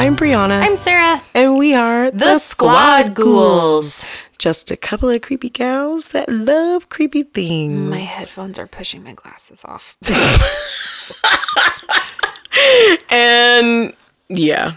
I'm 0.00 0.16
Brianna. 0.16 0.62
I'm 0.62 0.76
Sarah. 0.76 1.20
and 1.34 1.58
we 1.58 1.74
are 1.74 2.10
The 2.10 2.38
Squad 2.38 3.14
Ghouls. 3.14 4.06
Just 4.38 4.70
a 4.70 4.76
couple 4.78 5.10
of 5.10 5.20
creepy 5.20 5.50
gals 5.50 6.08
that 6.08 6.26
love 6.26 6.88
creepy 6.88 7.24
things. 7.24 7.90
My 7.90 7.98
headphones 7.98 8.58
are 8.58 8.66
pushing 8.66 9.04
my 9.04 9.12
glasses 9.12 9.62
off. 9.62 9.98
And 13.10 13.92
yeah. 14.30 14.72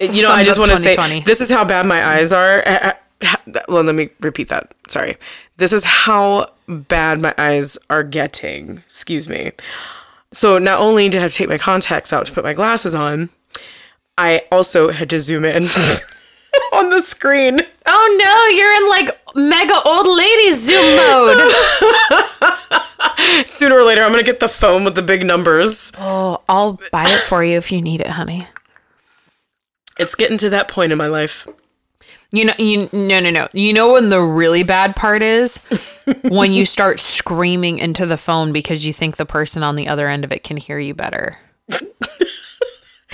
You 0.00 0.22
know, 0.22 0.32
I 0.32 0.42
just 0.42 0.58
want 0.58 0.72
to 0.72 0.78
say 0.78 1.20
this 1.20 1.40
is 1.40 1.48
how 1.48 1.64
bad 1.64 1.86
my 1.86 2.04
eyes 2.04 2.32
are. 2.32 2.64
Uh, 2.66 2.92
uh, 3.22 3.36
Well, 3.68 3.84
let 3.84 3.94
me 3.94 4.08
repeat 4.18 4.48
that. 4.48 4.74
Sorry. 4.88 5.16
This 5.58 5.72
is 5.72 5.84
how 5.84 6.46
bad 6.66 7.20
my 7.20 7.32
eyes 7.38 7.78
are 7.88 8.02
getting. 8.02 8.78
Excuse 8.78 9.28
me. 9.28 9.52
So 10.32 10.58
not 10.58 10.80
only 10.80 11.08
did 11.08 11.18
I 11.18 11.22
have 11.22 11.30
to 11.30 11.36
take 11.36 11.48
my 11.48 11.58
contacts 11.58 12.12
out 12.12 12.26
to 12.26 12.32
put 12.32 12.42
my 12.42 12.52
glasses 12.52 12.96
on, 12.96 13.28
I 14.18 14.44
also 14.50 14.90
had 14.90 15.10
to 15.10 15.18
zoom 15.18 15.44
in 15.44 15.64
on 16.72 16.90
the 16.90 17.02
screen. 17.02 17.60
Oh 17.86 18.18
no, 18.22 18.46
you're 18.56 18.72
in 18.72 18.88
like 18.88 19.10
mega 19.34 19.78
old 19.84 20.06
lady 20.16 20.52
zoom 20.52 20.96
mode. 20.96 21.52
Sooner 23.46 23.76
or 23.76 23.84
later, 23.84 24.02
I'm 24.02 24.10
gonna 24.10 24.22
get 24.22 24.40
the 24.40 24.48
phone 24.48 24.84
with 24.84 24.94
the 24.94 25.02
big 25.02 25.24
numbers. 25.26 25.92
oh, 25.98 26.40
I'll 26.48 26.80
buy 26.90 27.04
it 27.08 27.22
for 27.22 27.44
you 27.44 27.56
if 27.56 27.70
you 27.70 27.82
need 27.82 28.00
it, 28.00 28.08
honey. 28.08 28.46
It's 29.98 30.14
getting 30.14 30.38
to 30.38 30.50
that 30.50 30.68
point 30.68 30.92
in 30.92 30.98
my 30.98 31.06
life. 31.08 31.46
You 32.32 32.46
know, 32.46 32.52
you 32.58 32.88
no, 32.92 33.20
no, 33.20 33.30
no. 33.30 33.48
You 33.52 33.72
know 33.72 33.92
when 33.92 34.08
the 34.08 34.20
really 34.20 34.62
bad 34.62 34.96
part 34.96 35.22
is 35.22 35.58
when 36.22 36.52
you 36.52 36.64
start 36.64 37.00
screaming 37.00 37.78
into 37.78 38.04
the 38.06 38.16
phone 38.16 38.52
because 38.52 38.84
you 38.86 38.92
think 38.92 39.16
the 39.16 39.26
person 39.26 39.62
on 39.62 39.76
the 39.76 39.88
other 39.88 40.08
end 40.08 40.24
of 40.24 40.32
it 40.32 40.42
can 40.42 40.56
hear 40.56 40.78
you 40.78 40.94
better. 40.94 41.36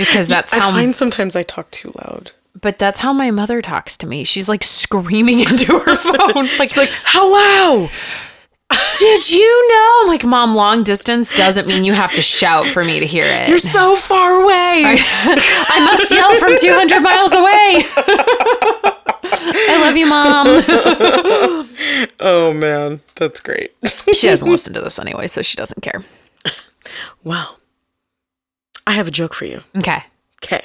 Because 0.06 0.28
that's 0.28 0.52
I 0.54 0.58
how, 0.60 0.70
find 0.72 0.94
sometimes 0.94 1.36
I 1.36 1.42
talk 1.42 1.70
too 1.70 1.92
loud. 1.96 2.32
but 2.60 2.78
that's 2.78 3.00
how 3.00 3.12
my 3.12 3.30
mother 3.30 3.60
talks 3.62 3.96
to 3.98 4.06
me. 4.06 4.24
She's 4.24 4.48
like 4.48 4.62
screaming 4.64 5.40
into 5.48 5.78
her 5.78 5.96
phone, 5.96 6.46
like, 6.58 6.68
she's 6.68 6.76
like, 6.76 6.90
hello. 7.04 7.88
"Did 8.98 9.30
you 9.30 9.68
know?" 9.68 10.00
I'm 10.02 10.08
like, 10.08 10.24
"Mom, 10.24 10.54
long 10.54 10.82
distance 10.82 11.36
doesn't 11.36 11.66
mean 11.66 11.84
you 11.84 11.92
have 11.92 12.14
to 12.14 12.22
shout 12.22 12.66
for 12.66 12.82
me 12.82 13.00
to 13.00 13.06
hear 13.06 13.24
it. 13.26 13.48
You're 13.48 13.58
so 13.58 13.94
far 13.96 14.42
away. 14.42 14.82
I 14.86 15.90
must 15.90 16.10
yell 16.10 16.34
from 16.38 16.56
200 16.58 17.00
miles 17.02 17.32
away." 17.32 17.82
I 19.34 19.80
love 19.84 19.96
you, 19.96 20.06
mom. 20.06 20.46
oh 22.20 22.52
man, 22.54 23.00
that's 23.16 23.40
great. 23.40 23.72
She 24.14 24.26
doesn't 24.28 24.50
listen 24.50 24.72
to 24.74 24.80
this 24.80 24.98
anyway, 24.98 25.26
so 25.26 25.42
she 25.42 25.56
doesn't 25.56 25.82
care. 25.82 26.00
well, 27.24 27.58
I 28.86 28.92
have 28.92 29.08
a 29.08 29.10
joke 29.12 29.34
for 29.34 29.44
you. 29.44 29.62
Okay. 29.76 30.02
Okay. 30.42 30.62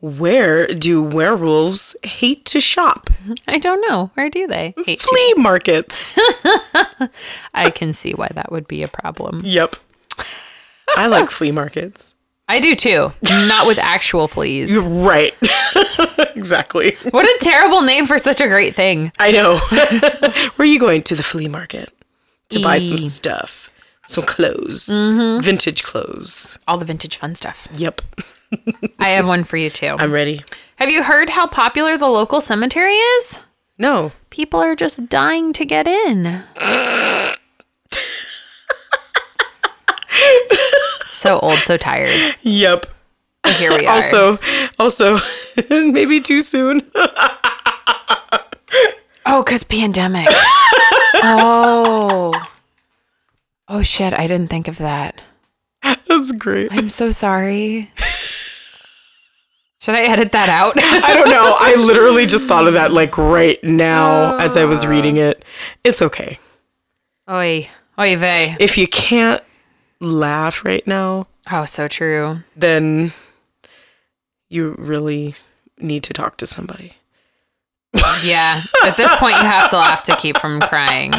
Where 0.00 0.66
do 0.66 1.02
werewolves 1.02 1.96
hate 2.02 2.44
to 2.46 2.60
shop? 2.60 3.08
I 3.46 3.58
don't 3.58 3.80
know. 3.88 4.10
Where 4.14 4.28
do 4.28 4.46
they? 4.46 4.74
Hate 4.84 5.00
to. 5.00 5.06
Flea 5.08 5.34
markets. 5.42 6.14
I 7.54 7.70
can 7.70 7.92
see 7.92 8.12
why 8.12 8.28
that 8.34 8.52
would 8.52 8.68
be 8.68 8.82
a 8.82 8.88
problem. 8.88 9.42
yep. 9.44 9.76
I 10.96 11.06
like 11.06 11.30
flea 11.30 11.50
markets. 11.52 12.14
I 12.46 12.60
do 12.60 12.74
too. 12.76 13.10
Not 13.22 13.66
with 13.66 13.78
actual 13.78 14.28
fleas. 14.28 14.76
Right. 14.84 15.34
exactly. 16.36 16.96
What 17.10 17.24
a 17.24 17.38
terrible 17.40 17.80
name 17.82 18.06
for 18.06 18.18
such 18.18 18.40
a 18.40 18.46
great 18.48 18.74
thing. 18.74 19.10
I 19.18 19.30
know. 19.32 19.56
Where 20.56 20.66
are 20.68 20.70
you 20.70 20.78
going 20.78 21.02
to 21.04 21.14
the 21.16 21.22
flea 21.22 21.48
market 21.48 21.90
to 22.50 22.60
buy 22.62 22.78
some 22.78 22.96
E. 22.98 23.00
stuff? 23.00 23.70
Some 24.06 24.24
clothes. 24.24 24.86
Mm-hmm. 24.86 25.42
Vintage 25.42 25.82
clothes. 25.82 26.58
All 26.68 26.76
the 26.78 26.84
vintage 26.84 27.16
fun 27.16 27.34
stuff. 27.34 27.68
Yep. 27.74 28.02
I 28.98 29.08
have 29.10 29.26
one 29.26 29.44
for 29.44 29.56
you 29.56 29.70
too. 29.70 29.96
I'm 29.98 30.12
ready. 30.12 30.42
Have 30.76 30.90
you 30.90 31.02
heard 31.02 31.30
how 31.30 31.46
popular 31.46 31.96
the 31.96 32.08
local 32.08 32.40
cemetery 32.40 32.94
is? 32.94 33.38
No. 33.78 34.12
People 34.30 34.60
are 34.60 34.76
just 34.76 35.08
dying 35.08 35.52
to 35.54 35.64
get 35.64 35.86
in. 35.88 36.44
so 41.06 41.38
old, 41.40 41.58
so 41.60 41.76
tired. 41.76 42.36
Yep. 42.42 42.86
But 43.42 43.52
here 43.54 43.76
we 43.76 43.86
are. 43.88 43.94
Also, 43.94 44.38
also, 44.78 45.18
maybe 45.70 46.20
too 46.20 46.40
soon. 46.40 46.82
oh, 49.26 49.42
because 49.44 49.64
pandemic. 49.64 50.28
oh. 51.22 52.32
Oh 53.74 53.82
shit, 53.82 54.16
I 54.16 54.28
didn't 54.28 54.50
think 54.50 54.68
of 54.68 54.78
that. 54.78 55.20
That's 55.82 56.30
great. 56.30 56.68
I'm 56.70 56.88
so 56.88 57.10
sorry. 57.10 57.90
Should 59.80 59.96
I 59.96 60.02
edit 60.02 60.30
that 60.30 60.48
out? 60.48 60.74
I 60.76 61.12
don't 61.12 61.28
know. 61.28 61.56
I 61.58 61.74
literally 61.78 62.24
just 62.24 62.46
thought 62.46 62.68
of 62.68 62.74
that 62.74 62.92
like 62.92 63.18
right 63.18 63.62
now 63.64 64.38
as 64.38 64.56
I 64.56 64.64
was 64.64 64.84
oh. 64.84 64.88
reading 64.90 65.16
it. 65.16 65.44
It's 65.82 66.00
okay. 66.00 66.38
Oi. 67.28 67.68
Oy 67.98 68.16
vey. 68.16 68.56
If 68.60 68.78
you 68.78 68.86
can't 68.86 69.42
laugh 69.98 70.64
right 70.64 70.86
now, 70.86 71.26
Oh, 71.50 71.64
so 71.64 71.88
true. 71.88 72.38
then 72.54 73.12
you 74.48 74.76
really 74.78 75.34
need 75.78 76.04
to 76.04 76.12
talk 76.12 76.36
to 76.36 76.46
somebody. 76.46 76.94
Yeah. 78.24 78.62
At 78.84 78.96
this 78.96 79.14
point, 79.16 79.36
you 79.36 79.42
have 79.42 79.70
to 79.70 79.76
laugh 79.76 80.02
to 80.04 80.16
keep 80.16 80.38
from 80.38 80.60
crying. 80.60 81.12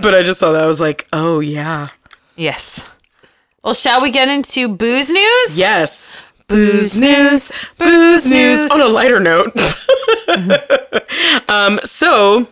But 0.00 0.14
I 0.14 0.22
just 0.22 0.40
saw 0.40 0.52
that. 0.52 0.62
I 0.62 0.66
was 0.66 0.80
like, 0.80 1.06
oh, 1.12 1.40
yeah. 1.40 1.88
Yes. 2.36 2.88
Well, 3.62 3.74
shall 3.74 4.02
we 4.02 4.10
get 4.10 4.28
into 4.28 4.68
booze 4.68 5.10
news? 5.10 5.58
Yes. 5.58 6.22
Booze 6.46 7.00
news, 7.00 7.52
booze 7.78 8.26
news. 8.26 8.70
On 8.70 8.82
a 8.82 8.86
lighter 8.86 9.18
note. 9.18 9.56
um, 11.48 11.80
so, 11.84 12.46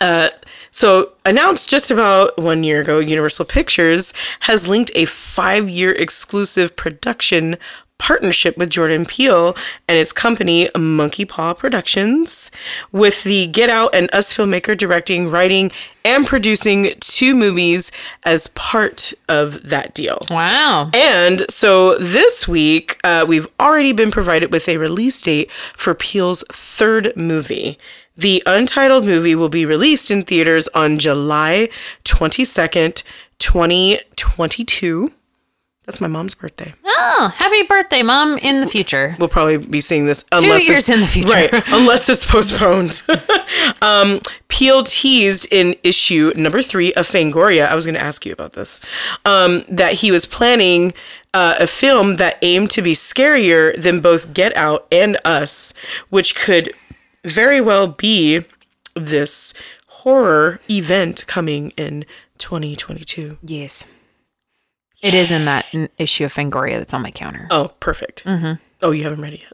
uh, 0.00 0.28
so 0.70 1.12
announced 1.24 1.70
just 1.70 1.90
about 1.90 2.36
one 2.38 2.64
year 2.64 2.82
ago, 2.82 2.98
Universal 2.98 3.46
Pictures 3.46 4.12
has 4.40 4.68
linked 4.68 4.90
a 4.94 5.06
five-year 5.06 5.92
exclusive 5.92 6.76
production 6.76 7.56
partnership 8.02 8.56
with 8.56 8.68
Jordan 8.68 9.06
Peele 9.06 9.54
and 9.86 9.96
his 9.96 10.12
company 10.12 10.68
Monkey 10.76 11.24
Paw 11.24 11.54
Productions, 11.54 12.50
with 12.90 13.22
the 13.22 13.46
Get 13.46 13.70
Out 13.70 13.94
and 13.94 14.12
Us 14.12 14.36
filmmaker 14.36 14.76
directing, 14.76 15.30
writing, 15.30 15.70
and 16.04 16.26
producing 16.26 16.94
two 16.98 17.32
movies 17.32 17.92
as 18.24 18.48
part 18.48 19.14
of 19.28 19.62
that 19.68 19.94
deal. 19.94 20.18
Wow. 20.32 20.90
And 20.92 21.48
so 21.48 21.96
this 21.98 22.48
week, 22.48 22.98
uh, 23.04 23.24
we've 23.28 23.46
already 23.60 23.92
been 23.92 24.10
provided 24.10 24.50
with 24.50 24.68
a 24.68 24.78
release 24.78 25.22
date 25.22 25.48
for 25.52 25.94
Peele's 25.94 26.42
third 26.50 27.12
movie. 27.14 27.78
The 28.16 28.42
untitled 28.46 29.04
movie 29.06 29.36
will 29.36 29.48
be 29.48 29.64
released 29.64 30.10
in 30.10 30.24
theaters 30.24 30.66
on 30.74 30.98
July 30.98 31.68
22nd, 32.04 33.04
2022. 33.38 35.12
That's 35.84 36.00
my 36.00 36.06
mom's 36.06 36.36
birthday. 36.36 36.74
Oh, 36.84 37.32
happy 37.36 37.64
birthday, 37.64 38.02
Mom, 38.02 38.38
in 38.38 38.60
the 38.60 38.68
future. 38.68 39.16
We'll 39.18 39.28
probably 39.28 39.56
be 39.56 39.80
seeing 39.80 40.06
this 40.06 40.24
unless 40.30 40.68
years 40.68 40.88
in 40.88 41.00
the 41.00 41.08
future. 41.08 41.28
right? 41.32 41.62
Unless 41.68 42.08
it's 42.08 42.24
postponed. 42.24 43.02
um, 43.82 44.20
Peele 44.46 44.84
teased 44.84 45.52
in 45.52 45.74
issue 45.82 46.32
number 46.36 46.62
three 46.62 46.92
of 46.94 47.06
Fangoria. 47.06 47.66
I 47.66 47.74
was 47.74 47.84
going 47.84 47.96
to 47.96 48.02
ask 48.02 48.24
you 48.24 48.32
about 48.32 48.52
this. 48.52 48.78
Um, 49.24 49.64
that 49.68 49.94
he 49.94 50.12
was 50.12 50.24
planning 50.24 50.92
uh, 51.34 51.56
a 51.58 51.66
film 51.66 52.16
that 52.16 52.38
aimed 52.42 52.70
to 52.70 52.82
be 52.82 52.92
scarier 52.92 53.80
than 53.80 54.00
both 54.00 54.32
Get 54.32 54.56
Out 54.56 54.86
and 54.92 55.18
Us, 55.24 55.74
which 56.10 56.36
could 56.36 56.72
very 57.24 57.60
well 57.60 57.88
be 57.88 58.44
this 58.94 59.52
horror 59.88 60.60
event 60.70 61.26
coming 61.26 61.70
in 61.76 62.04
2022. 62.38 63.38
Yes. 63.42 63.86
It 65.02 65.14
is 65.14 65.32
in 65.32 65.46
that 65.46 65.66
issue 65.98 66.24
of 66.24 66.32
Fangoria 66.32 66.78
that's 66.78 66.94
on 66.94 67.02
my 67.02 67.10
counter. 67.10 67.48
Oh, 67.50 67.72
perfect. 67.80 68.24
Mm-hmm. 68.24 68.62
Oh, 68.82 68.92
you 68.92 69.02
haven't 69.02 69.20
read 69.20 69.34
it 69.34 69.40
yet. 69.40 69.52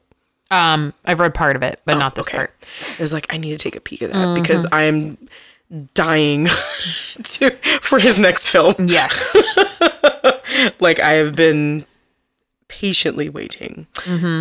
Um, 0.50 0.94
I've 1.04 1.20
read 1.20 1.34
part 1.34 1.56
of 1.56 1.62
it, 1.62 1.80
but 1.84 1.98
not 1.98 2.14
this 2.14 2.26
okay. 2.26 2.38
part. 2.38 2.54
It 2.92 3.00
was 3.00 3.12
like 3.12 3.26
I 3.32 3.36
need 3.36 3.50
to 3.50 3.58
take 3.58 3.76
a 3.76 3.80
peek 3.80 4.02
at 4.02 4.12
that 4.12 4.38
because 4.40 4.66
I 4.72 4.84
am 4.84 5.18
dying 5.94 6.44
to 7.24 7.50
for 7.82 7.98
his 7.98 8.18
next 8.18 8.48
film. 8.48 8.74
Yes. 8.78 9.36
Like 10.80 10.98
I 10.98 11.12
have 11.12 11.36
been 11.36 11.84
patiently 12.68 13.28
waiting. 13.28 13.86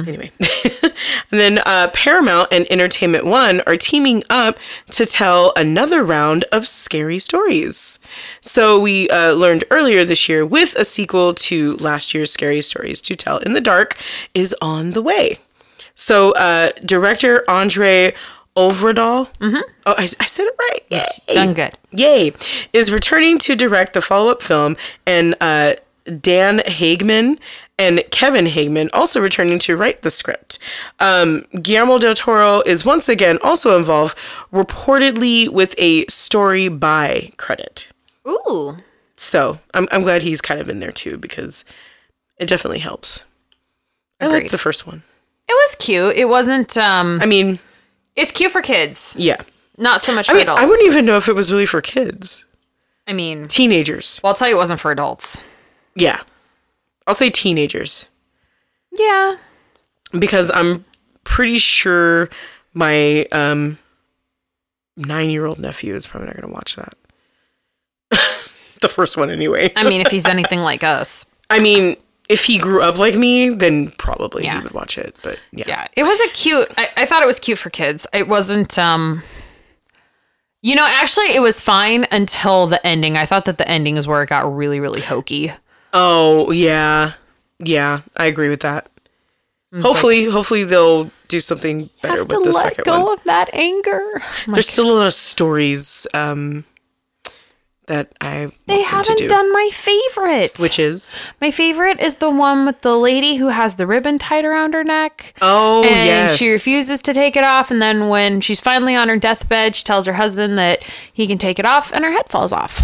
Anyway, 0.08 0.32
and 0.84 0.92
then 1.30 1.60
uh, 1.60 1.90
Paramount 1.94 2.50
and 2.52 2.70
Entertainment 2.72 3.26
One 3.26 3.62
are 3.66 3.78
teaming 3.78 4.24
up 4.30 4.60
to 4.92 5.06
tell 5.06 5.54
another 5.56 6.04
round 6.04 6.44
of 6.52 6.68
scary 6.68 7.20
stories. 7.20 8.00
So 8.42 8.80
we 8.80 9.10
uh, 9.10 9.32
learned 9.32 9.64
earlier 9.72 10.06
this 10.06 10.30
year 10.30 10.46
with 10.46 10.76
a 10.76 10.86
sequel 10.86 11.34
to 11.34 11.76
last 11.78 12.14
year's 12.14 12.32
Scary 12.32 12.62
Stories 12.62 13.02
to 13.02 13.16
Tell 13.16 13.38
in 13.40 13.54
the 13.54 13.62
Dark 13.62 13.98
is 14.34 14.56
on 14.62 14.92
the 14.92 15.02
way. 15.02 15.40
So 15.96 16.32
uh, 16.34 16.72
director 16.86 17.44
Andre 17.50 18.14
Ovredal. 18.56 19.30
Mm-hmm. 19.40 19.62
Oh, 19.86 19.96
I, 19.98 20.04
I 20.04 20.26
said 20.26 20.46
it 20.46 20.56
right. 20.60 20.80
Yes, 20.90 21.22
done 21.28 21.54
good. 21.54 21.78
Yay! 21.92 22.34
Is 22.74 22.92
returning 22.92 23.38
to 23.40 23.56
direct 23.56 23.94
the 23.94 24.02
follow-up 24.02 24.42
film, 24.42 24.76
and 25.06 25.36
uh, 25.40 25.76
Dan 26.22 26.60
Hageman 26.60 27.40
and 27.80 28.04
Kevin 28.12 28.46
Hageman 28.46 28.90
also 28.94 29.22
returning 29.22 29.60
to 29.60 29.78
write 29.78 30.02
the 30.02 30.10
script. 30.12 30.60
Um, 31.00 31.46
Guillermo 31.62 32.00
del 32.00 32.16
Toro 32.16 32.62
is 32.66 32.84
once 32.86 33.08
again 33.10 33.38
also 33.44 33.78
involved, 33.78 34.18
reportedly 34.52 35.48
with 35.50 35.76
a 35.78 36.06
story 36.08 36.68
by 36.70 37.32
credit. 37.38 37.90
Ooh. 38.28 38.78
So 39.16 39.60
I'm, 39.74 39.88
I'm 39.92 40.04
glad 40.04 40.22
he's 40.22 40.42
kind 40.42 40.60
of 40.60 40.70
in 40.70 40.80
there 40.80 40.92
too 40.92 41.18
because 41.18 41.66
it 42.38 42.48
definitely 42.48 42.80
helps. 42.80 43.24
I 44.20 44.28
like 44.28 44.50
the 44.52 44.58
first 44.58 44.86
one. 44.88 45.04
It 45.48 45.54
was 45.54 45.76
cute. 45.76 46.16
It 46.16 46.26
wasn't 46.26 46.78
um 46.78 47.20
I 47.22 47.26
mean, 47.26 47.60
it's 48.16 48.32
cute 48.32 48.52
for 48.52 48.62
kids. 48.62 49.16
yeah. 49.18 49.38
Not 49.78 50.02
so 50.02 50.14
much 50.16 50.28
I 50.28 50.32
for 50.34 50.38
mean, 50.38 50.44
adults. 50.44 50.62
I 50.62 50.66
wouldn't 50.66 50.88
even 50.92 51.06
know 51.06 51.18
if 51.18 51.30
it 51.30 51.36
was 51.36 51.52
really 51.52 51.68
for 51.68 51.82
kids, 51.82 52.46
I 53.06 53.14
mean, 53.14 53.48
teenagers. 53.48 54.20
well, 54.24 54.32
I'll 54.32 54.36
tell 54.36 54.48
you 54.50 54.56
it 54.56 54.58
wasn't 54.58 54.80
for 54.80 54.90
adults. 54.92 55.48
Yeah, 55.96 56.20
I'll 57.08 57.14
say 57.16 57.30
teenagers 57.32 58.06
Yeah. 58.92 59.38
because 60.20 60.52
I'm 60.54 60.86
pretty 61.24 61.58
sure 61.58 62.30
my 62.74 63.26
um 63.32 63.80
nine 64.96 65.30
year 65.30 65.46
old 65.46 65.58
nephew 65.60 65.96
is 65.96 66.06
probably 66.06 66.28
not 66.28 66.36
going 66.36 66.48
to 66.48 66.54
watch 66.54 66.76
that. 66.76 66.94
the 68.82 68.90
first 68.90 69.18
one, 69.18 69.30
anyway. 69.30 69.72
I 69.76 69.88
mean, 69.88 70.02
if 70.02 70.08
he's 70.12 70.26
anything 70.28 70.60
like 70.60 70.84
us. 70.84 71.32
I 71.50 71.60
mean, 71.60 71.96
if 72.30 72.44
he 72.44 72.58
grew 72.58 72.82
up 72.82 72.98
like 72.98 73.16
me, 73.16 73.50
then 73.50 73.92
probably 73.92 74.44
Yeah. 74.44 74.58
he 74.58 74.64
would 74.64 74.74
watch 74.74 74.98
it. 74.98 75.16
But 75.24 75.40
yeah, 75.52 75.66
Yeah. 75.68 75.88
It 75.96 76.04
was 76.04 76.20
a 76.22 76.28
cute 76.34 76.68
I, 76.78 76.88
I 76.98 77.06
thought 77.06 77.24
it 77.24 77.28
was 77.28 77.40
cute 77.40 77.58
for 77.58 77.70
kids. 77.70 78.06
It 78.14 78.28
wasn't 78.28 78.78
um 78.78 79.22
you 80.64 80.76
know, 80.76 80.86
actually 80.86 81.28
it 81.36 81.42
was 81.42 81.62
fine 81.62 82.06
until 82.12 82.68
the 82.68 82.86
ending. 82.86 83.16
I 83.16 83.26
thought 83.26 83.46
that 83.46 83.58
the 83.58 83.68
ending 83.70 83.96
is 83.96 84.08
where 84.08 84.22
it 84.24 84.30
got 84.30 84.54
really, 84.54 84.80
really 84.82 85.02
hokey. 85.02 85.52
Oh 86.00 86.52
yeah, 86.52 87.14
yeah, 87.58 88.02
I 88.16 88.26
agree 88.28 88.50
with 88.50 88.60
that. 88.60 88.88
Hopefully, 89.82 90.26
hopefully 90.26 90.64
they'll 90.64 91.10
do 91.28 91.40
something 91.40 91.90
better 92.04 92.20
Have 92.20 92.20
with 92.20 92.30
to 92.30 92.40
the 92.40 92.52
let 92.52 92.86
go 92.86 93.12
of 93.12 93.24
that 93.24 93.50
anger. 93.52 94.22
There's 94.48 94.68
still 94.70 94.92
a 94.92 94.96
lot 94.96 95.08
of 95.08 95.14
stories 95.16 96.06
um, 96.14 96.66
that 97.88 98.14
I 98.22 98.52
They 98.68 98.84
haven't 98.84 99.18
do, 99.18 99.28
done 99.28 99.52
my 99.52 99.70
favorite. 99.74 100.60
which 100.60 100.78
is 100.78 101.14
my 101.42 101.50
favorite 101.50 102.00
is 102.00 102.16
the 102.16 102.30
one 102.30 102.66
with 102.68 102.82
the 102.82 102.96
lady 102.98 103.38
who 103.38 103.48
has 103.48 103.76
the 103.76 103.88
ribbon 103.88 104.20
tied 104.20 104.46
around 104.46 104.74
her 104.76 104.84
neck. 104.84 105.34
oh 105.42 105.84
and 105.84 106.06
yes, 106.06 106.38
she 106.38 106.52
refuses 106.52 107.02
to 107.02 107.14
take 107.14 107.36
it 107.36 107.44
off 107.44 107.72
and 107.72 107.82
then 107.82 108.08
when 108.10 108.40
she's 108.40 108.62
finally 108.62 108.96
on 108.96 109.10
her 109.10 109.18
deathbed 109.18 109.76
she 109.76 109.84
tells 109.84 110.06
her 110.06 110.14
husband 110.14 110.58
that 110.60 110.84
he 111.12 111.26
can 111.28 111.38
take 111.40 111.58
it 111.60 111.66
off 111.66 111.92
and 111.92 112.06
her 112.06 112.12
head 112.12 112.30
falls 112.30 112.52
off 112.54 112.84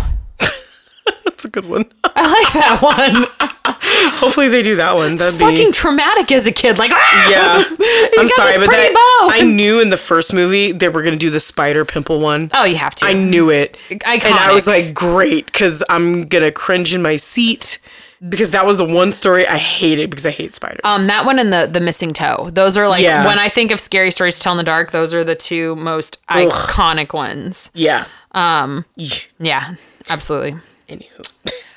That's 1.25 1.45
a 1.45 1.49
good 1.49 1.65
one. 1.65 1.85
i 2.15 2.27
like 2.27 2.53
that 2.53 2.81
one 2.81 3.49
Hopefully 4.15 4.49
they 4.49 4.61
do 4.63 4.75
that 4.77 4.95
one. 4.95 5.15
That'd 5.15 5.39
fucking 5.39 5.69
be 5.69 5.71
traumatic 5.71 6.31
as 6.31 6.45
a 6.47 6.51
kid 6.51 6.77
like 6.77 6.91
ah! 6.93 7.29
yeah. 7.29 7.63
I'm 8.19 8.27
got 8.27 8.35
sorry, 8.35 8.57
this 8.57 8.67
but 8.67 8.71
that 8.71 8.93
bow. 8.93 9.33
I 9.33 9.41
knew 9.41 9.79
in 9.81 9.89
the 9.89 9.97
first 9.97 10.33
movie 10.33 10.71
they 10.71 10.89
were 10.89 11.01
gonna 11.03 11.15
do 11.15 11.29
the 11.29 11.39
spider 11.39 11.85
pimple 11.85 12.19
one. 12.19 12.49
oh 12.53 12.65
you 12.65 12.75
have 12.75 12.95
to 12.95 13.05
I 13.05 13.13
knew 13.13 13.49
it, 13.49 13.77
Iconic. 13.89 14.25
and 14.25 14.35
I 14.35 14.53
was 14.53 14.67
like, 14.67 14.93
great, 14.93 15.45
because 15.47 15.83
I'm 15.89 16.27
gonna 16.27 16.51
cringe 16.51 16.93
in 16.93 17.01
my 17.01 17.15
seat 17.15 17.79
because 18.27 18.51
that 18.51 18.65
was 18.65 18.77
the 18.77 18.85
one 18.85 19.11
story 19.11 19.45
I 19.47 19.57
hated 19.57 20.09
because 20.09 20.25
I 20.25 20.31
hate 20.31 20.53
spiders. 20.53 20.81
um 20.83 21.07
that 21.07 21.25
one 21.25 21.39
and 21.39 21.51
the 21.51 21.67
the 21.71 21.81
missing 21.81 22.13
toe 22.13 22.49
those 22.51 22.77
are 22.77 22.87
like 22.87 23.03
Yeah. 23.03 23.25
when 23.25 23.37
i 23.37 23.49
think 23.49 23.71
of 23.71 23.81
scary 23.81 24.11
stories 24.11 24.37
to 24.37 24.41
tell 24.43 24.53
in 24.53 24.57
the 24.57 24.63
dark 24.63 24.91
those 24.91 25.13
are 25.13 25.25
the 25.25 25.35
two 25.35 25.75
most 25.75 26.25
iconic 26.27 27.13
ones 27.13 27.69
yeah. 27.73 28.05
um 28.31 28.85
Eek. 28.95 29.29
yeah 29.39 29.75
absolutely 30.09 30.53
Anywho. 30.89 31.33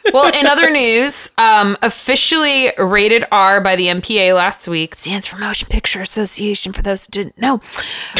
well, 0.12 0.32
in 0.32 0.46
other 0.46 0.70
news, 0.70 1.30
um, 1.38 1.76
officially 1.82 2.70
rated 2.78 3.24
R 3.30 3.60
by 3.60 3.76
the 3.76 3.86
MPA 3.86 4.34
last 4.34 4.68
week, 4.68 4.94
stands 4.94 5.26
for 5.26 5.36
Motion 5.36 5.68
Picture 5.68 6.00
Association, 6.00 6.72
for 6.72 6.82
those 6.82 7.06
who 7.06 7.10
didn't 7.10 7.38
know. 7.38 7.60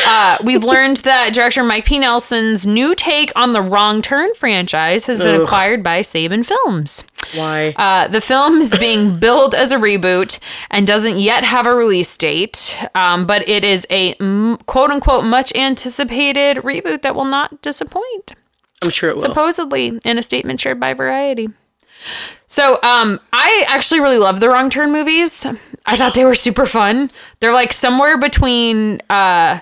Uh, 0.04 0.38
we've 0.44 0.64
learned 0.64 0.98
that 0.98 1.32
director 1.34 1.62
Mike 1.62 1.84
P. 1.84 1.98
Nelson's 1.98 2.66
new 2.66 2.94
take 2.94 3.32
on 3.36 3.52
the 3.52 3.62
Wrong 3.62 4.02
Turn 4.02 4.34
franchise 4.34 5.06
has 5.06 5.18
been 5.18 5.36
Ugh. 5.36 5.42
acquired 5.42 5.82
by 5.82 6.00
Saban 6.00 6.44
Films. 6.44 7.04
Why? 7.34 7.74
Uh, 7.76 8.08
the 8.08 8.20
film 8.20 8.60
is 8.60 8.76
being 8.78 9.18
billed 9.18 9.54
as 9.54 9.72
a 9.72 9.76
reboot 9.76 10.38
and 10.70 10.86
doesn't 10.86 11.18
yet 11.18 11.44
have 11.44 11.66
a 11.66 11.74
release 11.74 12.16
date, 12.16 12.78
um, 12.94 13.26
but 13.26 13.48
it 13.48 13.64
is 13.64 13.86
a 13.90 14.14
mm, 14.14 14.64
quote 14.66 14.90
unquote 14.90 15.24
much 15.24 15.54
anticipated 15.56 16.58
reboot 16.58 17.02
that 17.02 17.14
will 17.14 17.24
not 17.24 17.62
disappoint 17.62 18.34
I'm 18.82 18.90
sure 18.90 19.10
it 19.10 19.14
will. 19.16 19.22
supposedly 19.22 19.98
in 20.04 20.18
a 20.18 20.22
statement 20.22 20.60
shared 20.60 20.78
by 20.80 20.94
Variety. 20.94 21.48
So, 22.46 22.74
um, 22.82 23.18
I 23.32 23.64
actually 23.68 24.00
really 24.00 24.18
love 24.18 24.38
the 24.40 24.48
Wrong 24.48 24.70
Turn 24.70 24.92
movies. 24.92 25.44
I 25.86 25.96
thought 25.96 26.14
they 26.14 26.24
were 26.24 26.34
super 26.34 26.66
fun. 26.66 27.10
They're 27.40 27.52
like 27.52 27.72
somewhere 27.72 28.16
between 28.18 29.00
uh, 29.10 29.60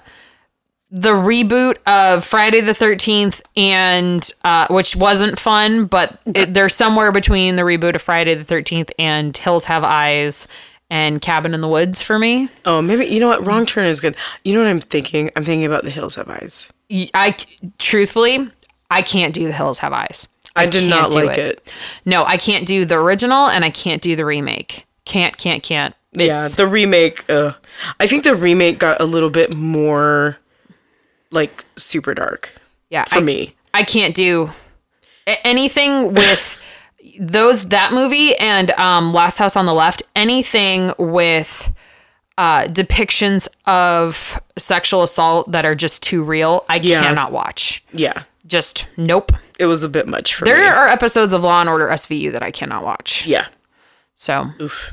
the 0.90 1.10
reboot 1.12 1.78
of 1.86 2.24
Friday 2.24 2.60
the 2.60 2.74
Thirteenth 2.74 3.40
and 3.56 4.30
uh, 4.44 4.66
which 4.68 4.94
wasn't 4.96 5.38
fun, 5.38 5.86
but 5.86 6.20
it, 6.26 6.52
they're 6.52 6.68
somewhere 6.68 7.10
between 7.12 7.56
the 7.56 7.62
reboot 7.62 7.94
of 7.94 8.02
Friday 8.02 8.34
the 8.34 8.44
Thirteenth 8.44 8.92
and 8.98 9.34
Hills 9.34 9.64
Have 9.66 9.82
Eyes 9.84 10.46
and 10.90 11.22
Cabin 11.22 11.54
in 11.54 11.62
the 11.62 11.68
Woods 11.68 12.02
for 12.02 12.18
me. 12.18 12.48
oh, 12.66 12.82
maybe 12.82 13.06
you 13.06 13.18
know 13.20 13.28
what? 13.28 13.46
Wrong 13.46 13.64
turn 13.64 13.86
is 13.86 14.00
good. 14.00 14.14
You 14.44 14.52
know 14.54 14.60
what 14.60 14.68
I'm 14.68 14.80
thinking? 14.80 15.30
I'm 15.36 15.44
thinking 15.44 15.64
about 15.64 15.84
the 15.84 15.90
hills 15.90 16.16
have 16.16 16.28
eyes. 16.28 16.70
I 16.92 17.34
truthfully, 17.78 18.48
I 18.90 19.02
can't 19.02 19.34
do 19.34 19.46
The 19.46 19.52
Hills 19.52 19.78
Have 19.80 19.92
Eyes. 19.92 20.28
I, 20.56 20.66
did 20.66 20.88
can't 20.88 21.12
do 21.12 21.24
like 21.26 21.38
it. 21.38 21.72
No, 22.04 22.24
I 22.24 22.36
can't 22.36 22.66
do 22.66 22.84
the 22.84 22.96
original 22.96 23.46
and 23.48 23.64
I 23.64 23.70
can't 23.70 24.00
do 24.00 24.14
the 24.14 24.24
remake. 24.24 24.86
Can't, 25.04 25.36
can't, 25.36 25.62
can't. 25.62 25.94
Yeah, 26.12 26.44
It's, 26.44 26.54
the 26.54 26.66
remake. 26.68 27.28
Uh, 27.28 27.52
I 27.98 28.06
think 28.06 28.22
the 28.24 28.36
remake 28.36 28.78
got 28.78 29.00
a 29.00 29.04
little 29.04 29.30
bit 29.30 29.54
more 29.56 30.36
like 31.32 31.64
super 31.76 32.14
dark 32.14 32.54
yeah, 32.90 33.04
for 33.04 33.18
I, 33.18 33.22
me. 33.22 33.56
I 33.72 33.82
can't 33.82 34.14
do 34.14 34.50
anything 35.44 36.14
with 36.14 36.56
those 37.20 37.68
that 37.68 37.92
movie 37.92 38.36
and 38.36 38.70
um, 38.72 39.12
Last 39.12 39.38
House 39.38 39.56
on 39.56 39.66
the 39.66 39.74
Left. 39.74 40.02
Anything 40.14 40.92
with 40.98 41.72
uh, 42.38 42.62
depictions 42.66 43.48
of 43.66 44.40
sexual 44.56 45.02
assault 45.02 45.50
that 45.50 45.64
are 45.64 45.74
just 45.74 46.02
too 46.04 46.22
real. 46.22 46.64
I 46.68 46.76
Yeah. 46.76 47.02
cannot 47.02 47.32
watch. 47.32 47.82
Yeah, 47.92 48.22
Just 48.46 48.86
nope. 48.96 49.32
it 49.58 49.66
was 49.66 49.82
a 49.82 49.88
bit 49.88 50.06
much 50.06 50.34
for 50.34 50.44
There 50.44 50.58
me. 50.62 50.66
are 50.68 50.86
episodes 50.88 51.32
of 51.32 51.42
Law 51.44 51.60
and 51.60 51.68
Order 51.68 51.86
SVU 51.88 52.30
that 52.32 52.42
I 52.42 52.50
cannot 52.50 52.84
watch. 52.84 53.26
yeah, 53.26 53.46
So, 54.14 54.46
oof. 54.60 54.92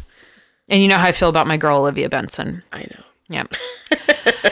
and 0.70 0.82
you 0.82 0.88
know 0.88 0.98
how 0.98 1.08
I 1.08 1.12
feel 1.12 1.30
about 1.30 1.48
my 1.48 1.58
girl 1.58 1.80
Olivia 1.80 2.08
Benson. 2.10 2.64
I 2.72 2.82
know. 2.84 3.04
Yep. 3.30 3.54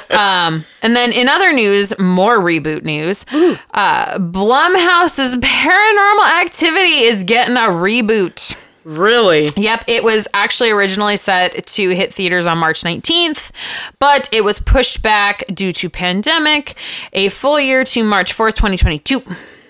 um, 0.11 0.65
and 0.81 0.95
then 0.95 1.11
in 1.11 1.27
other 1.29 1.51
news, 1.51 1.97
more 1.99 2.37
reboot 2.39 2.83
news. 2.83 3.25
Uh, 3.73 4.17
Blumhouse's 4.19 5.35
Paranormal 5.37 6.41
Activity 6.41 7.03
is 7.03 7.23
getting 7.25 7.55
a 7.57 7.67
reboot. 7.69 8.57
Really? 8.89 9.49
Yep, 9.55 9.83
it 9.87 10.03
was 10.03 10.27
actually 10.33 10.71
originally 10.71 11.15
set 11.15 11.67
to 11.67 11.89
hit 11.89 12.11
theaters 12.11 12.47
on 12.47 12.57
March 12.57 12.81
19th, 12.81 13.51
but 13.99 14.27
it 14.31 14.43
was 14.43 14.59
pushed 14.59 15.03
back 15.03 15.43
due 15.53 15.71
to 15.73 15.91
pandemic, 15.91 16.75
a 17.13 17.29
full 17.29 17.59
year 17.59 17.83
to 17.83 18.03
March 18.03 18.35
4th, 18.35 18.55
2022. 18.55 19.21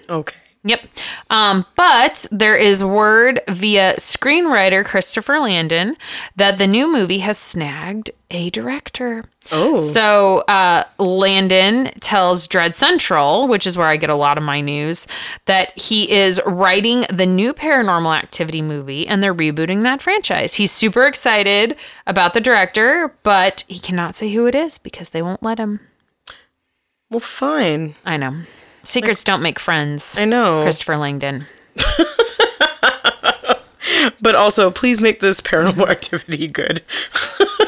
Okay. 0.09 0.38
Yep. 0.63 0.88
Um, 1.30 1.66
but 1.78 2.25
there 2.32 2.56
is 2.56 2.84
word 2.84 3.39
via 3.48 3.94
screenwriter 3.94 4.84
Christopher 4.84 5.39
Landon 5.39 5.96
that 6.36 6.58
the 6.58 6.68
new 6.68 6.92
movie 6.92 7.20
has 7.20 7.38
snagged 7.38 8.12
a 8.30 8.50
director. 8.50 9.24
Oh. 9.54 9.80
So 9.80 10.44
uh, 10.50 10.84
Landon 10.98 11.86
tells 12.01 12.46
Dread 12.46 12.75
Central, 12.75 13.48
which 13.48 13.66
is 13.66 13.78
where 13.78 13.88
I 13.88 13.96
get 13.96 14.10
a 14.10 14.16
lot 14.16 14.38
of 14.38 14.44
my 14.44 14.60
news, 14.60 15.08
that 15.46 15.78
he 15.80 16.12
is 16.12 16.42
writing 16.46 17.06
the 17.12 17.25
new 17.25 17.54
Paranormal 17.54 18.16
Activity 18.16 18.62
movie 18.62 19.08
and 19.08 19.24
they're 19.24 19.34
rebooting 19.34 19.84
that 19.84 20.01
franchise. 20.01 20.56
He's 20.56 20.74
super 20.74 21.08
excited 21.08 21.78
about 22.06 22.34
the 22.34 22.42
director, 22.42 23.16
but 23.24 23.63
he 23.70 23.80
cannot 23.80 24.16
say 24.16 24.34
who 24.34 24.46
it 24.46 24.56
is 24.56 24.78
because 24.78 25.12
they 25.12 25.22
won't 25.22 25.42
let 25.42 25.58
him. 25.58 25.80
Well, 27.10 27.22
fine. 27.22 27.96
I 28.06 28.18
know. 28.18 28.42
Secrets 28.83 29.24
don't 29.24 29.41
make 29.41 29.59
friends. 29.59 30.17
I 30.17 30.25
know. 30.25 30.62
Christopher 30.63 30.98
Landon. 30.98 31.45
But 34.21 34.36
also, 34.36 34.69
please 34.69 35.01
make 35.01 35.19
this 35.19 35.41
paranormal 35.41 35.88
activity 35.89 36.48
good. 36.48 36.81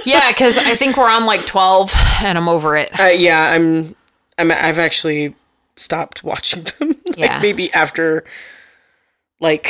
Yeah, 0.03 0.31
because 0.31 0.57
I 0.57 0.73
think 0.75 0.97
we're 0.97 1.09
on 1.09 1.27
like 1.27 1.45
12 1.45 1.91
and 2.23 2.35
I'm 2.35 2.49
over 2.49 2.75
it. 2.75 2.99
Uh, 2.99 3.03
yeah, 3.05 3.51
I'm. 3.51 3.95
I'm. 4.39 4.51
I've 4.51 4.79
actually 4.79 5.35
stopped 5.75 6.23
watching 6.23 6.63
them. 6.79 6.95
like 7.05 7.17
Yeah. 7.19 7.39
maybe 7.39 7.71
after, 7.73 8.23
like, 9.39 9.69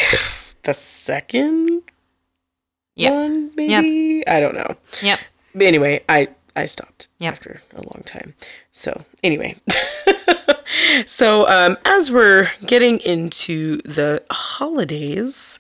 the 0.64 0.74
second 0.74 1.82
Yep. 2.96 3.12
one. 3.14 3.52
Maybe 3.56 4.26
I 4.26 4.40
don't 4.40 4.56
know. 4.56 4.76
Yep. 5.02 5.20
But 5.54 5.64
anyway, 5.68 6.02
I 6.08 6.30
I 6.56 6.66
stopped 6.66 7.10
Yep. 7.20 7.34
after 7.34 7.62
a 7.76 7.82
long 7.82 8.02
time. 8.06 8.34
So 8.72 9.04
anyway, 9.24 9.56
so 11.06 11.48
um, 11.50 11.78
as 11.86 12.12
we're 12.12 12.50
getting 12.66 13.00
into 13.00 13.78
the 13.78 14.24
holidays, 14.32 15.60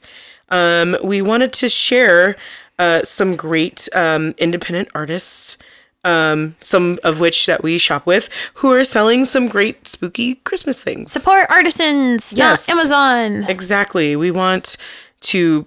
um, 0.49 0.95
we 1.03 1.21
wanted 1.21 1.51
to 1.53 1.69
share 1.69 2.35
uh, 2.79 3.01
some 3.03 3.35
great 3.35 3.89
um, 3.93 4.33
independent 4.37 4.87
artists, 4.95 5.57
um, 6.03 6.55
some 6.61 6.99
of 7.03 7.19
which 7.19 7.45
that 7.47 7.63
we 7.63 7.77
shop 7.77 8.05
with, 8.05 8.29
who 8.55 8.71
are 8.71 8.83
selling 8.83 9.25
some 9.25 9.47
great 9.47 9.87
spooky 9.87 10.35
Christmas 10.35 10.81
things. 10.81 11.11
Support 11.11 11.49
artisans, 11.49 12.33
Yes. 12.35 12.67
not 12.67 12.77
Amazon. 12.77 13.43
Exactly. 13.49 14.15
We 14.15 14.31
want 14.31 14.77
to 15.21 15.65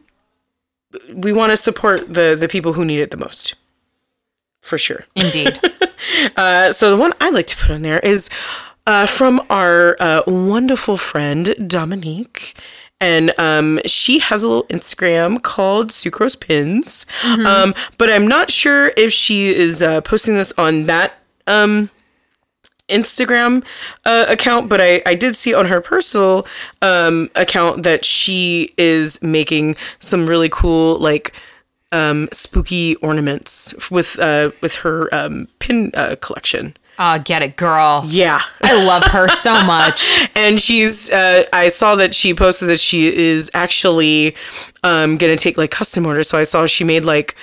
we 1.12 1.32
want 1.32 1.50
to 1.50 1.56
support 1.56 2.12
the 2.14 2.36
the 2.38 2.48
people 2.48 2.72
who 2.72 2.84
need 2.84 3.00
it 3.00 3.10
the 3.10 3.16
most. 3.16 3.54
For 4.62 4.78
sure. 4.78 5.04
Indeed. 5.14 5.60
Uh, 6.36 6.72
so 6.72 6.90
the 6.90 6.96
one 6.96 7.12
I 7.20 7.30
like 7.30 7.46
to 7.48 7.56
put 7.56 7.70
on 7.70 7.82
there 7.82 8.00
is 8.00 8.28
uh, 8.86 9.06
from 9.06 9.40
our 9.50 9.96
uh, 10.00 10.22
wonderful 10.26 10.96
friend 10.96 11.54
Dominique. 11.66 12.54
And 13.00 13.38
um, 13.38 13.80
she 13.86 14.18
has 14.20 14.42
a 14.42 14.48
little 14.48 14.64
Instagram 14.64 15.42
called 15.42 15.90
Sucrose 15.90 16.38
Pins. 16.40 17.06
Um, 17.46 17.74
but 17.98 18.10
I'm 18.10 18.26
not 18.26 18.50
sure 18.50 18.92
if 18.96 19.12
she 19.12 19.48
is 19.54 19.82
uh, 19.82 20.00
posting 20.00 20.34
this 20.34 20.52
on 20.56 20.84
that 20.86 21.18
um, 21.46 21.90
Instagram 22.88 23.64
uh, 24.04 24.26
account, 24.28 24.68
but 24.68 24.80
I, 24.80 25.02
I 25.06 25.14
did 25.14 25.36
see 25.36 25.54
on 25.54 25.66
her 25.66 25.80
personal 25.80 26.46
um, 26.82 27.30
account 27.34 27.82
that 27.82 28.04
she 28.04 28.74
is 28.76 29.22
making 29.22 29.76
some 30.00 30.26
really 30.26 30.48
cool 30.50 30.98
like 30.98 31.32
um, 31.94 32.28
spooky 32.32 32.96
ornaments 32.96 33.74
with 33.90 34.18
uh, 34.18 34.50
with 34.60 34.74
her 34.76 35.08
um, 35.14 35.46
pin 35.60 35.90
uh, 35.94 36.16
collection. 36.20 36.76
oh, 36.98 37.18
get 37.20 37.42
it, 37.42 37.56
girl. 37.56 38.02
Yeah, 38.06 38.40
I 38.62 38.84
love 38.84 39.04
her 39.04 39.28
so 39.28 39.62
much. 39.66 40.28
and 40.34 40.60
she's 40.60 41.10
uh, 41.10 41.44
I 41.52 41.68
saw 41.68 41.94
that 41.96 42.14
she 42.14 42.34
posted 42.34 42.68
that 42.68 42.80
she 42.80 43.14
is 43.14 43.50
actually 43.54 44.34
um, 44.82 45.16
gonna 45.16 45.36
take 45.36 45.56
like 45.56 45.70
custom 45.70 46.04
orders. 46.06 46.28
So 46.28 46.36
I 46.36 46.42
saw 46.44 46.66
she 46.66 46.84
made 46.84 47.04
like 47.04 47.36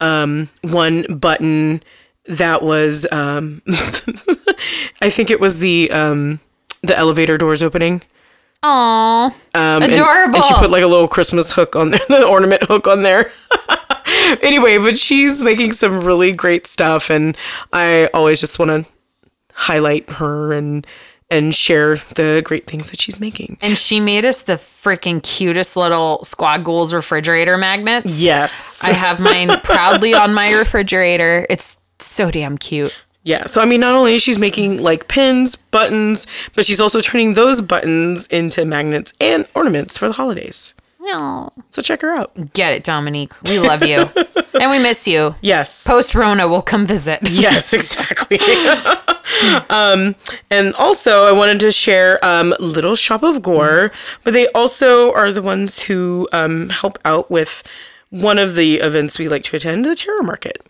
um, 0.00 0.48
one 0.62 1.04
button 1.18 1.82
that 2.26 2.62
was 2.62 3.06
um, 3.10 3.62
I 5.00 5.10
think 5.10 5.30
it 5.30 5.40
was 5.40 5.58
the 5.60 5.90
um, 5.90 6.40
the 6.82 6.96
elevator 6.96 7.38
doors 7.38 7.62
opening. 7.62 8.02
Aw. 8.66 9.26
Um, 9.26 9.32
and- 9.82 9.92
Adorable. 9.92 10.36
And, 10.36 10.44
she 10.44 10.54
put 10.54 10.70
like 10.70 10.82
a 10.82 10.86
little 10.86 11.08
Christmas 11.08 11.52
hook 11.52 11.76
on 11.76 11.90
there, 11.90 12.00
the 12.08 12.26
ornament 12.26 12.62
hook 12.64 12.88
on 12.88 13.02
there. 13.02 13.30
anyway, 14.42 14.78
but 14.78 14.98
she's 14.98 15.42
making 15.42 15.72
some 15.72 16.04
really 16.04 16.32
great 16.32 16.66
stuff, 16.66 17.10
and 17.10 17.36
I 17.72 18.08
always 18.14 18.40
just 18.40 18.58
want 18.58 18.70
to 18.70 18.86
highlight 19.52 20.08
her 20.10 20.52
and 20.52 20.86
and 21.30 21.54
share 21.54 21.96
the 22.14 22.42
great 22.44 22.66
things 22.66 22.90
that 22.90 23.00
she's 23.00 23.18
making. 23.18 23.56
And 23.62 23.76
she 23.78 23.98
made 23.98 24.24
us 24.24 24.42
the 24.42 24.52
freaking 24.54 25.22
cutest 25.22 25.74
little 25.74 26.22
Squad 26.22 26.64
Ghouls 26.64 26.92
refrigerator 26.92 27.56
magnets. 27.56 28.20
Yes. 28.20 28.84
I 28.84 28.92
have 28.92 29.18
mine 29.20 29.48
proudly 29.64 30.12
on 30.14 30.34
my 30.34 30.52
refrigerator. 30.58 31.46
It's 31.48 31.78
so 31.98 32.30
damn 32.30 32.58
cute. 32.58 32.96
yeah. 33.22 33.46
So 33.46 33.62
I 33.62 33.64
mean, 33.64 33.80
not 33.80 33.94
only 33.94 34.14
is 34.14 34.22
she's 34.22 34.38
making 34.38 34.82
like 34.82 35.08
pins, 35.08 35.56
buttons, 35.56 36.26
but 36.54 36.66
she's 36.66 36.80
also 36.80 37.00
turning 37.00 37.34
those 37.34 37.62
buttons 37.62 38.26
into 38.28 38.64
magnets 38.66 39.14
and 39.20 39.46
ornaments 39.54 39.96
for 39.96 40.06
the 40.08 40.14
holidays. 40.14 40.74
No. 41.04 41.52
So 41.68 41.82
check 41.82 42.00
her 42.00 42.10
out. 42.10 42.54
Get 42.54 42.72
it, 42.72 42.82
Dominique. 42.82 43.32
We 43.42 43.58
love 43.58 43.84
you. 43.84 44.08
and 44.60 44.70
we 44.70 44.78
miss 44.78 45.06
you. 45.06 45.34
Yes. 45.42 45.86
Post 45.86 46.14
Rona, 46.14 46.48
we'll 46.48 46.62
come 46.62 46.86
visit. 46.86 47.20
Yes, 47.34 47.72
exactly. 47.74 48.38
um, 49.68 50.14
and 50.50 50.72
also, 50.74 51.26
I 51.26 51.32
wanted 51.32 51.60
to 51.60 51.70
share 51.70 52.24
um, 52.24 52.54
Little 52.58 52.96
Shop 52.96 53.22
of 53.22 53.42
Gore, 53.42 53.92
but 54.22 54.32
they 54.32 54.48
also 54.48 55.12
are 55.12 55.30
the 55.30 55.42
ones 55.42 55.82
who 55.82 56.26
um, 56.32 56.70
help 56.70 56.98
out 57.04 57.30
with 57.30 57.62
one 58.08 58.38
of 58.38 58.54
the 58.54 58.76
events 58.76 59.18
we 59.18 59.28
like 59.28 59.42
to 59.44 59.56
attend, 59.56 59.84
the 59.84 59.94
Terror 59.94 60.22
Market. 60.22 60.64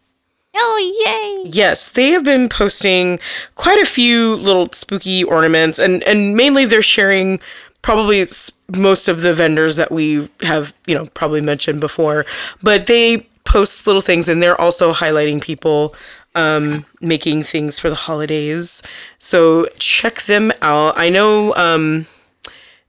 Oh, 0.57 1.43
yay. 1.45 1.51
Yes, 1.51 1.89
they 1.89 2.11
have 2.11 2.25
been 2.25 2.49
posting 2.49 3.19
quite 3.57 3.81
a 3.83 3.87
few 3.87 4.37
little 4.37 4.69
spooky 4.73 5.25
ornaments, 5.25 5.79
and 5.81 6.03
and 6.05 6.37
mainly 6.37 6.65
they're 6.65 6.81
sharing 6.83 7.41
probably 7.85 8.27
most 8.75 9.09
of 9.09 9.21
the 9.21 9.35
vendors 9.35 9.77
that 9.77 9.93
we 9.93 10.27
have 10.41 10.73
you 10.87 10.95
know 10.95 11.05
probably 11.13 11.43
mentioned 11.43 11.81
before, 11.81 12.25
but 12.63 12.87
they 12.87 13.19
post 13.45 13.87
little 13.87 14.01
things, 14.01 14.27
and 14.27 14.43
they're 14.43 14.59
also 14.59 14.95
highlighting 14.95 15.39
people 15.41 15.95
um, 16.35 16.87
making 17.03 17.43
things 17.43 17.79
for 17.79 17.91
the 17.91 17.95
holidays. 17.95 18.83
So 19.19 19.67
check 19.79 20.23
them 20.23 20.51
out. 20.63 20.95
I 20.97 21.11
know 21.11 21.55
um, 21.57 22.07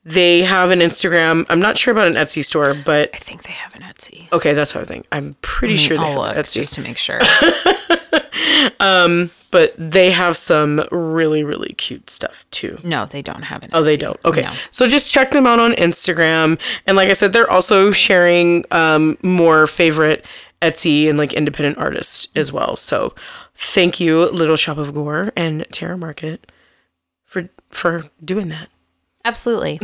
they 0.05 0.43
have 0.43 0.71
an 0.71 0.79
Instagram. 0.79 1.45
I'm 1.49 1.59
not 1.59 1.77
sure 1.77 1.91
about 1.91 2.07
an 2.07 2.13
Etsy 2.13 2.41
store, 2.43 2.73
but 2.73 3.09
I 3.13 3.17
think 3.17 3.43
they 3.43 3.51
have 3.51 3.75
an 3.75 3.81
Etsy. 3.81 4.31
okay, 4.31 4.53
that's 4.53 4.71
how 4.71 4.79
I 4.79 4.85
think. 4.85 5.07
I'm 5.11 5.35
pretty 5.41 5.75
sure 5.75 5.97
they 5.97 6.03
I'll 6.03 6.23
have 6.23 6.37
look 6.37 6.37
an 6.37 6.43
Etsy. 6.43 6.53
just 6.53 6.73
to 6.75 6.81
make 6.81 6.97
sure. 6.97 7.19
but 9.51 9.73
they 9.77 10.11
have 10.11 10.35
some 10.35 10.85
really 10.91 11.43
really 11.43 11.73
cute 11.73 12.09
stuff 12.09 12.45
too. 12.51 12.77
No, 12.83 13.05
they 13.05 13.21
don't 13.21 13.43
have 13.43 13.63
an 13.63 13.69
oh 13.73 13.83
they 13.83 13.97
don't? 13.97 14.19
Okay. 14.25 14.41
No. 14.41 14.53
so 14.71 14.87
just 14.87 15.11
check 15.13 15.31
them 15.31 15.47
out 15.47 15.59
on 15.59 15.73
instagram. 15.73 16.59
And 16.85 16.97
like 16.97 17.09
i 17.09 17.13
said 17.13 17.33
they're 17.33 17.49
also 17.49 17.91
sharing 17.91 18.65
um, 18.71 19.17
more 19.21 19.67
favorite 19.67 20.25
etsy 20.61 21.07
and 21.09 21.17
like 21.17 21.33
independent 21.33 21.77
artists 21.77 22.27
as 22.35 22.51
well. 22.51 22.75
So 22.75 23.13
thank 23.55 23.99
you 23.99 24.25
little 24.25 24.55
shop 24.55 24.77
of 24.77 24.93
gore 24.93 25.31
and 25.35 25.65
terror 25.71 25.97
market 25.97 26.51
for 27.23 27.49
for 27.69 28.05
doing 28.23 28.49
that. 28.49 28.69
Absolutely. 29.23 29.79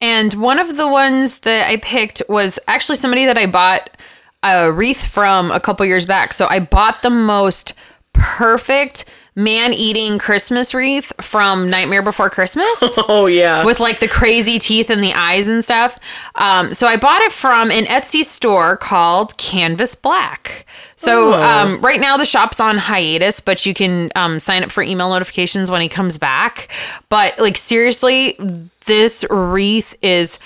and 0.00 0.34
one 0.34 0.58
of 0.58 0.76
the 0.76 0.88
ones 0.88 1.40
that 1.40 1.68
I 1.68 1.76
picked 1.78 2.22
was 2.28 2.58
actually 2.68 2.96
somebody 2.96 3.24
that 3.26 3.38
I 3.38 3.46
bought 3.46 3.96
a 4.42 4.72
wreath 4.72 5.06
from 5.06 5.50
a 5.50 5.60
couple 5.60 5.84
years 5.86 6.06
back. 6.06 6.32
So 6.32 6.46
I 6.48 6.60
bought 6.60 7.02
the 7.02 7.10
most 7.10 7.74
perfect 8.12 9.04
man 9.34 9.72
eating 9.72 10.18
Christmas 10.18 10.74
wreath 10.74 11.12
from 11.20 11.70
Nightmare 11.70 12.02
Before 12.02 12.28
Christmas. 12.28 12.82
oh 13.08 13.26
yeah 13.26 13.64
with 13.64 13.80
like 13.80 14.00
the 14.00 14.08
crazy 14.08 14.58
teeth 14.58 14.90
and 14.90 15.02
the 15.02 15.14
eyes 15.14 15.48
and 15.48 15.64
stuff. 15.64 15.98
Um, 16.34 16.74
so 16.74 16.86
I 16.86 16.96
bought 16.96 17.22
it 17.22 17.32
from 17.32 17.70
an 17.70 17.84
Etsy 17.84 18.24
store 18.24 18.76
called 18.76 19.36
Canvas 19.38 19.94
Black. 19.94 20.66
So 20.96 21.32
um, 21.32 21.80
right 21.80 22.00
now 22.00 22.16
the 22.16 22.26
shop's 22.26 22.60
on 22.60 22.76
hiatus, 22.76 23.40
but 23.40 23.64
you 23.64 23.74
can 23.74 24.10
um, 24.14 24.38
sign 24.38 24.62
up 24.62 24.70
for 24.70 24.82
email 24.82 25.08
notifications 25.08 25.70
when 25.70 25.80
he 25.80 25.88
comes 25.88 26.18
back. 26.18 26.70
But 27.08 27.38
like 27.38 27.56
seriously, 27.56 28.36
this 28.84 29.24
wreath 29.30 29.96
is 30.02 30.38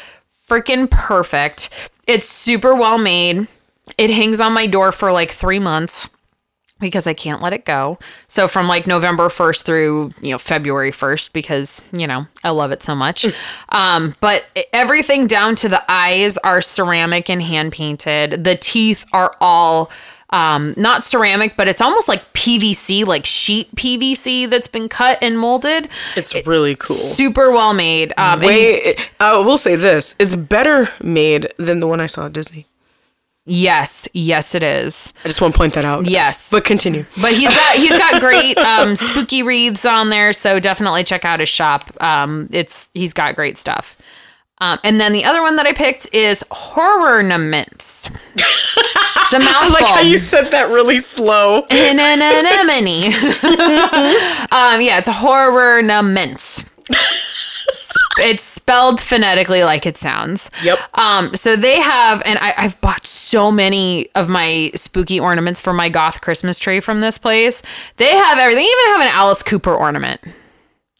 freaking 0.48 0.90
perfect. 0.90 1.90
It's 2.06 2.28
super 2.28 2.74
well 2.74 2.98
made. 2.98 3.48
It 3.98 4.10
hangs 4.10 4.40
on 4.40 4.52
my 4.52 4.66
door 4.66 4.92
for 4.92 5.10
like 5.12 5.30
three 5.30 5.58
months 5.58 6.10
because 6.78 7.06
I 7.06 7.14
can't 7.14 7.40
let 7.40 7.52
it 7.54 7.64
go. 7.64 7.98
So 8.26 8.48
from 8.48 8.68
like 8.68 8.86
November 8.86 9.28
1st 9.28 9.64
through, 9.64 10.10
you 10.20 10.32
know, 10.32 10.38
February 10.38 10.90
1st 10.90 11.32
because, 11.32 11.82
you 11.92 12.06
know, 12.06 12.26
I 12.44 12.50
love 12.50 12.70
it 12.70 12.82
so 12.82 12.94
much. 12.94 13.26
Um, 13.70 14.14
but 14.20 14.46
everything 14.72 15.26
down 15.26 15.54
to 15.56 15.68
the 15.68 15.82
eyes 15.88 16.38
are 16.38 16.60
ceramic 16.62 17.28
and 17.28 17.42
hand 17.42 17.72
painted. 17.72 18.44
The 18.44 18.56
teeth 18.56 19.04
are 19.12 19.34
all 19.40 19.90
um 20.30 20.72
not 20.76 21.04
ceramic, 21.04 21.56
but 21.56 21.68
it's 21.68 21.80
almost 21.82 22.08
like 22.08 22.22
PVC, 22.32 23.04
like 23.04 23.26
sheet 23.26 23.74
PVC 23.74 24.48
that's 24.48 24.68
been 24.68 24.88
cut 24.88 25.18
and 25.20 25.38
molded. 25.38 25.88
it's 26.16 26.34
really 26.46 26.74
cool 26.76 26.96
Super 26.96 27.50
well 27.50 27.74
made. 27.74 28.12
Um 28.16 28.40
Way, 28.40 28.96
I 29.20 29.36
will 29.38 29.58
say 29.58 29.76
this: 29.76 30.16
it's 30.18 30.36
better 30.36 30.90
made 31.02 31.48
than 31.58 31.80
the 31.80 31.86
one 31.86 32.00
I 32.00 32.06
saw 32.06 32.26
at 32.26 32.32
Disney. 32.32 32.66
Yes, 33.46 34.08
yes 34.12 34.54
it 34.54 34.62
is. 34.62 35.12
I 35.24 35.28
just 35.28 35.40
want 35.40 35.54
to 35.54 35.58
point 35.58 35.74
that 35.74 35.84
out. 35.84 36.06
Yes. 36.06 36.50
but 36.50 36.64
continue. 36.64 37.04
But 37.20 37.32
he's 37.32 37.48
got 37.48 37.76
he's 37.76 37.96
got 37.96 38.20
great 38.26 38.58
um, 38.58 38.94
spooky 38.96 39.42
wreaths 39.42 39.84
on 39.86 40.10
there, 40.10 40.32
so 40.32 40.60
definitely 40.60 41.04
check 41.04 41.24
out 41.24 41.40
his 41.40 41.48
shop. 41.48 41.90
Um, 42.02 42.48
it's 42.52 42.88
he's 42.94 43.12
got 43.14 43.34
great 43.36 43.56
stuff. 43.58 43.96
Um, 44.58 44.78
and 44.84 44.98
then 44.98 45.12
the 45.12 45.22
other 45.24 45.42
one 45.42 45.56
that 45.56 45.66
I 45.66 45.74
picked 45.74 46.08
is 46.14 46.42
Horrornaments. 46.50 48.10
It's 48.36 49.32
a 49.32 49.36
I 49.36 49.38
mouthful. 49.38 49.72
like 49.74 49.86
how 49.86 50.00
you 50.00 50.16
said 50.16 50.46
that 50.52 50.70
really 50.70 50.98
slow. 50.98 51.66
An 51.68 51.98
anemone. 52.00 53.12
um, 54.50 54.80
yeah, 54.80 54.96
it's 54.98 55.08
Horrornaments. 55.08 56.66
it's 58.18 58.42
spelled 58.42 59.00
phonetically 59.02 59.62
like 59.62 59.84
it 59.84 59.98
sounds. 59.98 60.50
Yep. 60.64 60.78
Um, 60.94 61.36
so 61.36 61.54
they 61.56 61.78
have, 61.78 62.22
and 62.24 62.38
I, 62.38 62.54
I've 62.56 62.80
bought 62.80 63.04
so 63.26 63.50
many 63.50 64.08
of 64.14 64.28
my 64.28 64.70
spooky 64.74 65.18
ornaments 65.20 65.60
for 65.60 65.72
my 65.72 65.88
goth 65.88 66.20
Christmas 66.20 66.58
tree 66.58 66.80
from 66.80 67.00
this 67.00 67.18
place. 67.18 67.62
They 67.96 68.10
have 68.10 68.38
everything. 68.38 68.64
They 68.64 68.70
even 68.70 68.84
have 68.92 69.00
an 69.00 69.08
Alice 69.12 69.42
Cooper 69.42 69.74
ornament. 69.74 70.20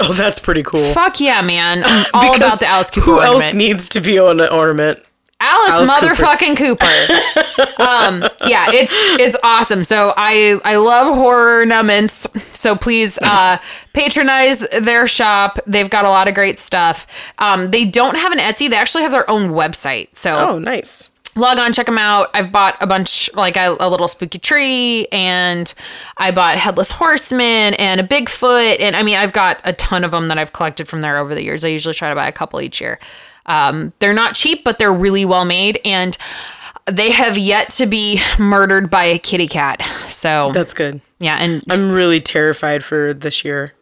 Oh, 0.01 0.13
that's 0.13 0.39
pretty 0.41 0.63
cool. 0.63 0.85
Fuck 0.93 1.21
yeah, 1.21 1.41
man! 1.41 1.83
I'm 1.85 2.05
all 2.15 2.37
about 2.37 2.59
the 2.59 2.67
Alice 2.67 2.91
Cooper 2.91 3.07
Who 3.07 3.13
ornament. 3.19 3.43
else 3.43 3.55
needs 3.55 3.89
to 3.91 4.01
be 4.01 4.19
on 4.19 4.41
an 4.41 4.49
ornament? 4.51 5.03
Alice, 5.39 5.91
Alice 5.91 5.93
Cooper. 5.93 6.15
motherfucking 6.15 6.57
Cooper. 6.57 6.85
um, 7.83 8.23
yeah, 8.47 8.67
it's 8.71 8.93
it's 9.21 9.37
awesome. 9.43 9.85
So 9.85 10.13
I 10.17 10.59
I 10.65 10.77
love 10.77 11.15
horror 11.15 11.61
ornaments. 11.61 12.27
So 12.57 12.75
please 12.77 13.19
uh, 13.23 13.57
patronize 13.95 14.61
their 14.81 15.07
shop. 15.07 15.59
They've 15.67 15.91
got 15.91 16.05
a 16.05 16.09
lot 16.11 16.27
of 16.29 16.35
great 16.35 16.59
stuff. 16.59 17.33
Um, 17.39 17.71
they 17.71 17.85
don't 17.85 18.17
have 18.17 18.33
an 18.33 18.39
Etsy. 18.39 18.69
They 18.71 18.77
actually 18.77 19.03
have 19.03 19.13
their 19.13 19.29
own 19.31 19.51
website. 19.51 20.15
So 20.17 20.37
Oh, 20.39 20.59
nice. 20.59 21.09
Log 21.37 21.59
on, 21.59 21.73
check 21.73 21.87
them 21.87 21.99
out. 21.99 22.29
I've 22.35 22.51
bought 22.51 22.77
a 22.81 22.87
bunch, 22.87 23.31
like 23.35 23.57
a, 23.57 23.77
a 23.79 23.89
little 23.89 24.09
spooky 24.09 24.39
tree, 24.39 25.07
and 25.13 25.73
I 26.17 26.31
bought 26.31 26.57
Headless 26.57 26.91
Horseman 26.91 27.75
and 27.75 28.01
a 28.01 28.05
Bigfoot. 28.05 28.81
And 28.81 28.97
I 28.97 29.03
mean, 29.03 29.17
I've 29.17 29.33
got 29.33 29.61
a 29.65 29.73
ton 29.75 30.05
of 30.05 30.11
them 30.11 30.29
that 30.29 30.39
I've 30.39 30.53
collected 30.53 30.89
from 30.89 31.01
there 31.03 31.19
over 31.19 31.35
the 31.35 31.43
years. 31.43 31.65
I 31.65 31.69
usually 31.69 31.95
try 31.95 32.09
to 32.09 32.15
buy 32.15 32.27
a 32.27 32.33
couple 32.33 32.61
each 32.61 32.81
year. 32.81 32.99
Um, 33.47 33.93
they're 34.01 34.13
not 34.15 34.35
cheap, 34.35 34.65
but 34.65 34.79
they're 34.79 34.93
really 34.93 35.25
well 35.25 35.45
made. 35.45 35.79
And 35.85 36.17
they 36.87 37.11
have 37.11 37.37
yet 37.37 37.71
to 37.71 37.87
be 37.87 38.21
murdered 38.39 38.91
by 38.91 39.05
a 39.05 39.19
kitty 39.19 39.49
cat. 39.49 39.83
So 40.09 40.51
That's 40.53 40.73
good. 40.75 41.01
yeah, 41.19 41.37
and 41.41 41.63
I'm 41.69 41.91
really 41.91 42.21
terrified 42.21 42.85
for 42.85 43.13
this 43.13 43.45
year. 43.45 43.73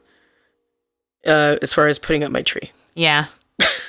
Uh, 1.27 1.57
as 1.63 1.73
far 1.73 1.89
as 1.89 1.99
putting 1.99 2.23
up 2.23 2.31
my 2.31 2.43
tree, 2.43 2.71
yeah. 2.95 3.27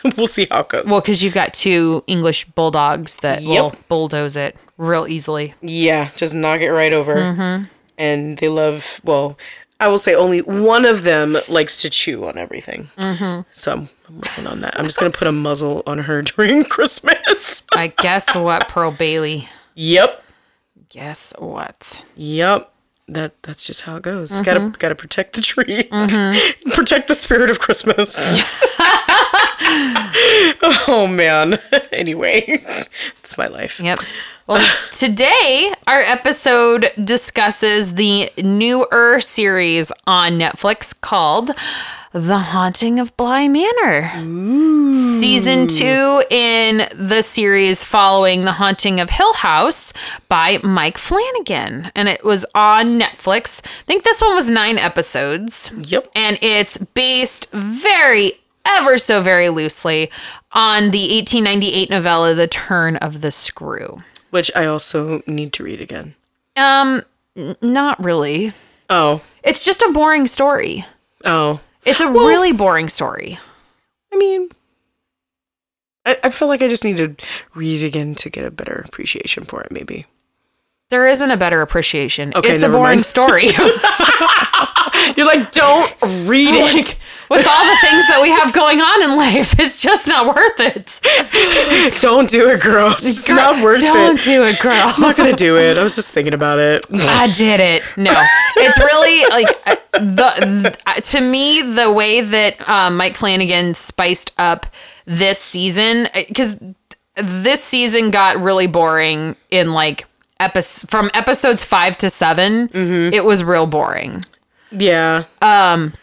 we'll 0.17 0.25
see 0.27 0.47
how 0.49 0.61
it 0.61 0.69
goes. 0.69 0.85
Well, 0.85 1.01
because 1.01 1.23
you've 1.23 1.33
got 1.33 1.53
two 1.53 2.03
English 2.07 2.45
bulldogs 2.45 3.17
that 3.17 3.41
Yep. 3.41 3.61
will 3.63 3.75
bulldoze 3.89 4.35
it 4.35 4.55
real 4.77 5.07
easily. 5.07 5.53
yeah, 5.61 6.09
just 6.15 6.35
knock 6.35 6.61
it 6.61 6.71
right 6.71 6.93
over. 6.93 7.15
Mm-hmm. 7.15 7.65
And 7.97 8.37
they 8.37 8.47
love. 8.49 8.99
Well, 9.03 9.37
I 9.79 9.87
will 9.87 9.97
say 9.97 10.15
only 10.15 10.39
one 10.41 10.85
of 10.85 11.03
them 11.03 11.37
likes 11.49 11.81
to 11.81 11.89
chew 11.89 12.25
on 12.25 12.37
everything. 12.37 12.85
Mm-hmm. 12.97 13.41
So 13.53 13.71
I'm, 13.71 13.89
I'm 14.07 14.15
working 14.17 14.47
on 14.47 14.61
that. 14.61 14.77
I'm 14.79 14.85
just 14.85 14.99
gonna 14.99 15.11
put 15.11 15.27
a 15.27 15.31
muzzle 15.31 15.81
on 15.87 15.99
her 15.99 16.21
during 16.35 16.63
Christmas. 16.65 17.65
I 17.73 17.87
guess 17.87 18.33
what, 18.35 18.67
Pearl 18.69 18.91
Bailey? 18.91 19.49
yep. 19.75 20.21
Guess 20.89 21.33
what? 21.39 22.07
Yep. 22.15 22.71
That 23.07 23.41
that's 23.43 23.67
just 23.67 23.81
how 23.81 23.97
it 23.97 24.03
goes. 24.03 24.31
Mm-hmm. 24.31 24.43
Gotta 24.43 24.77
gotta 24.79 24.95
protect 24.95 25.35
the 25.35 25.41
tree. 25.41 25.83
protect 26.73 27.07
the 27.07 27.15
spirit 27.15 27.49
of 27.49 27.59
Christmas. 27.59 28.15
oh 30.87 31.07
man. 31.09 31.59
anyway, 31.91 32.63
it's 33.19 33.37
my 33.37 33.47
life. 33.47 33.79
Yep. 33.79 33.99
Well, 34.47 34.63
today 34.91 35.73
our 35.87 36.01
episode 36.01 36.91
discusses 37.03 37.95
the 37.95 38.29
newer 38.37 39.19
series 39.19 39.91
on 40.05 40.33
Netflix 40.33 40.99
called 40.99 41.49
The 42.13 42.37
Haunting 42.37 42.99
of 42.99 43.17
Bly 43.17 43.47
Manor. 43.47 44.11
Season 44.91 45.67
two 45.67 46.21
in 46.29 46.87
the 46.95 47.23
series 47.23 47.83
following 47.83 48.43
The 48.43 48.51
Haunting 48.51 48.99
of 48.99 49.09
Hill 49.09 49.33
House 49.33 49.93
by 50.29 50.59
Mike 50.63 50.99
Flanagan. 50.99 51.91
And 51.95 52.07
it 52.07 52.23
was 52.23 52.45
on 52.53 52.99
Netflix. 52.99 53.65
I 53.65 53.83
think 53.87 54.03
this 54.03 54.21
one 54.21 54.35
was 54.35 54.47
nine 54.47 54.77
episodes. 54.77 55.71
Yep. 55.75 56.09
And 56.13 56.37
it's 56.43 56.77
based 56.77 57.51
very, 57.51 58.33
ever 58.65 58.97
so 58.97 59.21
very 59.21 59.49
loosely 59.49 60.11
on 60.51 60.91
the 60.91 61.15
1898 61.15 61.89
novella 61.89 62.33
The 62.33 62.47
Turn 62.47 62.97
of 62.97 63.21
the 63.21 63.31
Screw. 63.31 64.01
Which 64.31 64.51
I 64.55 64.65
also 64.65 65.21
need 65.27 65.53
to 65.53 65.63
read 65.63 65.81
again. 65.81 66.15
Um, 66.55 67.03
n- 67.35 67.55
not 67.61 68.03
really. 68.03 68.51
Oh. 68.89 69.21
It's 69.43 69.63
just 69.63 69.81
a 69.81 69.91
boring 69.91 70.27
story. 70.27 70.85
Oh. 71.23 71.59
It's 71.85 72.01
a 72.01 72.09
really 72.09 72.51
boring 72.51 72.89
story. 72.89 73.39
I 74.11 74.17
mean 74.17 74.49
I, 76.05 76.17
I 76.23 76.29
feel 76.29 76.47
like 76.47 76.61
I 76.61 76.67
just 76.67 76.85
need 76.85 76.97
to 76.97 77.15
read 77.53 77.83
it 77.83 77.87
again 77.87 78.15
to 78.15 78.29
get 78.29 78.45
a 78.45 78.51
better 78.51 78.83
appreciation 78.85 79.43
for 79.43 79.61
it, 79.61 79.71
maybe. 79.71 80.05
There 80.89 81.07
isn't 81.07 81.31
a 81.31 81.37
better 81.37 81.61
appreciation. 81.61 82.31
Okay, 82.35 82.53
it's 82.53 82.63
a 82.63 82.69
boring 82.69 82.97
mind. 82.97 83.05
story. 83.05 83.45
You're 85.17 85.25
like, 85.25 85.51
don't 85.51 85.95
read 86.27 86.53
like, 86.53 86.75
it. 86.75 87.01
with 87.29 87.47
all 87.47 87.65
the 87.65 87.77
things 87.81 88.07
that 88.07 88.19
we 88.21 88.29
have 88.29 88.53
going 88.53 88.79
on 88.79 89.03
in 89.03 89.17
life, 89.17 89.55
it's 89.59 89.81
just 89.81 90.07
not 90.07 90.27
worth 90.27 90.59
it. 90.59 91.99
Don't 92.01 92.29
do 92.29 92.49
it, 92.49 92.61
girl. 92.61 92.91
It's 92.91 93.27
not 93.27 93.63
worth 93.63 93.81
Don't 93.81 94.19
it. 94.19 94.23
do 94.23 94.43
it, 94.43 94.59
girl. 94.59 94.73
I'm 94.73 95.01
not 95.01 95.15
gonna 95.15 95.35
do 95.35 95.57
it. 95.57 95.77
I 95.77 95.83
was 95.83 95.95
just 95.95 96.11
thinking 96.11 96.33
about 96.33 96.59
it. 96.59 96.85
I 96.93 97.31
did 97.35 97.59
it. 97.59 97.83
No, 97.97 98.13
it's 98.57 98.79
really 98.79 99.29
like 99.29 99.47
uh, 99.65 99.75
the, 99.93 100.77
uh, 100.85 100.93
to 100.93 101.21
me 101.21 101.61
the 101.61 101.91
way 101.91 102.21
that 102.21 102.69
um, 102.69 102.97
Mike 102.97 103.15
Flanagan 103.15 103.73
spiced 103.75 104.33
up 104.37 104.67
this 105.05 105.39
season 105.39 106.07
because 106.27 106.61
this 107.15 107.63
season 107.63 108.11
got 108.11 108.37
really 108.37 108.67
boring 108.67 109.35
in 109.49 109.73
like 109.73 110.05
episode 110.39 110.89
from 110.89 111.09
episodes 111.13 111.63
five 111.63 111.97
to 111.97 112.09
7 112.09 112.69
It 113.13 113.23
was 113.23 113.43
real 113.43 113.67
boring, 113.67 114.23
Yeah. 114.71 115.23
Um, 115.41 115.93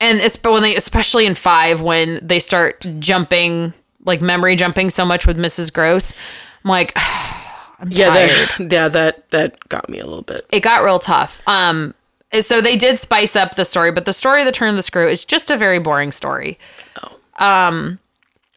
and 0.00 0.18
it's 0.20 0.36
but 0.36 0.52
when 0.52 0.62
they 0.62 0.76
especially 0.76 1.26
in 1.26 1.34
five 1.34 1.80
when 1.80 2.20
they 2.22 2.38
start 2.38 2.84
jumping 2.98 3.72
like 4.04 4.20
memory 4.22 4.56
jumping 4.56 4.90
so 4.90 5.04
much 5.04 5.26
with 5.26 5.36
Mrs. 5.38 5.72
Grose, 5.72 6.14
I'm 6.64 6.70
like. 6.70 6.92
I'm 7.80 7.92
yeah, 7.92 8.08
tired 8.08 8.30
that, 8.30 8.72
yeah, 8.72 8.88
that 8.88 9.30
that 9.30 9.68
got 9.68 9.88
me 9.88 10.00
a 10.00 10.04
little 10.04 10.22
bit. 10.22 10.40
it 10.50 10.64
got 10.64 10.82
real 10.82 10.98
tough. 10.98 11.40
Um, 11.46 11.94
so 12.40 12.60
they 12.60 12.76
did 12.76 12.98
spice 12.98 13.36
up 13.36 13.54
the 13.54 13.64
story, 13.64 13.92
but 13.92 14.04
the 14.04 14.12
story 14.12 14.40
of 14.40 14.46
the 14.46 14.52
turn 14.52 14.68
of 14.70 14.74
the 14.74 14.82
screw 14.82 15.06
is 15.06 15.24
just 15.24 15.48
a 15.48 15.56
very 15.56 15.78
boring 15.78 16.10
story. 16.10 16.58
Oh. 17.00 17.16
Um, 17.44 18.00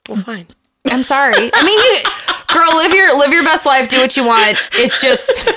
well, 0.10 0.17
fine. 0.24 0.48
I'm 0.89 1.04
sorry. 1.04 1.52
I 1.54 1.63
mean, 1.63 1.80
you, 1.80 2.36
girl, 2.53 2.75
live 2.75 2.93
your 2.93 3.17
live 3.17 3.31
your 3.31 3.43
best 3.43 3.65
life. 3.65 3.87
Do 3.89 3.99
what 3.99 4.15
you 4.17 4.25
want. 4.25 4.57
It's 4.73 5.01
just 5.01 5.47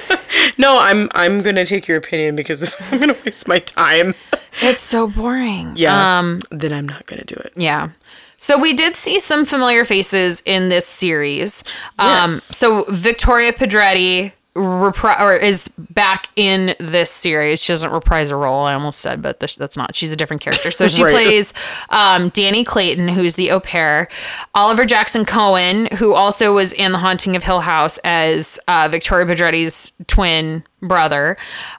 No, 0.59 0.79
I'm 0.79 1.09
I'm 1.15 1.43
gonna 1.43 1.65
take 1.65 1.87
your 1.89 1.97
opinion 1.99 2.37
because 2.37 2.75
I'm 2.93 2.99
gonna 3.01 3.17
waste 3.25 3.47
my 3.49 3.59
time, 3.61 4.15
it's 4.63 4.81
so 4.81 5.09
boring. 5.09 5.73
yeah, 5.77 6.19
Um. 6.19 6.41
then 6.51 6.73
I'm 6.73 6.89
not 6.89 7.07
gonna 7.07 7.25
do 7.25 7.35
it. 7.37 7.53
Yeah. 7.57 7.91
So 8.37 8.59
we 8.59 8.75
did 8.75 8.95
see 8.97 9.19
some 9.21 9.45
familiar 9.47 9.85
faces 9.85 10.43
in 10.45 10.69
this 10.69 10.87
series. 10.87 11.65
Um, 11.99 12.31
Yes. 12.31 12.43
so 12.43 12.85
Victoria 12.89 13.53
Pedretti 13.53 14.33
repri- 14.57 15.21
or 15.21 15.35
is 15.35 15.69
back 15.79 16.29
in 16.37 16.75
this 16.79 17.11
series. 17.11 17.63
She 17.63 17.73
doesn't 17.73 17.91
reprise 17.91 18.31
a 18.31 18.37
role. 18.37 18.65
I 18.65 18.75
almost 18.75 19.01
said, 19.01 19.21
but 19.21 19.41
this, 19.41 19.57
that's 19.57 19.77
not. 19.77 19.95
She's 19.97 20.13
a 20.13 20.17
different 20.17 20.43
character. 20.43 20.71
So 20.71 20.87
she 20.89 21.03
Right. 21.05 21.13
plays 21.13 21.53
um, 21.91 22.31
Dani 22.31 22.65
Clayton, 22.65 23.09
who's 23.09 23.37
the 23.37 23.51
au 23.51 23.61
pair. 23.61 24.09
Oliver 24.55 24.85
Jackson 24.87 25.25
Cohen, 25.25 25.89
who 25.97 26.15
also 26.15 26.55
was 26.55 26.73
in 26.73 26.93
The 26.93 26.99
Haunting 26.99 27.37
of 27.37 27.43
Hill 27.43 27.61
House 27.61 27.99
as 28.05 28.59
uh, 28.69 28.89
Victoria 28.91 29.27
Pedretti's 29.27 29.93
twin 30.07 30.65
brother, 30.81 31.37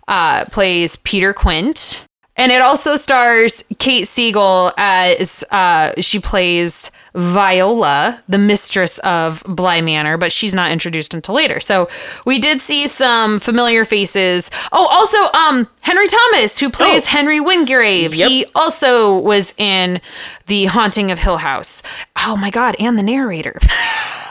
uh, 0.08 0.46
plays 0.52 0.98
Peter 0.98 1.34
Quint. 1.34 2.06
And 2.38 2.52
it 2.52 2.62
also 2.62 2.98
stars 2.98 3.64
Kate 3.80 4.06
Siegel 4.10 4.74
as 4.78 5.46
uh, 5.52 5.94
she 6.02 6.20
plays 6.20 6.92
Viola, 7.16 8.22
the 8.28 8.38
mistress 8.38 9.00
of 9.00 9.42
Bly 9.48 9.82
Manor, 9.82 10.18
but 10.18 10.32
she's 10.32 10.54
not 10.54 10.72
introduced 10.72 11.14
until 11.14 11.36
later. 11.36 11.60
So 11.60 11.88
we 12.26 12.40
did 12.40 12.62
see 12.62 12.88
some 12.88 13.40
familiar 13.40 13.86
faces. 13.86 14.52
Oh, 14.72 14.88
also 14.92 15.38
um, 15.38 15.68
Henry 15.82 16.08
Thomas, 16.08 16.60
who 16.60 16.70
plays 16.70 17.06
Oh. 17.06 17.10
Henry 17.10 17.40
Wingrave. 17.40 18.14
Yep. 18.14 18.30
He 18.30 18.46
also 18.56 19.18
was 19.20 19.54
in 19.58 20.02
The 20.48 20.66
Haunting 20.66 21.12
of 21.12 21.20
Hill 21.20 21.38
House. 21.38 21.82
Oh 22.18 22.36
my 22.36 22.50
God, 22.50 22.76
and 22.80 22.98
the 22.98 23.04
narrator. 23.04 23.58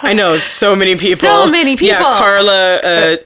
I 0.02 0.12
know 0.12 0.36
so 0.38 0.76
many 0.76 0.96
people. 0.96 1.20
So 1.28 1.46
many 1.50 1.76
people. 1.76 1.88
Yeah. 1.98 2.02
Carla. 2.02 2.76
Uh, 2.76 3.16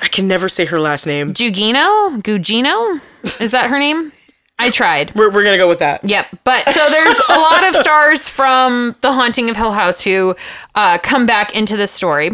I 0.00 0.08
can 0.08 0.28
never 0.28 0.48
say 0.48 0.64
her 0.66 0.78
last 0.78 1.06
name. 1.06 1.34
Gugino? 1.34 2.20
Gugino? 2.22 3.00
Is 3.40 3.50
that 3.50 3.68
her 3.70 3.78
name? 3.78 4.12
I 4.58 4.70
tried. 4.70 5.14
We're, 5.14 5.30
we're 5.30 5.44
gonna 5.44 5.56
go 5.58 5.68
with 5.68 5.78
that. 5.78 6.02
Yep. 6.04 6.26
But 6.44 6.68
so 6.72 6.88
there's 6.90 7.20
a 7.28 7.32
lot 7.38 7.68
of 7.68 7.76
stars 7.80 8.28
from 8.28 8.96
The 9.02 9.12
Haunting 9.12 9.50
of 9.50 9.56
Hill 9.56 9.72
House 9.72 10.00
who 10.02 10.34
uh, 10.74 10.98
come 10.98 11.26
back 11.26 11.54
into 11.54 11.76
this 11.76 11.90
story. 11.90 12.30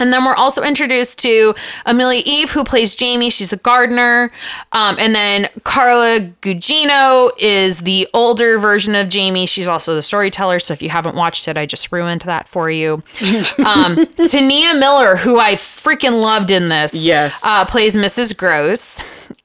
And 0.00 0.12
then 0.12 0.24
we're 0.24 0.36
also 0.36 0.62
introduced 0.62 1.18
to 1.22 1.56
Amelia 1.84 2.22
Eve, 2.24 2.52
who 2.52 2.62
plays 2.62 2.94
Jamie. 2.94 3.30
She's 3.30 3.50
the 3.50 3.56
gardener. 3.56 4.30
Um, 4.70 4.94
and 4.96 5.12
then 5.12 5.48
Carla 5.64 6.20
Gugino 6.40 7.30
is 7.36 7.80
the 7.80 8.08
older 8.14 8.60
version 8.60 8.94
of 8.94 9.08
Jamie. 9.08 9.46
She's 9.46 9.66
also 9.66 9.96
the 9.96 10.02
storyteller. 10.04 10.60
So 10.60 10.72
if 10.72 10.82
you 10.82 10.88
haven't 10.90 11.16
watched 11.16 11.48
it, 11.48 11.56
I 11.56 11.66
just 11.66 11.90
ruined 11.90 12.20
that 12.22 12.46
for 12.46 12.70
you. 12.70 13.02
Um, 13.58 13.96
T'Nia 13.96 14.78
Miller, 14.78 15.16
who 15.16 15.40
I 15.40 15.54
freaking 15.54 16.20
loved 16.20 16.52
in 16.52 16.68
this, 16.68 16.94
Yes. 16.94 17.42
uh, 17.44 17.64
plays 17.64 17.96
Mrs. 17.96 18.36
Grose. 18.36 19.02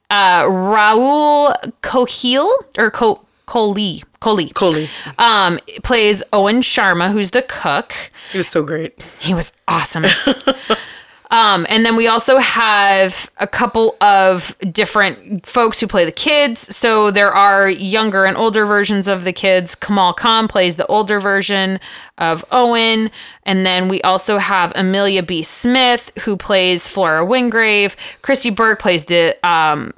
Uh, 0.10 0.44
Raul 0.44 1.54
Kohil 1.82 2.48
or 2.78 2.92
Ko- 2.92 3.26
Kohli. 3.48 4.04
Kohli. 4.22 4.54
Coley. 4.54 4.88
Um, 5.18 5.60
plays 5.84 6.24
Owen 6.32 6.62
Sharma, 6.62 7.12
who's 7.12 7.32
the 7.32 7.42
cook. 7.42 7.94
He 8.32 8.38
was 8.38 8.48
so 8.48 8.64
great. 8.64 9.02
He 9.20 9.34
was 9.34 9.52
awesome. 9.68 10.06
um, 11.34 11.66
and 11.68 11.84
then 11.84 11.96
we 11.96 12.06
also 12.06 12.38
have 12.38 13.28
a 13.40 13.48
couple 13.48 13.98
of 14.02 14.56
different 14.72 15.48
folks 15.48 15.80
who 15.80 15.88
play 15.88 16.06
the 16.06 16.12
kids. 16.12 16.60
So 16.76 17.10
there 17.10 17.32
are 17.32 17.68
younger 17.68 18.26
and 18.26 18.38
older 18.38 18.68
versions 18.68 19.08
of 19.08 19.24
the 19.24 19.34
kids. 19.34 19.74
Kamal 19.74 20.14
Khan 20.14 20.48
plays 20.48 20.76
the 20.76 20.86
older 20.86 21.20
version 21.20 21.80
of 22.20 22.46
Owen. 22.52 23.10
And 23.48 23.66
then 23.66 23.88
we 23.88 24.00
also 24.04 24.38
have 24.38 24.74
Amelia 24.76 25.24
B. 25.24 25.42
Smith, 25.42 26.12
who 26.20 26.38
plays 26.38 26.88
Flora 26.88 27.26
Wingrave. 27.26 27.96
Christy 28.22 28.52
Burke 28.52 28.80
plays 28.80 29.06
the 29.06 29.36
um, 29.42 29.92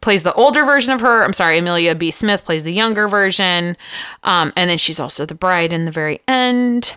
plays 0.00 0.24
the 0.24 0.34
older 0.34 0.64
version 0.64 0.92
of 0.92 1.00
her. 1.00 1.22
I'm 1.22 1.32
sorry, 1.32 1.58
Amelia 1.58 1.94
B. 1.94 2.10
Smith 2.10 2.44
plays 2.44 2.64
the 2.64 2.72
younger 2.72 3.06
version. 3.06 3.76
Um, 4.24 4.52
and 4.56 4.68
then 4.68 4.78
she's 4.78 4.98
also 4.98 5.24
the 5.24 5.36
bride 5.36 5.72
in 5.72 5.84
the 5.84 5.92
very 5.92 6.20
end. 6.26 6.96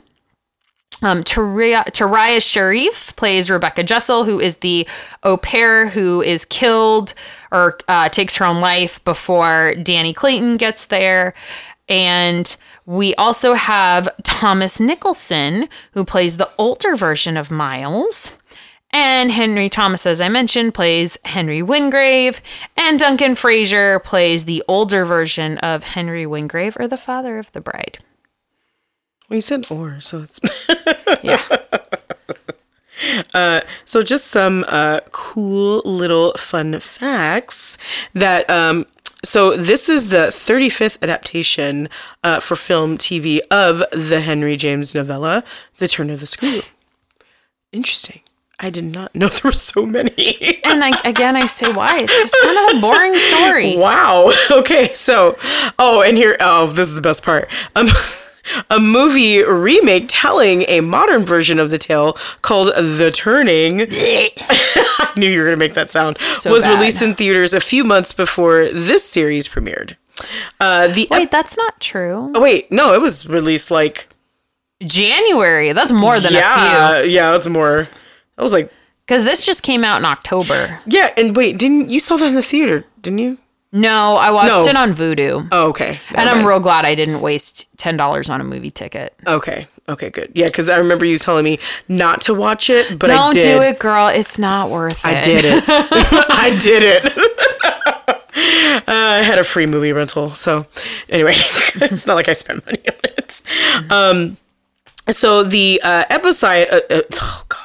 Um, 1.03 1.23
Sharif 2.39 3.15
plays 3.15 3.49
Rebecca 3.49 3.83
Jessel, 3.83 4.23
who 4.23 4.39
is 4.39 4.57
the 4.57 4.87
au 5.23 5.37
pair 5.37 5.89
who 5.89 6.21
is 6.21 6.45
killed 6.45 7.13
or 7.51 7.77
uh, 7.87 8.09
takes 8.09 8.37
her 8.37 8.45
own 8.45 8.61
life 8.61 9.03
before 9.03 9.73
Dani 9.77 10.15
Clayton 10.15 10.57
gets 10.57 10.85
there. 10.85 11.33
And 11.89 12.55
we 12.85 13.13
also 13.15 13.53
have 13.53 14.07
Thomas 14.23 14.79
Nicholson, 14.79 15.67
who 15.91 16.05
plays 16.05 16.37
the 16.37 16.49
older 16.57 16.95
version 16.95 17.37
of 17.37 17.51
Miles. 17.51 18.31
And 18.91 19.31
Henry 19.31 19.69
Thomas, 19.69 20.05
as 20.05 20.21
I 20.21 20.29
mentioned, 20.29 20.73
plays 20.75 21.17
Henry 21.25 21.61
Wingrave. 21.61 22.41
And 22.77 22.99
Duncan 22.99 23.35
Fraser 23.35 23.99
plays 23.99 24.45
the 24.45 24.63
older 24.67 25.03
version 25.03 25.57
of 25.59 25.83
Henry 25.83 26.25
Wingrave, 26.25 26.77
or 26.79 26.87
the 26.87 26.97
father 26.97 27.39
of 27.39 27.51
the 27.53 27.61
bride. 27.61 27.99
Well, 29.29 29.35
you 29.35 29.41
said 29.41 29.65
or, 29.69 29.99
so 30.01 30.23
it's. 30.23 30.39
Yeah. 31.23 31.41
So, 33.85 34.01
just 34.01 34.27
some 34.27 34.65
uh, 34.67 35.01
cool 35.11 35.81
little 35.85 36.33
fun 36.33 36.79
facts 36.79 37.77
that. 38.13 38.49
Um, 38.49 38.85
so, 39.25 39.55
this 39.57 39.89
is 39.89 40.09
the 40.09 40.27
35th 40.27 41.01
adaptation 41.01 41.89
uh, 42.23 42.39
for 42.39 42.55
film 42.55 42.97
TV 42.97 43.39
of 43.51 43.83
the 43.91 44.21
Henry 44.21 44.55
James 44.55 44.93
novella, 44.95 45.43
The 45.77 45.87
Turn 45.87 46.09
of 46.09 46.19
the 46.19 46.25
Screw. 46.25 46.61
Interesting. 47.71 48.21
I 48.59 48.69
did 48.69 48.85
not 48.85 49.13
know 49.15 49.27
there 49.27 49.41
were 49.43 49.51
so 49.51 49.85
many. 49.85 50.61
and 50.63 50.83
I, 50.83 50.99
again, 51.03 51.35
I 51.35 51.45
say 51.47 51.71
why. 51.71 51.99
It's 51.99 52.13
just 52.13 52.35
kind 52.41 52.69
of 52.69 52.77
a 52.77 52.81
boring 52.81 53.15
story. 53.15 53.75
wow. 53.77 54.31
Okay. 54.51 54.93
So, 54.93 55.37
oh, 55.79 56.01
and 56.01 56.17
here, 56.17 56.37
oh, 56.39 56.67
this 56.67 56.87
is 56.87 56.95
the 56.95 57.01
best 57.01 57.23
part. 57.23 57.49
Um, 57.75 57.87
a 58.69 58.79
movie 58.79 59.41
remake 59.43 60.05
telling 60.07 60.63
a 60.67 60.81
modern 60.81 61.23
version 61.23 61.59
of 61.59 61.69
the 61.69 61.77
tale 61.77 62.13
called 62.41 62.67
The 62.75 63.11
Turning. 63.13 63.81
I 63.89 65.11
knew 65.15 65.29
you 65.29 65.39
were 65.39 65.45
going 65.45 65.57
to 65.57 65.65
make 65.65 65.73
that 65.75 65.89
sound. 65.89 66.17
So 66.19 66.51
was 66.51 66.63
bad. 66.65 66.77
released 66.79 67.01
in 67.01 67.15
theaters 67.15 67.53
a 67.53 67.59
few 67.59 67.83
months 67.83 68.13
before 68.13 68.65
this 68.69 69.07
series 69.07 69.47
premiered. 69.47 69.95
Uh, 70.59 70.87
the 70.87 71.07
Wait, 71.09 71.31
that's 71.31 71.57
not 71.57 71.79
true. 71.79 72.31
oh, 72.35 72.41
wait, 72.41 72.71
no, 72.71 72.93
it 72.93 73.01
was 73.01 73.27
released 73.27 73.71
like 73.71 74.07
January. 74.83 75.71
That's 75.73 75.91
more 75.91 76.19
than 76.19 76.33
a 76.35 76.41
few. 76.41 77.09
yeah, 77.11 77.31
that's 77.31 77.47
more. 77.47 77.87
That 78.35 78.43
was 78.43 78.53
like 78.53 78.71
Because 79.05 79.23
this 79.23 79.45
just 79.45 79.63
came 79.63 79.83
out 79.83 79.97
in 79.97 80.05
October. 80.05 80.79
yeah, 80.85 81.09
and 81.17 81.35
wait, 81.35 81.57
didn't 81.57 81.89
you 81.89 81.99
saw 81.99 82.17
that 82.17 82.27
in 82.27 82.35
the 82.35 82.43
theater? 82.43 82.85
Didn't 83.01 83.19
you? 83.19 83.37
No, 83.75 84.15
I 84.17 84.29
watched 84.29 84.49
No. 84.49 84.65
it 84.67 84.75
on 84.77 84.93
Vudu. 84.93 85.47
Oh, 85.51 85.69
okay. 85.69 85.99
and 86.13 86.29
I'm 86.29 86.45
real 86.45 86.59
glad 86.59 86.85
I 86.85 86.93
didn't 86.93 87.21
waste 87.21 87.67
ten 87.77 87.97
dollars 87.97 88.29
on 88.29 88.39
a 88.39 88.43
movie 88.43 88.69
ticket. 88.71 89.15
Okay. 89.25 89.67
Okay, 89.89 90.09
good. 90.11 90.31
Yeah, 90.33 90.45
because 90.45 90.69
I 90.69 90.77
remember 90.77 91.03
you 91.03 91.17
telling 91.17 91.43
me 91.43 91.59
not 91.89 92.21
to 92.21 92.33
watch 92.33 92.69
it, 92.69 92.97
but 92.99 93.09
I 93.09 93.15
Don't 93.15 93.33
did. 93.33 93.43
do 93.57 93.61
it, 93.63 93.79
girl. 93.79 94.07
It's 94.07 94.39
not 94.39 94.69
worth 94.69 95.01
it. 95.03 95.05
I 95.05 95.21
did 95.23 95.43
it. 95.43 95.63
I 95.67 96.57
did 96.61 96.83
it. 96.85 97.17
uh, 97.97 98.83
I 98.87 99.23
had 99.23 99.39
a 99.39 99.43
free 99.43 99.65
movie 99.65 99.91
rental, 99.91 100.35
so 100.35 100.67
anyway, 101.09 101.33
it's 101.35 102.05
not 102.07 102.13
like 102.13 102.29
I 102.29 102.33
spent 102.33 102.65
money 102.65 102.79
on 102.87 102.95
it. 103.03 103.41
Um, 103.91 104.37
so 105.09 105.43
the 105.43 105.81
uh, 105.83 106.05
episode. 106.09 106.67
Uh, 106.71 106.81
uh, 106.89 107.01
oh 107.15 107.43
God. 107.49 107.59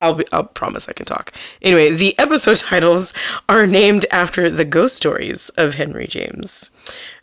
I'll 0.00 0.14
be, 0.14 0.24
I'll 0.32 0.44
promise 0.44 0.88
I 0.88 0.92
can 0.92 1.06
talk. 1.06 1.32
Anyway, 1.60 1.90
the 1.90 2.18
episode 2.18 2.56
titles 2.68 3.12
are 3.48 3.66
named 3.66 4.06
after 4.10 4.48
the 4.50 4.64
ghost 4.64 4.96
stories 4.96 5.50
of 5.50 5.74
Henry 5.74 6.06
James. 6.06 6.70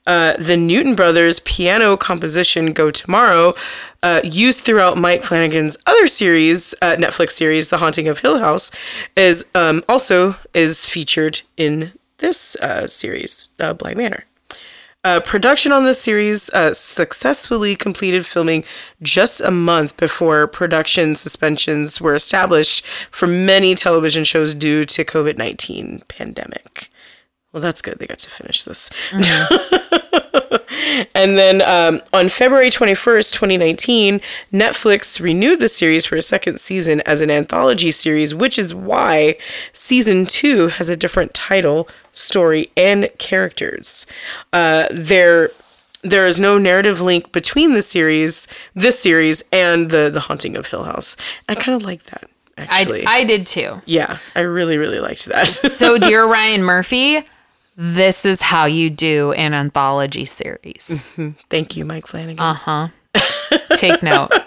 Uh, 0.05 0.37
the 0.37 0.55
Newton 0.55 0.95
Brothers 0.95 1.41
piano 1.41 1.97
composition 1.97 2.71
"Go 2.71 2.91
Tomorrow," 2.91 3.55
uh, 4.01 4.21
used 4.23 4.63
throughout 4.63 4.97
Mike 4.97 5.25
Flanagan's 5.25 5.77
other 5.85 6.07
series, 6.07 6.73
uh, 6.81 6.95
Netflix 6.95 7.31
series 7.31 7.67
"The 7.67 7.77
Haunting 7.77 8.07
of 8.07 8.19
Hill 8.19 8.39
House," 8.39 8.71
is 9.17 9.49
um, 9.53 9.83
also 9.89 10.37
is 10.53 10.85
featured 10.85 11.41
in 11.57 11.91
this 12.19 12.55
uh, 12.57 12.87
series, 12.87 13.49
uh, 13.59 13.73
Bly 13.73 13.95
Manor. 13.95 14.23
Uh, 15.07 15.21
production 15.21 15.71
on 15.71 15.85
this 15.85 16.01
series 16.01 16.49
uh, 16.49 16.73
successfully 16.73 17.77
completed 17.77 18.25
filming 18.25 18.61
just 19.01 19.39
a 19.39 19.49
month 19.49 19.95
before 19.95 20.47
production 20.47 21.15
suspensions 21.15 22.01
were 22.01 22.13
established 22.13 22.85
for 23.09 23.25
many 23.25 23.73
television 23.73 24.25
shows 24.25 24.53
due 24.53 24.83
to 24.83 25.05
COVID 25.05 25.37
nineteen 25.37 26.01
pandemic. 26.09 26.89
Well, 27.53 27.61
that's 27.61 27.81
good. 27.81 27.99
They 27.99 28.05
got 28.05 28.19
to 28.19 28.29
finish 28.29 28.65
this. 28.65 28.89
and 31.15 31.37
then 31.37 31.61
um, 31.61 32.01
on 32.11 32.27
February 32.27 32.69
21st, 32.69 33.31
2019, 33.31 34.19
Netflix 34.51 35.21
renewed 35.21 35.59
the 35.59 35.69
series 35.69 36.05
for 36.05 36.17
a 36.17 36.21
second 36.21 36.59
season 36.59 36.99
as 37.01 37.21
an 37.21 37.31
anthology 37.31 37.91
series, 37.91 38.35
which 38.35 38.59
is 38.59 38.75
why 38.75 39.37
season 39.71 40.25
two 40.25 40.67
has 40.67 40.89
a 40.89 40.97
different 40.97 41.33
title, 41.33 41.87
story, 42.17 42.69
and 42.75 43.09
characters. 43.17 44.05
Uh, 44.53 44.87
there. 44.91 45.49
There 46.03 46.27
is 46.27 46.39
no 46.39 46.57
narrative 46.59 47.01
link 47.01 47.31
between 47.33 47.73
the 47.73 47.81
series, 47.81 48.47
this 48.75 48.97
series, 48.99 49.43
and 49.51 49.89
the 49.89 50.09
the 50.13 50.21
Haunting 50.21 50.55
of 50.55 50.67
Hill 50.67 50.83
House. 50.83 51.17
I 51.49 51.55
kind 51.55 51.75
of 51.75 51.83
like 51.85 52.03
that, 52.03 52.25
actually. 52.55 53.03
I 53.05 53.23
did 53.25 53.45
too. 53.47 53.81
yeah, 53.85 54.19
I 54.35 54.41
really, 54.41 54.77
really 54.77 54.99
liked 54.99 55.25
that. 55.25 55.47
So, 55.47 55.97
dear 55.97 56.25
Ryan 56.25 56.63
Murphy, 56.63 57.23
this 57.75 58.25
is 58.25 58.41
how 58.41 58.65
you 58.65 58.89
do 58.91 59.33
an 59.33 59.53
anthology 59.55 60.23
series. 60.23 60.99
Thank 61.49 61.75
you, 61.75 61.83
Mike 61.83 62.07
Flanagan. 62.07 62.39
Uh 62.39 62.53
huh. 62.53 62.87
Take 63.75 64.01
note. 64.03 64.29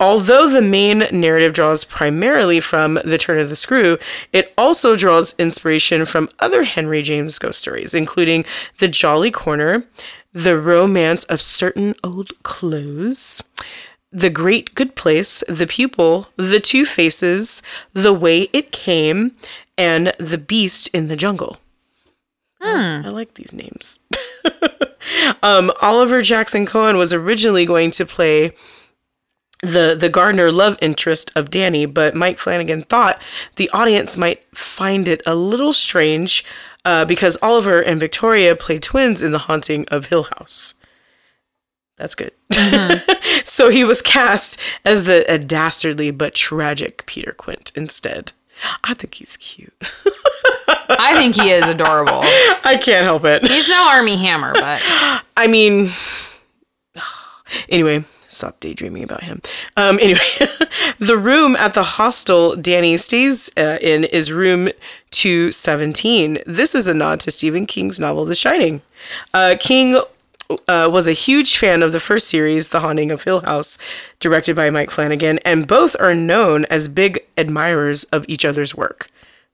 Although 0.00 0.48
the 0.48 0.62
main 0.62 1.04
narrative 1.10 1.52
draws 1.52 1.84
primarily 1.84 2.60
from 2.60 3.00
The 3.04 3.18
Turn 3.18 3.40
of 3.40 3.48
the 3.48 3.56
Screw, 3.56 3.98
it 4.32 4.52
also 4.56 4.96
draws 4.96 5.34
inspiration 5.38 6.06
from 6.06 6.28
other 6.38 6.62
Henry 6.62 7.02
James 7.02 7.38
ghost 7.38 7.58
stories, 7.60 7.94
including 7.94 8.44
The 8.78 8.86
Jolly 8.86 9.32
Corner, 9.32 9.84
The 10.32 10.56
Romance 10.56 11.24
of 11.24 11.40
Certain 11.40 11.94
Old 12.04 12.40
Clothes, 12.44 13.42
The 14.12 14.30
Great 14.30 14.76
Good 14.76 14.94
Place, 14.94 15.42
The 15.48 15.66
Pupil, 15.66 16.28
The 16.36 16.60
Two 16.60 16.86
Faces, 16.86 17.60
The 17.92 18.12
Way 18.12 18.48
It 18.52 18.70
Came, 18.70 19.32
and 19.76 20.12
The 20.20 20.38
Beast 20.38 20.90
in 20.94 21.08
the 21.08 21.16
Jungle. 21.16 21.58
I 23.04 23.08
like 23.08 23.34
these 23.34 23.52
names. 23.52 23.98
um, 25.42 25.72
Oliver 25.80 26.22
Jackson 26.22 26.66
Cohen 26.66 26.96
was 26.96 27.12
originally 27.12 27.64
going 27.64 27.90
to 27.92 28.06
play 28.06 28.52
the 29.62 29.96
the 29.98 30.08
Gardner 30.08 30.52
love 30.52 30.78
interest 30.80 31.32
of 31.34 31.50
Dani, 31.50 31.92
but 31.92 32.14
Mike 32.14 32.38
Flanagan 32.38 32.82
thought 32.82 33.20
the 33.56 33.70
audience 33.70 34.16
might 34.16 34.44
find 34.56 35.08
it 35.08 35.22
a 35.26 35.34
little 35.34 35.72
strange 35.72 36.44
uh, 36.84 37.04
because 37.04 37.36
Oliver 37.42 37.80
and 37.80 37.98
Victoria 37.98 38.54
play 38.54 38.78
twins 38.78 39.22
in 39.22 39.32
The 39.32 39.38
Haunting 39.38 39.86
of 39.88 40.06
Hill 40.06 40.24
House. 40.24 40.74
That's 41.96 42.14
good. 42.14 42.30
so 43.44 43.70
he 43.70 43.82
was 43.82 44.00
cast 44.00 44.60
as 44.84 45.04
the 45.04 45.24
a 45.28 45.38
dastardly 45.38 46.12
but 46.12 46.34
tragic 46.34 47.04
Peter 47.06 47.32
Quint 47.32 47.72
instead. 47.74 48.32
I 48.84 48.94
think 48.94 49.14
he's 49.14 49.36
cute. 49.36 49.74
I 50.90 51.14
think 51.18 51.34
he 51.34 51.50
is 51.50 51.68
adorable. 51.68 52.20
I 52.22 52.78
can't 52.80 53.04
help 53.04 53.24
it. 53.24 53.46
He's 53.46 53.68
no 53.68 53.88
Armie 53.90 54.16
Hammer, 54.16 54.52
but 54.54 54.80
I 55.36 55.46
mean, 55.48 55.88
anyway, 57.68 58.04
stop 58.28 58.60
daydreaming 58.60 59.02
about 59.02 59.24
him. 59.24 59.40
Um, 59.76 59.98
anyway, 60.00 60.20
the 60.98 61.16
room 61.16 61.56
at 61.56 61.74
the 61.74 61.82
hostel 61.82 62.54
Dani 62.56 62.98
stays 62.98 63.50
uh, 63.56 63.78
in 63.80 64.04
is 64.04 64.32
room 64.32 64.68
217. 65.10 66.38
This 66.46 66.74
is 66.74 66.88
a 66.88 66.94
nod 66.94 67.20
to 67.20 67.30
Stephen 67.30 67.66
King's 67.66 67.98
novel 67.98 68.24
The 68.24 68.34
Shining. 68.34 68.82
Uh, 69.34 69.56
King 69.58 70.00
uh, 70.50 70.88
was 70.90 71.06
a 71.06 71.12
huge 71.12 71.58
fan 71.58 71.82
of 71.82 71.92
the 71.92 72.00
first 72.00 72.28
series, 72.28 72.68
The 72.68 72.80
Haunting 72.80 73.10
of 73.10 73.24
Hill 73.24 73.40
House, 73.40 73.78
directed 74.20 74.56
by 74.56 74.70
Mike 74.70 74.90
Flanagan, 74.90 75.38
and 75.40 75.66
both 75.66 75.96
are 76.00 76.14
known 76.14 76.64
as 76.66 76.88
big 76.88 77.20
admirers 77.36 78.04
of 78.04 78.24
each 78.28 78.44
other's 78.44 78.74
work. 78.74 79.10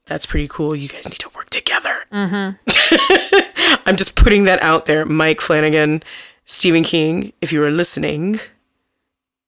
That's 0.07 0.27
pretty 0.27 0.49
cool. 0.49 0.77
You 0.77 0.89
guys 0.89 1.09
need 1.09 1.19
to 1.21 1.31
work 1.31 1.51
together. 1.51 2.05
I'm 3.87 3.97
just 3.97 4.17
putting 4.17 4.45
that 4.45 4.63
out 4.63 4.87
there. 4.87 5.05
Mike 5.07 5.41
Flanagan, 5.41 6.03
Stephen 6.45 6.85
King, 6.85 7.33
if 7.41 7.53
you 7.53 7.65
are 7.65 7.71
listening, 7.71 8.39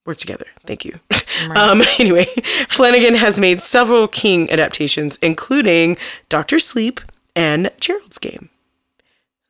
work 0.06 0.18
together. 0.18 0.46
Thank 0.64 0.84
you. 0.84 1.00
Um, 1.54 1.82
anyway, 1.98 2.24
Flanagan 2.66 3.14
has 3.16 3.38
made 3.38 3.60
several 3.60 4.08
King 4.08 4.50
adaptations, 4.50 5.18
including 5.20 5.98
Doctor 6.30 6.58
Sleep 6.58 6.98
and 7.34 7.70
Gerald's 7.78 8.18
Game. 8.18 8.48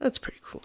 That's 0.01 0.19
pretty 0.19 0.41
cool. 0.43 0.65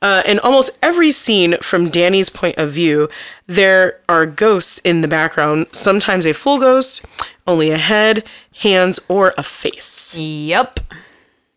Uh, 0.00 0.22
in 0.24 0.38
almost 0.38 0.78
every 0.82 1.10
scene 1.12 1.58
from 1.58 1.90
Dani's 1.90 2.30
point 2.30 2.56
of 2.56 2.72
view, 2.72 3.10
there 3.46 4.00
are 4.08 4.24
ghosts 4.24 4.78
in 4.80 5.02
the 5.02 5.08
background, 5.08 5.66
sometimes 5.72 6.24
a 6.24 6.32
full 6.32 6.58
ghost, 6.58 7.04
only 7.46 7.70
a 7.70 7.76
head, 7.76 8.24
hands, 8.60 8.98
or 9.08 9.34
a 9.36 9.42
face. 9.42 10.16
yep. 10.16 10.80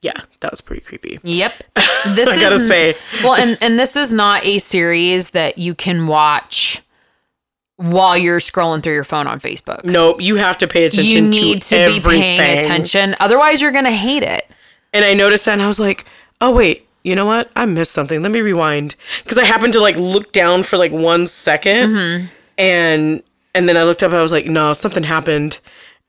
Yeah, 0.01 0.19
that 0.41 0.51
was 0.51 0.59
pretty 0.61 0.81
creepy. 0.81 1.17
Yep. 1.23 1.63
This 2.09 2.27
I 2.29 2.39
gotta 2.39 2.55
is 2.55 2.67
say. 2.69 2.95
well, 3.23 3.33
and 3.33 3.57
and 3.61 3.79
this 3.79 3.95
is 3.97 4.13
not 4.13 4.45
a 4.45 4.59
series 4.59 5.31
that 5.31 5.57
you 5.57 5.73
can 5.73 6.07
watch 6.07 6.81
while 7.77 8.17
you're 8.17 8.39
scrolling 8.39 8.83
through 8.83 8.93
your 8.93 9.03
phone 9.03 9.27
on 9.27 9.39
Facebook. 9.39 9.83
Nope, 9.85 10.21
you 10.21 10.35
have 10.35 10.57
to 10.59 10.67
pay 10.67 10.85
attention 10.85 11.25
You 11.25 11.29
need 11.29 11.61
to, 11.63 11.87
to, 11.87 11.93
be 11.93 11.99
paying 12.01 12.57
attention. 12.57 13.15
Otherwise, 13.19 13.61
you're 13.61 13.71
going 13.71 13.85
to 13.85 13.91
hate 13.91 14.23
it. 14.23 14.47
And 14.93 15.05
I 15.05 15.13
noticed 15.13 15.45
that 15.45 15.53
and 15.53 15.61
I 15.61 15.67
was 15.67 15.79
like, 15.79 16.05
oh, 16.41 16.51
wait, 16.51 16.87
you 17.03 17.15
know 17.15 17.25
what? 17.25 17.51
I 17.55 17.65
missed 17.65 17.91
something. 17.91 18.21
Let 18.21 18.31
me 18.31 18.41
rewind. 18.41 18.95
Because 19.23 19.37
I 19.37 19.45
happened 19.45 19.73
to 19.73 19.79
like 19.79 19.95
look 19.95 20.31
down 20.31 20.63
for 20.63 20.77
like 20.77 20.91
one 20.91 21.27
second, 21.27 21.89
Mm-hmm. 21.91 22.25
and 22.57 23.23
and 23.53 23.69
then 23.69 23.77
I 23.77 23.83
looked 23.83 24.03
up 24.03 24.11
I 24.11 24.21
was 24.21 24.31
like, 24.31 24.45
no, 24.45 24.73
something 24.73 25.03
happened. 25.03 25.59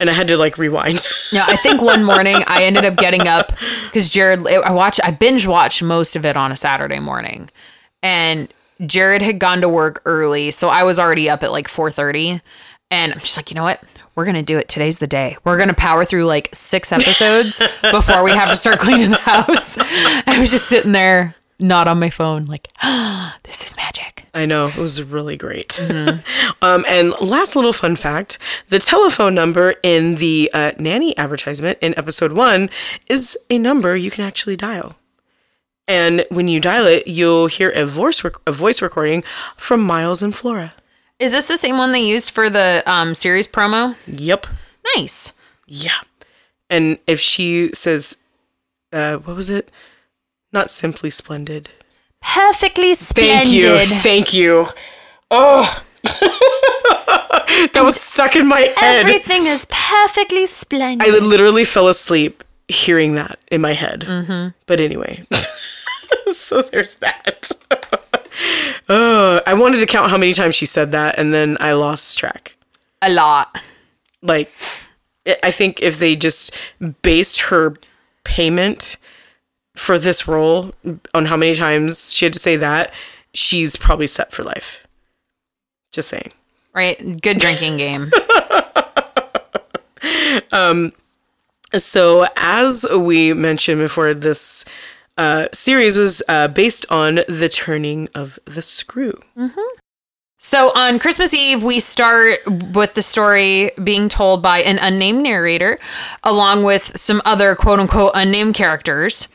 And 0.00 0.08
I 0.08 0.12
had 0.12 0.28
to 0.28 0.36
like 0.36 0.58
rewind. 0.58 0.98
No, 1.32 1.44
I 1.46 1.56
think 1.56 1.82
one 1.82 2.04
morning 2.04 2.36
I 2.46 2.64
ended 2.64 2.84
up 2.86 2.96
getting 2.96 3.28
up 3.28 3.52
because 3.84 4.08
Jared, 4.08 4.46
I 4.46 4.70
watched, 4.70 5.00
I 5.04 5.10
binge 5.10 5.46
watched 5.46 5.82
most 5.82 6.16
of 6.16 6.24
it 6.24 6.36
on 6.38 6.50
a 6.50 6.56
Saturday 6.56 7.00
morning, 7.00 7.50
and 8.02 8.48
Jared 8.86 9.22
had 9.22 9.38
gone 9.38 9.60
to 9.60 9.68
work 9.68 10.02
early, 10.06 10.50
so 10.50 10.68
I 10.68 10.84
was 10.84 10.98
already 10.98 11.28
up 11.28 11.42
at 11.42 11.52
like 11.52 11.68
four 11.68 11.90
thirty, 11.90 12.40
and 12.90 13.12
I'm 13.12 13.18
just 13.18 13.36
like, 13.36 13.50
you 13.50 13.54
know 13.54 13.64
what? 13.64 13.82
We're 14.14 14.24
gonna 14.24 14.42
do 14.42 14.58
it. 14.58 14.68
Today's 14.68 14.98
the 14.98 15.06
day. 15.06 15.36
We're 15.44 15.58
gonna 15.58 15.74
power 15.74 16.04
through 16.04 16.24
like 16.24 16.48
six 16.52 16.92
episodes 16.92 17.62
before 17.82 18.22
we 18.22 18.32
have 18.32 18.48
to 18.50 18.56
start 18.56 18.80
cleaning 18.80 19.10
the 19.10 19.16
house. 19.16 19.78
I 19.78 20.38
was 20.40 20.50
just 20.50 20.68
sitting 20.68 20.92
there, 20.92 21.34
not 21.58 21.88
on 21.88 21.98
my 21.98 22.10
phone, 22.10 22.44
like, 22.44 22.68
ah, 22.82 23.36
this 23.44 23.66
is 23.66 23.76
magic. 23.76 24.26
I 24.34 24.46
know 24.46 24.66
it 24.66 24.76
was 24.76 25.02
really 25.02 25.36
great. 25.36 25.80
um, 26.62 26.84
and 26.88 27.12
last 27.20 27.56
little 27.56 27.72
fun 27.72 27.96
fact: 27.96 28.38
the 28.68 28.78
telephone 28.78 29.34
number 29.34 29.74
in 29.82 30.16
the 30.16 30.50
uh, 30.54 30.72
nanny 30.78 31.16
advertisement 31.18 31.78
in 31.80 31.98
episode 31.98 32.32
one 32.32 32.70
is 33.08 33.36
a 33.50 33.58
number 33.58 33.96
you 33.96 34.10
can 34.10 34.24
actually 34.24 34.56
dial. 34.56 34.96
And 35.88 36.26
when 36.28 36.46
you 36.48 36.60
dial 36.60 36.86
it, 36.86 37.06
you'll 37.06 37.46
hear 37.46 37.70
a 37.70 37.86
voice 37.86 38.22
rec- 38.22 38.36
a 38.46 38.52
voice 38.52 38.82
recording 38.82 39.22
from 39.56 39.80
Miles 39.82 40.22
and 40.22 40.34
Flora. 40.34 40.74
Is 41.18 41.32
this 41.32 41.48
the 41.48 41.56
same 41.56 41.78
one 41.78 41.92
they 41.92 42.02
used 42.06 42.30
for 42.30 42.48
the 42.50 42.82
um, 42.86 43.14
series 43.14 43.48
promo? 43.48 43.96
Yep. 44.06 44.46
Nice. 44.96 45.32
Yeah. 45.66 45.98
And 46.70 46.98
if 47.06 47.18
she 47.18 47.70
says, 47.72 48.18
uh, 48.92 49.16
what 49.16 49.34
was 49.34 49.50
it? 49.50 49.70
Not 50.52 50.70
simply 50.70 51.10
splendid. 51.10 51.70
Perfectly 52.20 52.94
splendid. 52.94 53.48
Thank 53.48 53.62
you. 53.62 53.78
Thank 53.78 54.34
you. 54.34 54.66
Oh. 55.30 55.84
that 57.72 57.82
was 57.82 58.00
stuck 58.00 58.36
in 58.36 58.46
my 58.46 58.60
head. 58.76 59.06
Everything 59.06 59.46
is 59.46 59.66
perfectly 59.70 60.46
splendid. 60.46 61.06
I 61.06 61.18
literally 61.18 61.64
fell 61.64 61.88
asleep 61.88 62.44
hearing 62.68 63.14
that 63.14 63.38
in 63.50 63.60
my 63.60 63.72
head. 63.72 64.54
But 64.66 64.80
anyway, 64.80 65.24
so 66.32 66.62
there's 66.62 66.96
that. 66.96 67.52
uh, 68.88 69.40
I 69.46 69.54
wanted 69.54 69.80
to 69.80 69.86
count 69.86 70.10
how 70.10 70.18
many 70.18 70.32
times 70.32 70.54
she 70.54 70.66
said 70.66 70.92
that, 70.92 71.18
and 71.18 71.32
then 71.32 71.56
I 71.60 71.72
lost 71.72 72.18
track. 72.18 72.56
a 73.02 73.10
lot. 73.10 73.56
Like, 74.22 74.52
I- 75.26 75.36
I 75.44 75.50
think 75.50 75.82
if 75.82 75.98
they 75.98 76.16
just 76.16 76.54
based 77.02 77.40
her 77.52 77.74
payment 78.24 78.96
for 79.76 79.98
this 79.98 80.26
role 80.26 80.72
on 81.14 81.26
how 81.26 81.36
many 81.36 81.54
times 81.54 82.12
she 82.12 82.24
had 82.24 82.32
to 82.32 82.38
say 82.38 82.56
that, 82.56 82.92
she's 83.34 83.76
probably 83.76 84.06
set 84.08 84.32
for 84.32 84.42
life. 84.42 84.84
Just 85.92 86.08
saying. 86.08 86.32
Right? 86.74 87.20
Good 87.20 87.38
drinking 87.38 87.76
game. 87.76 88.10
um, 90.52 90.92
So, 91.74 92.26
as 92.36 92.86
we 92.90 93.34
mentioned 93.34 93.80
before, 93.80 94.14
this 94.14 94.64
uh, 95.18 95.48
series 95.52 95.98
was 95.98 96.22
uh, 96.28 96.48
based 96.48 96.86
on 96.90 97.16
the 97.28 97.50
turning 97.52 98.08
of 98.14 98.38
the 98.46 98.62
screw. 98.62 99.20
So 100.40 100.70
on 100.76 101.00
Christmas 101.00 101.34
Eve, 101.34 101.64
we 101.64 101.80
start 101.80 102.38
with 102.72 102.94
the 102.94 103.02
story 103.02 103.72
being 103.82 104.08
told 104.08 104.40
by 104.40 104.60
an 104.60 104.78
unnamed 104.78 105.24
narrator, 105.24 105.80
along 106.22 106.62
with 106.62 106.96
some 106.96 107.20
other 107.24 107.56
quote 107.56 107.80
unquote 107.80 108.12
unnamed 108.14 108.54
characters. 108.54 109.26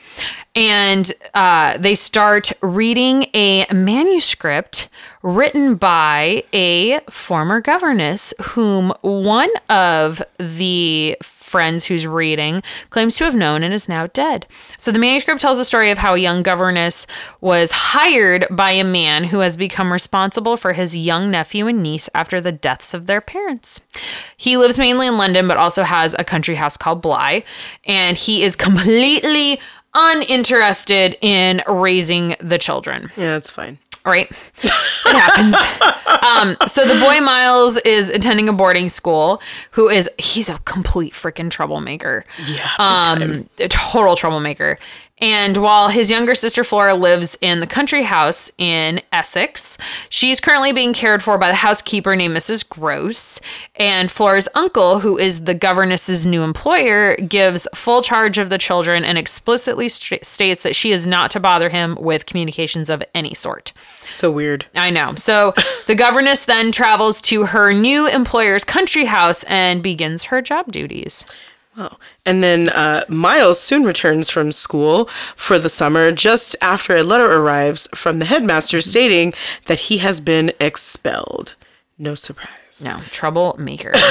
And 0.56 1.12
uh, 1.34 1.78
they 1.78 1.96
start 1.96 2.54
reading 2.62 3.26
a 3.34 3.66
manuscript 3.74 4.88
written 5.24 5.76
by 5.76 6.46
a 6.54 7.00
former 7.10 7.60
governess, 7.60 8.34
whom 8.42 8.94
one 9.02 9.50
of 9.70 10.22
the 10.38 11.18
friends 11.54 11.86
who's 11.86 12.08
reading 12.08 12.64
claims 12.90 13.16
to 13.16 13.24
have 13.26 13.36
known 13.36 13.62
and 13.62 13.76
is 13.76 13.88
now 13.88 14.08
dead. 14.08 14.48
So 14.80 14.92
the 14.92 14.98
manuscript 14.98 15.40
tells 15.40 15.60
the 15.60 15.66
story 15.66 15.92
of 15.92 16.00
how 16.00 16.16
a 16.16 16.18
young 16.18 16.42
governess 16.42 17.06
was 17.42 17.70
hired 17.70 18.48
by 18.50 18.72
a 18.72 18.84
man 18.84 19.26
who 19.26 19.42
has 19.42 19.56
become 19.56 19.94
responsible 19.94 20.58
for 20.58 20.74
his 20.74 20.98
young 20.98 21.30
nephew 21.30 21.68
and 21.68 21.84
niece 21.84 22.10
after 22.16 22.42
the 22.42 22.52
deaths 22.52 22.96
of 22.96 23.06
their 23.06 23.22
parents. 23.22 23.82
He 24.36 24.58
lives 24.58 24.80
mainly 24.80 25.06
in 25.06 25.20
London, 25.20 25.48
but 25.48 25.58
also 25.58 25.84
has 25.84 26.16
a 26.18 26.24
country 26.24 26.56
house 26.56 26.76
called 26.76 27.04
Bly, 27.04 27.44
and 27.86 28.18
he 28.18 28.42
is 28.42 28.56
completely 28.68 29.60
uninterested 29.94 31.16
in 31.22 31.62
raising 31.68 32.36
the 32.40 32.58
children 32.58 33.12
Yeah, 33.16 33.34
that's 33.34 33.52
fine. 33.52 33.78
Right? 34.06 34.30
It 34.62 35.16
happens. 35.16 35.56
um, 36.24 36.68
so 36.68 36.86
the 36.86 37.00
boy 37.00 37.20
Miles 37.22 37.78
is 37.80 38.10
attending 38.10 38.50
a 38.50 38.54
boarding 38.54 38.90
school. 38.90 39.42
Who 39.72 39.90
is 39.90 40.10
he's 40.18 40.50
a 40.50 40.58
complete 40.60 41.14
freaking 41.14 41.50
troublemaker. 41.50 42.26
Yeah, 42.46 42.70
Um, 42.80 43.50
a 43.60 43.68
total 43.68 44.16
troublemaker. 44.16 44.78
And 45.24 45.56
while 45.56 45.88
his 45.88 46.12
younger 46.12 46.36
sister 46.36 46.66
Flora 46.66 46.96
lives 46.96 47.38
in 47.40 47.62
the 47.62 47.66
country 47.66 48.04
house 48.04 48.52
in 48.58 49.00
Essex, 49.14 49.78
she's 50.10 50.42
currently 50.42 50.74
being 50.74 50.92
cared 50.92 51.24
for 51.24 51.38
by 51.38 51.48
the 51.48 51.56
housekeeper 51.56 52.14
named 52.14 52.36
Mrs. 52.36 52.68
Grose. 52.68 53.40
And 53.78 54.12
Flora's 54.12 54.50
uncle, 54.54 55.00
who 55.00 55.18
is 55.18 55.46
the 55.46 55.54
governess's 55.54 56.26
new 56.26 56.44
employer, 56.44 57.16
gives 57.16 57.70
full 57.74 58.02
charge 58.02 58.38
of 58.38 58.50
the 58.50 58.58
children 58.58 59.06
and 59.06 59.18
explicitly 59.18 59.88
st- 59.88 60.26
states 60.26 60.62
that 60.64 60.76
she 60.76 60.92
is 60.92 61.08
not 61.08 61.32
to 61.32 61.40
bother 61.40 61.70
him 61.70 61.98
with 62.02 62.26
communications 62.26 62.90
of 62.90 63.02
any 63.16 63.34
sort. 63.34 63.72
So 64.10 64.30
weird. 64.30 64.66
I 64.76 64.90
know. 64.90 65.16
So 65.16 65.54
the 65.88 65.96
governess 65.96 66.44
then 66.44 66.74
travels 66.74 67.22
to 67.22 67.46
her 67.46 67.72
new 67.72 68.10
employer's 68.10 68.66
country 68.66 69.06
house 69.06 69.46
and 69.46 69.82
begins 69.82 70.26
her 70.26 70.42
job 70.42 70.70
duties. 70.70 71.24
Wow. 71.78 71.98
And 72.26 72.44
then 72.44 72.70
uh, 72.70 73.04
Miles 73.10 73.60
soon 73.60 73.84
returns 73.84 74.30
from 74.30 74.52
school 74.52 75.06
for 75.36 75.58
the 75.58 75.70
summer 75.70 76.12
just 76.12 76.56
after 76.62 76.96
a 76.96 77.04
letter 77.04 77.32
arrives 77.32 77.88
from 77.96 78.20
the 78.20 78.26
headmaster 78.26 78.80
stating 78.80 79.34
that 79.66 79.80
he 79.80 79.98
has 79.98 80.22
been 80.22 80.52
expelled. 80.60 81.56
No 81.98 82.14
surprise. 82.16 82.63
No, 82.84 82.96
troublemaker. 83.12 83.92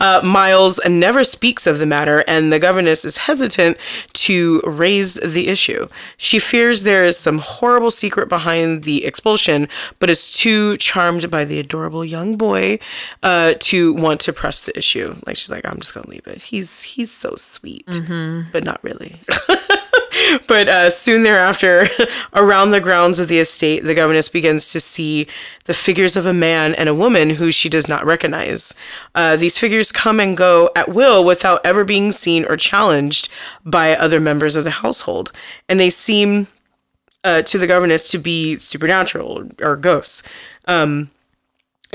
Uh, 0.00 0.20
Miles 0.22 0.78
never 0.86 1.24
speaks 1.24 1.66
of 1.66 1.80
the 1.80 1.86
matter, 1.86 2.22
and 2.28 2.52
the 2.52 2.58
governess 2.60 3.04
is 3.04 3.16
hesitant 3.16 3.76
to 4.12 4.60
raise 4.64 5.14
the 5.14 5.48
issue. 5.48 5.88
She 6.16 6.38
fears 6.38 6.84
there 6.84 7.04
is 7.04 7.18
some 7.18 7.38
horrible 7.38 7.90
secret 7.90 8.28
behind 8.28 8.84
the 8.84 9.04
expulsion, 9.04 9.66
but 9.98 10.08
is 10.08 10.30
too 10.30 10.76
charmed 10.76 11.30
by 11.32 11.44
the 11.44 11.58
adorable 11.58 12.04
young 12.04 12.36
boy 12.36 12.78
uh, 13.24 13.54
to 13.60 13.92
want 13.94 14.20
to 14.20 14.32
press 14.32 14.64
the 14.66 14.76
issue. 14.78 15.16
Like 15.26 15.36
she's 15.36 15.50
like, 15.50 15.66
I'm 15.66 15.80
just 15.80 15.94
gonna 15.94 16.08
leave 16.08 16.26
it. 16.28 16.42
He's 16.42 16.82
he's 16.82 17.10
so 17.10 17.34
sweet, 17.36 17.88
but 18.52 18.62
not 18.62 18.78
really. 18.84 19.20
But 20.46 20.68
uh, 20.68 20.90
soon 20.90 21.22
thereafter, 21.22 21.86
around 22.34 22.70
the 22.70 22.80
grounds 22.80 23.18
of 23.18 23.28
the 23.28 23.38
estate, 23.38 23.84
the 23.84 23.94
governess 23.94 24.28
begins 24.28 24.72
to 24.72 24.80
see 24.80 25.26
the 25.64 25.74
figures 25.74 26.16
of 26.16 26.26
a 26.26 26.32
man 26.32 26.74
and 26.74 26.88
a 26.88 26.94
woman 26.94 27.30
who 27.30 27.50
she 27.50 27.68
does 27.68 27.88
not 27.88 28.04
recognize. 28.04 28.74
Uh, 29.14 29.36
these 29.36 29.58
figures 29.58 29.92
come 29.92 30.20
and 30.20 30.36
go 30.36 30.70
at 30.74 30.88
will 30.88 31.24
without 31.24 31.64
ever 31.64 31.84
being 31.84 32.12
seen 32.12 32.44
or 32.46 32.56
challenged 32.56 33.28
by 33.64 33.96
other 33.96 34.20
members 34.20 34.56
of 34.56 34.64
the 34.64 34.70
household. 34.70 35.32
And 35.68 35.78
they 35.78 35.90
seem 35.90 36.46
uh, 37.24 37.42
to 37.42 37.58
the 37.58 37.66
governess 37.66 38.10
to 38.10 38.18
be 38.18 38.56
supernatural 38.56 39.50
or 39.60 39.76
ghosts. 39.76 40.22
Um, 40.66 41.10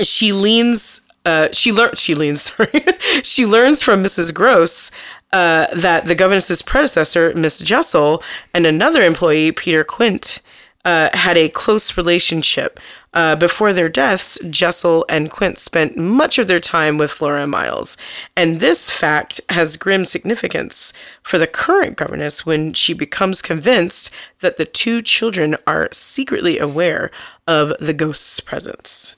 she 0.02 0.32
leans 0.32 1.08
uh, 1.24 1.48
she 1.52 1.72
learns 1.72 2.00
she 2.00 2.14
leans 2.14 2.42
sorry 2.52 2.84
she 3.22 3.46
learns 3.46 3.82
from 3.82 4.02
mrs 4.02 4.34
grose 4.34 4.90
uh, 5.34 5.66
that 5.74 6.06
the 6.06 6.14
governess's 6.14 6.62
predecessor 6.62 7.34
miss 7.34 7.58
jessel 7.58 8.22
and 8.54 8.64
another 8.64 9.02
employee 9.02 9.50
peter 9.50 9.82
quint 9.82 10.40
uh, 10.84 11.08
had 11.14 11.36
a 11.36 11.48
close 11.48 11.96
relationship. 11.96 12.78
Uh, 13.14 13.36
before 13.36 13.72
their 13.72 13.88
deaths 13.88 14.38
jessel 14.50 15.04
and 15.08 15.30
quint 15.30 15.56
spent 15.56 15.96
much 15.96 16.38
of 16.38 16.48
their 16.48 16.58
time 16.58 16.98
with 16.98 17.12
flora 17.12 17.46
miles 17.46 17.96
and 18.36 18.58
this 18.58 18.90
fact 18.90 19.40
has 19.50 19.76
grim 19.76 20.04
significance 20.04 20.92
for 21.22 21.38
the 21.38 21.46
current 21.46 21.96
governess 21.96 22.44
when 22.44 22.72
she 22.72 22.92
becomes 22.92 23.40
convinced 23.40 24.12
that 24.40 24.56
the 24.56 24.64
two 24.64 25.00
children 25.00 25.56
are 25.66 25.88
secretly 25.92 26.58
aware 26.58 27.10
of 27.46 27.72
the 27.78 27.92
ghost's 27.92 28.40
presence. 28.40 29.16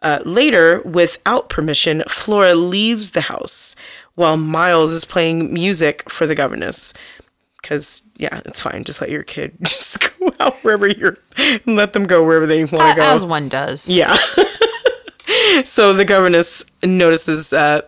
Uh, 0.00 0.20
later, 0.24 0.80
without 0.82 1.48
permission, 1.48 2.04
Flora 2.08 2.54
leaves 2.54 3.10
the 3.10 3.22
house 3.22 3.74
while 4.18 4.36
Miles 4.36 4.92
is 4.92 5.04
playing 5.04 5.54
music 5.54 6.10
for 6.10 6.26
the 6.26 6.34
governess. 6.34 6.92
Because, 7.62 8.02
yeah, 8.16 8.40
it's 8.44 8.58
fine. 8.58 8.82
Just 8.82 9.00
let 9.00 9.10
your 9.10 9.22
kid 9.22 9.56
just 9.62 10.18
go 10.18 10.32
out 10.40 10.56
wherever 10.64 10.88
you're, 10.88 11.18
let 11.66 11.92
them 11.92 12.02
go 12.04 12.24
wherever 12.24 12.44
they 12.44 12.64
want 12.64 12.96
to 12.96 13.00
go. 13.00 13.02
As 13.02 13.24
one 13.24 13.48
does. 13.48 13.88
Yeah. 13.88 14.16
so 15.64 15.92
the 15.92 16.04
governess 16.04 16.66
notices 16.82 17.52
uh, 17.52 17.82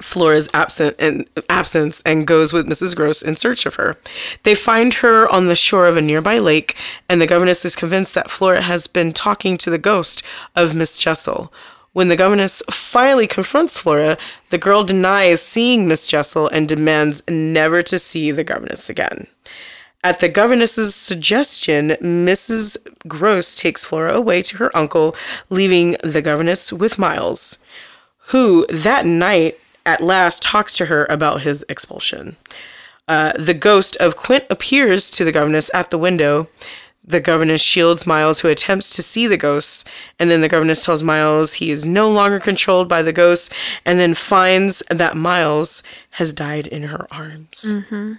Flora's 0.00 0.48
absent 0.54 0.96
and 0.98 1.28
absence 1.50 2.02
and 2.06 2.26
goes 2.26 2.54
with 2.54 2.66
Mrs. 2.66 2.96
Grose 2.96 3.22
in 3.22 3.36
search 3.36 3.66
of 3.66 3.74
her. 3.74 3.98
They 4.44 4.54
find 4.54 4.94
her 4.94 5.30
on 5.30 5.46
the 5.46 5.56
shore 5.56 5.86
of 5.86 5.98
a 5.98 6.02
nearby 6.02 6.38
lake, 6.38 6.74
and 7.06 7.20
the 7.20 7.26
governess 7.26 7.66
is 7.66 7.76
convinced 7.76 8.14
that 8.14 8.30
Flora 8.30 8.62
has 8.62 8.86
been 8.86 9.12
talking 9.12 9.58
to 9.58 9.68
the 9.68 9.78
ghost 9.78 10.24
of 10.56 10.74
Miss 10.74 10.98
Jessel. 10.98 11.52
When 11.94 12.08
the 12.08 12.16
governess 12.16 12.60
finally 12.70 13.28
confronts 13.28 13.78
Flora, 13.78 14.18
the 14.50 14.58
girl 14.58 14.82
denies 14.82 15.40
seeing 15.40 15.86
Miss 15.86 16.08
Jessel 16.08 16.48
and 16.48 16.68
demands 16.68 17.22
never 17.28 17.82
to 17.84 18.00
see 18.00 18.32
the 18.32 18.42
governess 18.42 18.90
again. 18.90 19.28
At 20.02 20.18
the 20.18 20.28
governess's 20.28 20.94
suggestion, 20.94 21.90
Mrs. 22.02 22.76
Grose 23.06 23.54
takes 23.54 23.86
Flora 23.86 24.12
away 24.12 24.42
to 24.42 24.56
her 24.56 24.76
uncle, 24.76 25.14
leaving 25.50 25.96
the 26.02 26.20
governess 26.20 26.72
with 26.72 26.98
Miles, 26.98 27.58
who 28.26 28.66
that 28.66 29.06
night 29.06 29.56
at 29.86 30.00
last 30.00 30.42
talks 30.42 30.76
to 30.78 30.86
her 30.86 31.06
about 31.08 31.42
his 31.42 31.64
expulsion. 31.68 32.36
Uh, 33.06 33.32
the 33.38 33.54
ghost 33.54 33.96
of 33.96 34.16
Quint 34.16 34.44
appears 34.50 35.12
to 35.12 35.24
the 35.24 35.32
governess 35.32 35.70
at 35.72 35.90
the 35.90 35.98
window. 35.98 36.48
The 37.06 37.20
governess 37.20 37.60
shields 37.60 38.06
Miles, 38.06 38.40
who 38.40 38.48
attempts 38.48 38.88
to 38.96 39.02
see 39.02 39.26
the 39.26 39.36
ghosts, 39.36 39.84
and 40.18 40.30
then 40.30 40.40
the 40.40 40.48
governess 40.48 40.84
tells 40.84 41.02
Miles 41.02 41.54
he 41.54 41.70
is 41.70 41.84
no 41.84 42.10
longer 42.10 42.40
controlled 42.40 42.88
by 42.88 43.02
the 43.02 43.12
ghosts, 43.12 43.54
and 43.84 43.98
then 43.98 44.14
finds 44.14 44.82
that 44.88 45.16
Miles 45.16 45.82
has 46.12 46.32
died 46.32 46.66
in 46.66 46.84
her 46.84 47.06
arms. 47.12 47.74
Mm-hmm. 47.74 48.14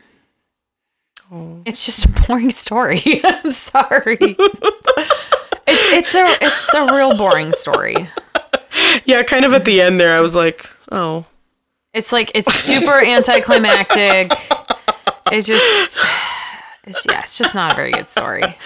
Oh. 1.31 1.61
It's 1.65 1.85
just 1.85 2.05
a 2.05 2.27
boring 2.27 2.51
story. 2.51 3.01
I'm 3.23 3.51
sorry. 3.51 4.17
it's 4.19 6.13
it's 6.13 6.15
a 6.15 6.25
it's 6.41 6.73
a 6.73 6.93
real 6.93 7.17
boring 7.17 7.51
story. 7.53 7.95
Yeah, 9.05 9.23
kind 9.23 9.45
of 9.45 9.53
at 9.53 9.65
the 9.65 9.81
end 9.81 9.99
there, 9.99 10.15
I 10.15 10.21
was 10.21 10.35
like, 10.35 10.69
oh. 10.91 11.25
It's 11.93 12.11
like 12.11 12.31
it's 12.35 12.53
super 12.53 13.01
anticlimactic. 13.05 14.31
It's 15.31 15.47
just 15.47 15.97
it's, 16.85 17.05
yeah, 17.05 17.19
it's 17.19 17.37
just 17.37 17.55
not 17.55 17.73
a 17.73 17.75
very 17.75 17.91
good 17.91 18.09
story. 18.09 18.43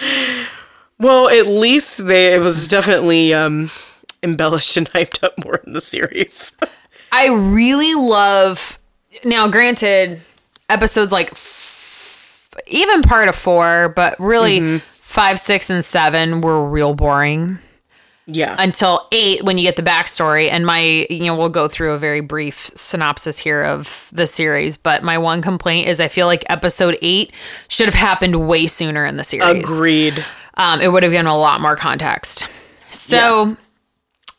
Well, 1.00 1.30
at 1.30 1.46
least 1.46 2.06
they 2.06 2.34
it 2.34 2.40
was 2.40 2.68
definitely 2.68 3.32
um 3.32 3.70
embellished 4.22 4.76
and 4.76 4.88
hyped 4.92 5.24
up 5.24 5.32
more 5.44 5.56
in 5.66 5.72
the 5.72 5.80
series. 5.80 6.56
I 7.12 7.28
really 7.28 7.94
love 7.94 8.78
now 9.24 9.48
granted 9.48 10.20
episodes 10.68 11.10
like 11.10 11.32
f- 11.32 12.48
even 12.66 13.02
part 13.02 13.28
of 13.28 13.34
4, 13.34 13.94
but 13.96 14.14
really 14.20 14.60
mm-hmm. 14.60 14.76
5, 14.78 15.38
6 15.40 15.70
and 15.70 15.84
7 15.84 16.40
were 16.42 16.68
real 16.68 16.94
boring. 16.94 17.58
Yeah. 18.26 18.54
Until 18.58 19.08
eight, 19.12 19.42
when 19.42 19.58
you 19.58 19.64
get 19.64 19.76
the 19.76 19.82
backstory. 19.82 20.50
And 20.50 20.64
my, 20.64 21.06
you 21.10 21.24
know, 21.24 21.36
we'll 21.36 21.48
go 21.48 21.68
through 21.68 21.92
a 21.92 21.98
very 21.98 22.20
brief 22.20 22.70
synopsis 22.76 23.38
here 23.38 23.62
of 23.62 24.10
the 24.12 24.26
series. 24.26 24.76
But 24.76 25.02
my 25.02 25.18
one 25.18 25.42
complaint 25.42 25.88
is 25.88 26.00
I 26.00 26.08
feel 26.08 26.26
like 26.26 26.44
episode 26.48 26.96
eight 27.02 27.32
should 27.68 27.86
have 27.86 27.94
happened 27.94 28.48
way 28.48 28.66
sooner 28.66 29.04
in 29.04 29.16
the 29.16 29.24
series. 29.24 29.64
Agreed. 29.64 30.24
Um, 30.54 30.80
it 30.80 30.88
would 30.92 31.02
have 31.02 31.12
given 31.12 31.26
a 31.26 31.36
lot 31.36 31.60
more 31.60 31.76
context. 31.76 32.48
So. 32.90 33.16
Yeah 33.46 33.54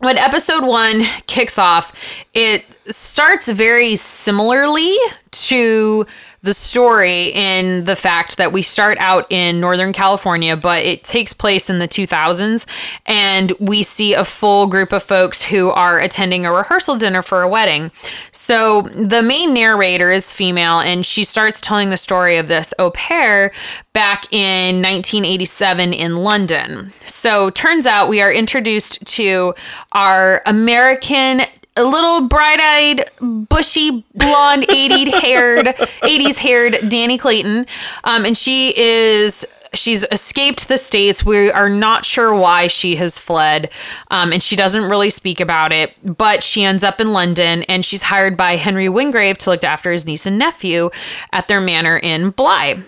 when 0.01 0.17
episode 0.17 0.65
one 0.65 1.03
kicks 1.27 1.59
off, 1.59 1.95
it 2.33 2.65
starts 2.87 3.47
very 3.47 3.95
similarly 3.95 4.95
to 5.31 6.05
the 6.43 6.53
story 6.53 7.27
in 7.33 7.85
the 7.85 7.95
fact 7.95 8.37
that 8.37 8.51
we 8.51 8.63
start 8.63 8.97
out 8.99 9.31
in 9.31 9.59
Northern 9.59 9.93
California, 9.93 10.57
but 10.57 10.83
it 10.83 11.03
takes 11.03 11.33
place 11.33 11.69
in 11.69 11.77
the 11.77 11.87
2000s. 11.87 12.65
And 13.05 13.53
we 13.59 13.83
see 13.83 14.13
a 14.13 14.23
full 14.23 14.65
group 14.65 14.91
of 14.91 15.03
folks 15.03 15.43
who 15.43 15.69
are 15.69 15.99
attending 15.99 16.45
a 16.45 16.51
rehearsal 16.51 16.95
dinner 16.95 17.21
for 17.21 17.43
a 17.43 17.47
wedding. 17.47 17.91
So 18.31 18.81
the 18.81 19.21
main 19.21 19.53
narrator 19.53 20.11
is 20.11 20.33
female, 20.33 20.79
and 20.79 21.05
she 21.05 21.23
starts 21.23 21.61
telling 21.61 21.89
the 21.89 21.97
story 21.97 22.37
of 22.37 22.47
this 22.47 22.73
au 22.79 22.89
pair 22.91 23.51
back 23.93 24.31
in 24.33 24.77
1987 24.77 25.93
in 25.93 26.15
London. 26.17 26.91
So 27.05 27.51
turns 27.51 27.85
out 27.85 28.09
we 28.09 28.21
are 28.21 28.31
introduced 28.31 29.05
to 29.05 29.53
our 29.91 30.41
American 30.47 31.41
a 31.81 31.85
little 31.85 32.27
bright-eyed, 32.27 33.09
bushy, 33.49 34.05
blonde, 34.13 34.63
80s 34.63 35.11
haired, 35.21 35.65
80s 35.65 36.37
haired 36.37 36.73
Dani 36.73 37.19
Clayton, 37.19 37.65
um, 38.03 38.25
and 38.25 38.37
she 38.37 38.77
is 38.77 39.45
she's 39.73 40.03
escaped 40.11 40.67
the 40.67 40.77
states. 40.77 41.25
We 41.25 41.49
are 41.51 41.69
not 41.69 42.05
sure 42.05 42.35
why 42.35 42.67
she 42.67 42.95
has 42.97 43.17
fled, 43.17 43.71
um, 44.09 44.31
and 44.31 44.43
she 44.43 44.55
doesn't 44.55 44.89
really 44.89 45.09
speak 45.09 45.39
about 45.39 45.71
it. 45.71 45.93
But 46.03 46.43
she 46.43 46.63
ends 46.63 46.83
up 46.83 47.01
in 47.01 47.13
London, 47.13 47.63
and 47.63 47.83
she's 47.83 48.03
hired 48.03 48.37
by 48.37 48.57
Henry 48.57 48.89
Wingrave 48.89 49.37
to 49.39 49.49
look 49.49 49.63
after 49.63 49.91
his 49.91 50.05
niece 50.05 50.25
and 50.25 50.37
nephew 50.37 50.89
at 51.31 51.47
their 51.47 51.61
manor 51.61 51.97
in 51.97 52.31
Bly. 52.31 52.81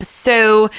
So 0.00 0.70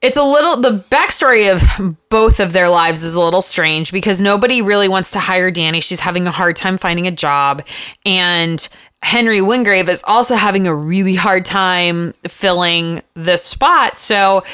it's 0.00 0.16
a 0.16 0.22
little 0.22 0.60
the 0.60 0.84
backstory 0.90 1.52
of 1.52 1.98
both 2.08 2.40
of 2.40 2.52
their 2.52 2.68
lives 2.68 3.02
is 3.02 3.14
a 3.14 3.20
little 3.20 3.42
strange 3.42 3.92
because 3.92 4.20
nobody 4.20 4.62
really 4.62 4.88
wants 4.88 5.10
to 5.12 5.18
hire 5.18 5.50
Dani. 5.50 5.82
She's 5.82 6.00
having 6.00 6.26
a 6.26 6.30
hard 6.30 6.56
time 6.56 6.78
finding 6.78 7.06
a 7.06 7.10
job. 7.10 7.66
And 8.04 8.66
Henry 9.02 9.40
Wingrave 9.40 9.88
is 9.88 10.04
also 10.06 10.34
having 10.34 10.66
a 10.66 10.74
really 10.74 11.14
hard 11.14 11.44
time 11.44 12.14
filling 12.26 13.02
this 13.14 13.44
spot. 13.44 13.98
So 13.98 14.44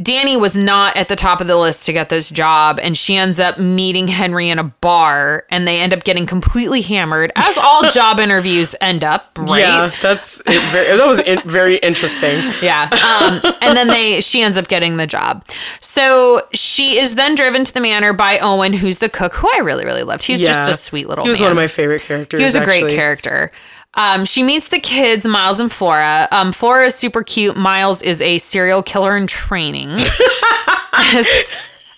Dani 0.00 0.40
was 0.40 0.56
not 0.56 0.96
at 0.96 1.08
the 1.08 1.16
top 1.16 1.42
of 1.42 1.46
the 1.46 1.56
list 1.56 1.84
to 1.86 1.92
get 1.92 2.08
this 2.08 2.30
job, 2.30 2.80
and 2.82 2.96
she 2.96 3.16
ends 3.16 3.38
up 3.38 3.58
meeting 3.58 4.08
Henry 4.08 4.48
in 4.48 4.58
a 4.58 4.64
bar, 4.64 5.44
and 5.50 5.68
they 5.68 5.78
end 5.78 5.92
up 5.92 6.04
getting 6.04 6.24
completely 6.24 6.80
hammered, 6.80 7.30
as 7.36 7.58
all 7.58 7.82
job 7.90 8.18
interviews 8.18 8.74
end 8.80 9.04
up. 9.04 9.26
Right? 9.36 9.60
Yeah, 9.60 9.90
that's 10.00 10.40
very, 10.42 10.96
that 10.96 11.06
was 11.06 11.20
in, 11.20 11.40
very 11.46 11.76
interesting. 11.76 12.50
Yeah, 12.60 12.88
um, 12.92 13.54
and 13.62 13.76
then 13.76 13.88
they 13.88 14.20
she 14.20 14.42
ends 14.42 14.58
up 14.58 14.68
getting 14.68 14.96
the 14.96 15.06
job. 15.06 15.44
So 15.80 16.42
she 16.52 16.98
is 16.98 17.14
then 17.14 17.34
driven 17.34 17.64
to 17.64 17.72
the 17.72 17.80
manor 17.80 18.12
by 18.12 18.38
Owen, 18.38 18.72
who's 18.74 18.98
the 18.98 19.08
cook, 19.08 19.34
who 19.34 19.48
I 19.54 19.58
really 19.58 19.84
really 19.84 20.02
loved. 20.02 20.24
He's 20.24 20.42
yeah. 20.42 20.48
just 20.48 20.70
a 20.70 20.74
sweet 20.74 21.08
little. 21.08 21.24
He 21.24 21.28
was 21.28 21.40
man. 21.40 21.46
one 21.46 21.52
of 21.52 21.56
my 21.56 21.66
favorite 21.68 22.02
characters. 22.02 22.38
He 22.38 22.44
was 22.44 22.54
a 22.54 22.60
actually. 22.60 22.80
great 22.80 22.96
character. 22.96 23.50
Um, 23.94 24.24
she 24.24 24.42
meets 24.42 24.68
the 24.68 24.78
kids, 24.78 25.26
Miles 25.26 25.60
and 25.60 25.70
Flora. 25.70 26.28
Um, 26.30 26.52
Flora 26.52 26.86
is 26.86 26.94
super 26.94 27.22
cute. 27.22 27.56
Miles 27.56 28.02
is 28.02 28.22
a 28.22 28.38
serial 28.38 28.82
killer 28.82 29.16
in 29.16 29.26
training, 29.26 29.88
as, 30.92 31.28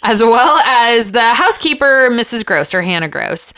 as 0.02 0.22
well 0.22 0.58
as 0.66 1.12
the 1.12 1.34
housekeeper, 1.34 2.08
Mrs. 2.10 2.46
Grose 2.46 2.72
or 2.72 2.82
Hannah 2.82 3.08
Grose. 3.08 3.52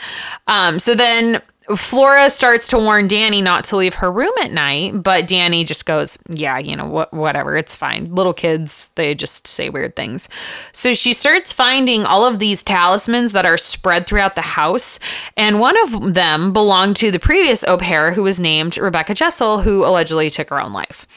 Um, 0.47 0.79
so 0.79 0.95
then 0.95 1.41
Flora 1.75 2.29
starts 2.29 2.67
to 2.67 2.77
warn 2.77 3.07
Dani 3.07 3.41
not 3.41 3.63
to 3.65 3.75
leave 3.75 3.95
her 3.95 4.11
room 4.11 4.33
at 4.41 4.51
night, 4.51 5.01
but 5.01 5.27
Dani 5.27 5.65
just 5.65 5.85
goes, 5.85 6.17
"Yeah, 6.29 6.59
you 6.59 6.75
know, 6.75 6.85
wh- 7.09 7.13
whatever, 7.13 7.57
it's 7.57 7.75
fine." 7.75 8.13
Little 8.13 8.33
kids, 8.33 8.89
they 8.95 9.15
just 9.15 9.47
say 9.47 9.69
weird 9.69 9.95
things. 9.95 10.29
So 10.73 10.93
she 10.93 11.11
starts 11.13 11.51
finding 11.51 12.05
all 12.05 12.25
of 12.25 12.39
these 12.39 12.61
talismans 12.61 13.31
that 13.31 13.45
are 13.45 13.57
spread 13.57 14.05
throughout 14.05 14.35
the 14.35 14.41
house, 14.41 14.99
and 15.35 15.59
one 15.59 15.75
of 15.83 16.13
them 16.13 16.53
belonged 16.53 16.97
to 16.97 17.09
the 17.09 17.19
previous 17.19 17.63
au 17.63 17.77
pair 17.77 18.11
who 18.11 18.23
was 18.23 18.39
named 18.39 18.77
Rebecca 18.77 19.13
Jessel, 19.15 19.61
who 19.61 19.83
allegedly 19.85 20.29
took 20.29 20.49
her 20.49 20.61
own 20.61 20.73
life. 20.73 21.07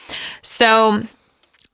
So 0.41 1.03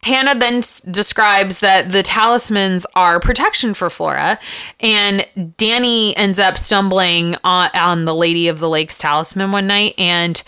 Hannah 0.06 0.40
then 0.40 0.56
s- 0.60 0.82
describes 0.82 1.60
that 1.60 1.92
the 1.92 2.04
talismans 2.04 2.86
are 2.96 3.20
protection 3.20 3.74
for 3.74 3.90
Flora, 3.90 4.40
and 4.80 5.28
Dani 5.36 6.14
ends 6.16 6.40
up 6.40 6.58
stumbling 6.58 7.36
on, 7.44 7.70
on 7.74 8.06
the 8.06 8.14
Lady 8.16 8.48
of 8.48 8.60
the 8.60 8.70
Lakes 8.70 8.98
talisman 8.98 9.52
one 9.52 9.68
night, 9.68 9.96
and 9.98 10.42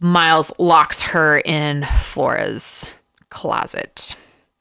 Miles 0.00 0.50
locks 0.58 1.02
her 1.02 1.38
in 1.44 1.84
Flora's 1.98 2.94
closet. 3.28 4.16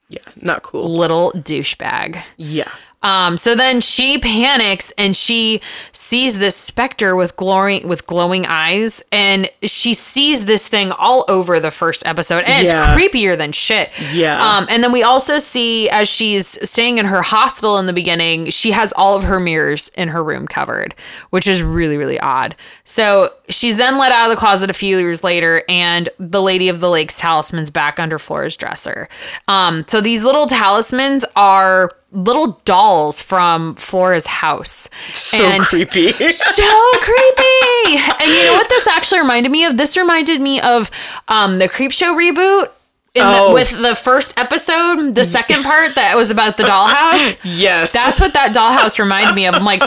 Yeah, 0.10 0.20
not 0.40 0.62
cool. 0.64 0.94
Little 0.94 1.32
douchebag. 1.32 2.22
Yeah. 2.38 2.70
Um, 3.06 3.38
so 3.38 3.54
then 3.54 3.82
she 3.82 4.18
panics 4.18 4.92
and 4.98 5.16
she 5.16 5.62
sees 5.92 6.40
this 6.40 6.56
specter 6.56 7.16
with 7.16 7.38
glowing 7.38 7.88
with 7.88 8.08
glowing 8.08 8.48
eyes, 8.48 9.04
and 9.12 9.48
she 9.62 9.94
sees 9.94 10.46
this 10.46 10.68
thing 10.68 10.92
all 10.92 11.24
over 11.28 11.60
the 11.60 11.70
first 11.70 12.04
episode, 12.08 12.44
and 12.46 12.68
yeah. 12.68 12.96
it's 12.96 13.00
creepier 13.00 13.38
than 13.38 13.52
shit. 13.52 13.92
Yeah. 14.12 14.44
Um, 14.44 14.66
and 14.70 14.84
then 14.84 14.92
we 14.92 15.04
also 15.04 15.38
see 15.38 15.88
as 15.90 16.10
she's 16.10 16.58
staying 16.68 16.98
in 16.98 17.06
her 17.06 17.22
hostel 17.22 17.78
in 17.78 17.86
the 17.86 17.94
beginning, 17.94 18.50
she 18.50 18.72
has 18.72 18.92
all 18.94 19.16
of 19.16 19.24
her 19.24 19.40
mirrors 19.40 19.90
in 19.90 20.08
her 20.08 20.24
room 20.24 20.48
covered, 20.48 20.96
which 21.30 21.48
is 21.48 21.62
really 21.62 21.98
really 21.98 22.20
odd. 22.20 22.56
So 22.86 23.30
she's 23.50 23.78
then 23.78 24.00
let 24.00 24.12
out 24.12 24.26
of 24.26 24.36
the 24.36 24.40
closet 24.40 24.72
a 24.72 24.74
few 24.74 24.98
years 24.98 25.24
later, 25.24 25.62
and 25.70 26.10
the 26.18 26.42
Lady 26.42 26.70
of 26.70 26.80
the 26.80 26.90
Lakes 26.90 27.20
talisman's 27.20 27.70
back 27.70 28.00
under 28.00 28.18
Flora's 28.18 28.58
dresser. 28.58 29.08
Um, 29.48 29.86
so 29.88 30.02
these 30.02 30.24
little 30.24 30.48
talismans 30.48 31.24
are 31.36 31.92
little 32.16 32.60
dolls 32.66 33.22
from 33.22 33.76
Flora's 33.76 34.26
house. 34.26 34.90
So 35.14 35.44
and 35.44 35.62
creepy. 35.64 36.12
so 36.14 36.92
creepy. 37.02 37.98
And 38.20 38.32
you 38.32 38.46
know 38.46 38.54
what 38.54 38.70
this 38.70 38.88
actually 38.88 39.20
reminded 39.20 39.52
me 39.52 39.66
of? 39.66 39.78
This 39.78 39.98
reminded 39.98 40.42
me 40.42 40.62
of 40.62 40.90
um, 41.28 41.60
the 41.60 41.68
Creepshow 41.68 42.16
reboot. 42.16 42.72
Oh. 43.18 43.48
The, 43.48 43.54
with 43.54 43.82
the 43.82 43.96
first 43.96 44.38
episode, 44.38 45.16
the 45.16 45.24
second 45.24 45.64
part 45.64 45.96
that 45.96 46.18
was 46.18 46.32
about 46.32 46.58
the 46.58 46.64
dollhouse. 46.64 47.40
Yes. 47.46 47.94
That's 47.94 48.20
what 48.20 48.34
that 48.34 48.54
dollhouse 48.54 49.00
reminded 49.00 49.36
me 49.36 49.48
of. 49.48 49.56
I'm 49.56 49.64
like, 49.64 49.82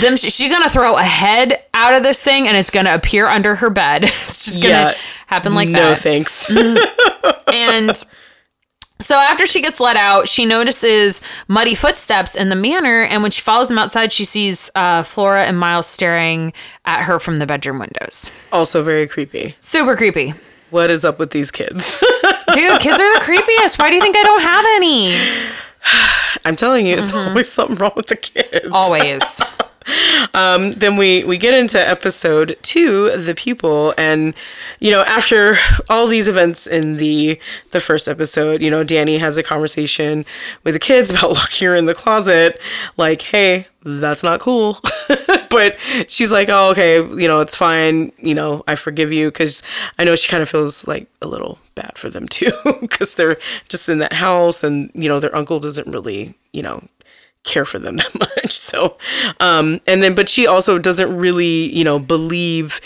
them 0.00 0.16
she's 0.16 0.50
gonna 0.50 0.70
throw 0.70 0.96
a 0.96 1.02
head 1.02 1.64
out 1.74 1.92
of 1.92 2.02
this 2.02 2.22
thing 2.22 2.48
and 2.48 2.56
it's 2.56 2.70
gonna 2.70 2.94
appear 2.94 3.26
under 3.26 3.56
her 3.56 3.68
bed. 3.68 4.04
it's 4.04 4.46
just 4.46 4.62
gonna 4.62 4.94
happen 5.26 5.54
like 5.54 5.68
no 5.68 5.80
that. 5.80 5.88
No 5.90 5.94
thanks. 5.94 6.50
And 7.52 8.06
so 9.04 9.16
after 9.16 9.46
she 9.46 9.60
gets 9.60 9.80
let 9.80 9.96
out, 9.96 10.28
she 10.28 10.46
notices 10.46 11.20
muddy 11.48 11.74
footsteps 11.74 12.34
in 12.34 12.48
the 12.48 12.56
manor, 12.56 13.02
and 13.02 13.22
when 13.22 13.30
she 13.30 13.40
follows 13.42 13.68
them 13.68 13.78
outside, 13.78 14.12
she 14.12 14.24
sees 14.24 14.70
uh, 14.74 15.02
Flora 15.02 15.44
and 15.44 15.58
Miles 15.58 15.86
staring 15.86 16.52
at 16.84 17.02
her 17.04 17.18
from 17.18 17.36
the 17.36 17.46
bedroom 17.46 17.78
windows. 17.78 18.30
also 18.52 18.82
very 18.82 19.06
creepy. 19.06 19.54
Super 19.60 19.96
creepy. 19.96 20.34
What 20.70 20.90
is 20.90 21.04
up 21.04 21.18
with 21.18 21.32
these 21.32 21.50
kids? 21.50 21.98
Dude, 22.54 22.80
kids 22.80 22.98
are 23.00 23.14
the 23.18 23.24
creepiest. 23.24 23.78
Why 23.78 23.90
do 23.90 23.96
you 23.96 24.00
think 24.02 24.16
I 24.16 24.22
don't 24.22 24.40
have 24.40 24.64
any? 24.76 25.14
I'm 26.44 26.56
telling 26.56 26.86
you, 26.86 26.96
it's 26.96 27.12
always 27.12 27.52
something 27.52 27.76
wrong 27.76 27.92
with 27.94 28.06
the 28.06 28.16
kids. 28.16 28.68
Always. 28.72 29.40
Um, 30.34 30.72
then 30.72 30.96
we 30.96 31.24
we 31.24 31.36
get 31.38 31.54
into 31.54 31.78
episode 31.78 32.56
two 32.62 33.10
the 33.16 33.34
pupil 33.34 33.94
and 33.98 34.34
you 34.80 34.90
know 34.90 35.02
after 35.02 35.56
all 35.88 36.06
these 36.06 36.28
events 36.28 36.66
in 36.66 36.96
the 36.96 37.38
the 37.70 37.80
first 37.80 38.08
episode 38.08 38.62
you 38.62 38.70
know 38.70 38.84
dani 38.84 39.18
has 39.18 39.36
a 39.38 39.42
conversation 39.42 40.24
with 40.64 40.74
the 40.74 40.80
kids 40.80 41.10
about 41.12 41.32
locking 41.32 41.68
her 41.68 41.76
in 41.76 41.86
the 41.86 41.94
closet 41.94 42.60
like 42.96 43.22
hey 43.22 43.66
that's 43.84 44.22
not 44.22 44.40
cool 44.40 44.78
but 45.50 45.76
she's 46.06 46.30
like 46.30 46.48
oh 46.48 46.70
okay 46.70 46.96
you 46.98 47.26
know 47.26 47.40
it's 47.40 47.56
fine 47.56 48.12
you 48.18 48.34
know 48.34 48.62
i 48.68 48.74
forgive 48.74 49.12
you 49.12 49.28
because 49.28 49.62
i 49.98 50.04
know 50.04 50.14
she 50.14 50.30
kind 50.30 50.42
of 50.42 50.48
feels 50.48 50.86
like 50.86 51.08
a 51.20 51.26
little 51.26 51.58
bad 51.74 51.96
for 51.96 52.08
them 52.08 52.28
too 52.30 52.52
because 52.80 53.14
they're 53.14 53.38
just 53.68 53.88
in 53.88 53.98
that 53.98 54.12
house 54.12 54.62
and 54.62 54.90
you 54.94 55.08
know 55.08 55.18
their 55.20 55.34
uncle 55.34 55.58
doesn't 55.58 55.90
really 55.90 56.34
you 56.52 56.62
know 56.62 56.82
care 57.44 57.64
for 57.64 57.78
them 57.78 57.96
that 57.96 58.18
much. 58.18 58.51
So, 58.72 58.96
um, 59.38 59.82
and 59.86 60.02
then, 60.02 60.14
but 60.14 60.30
she 60.30 60.46
also 60.46 60.78
doesn't 60.78 61.14
really, 61.14 61.70
you 61.76 61.84
know, 61.84 61.98
believe, 61.98 62.80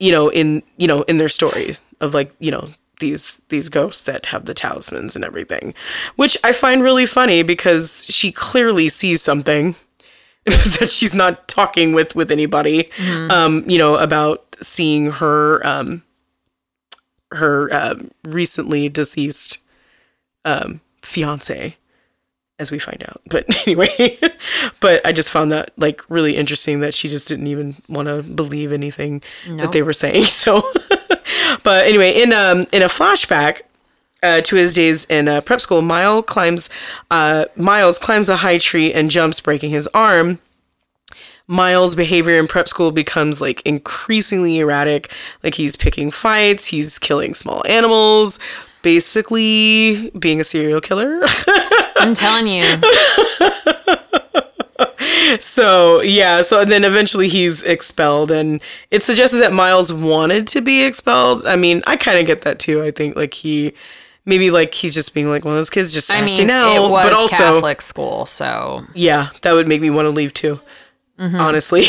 you 0.00 0.10
know, 0.10 0.28
in, 0.30 0.64
you 0.78 0.88
know, 0.88 1.02
in 1.02 1.18
their 1.18 1.28
stories 1.28 1.80
of 2.00 2.12
like, 2.12 2.32
you 2.40 2.50
know, 2.50 2.66
these, 2.98 3.36
these 3.48 3.68
ghosts 3.68 4.02
that 4.02 4.26
have 4.26 4.46
the 4.46 4.52
talismans 4.54 5.14
and 5.14 5.24
everything, 5.24 5.74
which 6.16 6.36
I 6.42 6.50
find 6.50 6.82
really 6.82 7.06
funny 7.06 7.44
because 7.44 8.04
she 8.08 8.32
clearly 8.32 8.88
sees 8.88 9.22
something 9.22 9.76
that 10.44 10.90
she's 10.90 11.14
not 11.14 11.46
talking 11.46 11.92
with, 11.92 12.16
with 12.16 12.32
anybody, 12.32 12.90
um, 13.30 13.62
you 13.70 13.78
know, 13.78 13.94
about 13.94 14.56
seeing 14.60 15.12
her, 15.12 15.64
um, 15.64 16.02
her, 17.30 17.72
um, 17.72 18.10
recently 18.24 18.88
deceased, 18.88 19.62
um, 20.44 20.80
fiance 21.02 21.76
as 22.58 22.70
we 22.70 22.78
find 22.78 23.02
out. 23.08 23.20
But 23.26 23.46
anyway, 23.66 24.18
but 24.80 25.04
I 25.06 25.12
just 25.12 25.30
found 25.30 25.52
that 25.52 25.72
like 25.76 26.02
really 26.08 26.36
interesting 26.36 26.80
that 26.80 26.94
she 26.94 27.08
just 27.08 27.28
didn't 27.28 27.46
even 27.46 27.76
want 27.88 28.08
to 28.08 28.22
believe 28.22 28.72
anything 28.72 29.22
that 29.46 29.72
they 29.72 29.82
were 29.82 29.92
saying. 29.92 30.24
So, 30.38 30.62
but 31.64 31.86
anyway, 31.86 32.12
in 32.12 32.32
um 32.32 32.66
in 32.72 32.82
a 32.82 32.88
flashback. 32.88 33.62
Uh, 34.20 34.40
to 34.40 34.56
his 34.56 34.74
days 34.74 35.04
in 35.04 35.28
uh, 35.28 35.40
prep 35.40 35.60
school, 35.60 35.80
Miles 35.80 36.24
climbs. 36.26 36.70
Uh, 37.08 37.44
Miles 37.54 38.00
climbs 38.00 38.28
a 38.28 38.38
high 38.38 38.58
tree 38.58 38.92
and 38.92 39.12
jumps, 39.12 39.40
breaking 39.40 39.70
his 39.70 39.86
arm. 39.94 40.40
Miles' 41.46 41.94
behavior 41.94 42.38
in 42.38 42.46
prep 42.46 42.68
school 42.68 42.90
becomes 42.90 43.40
like 43.40 43.62
increasingly 43.62 44.58
erratic. 44.58 45.10
Like 45.42 45.54
he's 45.54 45.76
picking 45.76 46.10
fights, 46.10 46.66
he's 46.66 46.98
killing 46.98 47.32
small 47.32 47.62
animals, 47.66 48.38
basically 48.88 50.10
being 50.18 50.40
a 50.40 50.44
serial 50.44 50.80
killer. 50.80 51.20
I'm 51.96 52.14
telling 52.14 52.46
you. 52.46 52.64
so 55.40 56.00
yeah 56.00 56.40
so 56.40 56.64
then 56.64 56.84
eventually 56.84 57.28
he's 57.28 57.62
expelled 57.64 58.30
and 58.30 58.62
it's 58.90 59.04
suggested 59.04 59.38
that 59.38 59.52
miles 59.52 59.92
wanted 59.92 60.46
to 60.46 60.60
be 60.62 60.82
expelled 60.84 61.46
i 61.46 61.54
mean 61.54 61.82
i 61.86 61.96
kind 61.96 62.18
of 62.18 62.24
get 62.26 62.42
that 62.42 62.58
too 62.58 62.82
i 62.82 62.90
think 62.90 63.14
like 63.14 63.34
he 63.34 63.74
maybe 64.24 64.50
like 64.50 64.72
he's 64.72 64.94
just 64.94 65.12
being 65.12 65.28
like 65.28 65.44
one 65.44 65.52
of 65.52 65.58
those 65.58 65.68
kids 65.70 65.92
just 65.92 66.10
I 66.10 66.16
acting 66.18 66.46
mean, 66.46 66.50
out 66.50 66.74
it 66.74 66.80
was 66.80 67.04
but 67.06 67.12
also 67.12 67.36
Catholic 67.36 67.82
school, 67.82 68.24
so 68.24 68.82
yeah 68.94 69.28
that 69.42 69.52
would 69.52 69.68
make 69.68 69.80
me 69.82 69.90
want 69.90 70.06
to 70.06 70.10
leave 70.10 70.32
too 70.32 70.60
Mm-hmm. 71.18 71.36
honestly 71.36 71.82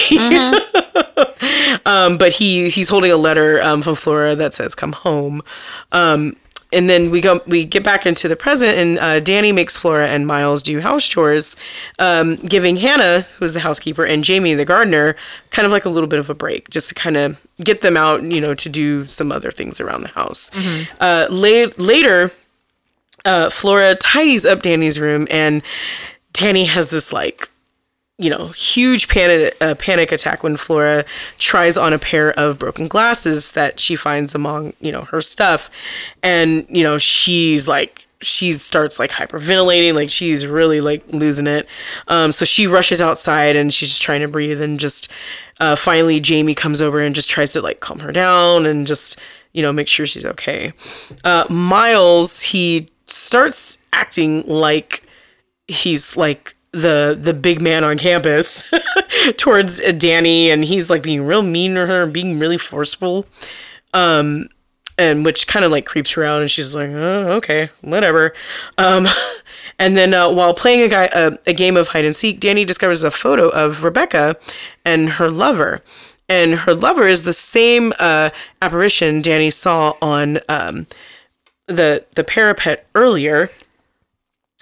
um 1.86 2.18
but 2.18 2.32
he 2.34 2.68
he's 2.70 2.89
holding 2.89 3.12
a 3.12 3.16
letter 3.18 3.62
um 3.62 3.84
from 3.84 3.93
flora 3.95 4.34
that 4.36 4.54
says 4.56 4.74
come 4.74 4.91
home 4.91 5.43
um 5.91 6.36
and 6.72 6.90
then 6.90 7.10
we 7.12 7.20
go 7.22 7.42
we 7.48 7.66
get 7.66 7.84
back 7.84 8.06
into 8.06 8.28
the 8.28 8.36
present 8.36 8.78
and 8.78 9.00
uh, 9.00 9.20
dani 9.20 9.54
makes 9.54 9.78
flora 9.78 10.08
and 10.08 10.28
miles 10.28 10.62
do 10.64 10.80
house 10.82 11.06
chores 11.08 11.56
um, 11.98 12.36
giving 12.38 12.76
hannah 12.78 13.22
who's 13.38 13.54
the 13.54 13.60
housekeeper 13.62 14.06
and 14.06 14.24
jamie 14.24 14.54
the 14.54 14.66
gardener 14.66 15.16
kind 15.52 15.66
of 15.66 15.72
like 15.72 15.86
a 15.86 15.90
little 15.90 16.08
bit 16.08 16.20
of 16.20 16.30
a 16.30 16.34
break 16.36 16.70
just 16.70 16.88
to 16.90 16.96
kind 16.96 17.18
of 17.18 17.42
get 17.64 17.82
them 17.82 17.98
out 17.98 18.22
you 18.24 18.40
know 18.40 18.54
to 18.54 18.70
do 18.70 19.08
some 19.08 19.32
other 19.32 19.52
things 19.52 19.82
around 19.82 20.02
the 20.02 20.10
house. 20.10 20.52
Uh, 21.00 21.28
la- 21.30 21.72
later 21.78 22.32
uh, 23.26 23.50
flora 23.50 23.96
tidies 23.96 24.46
up 24.46 24.62
dani's 24.62 25.00
room 25.00 25.28
and 25.32 25.62
dani 26.34 26.66
has 26.68 26.90
this 26.92 27.12
like 27.12 27.50
you 28.20 28.30
know, 28.30 28.50
huge 28.50 29.08
panic 29.08 29.56
uh, 29.62 29.76
panic 29.76 30.12
attack 30.12 30.44
when 30.44 30.58
Flora 30.58 31.06
tries 31.38 31.78
on 31.78 31.94
a 31.94 31.98
pair 31.98 32.38
of 32.38 32.60
broken 32.60 32.88
glasses 32.90 33.54
that 33.54 33.80
she 33.80 33.96
finds 33.96 34.36
among 34.36 34.74
you 34.82 34.92
know 34.92 35.04
her 35.06 35.22
stuff, 35.22 35.72
and 36.22 36.66
you 36.70 36.84
know 36.84 36.98
she's 36.98 37.68
like 37.68 38.06
she 38.22 38.52
starts 38.52 39.00
like 39.00 39.12
hyperventilating, 39.12 39.94
like 39.94 40.10
she's 40.10 40.46
really 40.46 40.82
like 40.82 41.02
losing 41.14 41.48
it. 41.48 41.68
Um, 42.10 42.34
so 42.34 42.44
she 42.44 42.68
rushes 42.68 43.00
outside 43.00 43.56
and 43.56 43.74
she's 43.74 43.88
just 43.88 44.02
trying 44.02 44.20
to 44.20 44.28
breathe, 44.28 44.62
and 44.62 44.78
just 44.78 45.10
uh, 45.62 45.78
finally 45.78 46.20
Jamie 46.20 46.56
comes 46.56 46.82
over 46.82 47.00
and 47.00 47.16
just 47.16 47.30
tries 47.30 47.54
to 47.54 47.62
like 47.62 47.80
calm 47.80 48.00
her 48.00 48.12
down 48.12 48.66
and 48.66 48.86
just 48.86 49.18
you 49.54 49.62
know 49.62 49.72
make 49.72 49.88
sure 49.88 50.06
she's 50.06 50.26
okay. 50.26 50.74
Uh, 51.24 51.46
Miles 51.50 52.42
he 52.42 52.90
starts 53.06 53.82
acting 53.94 54.46
like 54.46 55.04
he's 55.68 56.18
like 56.18 56.56
the 56.72 57.18
the 57.20 57.34
big 57.34 57.62
man 57.62 57.84
on 57.84 57.98
campus 57.98 58.72
towards 59.38 59.82
Dani 59.82 60.48
and 60.48 60.64
he's 60.64 60.90
like 60.90 61.02
being 61.02 61.24
real 61.24 61.42
mean 61.42 61.76
to 61.76 61.88
her 61.88 62.04
and 62.04 62.14
being 62.14 62.38
really 62.38 62.58
forceful 62.58 63.26
um 63.94 64.48
and 64.98 65.26
which 65.26 65.48
kind 65.48 65.66
of 65.66 65.72
like 65.72 65.86
creeps 65.86 66.12
her 66.12 66.24
out 66.24 66.42
and 66.42 66.52
she's 66.52 66.76
like 66.76 66.90
oh, 66.90 67.32
okay 67.38 67.70
whatever. 67.82 68.34
Um 68.78 69.08
and 69.80 69.98
then 69.98 70.14
uh, 70.14 70.30
while 70.30 70.54
playing 70.54 70.82
a 70.82 70.88
guy 70.88 71.38
a 71.48 71.54
game 71.54 71.78
of 71.78 71.90
hide 71.90 72.06
and 72.06 72.16
seek 72.16 72.40
Dani 72.40 72.66
discovers 72.66 73.04
a 73.04 73.12
photo 73.12 73.50
of 73.50 73.84
Rebecca 73.84 74.36
and 74.86 75.10
her 75.12 75.30
lover. 75.30 75.82
And 76.28 76.54
her 76.54 76.76
lover 76.76 77.08
is 77.08 77.24
the 77.24 77.34
same 77.34 77.92
uh, 77.98 78.30
apparition 78.62 79.24
Dani 79.24 79.52
saw 79.52 79.96
on 80.00 80.38
um, 80.48 80.86
the 81.66 82.06
the 82.14 82.24
parapet 82.24 82.86
earlier 82.94 83.50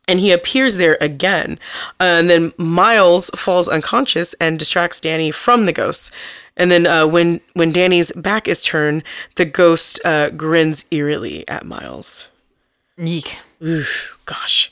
and 0.07 0.19
he 0.19 0.31
appears 0.31 0.77
there 0.77 0.97
again. 1.01 1.59
Uh, 1.99 2.03
and 2.19 2.29
then 2.29 2.53
Miles 2.57 3.29
falls 3.31 3.67
unconscious 3.67 4.33
and 4.35 4.57
distracts 4.57 4.99
Dani 4.99 5.33
from 5.33 5.65
the 5.65 5.73
ghosts. 5.73 6.11
And 6.55 6.71
then 6.71 6.87
uh, 6.87 7.05
when 7.05 7.41
when 7.53 7.71
Dani's 7.71 8.11
back 8.13 8.47
is 8.47 8.63
turned, 8.63 9.03
the 9.35 9.45
ghost 9.45 9.99
uh, 10.03 10.31
grins 10.31 10.85
eerily 10.91 11.47
at 11.47 11.65
Miles. 11.65 12.29
Yeek. 12.97 13.37
Oof, 13.61 14.19
gosh, 14.25 14.71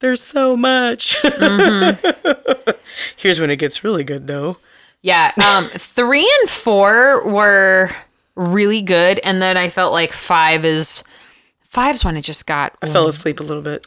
there's 0.00 0.22
so 0.22 0.56
much. 0.56 1.16
Here's 3.16 3.40
when 3.40 3.50
it 3.50 3.56
gets 3.56 3.82
really 3.82 4.04
good, 4.04 4.26
though. 4.26 4.58
Yeah. 5.02 5.30
Um, 5.42 5.64
three 5.64 6.30
and 6.40 6.50
four 6.50 7.26
were 7.28 7.90
really 8.34 8.82
good, 8.82 9.18
and 9.20 9.40
then 9.40 9.56
I 9.56 9.68
felt 9.68 9.92
like 9.92 10.12
five 10.12 10.64
is 10.64 11.04
five's 11.62 12.04
when 12.04 12.16
it 12.16 12.22
just 12.22 12.46
got. 12.46 12.76
I 12.82 12.86
fell 12.86 13.06
asleep 13.08 13.40
a 13.40 13.44
little 13.44 13.62
bit. 13.62 13.86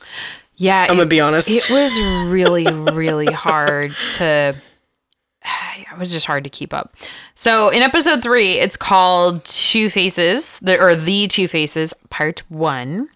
Yeah, 0.64 0.88
I'm 0.90 0.96
gonna 0.96 1.06
be 1.06 1.20
honest. 1.20 1.50
it 1.50 1.70
was 1.70 1.92
really, 2.32 2.66
really 2.94 3.28
hard 3.28 3.94
to. 4.14 4.56
It 5.76 6.00
was 6.00 6.12
just 6.12 6.26
hard 6.26 6.44
to 6.46 6.50
keep 6.50 6.74
up. 6.74 6.96
So 7.36 7.70
in 7.70 7.84
episode 7.84 8.24
three, 8.24 8.54
it's 8.54 8.76
called 8.76 9.46
Two 9.46 9.88
Faces, 9.90 10.60
the, 10.60 10.80
or 10.80 10.96
The 10.96 11.28
Two 11.28 11.48
Faces, 11.48 11.94
Part 12.10 12.42
One. 12.50 13.10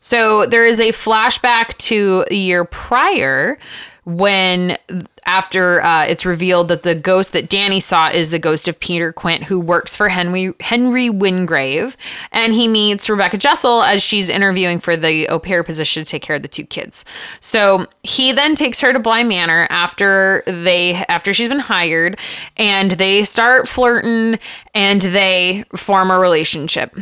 So 0.00 0.46
there 0.46 0.64
is 0.64 0.80
a 0.80 0.92
flashback 0.92 1.76
to 1.78 2.24
a 2.30 2.34
year 2.34 2.64
prior 2.64 3.58
when 4.04 4.78
after 5.28 5.82
uh, 5.82 6.06
it's 6.06 6.24
revealed 6.24 6.68
that 6.68 6.84
the 6.84 6.94
ghost 6.94 7.32
that 7.34 7.50
Dani 7.50 7.82
saw 7.82 8.08
is 8.08 8.30
the 8.30 8.38
ghost 8.38 8.66
of 8.66 8.80
Peter 8.80 9.12
Quint, 9.12 9.44
who 9.44 9.60
works 9.60 9.94
for 9.94 10.08
Henry 10.08 10.54
Henry 10.60 11.10
Wingrave, 11.10 11.98
and 12.32 12.54
he 12.54 12.66
meets 12.66 13.10
Rebecca 13.10 13.36
Jessel 13.36 13.82
as 13.82 14.02
she's 14.02 14.30
interviewing 14.30 14.80
for 14.80 14.96
the 14.96 15.28
au 15.28 15.38
pair 15.38 15.62
position 15.62 16.02
to 16.02 16.10
take 16.10 16.22
care 16.22 16.36
of 16.36 16.42
the 16.42 16.48
two 16.48 16.64
kids. 16.64 17.04
So 17.40 17.84
he 18.02 18.32
then 18.32 18.54
takes 18.54 18.80
her 18.80 18.94
to 18.94 18.98
Bly 18.98 19.22
Manor 19.22 19.66
after 19.68 20.42
they 20.46 20.94
after 21.10 21.34
she's 21.34 21.50
been 21.50 21.58
hired, 21.58 22.18
and 22.56 22.92
they 22.92 23.22
start 23.24 23.68
flirting 23.68 24.38
and 24.74 25.02
they 25.02 25.64
form 25.76 26.10
a 26.10 26.18
relationship. 26.18 26.96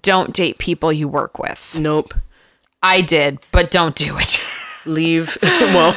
Don't 0.00 0.34
date 0.34 0.58
people 0.58 0.92
you 0.92 1.06
work 1.06 1.38
with. 1.38 1.78
Nope. 1.78 2.12
I 2.82 3.02
did, 3.02 3.38
but 3.52 3.70
don't 3.70 3.94
do 3.94 4.16
it. 4.18 4.42
Leave. 4.86 5.38
well, 5.42 5.96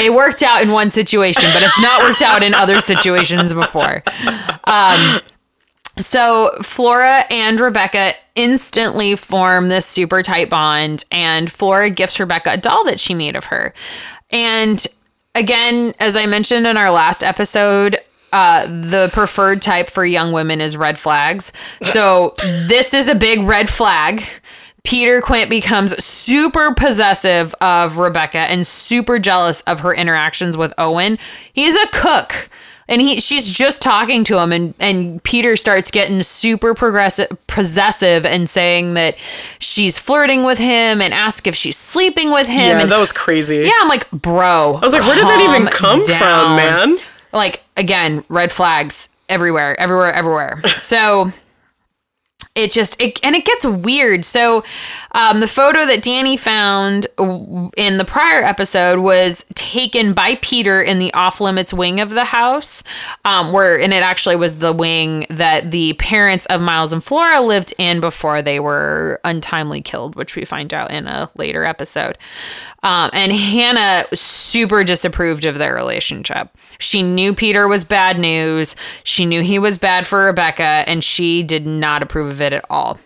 it 0.00 0.12
worked 0.12 0.42
out 0.42 0.62
in 0.62 0.70
one 0.70 0.90
situation, 0.90 1.44
but 1.52 1.62
it's 1.62 1.80
not 1.80 2.02
worked 2.02 2.22
out 2.22 2.42
in 2.42 2.54
other 2.54 2.80
situations 2.80 3.52
before. 3.52 4.02
Um, 4.64 5.20
so 5.98 6.50
Flora 6.62 7.22
and 7.30 7.60
Rebecca 7.60 8.12
instantly 8.34 9.14
form 9.14 9.68
this 9.68 9.86
super 9.86 10.22
tight 10.22 10.50
bond, 10.50 11.04
and 11.12 11.50
Flora 11.50 11.90
gifts 11.90 12.18
Rebecca 12.18 12.52
a 12.54 12.56
doll 12.56 12.84
that 12.84 12.98
she 12.98 13.14
made 13.14 13.36
of 13.36 13.44
her. 13.46 13.72
And 14.30 14.84
again, 15.34 15.92
as 16.00 16.16
I 16.16 16.26
mentioned 16.26 16.66
in 16.66 16.76
our 16.76 16.90
last 16.90 17.22
episode, 17.22 17.98
uh, 18.32 18.66
the 18.66 19.08
preferred 19.12 19.62
type 19.62 19.88
for 19.88 20.04
young 20.04 20.32
women 20.32 20.60
is 20.60 20.76
red 20.76 20.98
flags. 20.98 21.52
So 21.82 22.34
this 22.66 22.92
is 22.92 23.06
a 23.06 23.14
big 23.14 23.44
red 23.44 23.70
flag. 23.70 24.24
Peter 24.84 25.20
Quint 25.22 25.48
becomes 25.50 26.02
super 26.04 26.74
possessive 26.74 27.54
of 27.60 27.96
Rebecca 27.96 28.38
and 28.38 28.66
super 28.66 29.18
jealous 29.18 29.62
of 29.62 29.80
her 29.80 29.92
interactions 29.94 30.56
with 30.56 30.72
Owen. 30.78 31.18
He's 31.52 31.74
a 31.74 31.86
cook 31.88 32.48
and 32.86 33.00
he 33.00 33.18
she's 33.18 33.50
just 33.50 33.80
talking 33.80 34.24
to 34.24 34.38
him 34.38 34.52
and 34.52 34.74
and 34.78 35.22
Peter 35.24 35.56
starts 35.56 35.90
getting 35.90 36.20
super 36.22 36.74
progressive 36.74 37.28
possessive 37.46 38.26
and 38.26 38.46
saying 38.46 38.92
that 38.92 39.16
she's 39.58 39.98
flirting 39.98 40.44
with 40.44 40.58
him 40.58 41.00
and 41.00 41.14
ask 41.14 41.46
if 41.46 41.54
she's 41.54 41.78
sleeping 41.78 42.30
with 42.30 42.46
him 42.46 42.76
Yeah, 42.76 42.80
and 42.82 42.92
that 42.92 42.98
was 42.98 43.10
crazy. 43.10 43.56
yeah 43.64 43.72
I'm 43.80 43.88
like 43.88 44.10
bro 44.10 44.74
I 44.74 44.84
was 44.84 44.92
like, 44.92 45.00
where 45.02 45.14
did 45.14 45.24
that 45.24 45.40
even 45.56 45.66
come 45.68 46.02
from, 46.02 46.56
man? 46.56 46.96
like 47.32 47.64
again 47.78 48.22
red 48.28 48.52
flags 48.52 49.08
everywhere 49.30 49.80
everywhere 49.80 50.12
everywhere 50.12 50.60
so 50.76 51.32
it 52.54 52.70
just 52.70 53.00
it 53.00 53.18
and 53.22 53.34
it 53.34 53.44
gets 53.44 53.66
weird. 53.66 54.24
So 54.24 54.62
um, 55.12 55.40
the 55.40 55.48
photo 55.48 55.86
that 55.86 56.02
dani 56.02 56.38
found 56.38 57.06
in 57.76 57.98
the 57.98 58.04
prior 58.04 58.42
episode 58.42 58.98
was 58.98 59.46
taken 59.54 60.12
by 60.12 60.36
peter 60.36 60.82
in 60.82 60.98
the 60.98 61.12
off 61.14 61.40
limits 61.40 61.72
wing 61.72 62.00
of 62.00 62.10
the 62.10 62.24
house 62.24 62.82
um, 63.24 63.52
where 63.52 63.80
and 63.80 63.92
it 63.92 64.02
actually 64.02 64.36
was 64.36 64.58
the 64.58 64.72
wing 64.72 65.26
that 65.30 65.70
the 65.70 65.94
parents 65.94 66.46
of 66.46 66.60
miles 66.60 66.92
and 66.92 67.02
flora 67.02 67.40
lived 67.40 67.72
in 67.78 68.00
before 68.00 68.42
they 68.42 68.60
were 68.60 69.20
untimely 69.24 69.80
killed 69.80 70.16
which 70.16 70.36
we 70.36 70.44
find 70.44 70.74
out 70.74 70.90
in 70.90 71.06
a 71.06 71.30
later 71.36 71.64
episode. 71.64 72.18
Um, 72.82 73.10
and 73.12 73.32
hannah 73.32 74.04
super 74.12 74.84
disapproved 74.84 75.44
of 75.44 75.58
their 75.58 75.74
relationship. 75.74 76.50
She 76.78 77.02
knew 77.02 77.34
peter 77.34 77.66
was 77.66 77.84
bad 77.84 78.18
news. 78.18 78.76
She 79.04 79.24
knew 79.24 79.42
he 79.42 79.58
was 79.58 79.78
bad 79.78 80.06
for 80.06 80.26
rebecca 80.26 80.84
and 80.86 81.02
she 81.02 81.42
did 81.42 81.66
not 81.66 82.02
approve 82.02 82.30
of 82.30 82.40
it 82.40 82.43
at 82.52 82.64
all. 82.70 82.98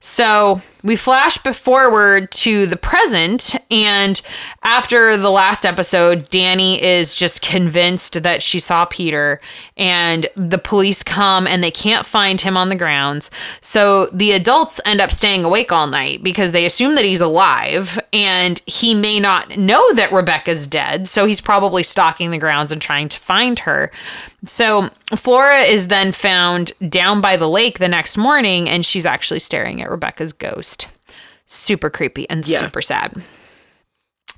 So 0.00 0.60
we 0.82 0.96
flash 0.96 1.38
forward 1.38 2.30
to 2.30 2.66
the 2.66 2.76
present, 2.76 3.56
and 3.70 4.20
after 4.62 5.16
the 5.16 5.30
last 5.30 5.66
episode, 5.66 6.28
Dani 6.30 6.78
is 6.78 7.14
just 7.14 7.42
convinced 7.42 8.22
that 8.22 8.42
she 8.42 8.58
saw 8.58 8.84
Peter, 8.84 9.40
and 9.76 10.26
the 10.36 10.58
police 10.58 11.02
come 11.02 11.46
and 11.46 11.62
they 11.62 11.70
can't 11.70 12.06
find 12.06 12.40
him 12.40 12.56
on 12.56 12.68
the 12.68 12.76
grounds. 12.76 13.30
So 13.60 14.06
the 14.06 14.32
adults 14.32 14.80
end 14.84 15.00
up 15.00 15.10
staying 15.10 15.44
awake 15.44 15.72
all 15.72 15.86
night 15.86 16.22
because 16.22 16.52
they 16.52 16.66
assume 16.66 16.94
that 16.94 17.04
he's 17.04 17.20
alive, 17.20 17.98
and 18.12 18.60
he 18.66 18.94
may 18.94 19.20
not 19.20 19.56
know 19.56 19.92
that 19.94 20.12
Rebecca's 20.12 20.66
dead, 20.66 21.08
so 21.08 21.26
he's 21.26 21.40
probably 21.40 21.82
stalking 21.82 22.30
the 22.30 22.38
grounds 22.38 22.72
and 22.72 22.80
trying 22.80 23.08
to 23.08 23.18
find 23.18 23.60
her. 23.60 23.90
So 24.44 24.90
Flora 25.16 25.62
is 25.62 25.88
then 25.88 26.12
found 26.12 26.72
down 26.88 27.20
by 27.20 27.36
the 27.36 27.48
lake 27.48 27.78
the 27.78 27.88
next 27.88 28.16
morning, 28.16 28.68
and 28.68 28.86
she's 28.86 29.06
actually 29.06 29.40
staring 29.40 29.82
at 29.82 29.90
Rebecca's 29.90 30.32
ghost. 30.32 30.77
Super 31.48 31.90
creepy 31.90 32.28
and 32.30 32.46
Yeah. 32.46 32.60
super 32.60 32.80
sad. 32.82 33.14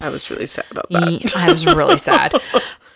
I 0.00 0.08
was 0.08 0.30
really 0.30 0.46
sad 0.46 0.64
about 0.70 0.88
that. 0.90 1.34
I 1.36 1.50
was 1.50 1.66
really 1.66 1.98
sad. 1.98 2.34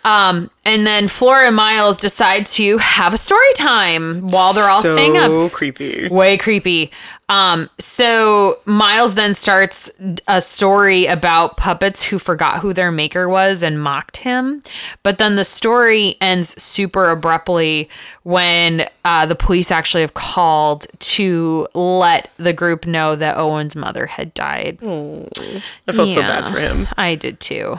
Um, 0.05 0.51
and 0.65 0.85
then 0.85 1.07
Flora 1.07 1.47
and 1.47 1.55
Miles 1.55 1.99
decide 1.99 2.47
to 2.47 2.77
have 2.79 3.13
a 3.13 3.17
story 3.17 3.53
time 3.55 4.21
while 4.29 4.51
they're 4.53 4.69
all 4.69 4.81
so 4.81 4.93
staying 4.93 5.15
up. 5.15 5.51
creepy. 5.51 6.07
Way 6.09 6.37
creepy. 6.37 6.91
Um, 7.27 7.69
so 7.79 8.59
Miles 8.65 9.15
then 9.15 9.33
starts 9.33 9.89
a 10.27 10.41
story 10.41 11.07
about 11.07 11.57
puppets 11.57 12.03
who 12.03 12.19
forgot 12.19 12.59
who 12.59 12.71
their 12.71 12.91
maker 12.91 13.27
was 13.27 13.63
and 13.63 13.81
mocked 13.81 14.17
him. 14.17 14.61
But 15.01 15.17
then 15.17 15.35
the 15.35 15.43
story 15.43 16.17
ends 16.21 16.61
super 16.61 17.09
abruptly 17.09 17.89
when 18.23 18.87
uh, 19.03 19.25
the 19.25 19.35
police 19.35 19.71
actually 19.71 20.01
have 20.01 20.13
called 20.13 20.85
to 20.99 21.67
let 21.73 22.29
the 22.37 22.53
group 22.53 22.85
know 22.85 23.15
that 23.15 23.37
Owen's 23.37 23.75
mother 23.75 24.05
had 24.05 24.33
died. 24.35 24.77
I 24.83 25.91
felt 25.91 26.11
so 26.11 26.21
bad 26.21 26.53
for 26.53 26.59
him. 26.59 26.87
I 26.95 27.15
did 27.15 27.39
too. 27.39 27.77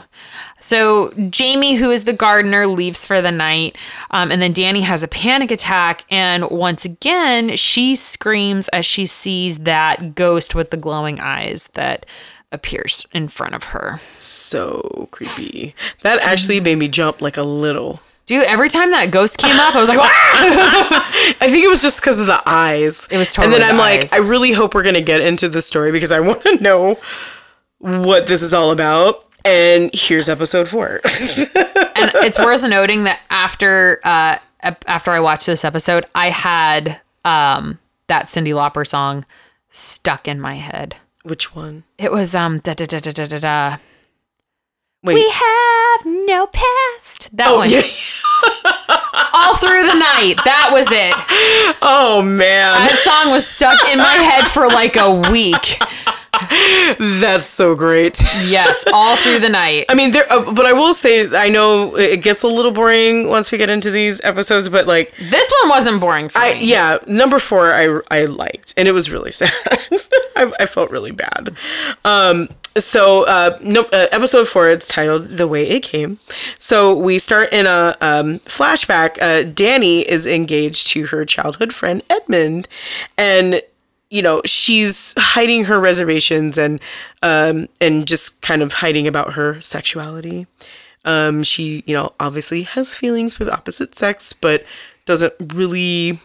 So 0.60 1.12
Jamie, 1.30 1.74
who 1.74 1.92
is 1.92 2.04
the 2.04 2.12
gardener, 2.12 2.66
leaves 2.76 3.04
for 3.06 3.20
the 3.20 3.32
night, 3.32 3.76
um, 4.10 4.30
and 4.30 4.40
then 4.40 4.52
Dani 4.52 4.82
has 4.82 5.02
a 5.02 5.08
panic 5.08 5.50
attack, 5.50 6.04
and 6.10 6.48
once 6.50 6.84
again 6.84 7.56
she 7.56 7.96
screams 7.96 8.68
as 8.68 8.86
she 8.86 9.06
sees 9.06 9.58
that 9.58 10.14
ghost 10.14 10.54
with 10.54 10.70
the 10.70 10.76
glowing 10.76 11.18
eyes 11.20 11.68
that 11.74 12.06
appears 12.52 13.06
in 13.12 13.28
front 13.28 13.54
of 13.54 13.64
her. 13.64 14.00
So 14.14 15.08
creepy. 15.10 15.74
That 16.02 16.20
actually 16.20 16.60
made 16.60 16.76
me 16.78 16.88
jump 16.88 17.20
like 17.20 17.36
a 17.36 17.42
little. 17.42 18.00
Dude, 18.26 18.44
every 18.44 18.68
time 18.68 18.90
that 18.90 19.12
ghost 19.12 19.38
came 19.38 19.54
up, 19.56 19.74
I 19.76 19.78
was 19.78 19.88
like, 19.88 20.00
"Ah!" 20.00 21.36
I 21.40 21.46
think 21.48 21.64
it 21.64 21.68
was 21.68 21.80
just 21.80 22.00
because 22.00 22.18
of 22.18 22.26
the 22.26 22.42
eyes. 22.44 23.06
It 23.10 23.18
was 23.18 23.32
totally. 23.32 23.54
And 23.54 23.62
then 23.62 23.70
I'm 23.70 23.76
the 23.76 23.82
like, 23.82 24.02
eyes. 24.02 24.12
I 24.12 24.18
really 24.18 24.52
hope 24.52 24.74
we're 24.74 24.82
gonna 24.82 25.00
get 25.00 25.20
into 25.20 25.48
the 25.48 25.62
story 25.62 25.92
because 25.92 26.10
I 26.10 26.20
want 26.20 26.42
to 26.42 26.56
know 26.60 26.98
what 27.78 28.26
this 28.26 28.42
is 28.42 28.52
all 28.52 28.72
about. 28.72 29.25
And 29.46 29.90
here's 29.94 30.28
episode 30.28 30.68
four. 30.68 30.88
and 31.04 32.10
it's 32.16 32.38
worth 32.38 32.64
noting 32.64 33.04
that 33.04 33.20
after 33.30 34.00
uh, 34.02 34.38
after 34.86 35.12
I 35.12 35.20
watched 35.20 35.46
this 35.46 35.64
episode, 35.64 36.04
I 36.14 36.30
had 36.30 37.00
um, 37.24 37.78
that 38.08 38.26
Cyndi 38.26 38.52
Lauper 38.52 38.86
song 38.86 39.24
stuck 39.70 40.26
in 40.26 40.40
my 40.40 40.54
head. 40.54 40.96
Which 41.22 41.54
one? 41.54 41.84
It 41.98 42.10
was 42.10 42.34
um 42.34 42.58
da 42.58 42.74
da 42.74 42.86
da 42.86 42.98
da 42.98 43.12
da 43.12 43.26
da 43.26 43.38
da. 43.38 43.76
Wait. 45.04 45.14
We 45.14 45.30
have 45.30 46.04
no 46.04 46.48
past. 46.48 47.36
That 47.36 47.48
oh, 47.48 47.58
one. 47.58 47.70
yeah. 47.70 47.82
All 49.34 49.56
through 49.56 49.82
the 49.82 49.94
night. 49.94 50.34
That 50.44 50.70
was 50.72 50.86
it. 50.90 51.76
oh 51.82 52.22
man, 52.22 52.74
That 52.74 52.98
song 52.98 53.32
was 53.32 53.46
stuck 53.46 53.78
in 53.92 53.98
my 53.98 54.14
head 54.14 54.46
for 54.46 54.66
like 54.66 54.96
a 54.96 55.30
week. 55.30 55.78
that's 57.20 57.46
so 57.46 57.74
great. 57.74 58.20
Yes, 58.46 58.84
all 58.92 59.16
through 59.16 59.38
the 59.40 59.48
night. 59.48 59.86
I 59.88 59.94
mean, 59.94 60.10
there. 60.12 60.30
Uh, 60.30 60.52
but 60.52 60.66
I 60.66 60.72
will 60.72 60.94
say, 60.94 61.28
I 61.34 61.48
know 61.48 61.96
it 61.96 62.22
gets 62.22 62.42
a 62.42 62.48
little 62.48 62.72
boring 62.72 63.28
once 63.28 63.50
we 63.52 63.58
get 63.58 63.70
into 63.70 63.90
these 63.90 64.20
episodes. 64.24 64.68
But 64.68 64.86
like, 64.86 65.14
This 65.18 65.52
one 65.62 65.70
wasn't 65.70 66.00
boring 66.00 66.28
for 66.28 66.38
I 66.38 66.54
me. 66.54 66.66
yeah, 66.66 66.98
number 67.06 67.38
four, 67.38 67.72
I 67.72 68.00
I 68.10 68.24
liked, 68.26 68.74
and 68.76 68.86
it 68.88 68.92
was 68.92 69.10
really 69.10 69.30
sad. 69.40 69.50
I, 70.36 70.52
I 70.60 70.66
felt 70.66 70.90
really 70.90 71.12
bad. 71.12 71.56
Um, 72.04 72.48
so 72.76 73.24
uh, 73.24 73.58
no, 73.62 73.82
uh, 73.84 74.08
episode 74.12 74.48
four, 74.48 74.68
it's 74.68 74.88
titled 74.88 75.24
"The 75.28 75.48
Way 75.48 75.66
It 75.68 75.82
Came." 75.82 76.18
So 76.58 76.94
we 76.96 77.18
start 77.18 77.52
in 77.52 77.66
a 77.66 77.96
um, 78.00 78.40
flashback. 78.40 79.16
Uh, 79.20 79.44
Dani 79.48 80.02
is 80.04 80.26
engaged 80.26 80.88
to 80.88 81.06
her 81.06 81.24
childhood 81.24 81.72
friend 81.72 82.02
Edmund, 82.10 82.68
and 83.16 83.62
you 84.10 84.22
know 84.22 84.40
she's 84.44 85.14
hiding 85.18 85.64
her 85.64 85.80
reservations 85.80 86.58
and 86.58 86.80
um, 87.22 87.68
and 87.80 88.06
just 88.06 88.40
kind 88.42 88.62
of 88.62 88.74
hiding 88.74 89.06
about 89.06 89.32
her 89.34 89.60
sexuality. 89.60 90.46
Um, 91.04 91.44
she, 91.44 91.84
you 91.86 91.94
know, 91.94 92.12
obviously 92.18 92.62
has 92.62 92.94
feelings 92.96 93.38
with 93.38 93.48
opposite 93.48 93.94
sex, 93.94 94.32
but 94.32 94.64
doesn't 95.04 95.34
really. 95.54 96.18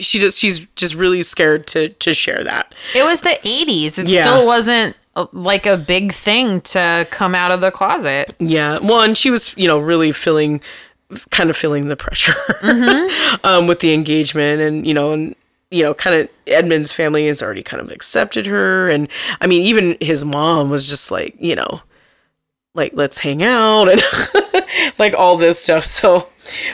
She 0.00 0.18
just 0.20 0.38
she's 0.38 0.60
just 0.76 0.94
really 0.94 1.22
scared 1.22 1.66
to 1.68 1.88
to 1.90 2.14
share 2.14 2.42
that. 2.44 2.74
It 2.94 3.02
was 3.04 3.20
the 3.22 3.38
80s. 3.42 3.98
It 3.98 4.08
Yeah. 4.08 4.22
still 4.22 4.46
wasn't 4.46 4.96
uh, 5.16 5.26
like 5.32 5.66
a 5.66 5.76
big 5.76 6.12
thing 6.12 6.60
to 6.62 7.06
come 7.10 7.34
out 7.34 7.50
of 7.50 7.60
the 7.60 7.70
closet. 7.72 8.34
Yeah, 8.38 8.78
well, 8.78 9.02
and 9.02 9.18
she 9.18 9.30
was 9.30 9.56
you 9.56 9.66
know 9.66 9.78
really 9.78 10.12
feeling, 10.12 10.60
kind 11.30 11.50
of 11.50 11.56
feeling 11.56 11.88
the 11.88 11.96
pressure 11.96 12.34
um, 13.44 13.66
with 13.66 13.80
the 13.80 13.92
engagement, 13.92 14.60
and 14.60 14.86
you 14.86 14.94
know, 14.94 15.12
and 15.12 15.34
you 15.70 15.82
know, 15.82 15.94
kind 15.94 16.16
of 16.16 16.28
Edmund's 16.46 16.92
family 16.92 17.26
has 17.26 17.42
already 17.42 17.62
kind 17.62 17.82
of 17.82 17.90
accepted 17.90 18.46
her, 18.46 18.88
and 18.88 19.08
I 19.40 19.46
mean, 19.46 19.62
even 19.62 19.96
his 20.00 20.24
mom 20.24 20.70
was 20.70 20.88
just 20.88 21.10
like, 21.10 21.36
you 21.38 21.54
know, 21.54 21.82
like 22.74 22.92
let's 22.94 23.18
hang 23.18 23.42
out 23.42 23.88
and 23.88 24.00
like 24.98 25.14
all 25.14 25.36
this 25.36 25.58
stuff. 25.58 25.84
So, 25.84 26.28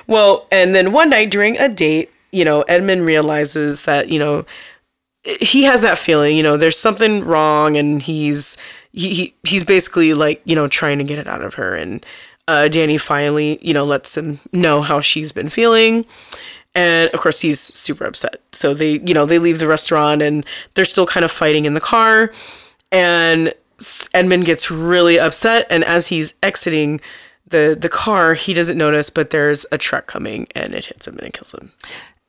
well, 0.06 0.46
and 0.52 0.74
then 0.74 0.92
one 0.92 1.10
night 1.10 1.30
during 1.30 1.58
a 1.58 1.68
date, 1.68 2.10
you 2.30 2.44
know, 2.44 2.62
Edmund 2.62 3.04
realizes 3.04 3.82
that 3.82 4.08
you 4.08 4.18
know 4.18 4.44
he 5.24 5.64
has 5.64 5.80
that 5.80 5.98
feeling, 5.98 6.36
you 6.36 6.42
know, 6.42 6.56
there's 6.56 6.78
something 6.78 7.24
wrong, 7.24 7.76
and 7.76 8.02
he's 8.02 8.58
he, 8.92 9.14
he 9.14 9.34
he's 9.42 9.64
basically 9.64 10.14
like 10.14 10.40
you 10.44 10.54
know 10.54 10.68
trying 10.68 10.98
to 10.98 11.04
get 11.04 11.18
it 11.18 11.26
out 11.26 11.42
of 11.42 11.54
her, 11.54 11.74
and 11.74 12.04
uh, 12.46 12.68
Dani 12.70 13.00
finally 13.00 13.58
you 13.62 13.72
know 13.72 13.84
lets 13.84 14.16
him 14.16 14.38
know 14.52 14.82
how 14.82 15.00
she's 15.00 15.32
been 15.32 15.48
feeling, 15.48 16.04
and 16.74 17.10
of 17.12 17.20
course 17.20 17.40
he's 17.40 17.60
super 17.60 18.04
upset. 18.04 18.40
So 18.52 18.74
they 18.74 18.98
you 18.98 19.14
know 19.14 19.26
they 19.26 19.38
leave 19.38 19.58
the 19.58 19.68
restaurant 19.68 20.22
and 20.22 20.44
they're 20.74 20.84
still 20.84 21.06
kind 21.06 21.24
of 21.24 21.30
fighting 21.30 21.64
in 21.64 21.74
the 21.74 21.80
car, 21.80 22.30
and 22.92 23.52
Edmund 24.14 24.44
gets 24.46 24.70
really 24.70 25.18
upset, 25.18 25.66
and 25.70 25.84
as 25.84 26.08
he's 26.08 26.34
exiting 26.42 27.00
the 27.46 27.76
the 27.78 27.88
car, 27.88 28.34
he 28.34 28.54
doesn't 28.54 28.78
notice, 28.78 29.10
but 29.10 29.30
there's 29.30 29.66
a 29.72 29.78
truck 29.78 30.06
coming, 30.06 30.46
and 30.54 30.74
it 30.74 30.86
hits 30.86 31.06
him 31.06 31.18
and 31.18 31.26
it 31.28 31.34
kills 31.34 31.52
him. 31.54 31.72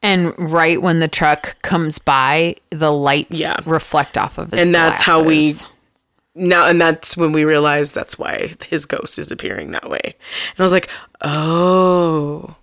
And 0.01 0.33
right 0.37 0.81
when 0.81 0.99
the 0.99 1.07
truck 1.07 1.59
comes 1.63 1.97
by, 1.97 2.55
the 2.69 2.91
lights 2.91 3.39
Yeah. 3.39 3.55
reflect 3.65 4.17
off 4.19 4.37
of 4.37 4.51
his 4.51 4.61
And 4.61 4.75
that's 4.75 5.01
how 5.01 5.23
we- 5.23 5.55
Now, 6.35 6.67
and 6.67 6.79
that's 6.79 7.15
when 7.17 7.31
we 7.31 7.43
realize 7.45 7.91
that's 7.91 8.19
why 8.19 8.53
his 8.67 8.85
ghost 8.85 9.17
is 9.17 9.31
appearing 9.31 9.71
that 9.71 9.89
way. 9.89 9.99
And 10.03 10.59
I 10.59 10.61
was 10.63 10.73
like, 10.73 10.89
oh, 11.21 12.55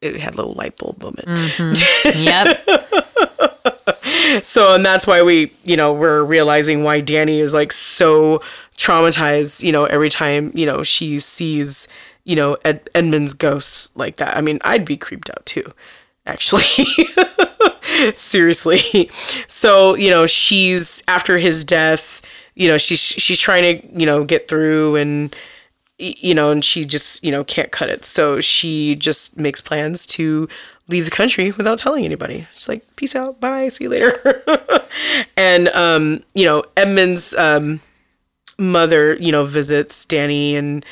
it 0.00 0.16
had 0.16 0.34
a 0.34 0.36
little 0.36 0.54
light 0.54 0.76
bulb 0.76 1.02
moment. 1.02 1.28
Mm-hmm. 1.28 2.20
Yep. 2.24 2.60
So, 4.44 4.74
and 4.74 4.84
that's 4.86 5.06
why 5.06 5.22
we, 5.22 5.52
you 5.64 5.76
know, 5.76 5.92
we're 5.92 6.22
realizing 6.22 6.84
why 6.84 7.02
Dani 7.02 7.40
is 7.40 7.52
like 7.52 7.72
so 7.72 8.38
traumatized, 8.76 9.62
you 9.62 9.72
know, 9.72 9.84
every 9.86 10.08
time, 10.08 10.52
you 10.54 10.64
know, 10.66 10.82
she 10.84 11.18
sees, 11.18 11.88
you 12.24 12.36
know, 12.36 12.56
Ed- 12.64 12.88
Edmund's 12.94 13.34
ghosts 13.34 13.94
like 13.96 14.16
that. 14.16 14.36
I 14.36 14.40
mean, 14.40 14.58
I'd 14.62 14.84
be 14.84 14.96
creeped 14.96 15.30
out 15.30 15.44
too, 15.46 15.72
actually. 16.26 16.62
Seriously. 18.14 19.08
So, 19.48 19.94
you 19.94 20.10
know, 20.10 20.26
she's 20.26 21.02
after 21.08 21.38
his 21.38 21.64
death, 21.64 22.22
you 22.54 22.68
know, 22.68 22.78
she's 22.78 23.00
she's 23.00 23.40
trying 23.40 23.80
to, 23.80 23.98
you 23.98 24.06
know, 24.06 24.24
get 24.24 24.48
through 24.48 24.96
and 24.96 25.34
you 26.00 26.34
know, 26.34 26.50
and 26.50 26.64
she 26.64 26.84
just, 26.84 27.22
you 27.22 27.30
know, 27.30 27.44
can't 27.44 27.70
cut 27.70 27.88
it. 27.88 28.04
So 28.04 28.40
she 28.40 28.96
just 28.96 29.38
makes 29.38 29.60
plans 29.60 30.06
to 30.08 30.48
leave 30.88 31.04
the 31.04 31.10
country 31.10 31.52
without 31.52 31.78
telling 31.78 32.04
anybody. 32.04 32.46
She's 32.54 32.68
like, 32.68 32.82
peace 32.96 33.14
out, 33.14 33.40
bye, 33.40 33.68
see 33.68 33.84
you 33.84 33.90
later. 33.90 34.12
and, 35.36 35.68
um, 35.68 36.22
you 36.34 36.44
know, 36.44 36.64
Edmund's 36.76 37.34
um, 37.36 37.80
mother, 38.58 39.14
you 39.14 39.30
know, 39.30 39.44
visits 39.44 40.04
Dani 40.06 40.54
and, 40.54 40.84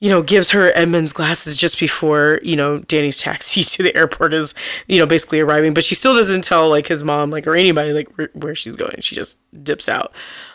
you 0.00 0.10
know, 0.10 0.22
gives 0.22 0.50
her 0.50 0.72
Edmund's 0.74 1.12
glasses 1.12 1.56
just 1.56 1.78
before, 1.78 2.40
you 2.42 2.56
know, 2.56 2.80
Dani's 2.80 3.18
taxi 3.18 3.62
to 3.64 3.82
the 3.82 3.94
airport 3.94 4.34
is, 4.34 4.54
you 4.88 4.98
know, 4.98 5.06
basically 5.06 5.40
arriving. 5.40 5.74
But 5.74 5.84
she 5.84 5.94
still 5.94 6.14
doesn't 6.14 6.42
tell, 6.42 6.68
like, 6.68 6.88
his 6.88 7.04
mom, 7.04 7.30
like, 7.30 7.46
or 7.46 7.54
anybody, 7.54 7.92
like, 7.92 8.08
where, 8.18 8.30
where 8.34 8.54
she's 8.54 8.76
going. 8.76 8.96
She 9.00 9.14
just 9.14 9.38
dips 9.62 9.88
out. 9.88 10.12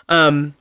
Um, 0.09 0.53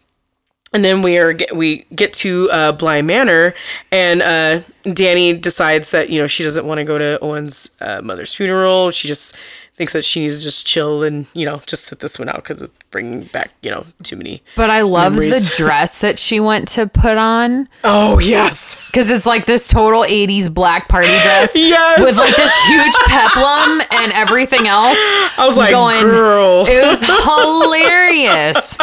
and 0.72 0.84
then 0.84 1.02
we 1.02 1.18
are 1.18 1.34
we 1.54 1.86
get 1.94 2.12
to 2.14 2.50
uh, 2.50 2.72
Bly 2.72 3.02
Manor, 3.02 3.54
and 3.92 4.22
uh, 4.22 4.60
Dani 4.84 5.40
decides 5.40 5.90
that 5.92 6.10
you 6.10 6.20
know 6.20 6.26
she 6.26 6.42
doesn't 6.42 6.66
want 6.66 6.78
to 6.78 6.84
go 6.84 6.98
to 6.98 7.18
Owen's 7.22 7.70
uh, 7.80 8.02
mother's 8.02 8.34
funeral. 8.34 8.90
She 8.90 9.08
just 9.08 9.36
thinks 9.76 9.92
that 9.92 10.04
she 10.04 10.20
needs 10.22 10.38
to 10.38 10.44
just 10.44 10.66
chill 10.66 11.02
and 11.02 11.26
you 11.34 11.44
know 11.44 11.60
just 11.66 11.84
sit 11.84 11.98
this 12.00 12.18
one 12.18 12.28
out 12.28 12.36
because 12.36 12.62
it's 12.62 12.72
bringing 12.90 13.24
back 13.24 13.50
you 13.62 13.70
know 13.70 13.84
too 14.02 14.16
many. 14.16 14.42
But 14.56 14.70
I 14.70 14.80
love 14.82 15.12
Memories. 15.12 15.50
the 15.50 15.56
dress 15.62 16.00
that 16.00 16.18
she 16.18 16.40
went 16.40 16.68
to 16.68 16.86
put 16.86 17.18
on 17.18 17.68
Oh 17.84 18.18
yes, 18.18 18.80
because 18.86 19.10
it's 19.10 19.26
like 19.26 19.44
this 19.46 19.68
total 19.68 20.02
80s 20.02 20.52
black 20.52 20.88
party 20.88 21.08
dress 21.08 21.52
yes. 21.54 22.00
with 22.00 22.16
like 22.16 22.34
this 22.36 22.68
huge 22.68 22.94
peplum 23.06 23.80
and 23.92 24.12
everything 24.12 24.66
else. 24.66 24.96
I 25.38 25.44
was 25.46 25.56
like, 25.56 25.70
going- 25.70 26.00
girl, 26.00 26.64
It 26.68 26.86
was 26.86 27.02
hilarious. 27.02 28.76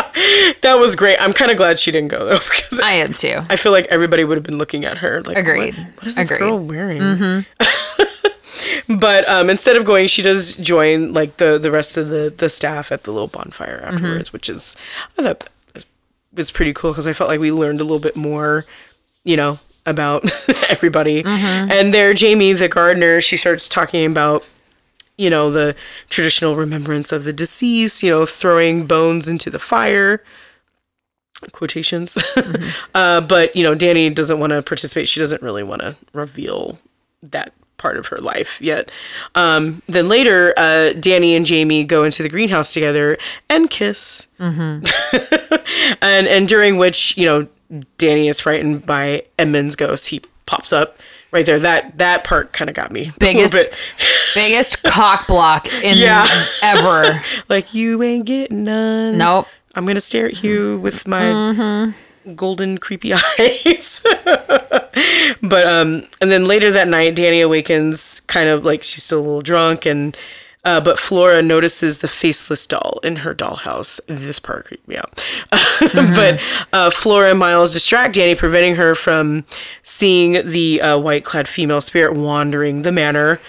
that 0.61 0.75
was 0.79 0.95
great. 0.95 1.17
I'm 1.19 1.33
kind 1.33 1.49
of 1.51 1.57
glad 1.57 1.79
she 1.79 1.91
didn't 1.91 2.09
go 2.09 2.25
though 2.25 2.37
because 2.39 2.79
I 2.81 2.91
am 2.91 3.13
too. 3.13 3.37
I 3.49 3.55
feel 3.55 3.71
like 3.71 3.87
everybody 3.87 4.23
would 4.23 4.37
have 4.37 4.43
been 4.45 4.57
looking 4.57 4.85
at 4.85 4.99
her 4.99 5.21
like, 5.23 5.37
Agreed. 5.37 5.75
What, 5.75 5.95
what 5.97 6.07
is 6.07 6.15
this 6.17 6.29
Agreed. 6.31 6.47
Mm-hmm. 6.49 6.57
girl 6.57 6.59
wearing? 6.59 7.45
But 8.87 9.27
um, 9.29 9.49
instead 9.49 9.75
of 9.75 9.85
going, 9.85 10.07
she 10.07 10.21
does 10.21 10.55
join 10.55 11.13
like 11.13 11.37
the 11.37 11.57
the 11.57 11.71
rest 11.71 11.97
of 11.97 12.09
the 12.09 12.33
the 12.35 12.49
staff 12.49 12.91
at 12.91 13.03
the 13.03 13.11
little 13.11 13.27
bonfire 13.27 13.79
Mm-hmm. 13.83 13.95
afterwards, 13.95 14.33
which 14.33 14.49
is 14.49 14.75
I 15.17 15.23
thought 15.23 15.49
was- 15.73 15.85
was 16.33 16.51
pretty 16.51 16.73
cool 16.73 16.91
because 16.91 17.07
I 17.07 17.13
felt 17.13 17.29
like 17.29 17.39
we 17.39 17.51
learned 17.51 17.79
a 17.81 17.83
little 17.83 17.99
bit 17.99 18.15
more, 18.15 18.65
you 19.23 19.37
know, 19.37 19.59
about 19.85 20.23
everybody. 20.69 21.23
Mm-hmm. 21.23 21.71
And 21.71 21.93
there, 21.93 22.13
Jamie, 22.13 22.53
the 22.53 22.67
gardener, 22.67 23.21
she 23.21 23.37
starts 23.37 23.67
talking 23.69 24.05
about 24.05 24.47
you 25.17 25.29
know 25.29 25.51
the 25.51 25.75
traditional 26.09 26.55
remembrance 26.55 27.11
of 27.11 27.23
the 27.23 27.31
deceased 27.33 28.01
you 28.01 28.09
know 28.09 28.25
throwing 28.25 28.87
bones 28.87 29.29
into 29.29 29.51
the 29.51 29.59
fire 29.59 30.23
quotations 31.51 32.17
uh, 32.95 33.21
but 33.21 33.55
you 33.55 33.61
know 33.63 33.75
dani 33.75 34.13
doesn't 34.13 34.39
want 34.39 34.51
to 34.51 34.61
participate 34.63 35.07
she 35.07 35.19
doesn't 35.19 35.41
really 35.43 35.61
want 35.61 35.81
to 35.81 35.95
reveal 36.13 36.79
that 37.21 37.53
part 37.83 37.97
of 37.97 38.07
her 38.07 38.17
life 38.17 38.61
yet 38.61 38.89
um, 39.35 39.81
then 39.87 40.07
later 40.07 40.53
uh, 40.55 40.93
dani 40.95 41.35
and 41.35 41.45
jamie 41.45 41.83
go 41.83 42.03
into 42.05 42.23
the 42.23 42.29
greenhouse 42.29 42.73
together 42.73 43.17
and 43.49 43.69
kiss 43.69 44.27
and 44.39 44.87
and 46.01 46.47
during 46.47 46.77
which 46.77 47.17
you 47.17 47.25
know 47.25 47.47
dani 47.97 48.29
is 48.29 48.39
frightened 48.39 48.85
by 48.85 49.21
edmund's 49.37 49.75
ghost 49.75 50.07
he 50.09 50.21
pops 50.45 50.71
up 50.71 50.97
right 51.31 51.45
there 51.45 51.59
that 51.59 51.97
that 51.97 52.23
part 52.23 52.53
kind 52.53 52.69
of 52.69 52.75
got 52.75 52.91
me 52.91 53.11
Biggest-. 53.19 53.67
Biggest 54.35 54.81
cock 54.83 55.27
block 55.27 55.67
in 55.83 55.97
Yeah. 55.97 56.27
ever. 56.63 57.21
like 57.49 57.73
you 57.73 58.01
ain't 58.01 58.25
getting 58.25 58.63
none 58.63 59.17
Nope. 59.17 59.47
I'm 59.75 59.85
gonna 59.85 59.99
stare 59.99 60.27
at 60.27 60.43
you 60.43 60.79
with 60.79 61.07
my 61.07 61.21
Mm-hmm. 61.21 61.91
Golden 62.35 62.77
creepy 62.77 63.13
eyes. 63.39 64.03
but 65.41 65.67
um, 65.67 66.07
and 66.21 66.31
then 66.31 66.45
later 66.45 66.71
that 66.71 66.87
night, 66.87 67.15
Dani 67.15 67.43
awakens, 67.43 68.21
kind 68.21 68.49
of 68.49 68.65
like 68.65 68.83
she's 68.83 69.03
still 69.03 69.19
a 69.19 69.21
little 69.21 69.41
drunk, 69.41 69.85
and 69.85 70.15
uh, 70.65 70.79
but 70.79 70.97
Flora 70.97 71.41
notices 71.41 71.97
the 71.97 72.07
faceless 72.07 72.65
doll 72.65 72.99
in 73.03 73.17
her 73.17 73.35
dollhouse. 73.35 73.99
This 74.07 74.39
part 74.39 74.65
creeped 74.65 74.87
me 74.87 74.95
out. 74.95 75.23
but 75.93 76.41
uh, 76.71 76.89
Flora 76.89 77.31
and 77.31 77.39
Miles 77.39 77.73
distract 77.73 78.15
Dani, 78.15 78.37
preventing 78.37 78.75
her 78.75 78.95
from 78.95 79.43
seeing 79.83 80.33
the 80.49 80.81
uh, 80.81 80.97
white 80.97 81.25
clad 81.25 81.47
female 81.49 81.81
spirit 81.81 82.15
wandering 82.15 82.83
the 82.83 82.91
manor. 82.93 83.41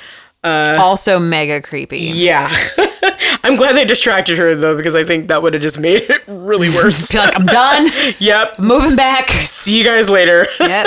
Also 0.44 1.18
mega 1.18 1.60
creepy. 1.62 1.98
Yeah. 2.00 2.52
I'm 3.44 3.56
glad 3.56 3.72
they 3.76 3.84
distracted 3.84 4.38
her 4.38 4.54
though, 4.54 4.76
because 4.76 4.94
I 4.94 5.04
think 5.04 5.28
that 5.28 5.42
would 5.42 5.52
have 5.52 5.62
just 5.62 5.78
made 5.78 6.02
it 6.10 6.22
really 6.26 6.68
worse. 6.74 7.14
Like 7.14 7.34
I'm 7.38 7.46
done. 7.46 7.90
yep. 8.18 8.58
Moving 8.58 8.96
back. 8.96 9.30
See 9.30 9.76
you 9.78 9.84
guys 9.84 10.08
later. 10.08 10.46
Yep. 10.60 10.86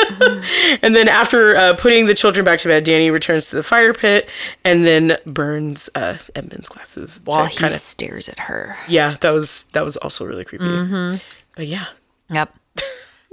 and 0.81 0.95
then 0.95 1.07
after 1.07 1.55
uh, 1.55 1.73
putting 1.75 2.05
the 2.07 2.13
children 2.13 2.43
back 2.45 2.59
to 2.59 2.67
bed, 2.67 2.85
Dani 2.85 3.11
returns 3.11 3.49
to 3.51 3.57
the 3.57 3.63
fire 3.63 3.93
pit 3.93 4.29
and 4.63 4.85
then 4.85 5.17
burns 5.25 5.89
uh, 5.95 6.17
Edmund's 6.35 6.69
glasses. 6.69 7.21
While 7.25 7.45
he 7.45 7.57
kind 7.57 7.73
of 7.73 7.79
stares 7.79 8.27
at 8.29 8.39
her. 8.39 8.75
yeah, 8.87 9.15
that 9.21 9.33
was 9.33 9.63
that 9.73 9.83
was 9.83 9.97
also 9.97 10.25
really 10.25 10.45
creepy. 10.45 10.65
Mm-hmm. 10.65 11.17
But 11.55 11.67
yeah, 11.67 11.85
Yep. 12.29 12.53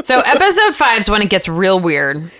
So 0.03 0.21
episode 0.21 0.75
five 0.75 1.01
is 1.01 1.09
when 1.11 1.23
it 1.23 1.31
gets 1.31 1.49
real 1.49 1.81
weird. 1.81 2.31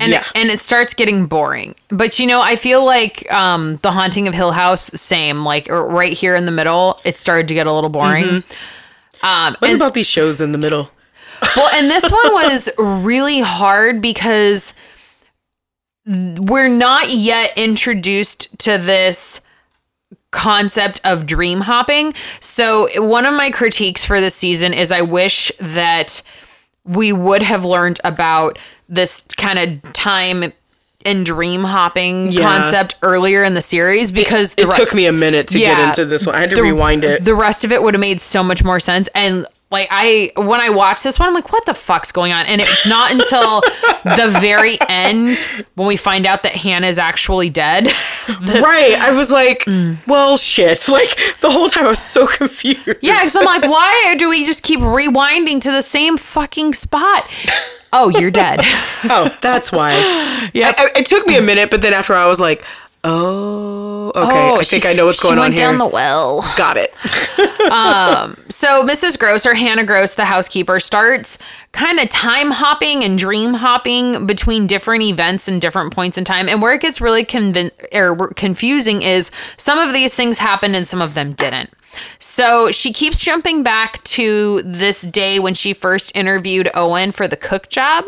And 0.00 0.10
Yeah. 0.10 0.24
and 0.34 0.50
it 0.50 0.60
starts 0.60 0.92
getting 0.92 1.26
boring. 1.26 1.76
But 1.88 2.18
you 2.18 2.26
know, 2.26 2.40
I 2.40 2.56
feel 2.56 2.84
like 2.84 3.30
um 3.32 3.78
The 3.82 3.92
Haunting 3.92 4.26
of 4.26 4.34
Hill 4.34 4.52
House, 4.52 4.90
same, 5.00 5.44
like 5.44 5.68
right 5.68 6.12
here 6.12 6.34
in 6.34 6.46
the 6.46 6.50
middle, 6.50 7.00
it 7.04 7.16
started 7.16 7.46
to 7.48 7.54
get 7.54 7.66
a 7.66 7.72
little 7.72 7.90
boring. 7.90 8.24
Mm-hmm. 8.24 9.26
Um 9.26 9.56
what's 9.58 9.72
and, 9.72 9.80
about 9.80 9.94
these 9.94 10.08
shows 10.08 10.40
in 10.40 10.52
the 10.52 10.58
middle? 10.58 10.90
well, 11.56 11.70
and 11.74 11.90
this 11.90 12.10
one 12.10 12.32
was 12.32 12.70
really 12.78 13.40
hard 13.40 14.00
because 14.00 14.74
we're 16.06 16.68
not 16.68 17.10
yet 17.10 17.52
introduced 17.56 18.58
to 18.58 18.76
this 18.78 19.40
concept 20.32 21.00
of 21.04 21.24
dream 21.26 21.60
hopping. 21.62 22.12
So, 22.40 22.88
one 23.00 23.24
of 23.24 23.34
my 23.34 23.50
critiques 23.50 24.04
for 24.04 24.20
this 24.20 24.34
season 24.34 24.74
is 24.74 24.90
I 24.92 25.00
wish 25.00 25.50
that 25.60 26.22
we 26.84 27.12
would 27.12 27.42
have 27.42 27.64
learned 27.64 28.00
about 28.04 28.58
this 28.94 29.26
kind 29.36 29.58
of 29.58 29.92
time 29.92 30.52
and 31.06 31.26
dream 31.26 31.64
hopping 31.64 32.30
Yeah. 32.30 32.42
concept 32.42 32.96
earlier 33.02 33.44
in 33.44 33.52
the 33.54 33.60
series 33.60 34.10
because 34.10 34.54
the 34.54 34.62
It 34.62 34.68
re- 34.68 34.76
took 34.76 34.94
me 34.94 35.06
a 35.06 35.12
minute 35.12 35.46
to 35.48 35.58
get 35.58 35.78
into 35.88 36.06
this 36.06 36.24
one. 36.26 36.34
I 36.34 36.40
had 36.40 36.50
to 36.50 36.56
the- 36.56 36.62
rewind 36.62 37.04
it. 37.04 37.24
The 37.24 37.34
rest 37.34 37.64
of 37.64 37.72
it 37.72 37.82
would 37.82 37.92
have 37.94 38.00
made 38.00 38.20
so 38.20 38.42
much 38.42 38.64
more 38.64 38.80
sense. 38.80 39.08
And 39.14 39.46
like 39.74 39.88
I 39.90 40.30
when 40.36 40.60
I 40.60 40.70
watched 40.70 41.04
this 41.04 41.18
one, 41.18 41.28
I'm 41.28 41.34
like, 41.34 41.52
what 41.52 41.66
the 41.66 41.74
fuck's 41.74 42.12
going 42.12 42.32
on? 42.32 42.46
And 42.46 42.60
it's 42.60 42.88
not 42.88 43.10
until 43.10 43.60
the 44.04 44.36
very 44.40 44.78
end 44.88 45.36
when 45.74 45.88
we 45.88 45.96
find 45.96 46.26
out 46.26 46.44
that 46.44 46.52
Hannah's 46.52 46.98
actually 46.98 47.50
dead. 47.50 47.86
right. 48.28 48.96
I 48.98 49.12
was 49.12 49.30
like, 49.30 49.64
mm. 49.64 49.96
well, 50.06 50.36
shit. 50.36 50.64
Like 50.94 51.18
the 51.40 51.50
whole 51.50 51.68
time 51.68 51.86
I 51.86 51.88
was 51.88 51.98
so 51.98 52.26
confused. 52.28 52.86
yeah, 53.02 53.18
because 53.18 53.34
I'm 53.34 53.44
like, 53.44 53.64
why 53.64 54.14
do 54.16 54.28
we 54.28 54.44
just 54.44 54.62
keep 54.62 54.78
rewinding 54.78 55.60
to 55.62 55.72
the 55.72 55.82
same 55.82 56.16
fucking 56.16 56.74
spot? 56.74 57.28
Oh, 57.92 58.10
you're 58.10 58.30
dead. 58.30 58.60
Oh, 59.04 59.36
that's 59.40 59.72
why. 59.72 59.92
Yeah. 60.54 60.72
It 60.94 61.06
took 61.06 61.26
me 61.26 61.36
a 61.36 61.42
minute, 61.42 61.70
but 61.70 61.80
then 61.80 61.92
after 61.92 62.14
I 62.14 62.28
was 62.28 62.38
like, 62.38 62.64
oh, 63.04 64.12
okay. 64.14 64.50
Oh, 64.50 64.58
I 64.58 64.64
think 64.64 64.86
I 64.86 64.92
know 64.92 65.06
what's 65.06 65.22
going 65.22 65.34
on 65.34 65.40
went 65.40 65.54
here. 65.54 65.68
down 65.68 65.78
the 65.78 65.86
well. 65.86 66.40
Got 66.56 66.76
it. 66.78 66.90
um, 67.70 68.36
So 68.48 68.82
Mrs. 68.84 69.18
Grose 69.18 69.46
or 69.46 69.54
Hannah 69.54 69.84
Grose, 69.84 70.14
the 70.14 70.24
housekeeper, 70.24 70.80
starts 70.80 71.38
kind 71.72 71.98
of 72.00 72.08
time 72.08 72.50
hopping 72.50 73.04
and 73.04 73.18
dream 73.18 73.54
hopping 73.54 74.26
between 74.26 74.66
different 74.66 75.02
events 75.02 75.48
and 75.48 75.60
different 75.60 75.92
points 75.92 76.16
in 76.18 76.24
time. 76.24 76.48
And 76.48 76.62
where 76.62 76.72
it 76.72 76.80
gets 76.80 77.00
really 77.00 77.24
convin- 77.24 77.70
or 77.92 78.28
confusing 78.34 79.02
is 79.02 79.30
some 79.56 79.78
of 79.78 79.92
these 79.92 80.14
things 80.14 80.38
happened 80.38 80.74
and 80.74 80.86
some 80.88 81.02
of 81.02 81.14
them 81.14 81.32
didn't. 81.32 81.70
So 82.18 82.70
she 82.70 82.92
keeps 82.92 83.20
jumping 83.20 83.62
back 83.62 84.02
to 84.04 84.62
this 84.62 85.02
day 85.02 85.38
when 85.38 85.54
she 85.54 85.72
first 85.74 86.14
interviewed 86.14 86.70
Owen 86.74 87.12
for 87.12 87.28
the 87.28 87.36
cook 87.36 87.68
job, 87.68 88.04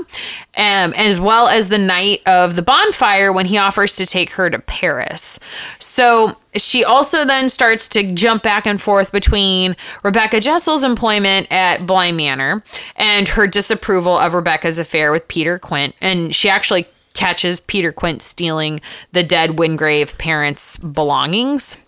um, 0.56 0.92
as 0.94 1.20
well 1.20 1.48
as 1.48 1.68
the 1.68 1.78
night 1.78 2.20
of 2.26 2.56
the 2.56 2.62
bonfire 2.62 3.32
when 3.32 3.46
he 3.46 3.58
offers 3.58 3.96
to 3.96 4.06
take 4.06 4.30
her 4.32 4.50
to 4.50 4.58
Paris. 4.58 5.38
So 5.78 6.36
she 6.54 6.84
also 6.84 7.24
then 7.24 7.48
starts 7.48 7.88
to 7.90 8.14
jump 8.14 8.42
back 8.42 8.66
and 8.66 8.80
forth 8.80 9.12
between 9.12 9.76
Rebecca 10.02 10.40
Jessel's 10.40 10.84
employment 10.84 11.46
at 11.50 11.86
Bly 11.86 12.12
Manor 12.12 12.62
and 12.96 13.28
her 13.28 13.46
disapproval 13.46 14.16
of 14.16 14.34
Rebecca's 14.34 14.78
affair 14.78 15.12
with 15.12 15.28
Peter 15.28 15.58
Quint. 15.58 15.94
And 16.00 16.34
she 16.34 16.48
actually 16.48 16.86
catches 17.14 17.60
Peter 17.60 17.92
Quint 17.92 18.22
stealing 18.22 18.80
the 19.12 19.22
dead 19.22 19.58
Wingrave 19.58 20.16
parents' 20.18 20.76
belongings. 20.76 21.78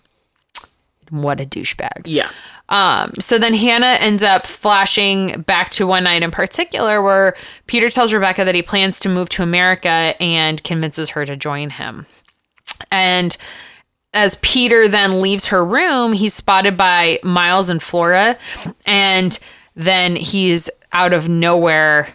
What 1.09 1.39
a 1.39 1.45
douchebag. 1.45 2.03
Yeah. 2.05 2.29
Um, 2.69 3.13
so 3.19 3.37
then 3.37 3.53
Hannah 3.53 3.97
ends 3.99 4.23
up 4.23 4.45
flashing 4.45 5.41
back 5.41 5.69
to 5.71 5.87
one 5.87 6.03
night 6.03 6.21
in 6.21 6.31
particular 6.31 7.01
where 7.01 7.35
Peter 7.67 7.89
tells 7.89 8.13
Rebecca 8.13 8.45
that 8.45 8.55
he 8.55 8.61
plans 8.61 8.99
to 8.99 9.09
move 9.09 9.29
to 9.29 9.43
America 9.43 10.13
and 10.19 10.63
convinces 10.63 11.11
her 11.11 11.25
to 11.25 11.35
join 11.35 11.71
him. 11.71 12.05
And 12.91 13.35
as 14.13 14.37
Peter 14.41 14.87
then 14.87 15.21
leaves 15.21 15.47
her 15.47 15.63
room, 15.65 16.13
he's 16.13 16.33
spotted 16.33 16.77
by 16.77 17.19
Miles 17.23 17.69
and 17.69 17.81
Flora, 17.81 18.37
and 18.85 19.37
then 19.75 20.15
he's 20.15 20.69
out 20.93 21.13
of 21.13 21.29
nowhere 21.29 22.07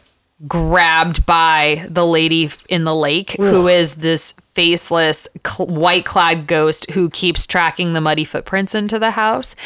grabbed 0.47 1.25
by 1.27 1.87
the 1.89 2.07
lady 2.07 2.51
in 2.69 2.85
the 2.85 2.95
lake, 2.95 3.33
who 3.33 3.69
is 3.69 3.95
this 3.95 4.35
faceless, 4.55 5.29
cl- 5.47 5.69
white 5.69 6.05
clad 6.05 6.47
ghost 6.47 6.91
who 6.93 7.11
keeps 7.11 7.47
tracking 7.47 7.93
the 7.93 8.01
muddy 8.01 8.25
footprints 8.25 8.75
into 8.75 8.99
the 8.99 9.13
house. 9.13 9.57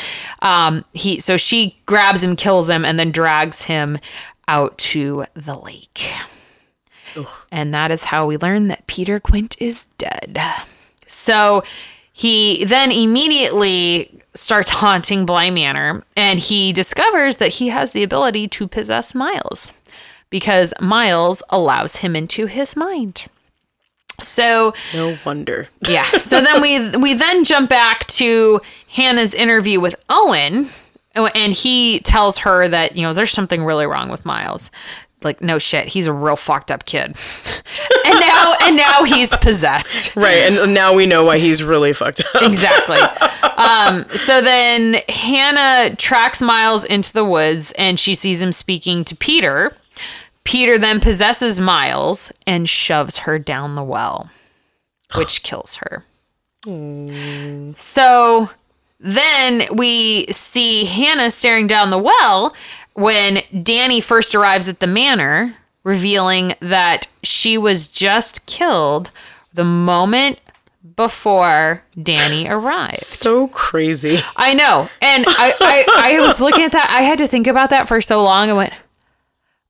Um, 0.40 0.84
he 0.92 1.20
so 1.20 1.36
she 1.36 1.78
grabs 1.86 2.22
him, 2.22 2.36
kills 2.36 2.70
him, 2.70 2.84
and 2.84 2.98
then 2.98 3.10
drags 3.10 3.62
him 3.62 3.98
out 4.46 4.76
to 4.78 5.24
the 5.34 5.56
lake. 5.56 6.12
And 7.50 7.74
that 7.74 7.90
is 7.90 8.04
how 8.04 8.26
we 8.26 8.36
learn 8.36 8.68
that 8.68 8.86
Peter 8.86 9.18
Quint 9.18 9.56
is 9.60 9.86
dead. 9.98 10.40
So 11.06 11.64
he 12.12 12.64
then 12.64 12.92
immediately 12.92 14.20
starts 14.34 14.70
haunting 14.70 15.26
Bly 15.26 15.50
Manor 15.50 16.04
and 16.16 16.38
he 16.38 16.72
discovers 16.72 17.36
that 17.36 17.54
he 17.54 17.68
has 17.68 17.92
the 17.92 18.02
ability 18.02 18.46
to 18.48 18.68
possess 18.68 19.14
Miles 19.14 19.72
because 20.30 20.72
Miles 20.80 21.42
allows 21.50 21.96
him 21.96 22.14
into 22.16 22.46
his 22.46 22.76
mind. 22.76 23.26
So 24.20 24.74
No 24.94 25.16
wonder. 25.24 25.68
yeah. 25.86 26.04
So 26.10 26.40
then 26.40 26.60
we 26.60 26.90
we 27.00 27.14
then 27.14 27.44
jump 27.44 27.70
back 27.70 28.06
to 28.08 28.60
Hannah's 28.90 29.32
interview 29.34 29.78
with 29.80 29.94
Owen, 30.08 30.68
and 31.14 31.52
he 31.52 32.00
tells 32.00 32.38
her 32.38 32.66
that 32.68 32.96
you 32.96 33.02
know 33.02 33.12
there's 33.12 33.30
something 33.32 33.64
really 33.64 33.86
wrong 33.86 34.10
with 34.10 34.24
Miles. 34.26 34.70
Like 35.22 35.40
no 35.40 35.58
shit, 35.58 35.86
he's 35.88 36.06
a 36.06 36.12
real 36.12 36.36
fucked 36.36 36.70
up 36.70 36.84
kid, 36.84 37.16
and 38.06 38.20
now 38.20 38.54
and 38.62 38.76
now 38.76 39.02
he's 39.04 39.34
possessed. 39.36 40.14
Right. 40.16 40.38
And 40.52 40.74
now 40.74 40.94
we 40.94 41.06
know 41.06 41.24
why 41.24 41.38
he's 41.38 41.62
really 41.62 41.92
fucked 41.92 42.20
up. 42.34 42.42
Exactly. 42.42 42.98
Um, 43.58 44.04
so 44.10 44.40
then 44.40 44.98
Hannah 45.08 45.96
tracks 45.96 46.40
Miles 46.40 46.84
into 46.84 47.12
the 47.12 47.24
woods, 47.24 47.72
and 47.72 47.98
she 47.98 48.14
sees 48.14 48.40
him 48.40 48.52
speaking 48.52 49.04
to 49.06 49.16
Peter. 49.16 49.74
Peter 50.48 50.78
then 50.78 50.98
possesses 50.98 51.60
Miles 51.60 52.32
and 52.46 52.66
shoves 52.66 53.18
her 53.18 53.38
down 53.38 53.74
the 53.74 53.84
well, 53.84 54.30
which 55.14 55.42
kills 55.42 55.76
her. 55.76 56.04
Mm. 56.64 57.76
So 57.76 58.48
then 58.98 59.68
we 59.76 60.24
see 60.32 60.86
Hannah 60.86 61.30
staring 61.30 61.66
down 61.66 61.90
the 61.90 61.98
well 61.98 62.56
when 62.94 63.36
Dani 63.52 64.02
first 64.02 64.34
arrives 64.34 64.70
at 64.70 64.80
the 64.80 64.86
manor, 64.86 65.54
revealing 65.84 66.54
that 66.60 67.08
she 67.22 67.58
was 67.58 67.86
just 67.86 68.46
killed 68.46 69.10
the 69.52 69.64
moment 69.64 70.40
before 70.96 71.82
Dani 71.94 72.48
arrived. 72.50 72.96
So 72.96 73.48
crazy. 73.48 74.16
I 74.34 74.54
know. 74.54 74.88
And 75.02 75.26
I, 75.28 75.52
I, 75.60 76.14
I 76.16 76.20
was 76.20 76.40
looking 76.40 76.64
at 76.64 76.72
that. 76.72 76.88
I 76.90 77.02
had 77.02 77.18
to 77.18 77.28
think 77.28 77.46
about 77.46 77.68
that 77.68 77.86
for 77.86 78.00
so 78.00 78.24
long. 78.24 78.48
I 78.48 78.54
went, 78.54 78.72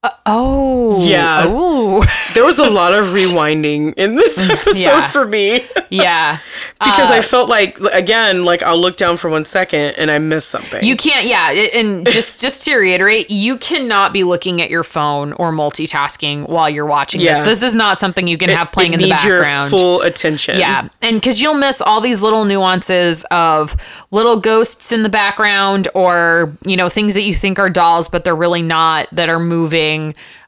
uh, 0.03 0.11
oh. 0.27 1.05
Yeah. 1.07 1.49
Ooh. 1.49 2.03
There 2.35 2.45
was 2.45 2.59
a 2.59 2.71
lot 2.71 2.93
of 2.95 3.07
rewinding 3.07 3.95
in 3.95 4.15
this 4.15 4.39
episode 4.51 4.77
Yeah. 4.79 5.09
for 5.09 5.27
me 5.27 5.67
Yeah. 5.91 6.39
because 6.79 7.11
I 7.11 7.21
felt 7.21 7.49
like 7.49 7.81
again, 7.93 8.45
like 8.45 8.63
I'll 8.63 8.79
look 8.79 8.95
down 8.95 9.17
for 9.17 9.29
one 9.29 9.45
second 9.45 9.95
and 9.99 10.09
I 10.09 10.19
miss 10.21 10.45
something. 10.45 10.85
You 10.85 10.95
can't, 10.95 11.27
yeah, 11.27 11.51
and 11.75 12.07
just 12.07 12.39
just 12.39 12.63
to 12.67 12.77
reiterate, 12.77 13.29
you 13.31 13.57
cannot 13.57 14.13
be 14.13 14.23
looking 14.23 14.61
at 14.63 14.71
your 14.71 14.85
phone 14.85 15.33
or 15.33 15.51
multitasking 15.51 16.49
while 16.49 16.71
you're 16.71 16.87
watching 16.87 17.21
Yeah. 17.21 17.43
this. 17.43 17.61
This 17.61 17.71
is 17.71 17.75
not 17.75 17.99
something 17.99 18.29
you 18.29 18.39
can 18.39 18.51
have 18.51 18.71
playing 18.71 18.93
it 18.93 18.97
in 18.97 19.09
the 19.09 19.09
background. 19.09 19.71
full 19.71 20.03
attention. 20.03 20.61
Yeah. 20.61 20.89
And 21.03 21.17
because 21.17 21.41
you'll 21.43 21.55
miss 21.59 21.81
all 21.81 22.01
these 22.01 22.21
little 22.23 22.45
nuances 22.45 23.25
of 23.33 23.75
little 24.13 24.39
ghosts 24.39 24.93
in 24.93 25.03
the 25.03 25.09
background 25.09 25.89
or, 25.95 26.53
you 26.65 26.77
know, 26.77 26.89
things 26.89 27.15
that 27.15 27.23
you 27.23 27.35
think 27.35 27.59
are 27.59 27.71
dolls, 27.71 28.09
but 28.09 28.23
they're 28.23 28.37
really 28.37 28.63
not, 28.63 29.09
that 29.13 29.29
are 29.29 29.41
moving. 29.41 29.88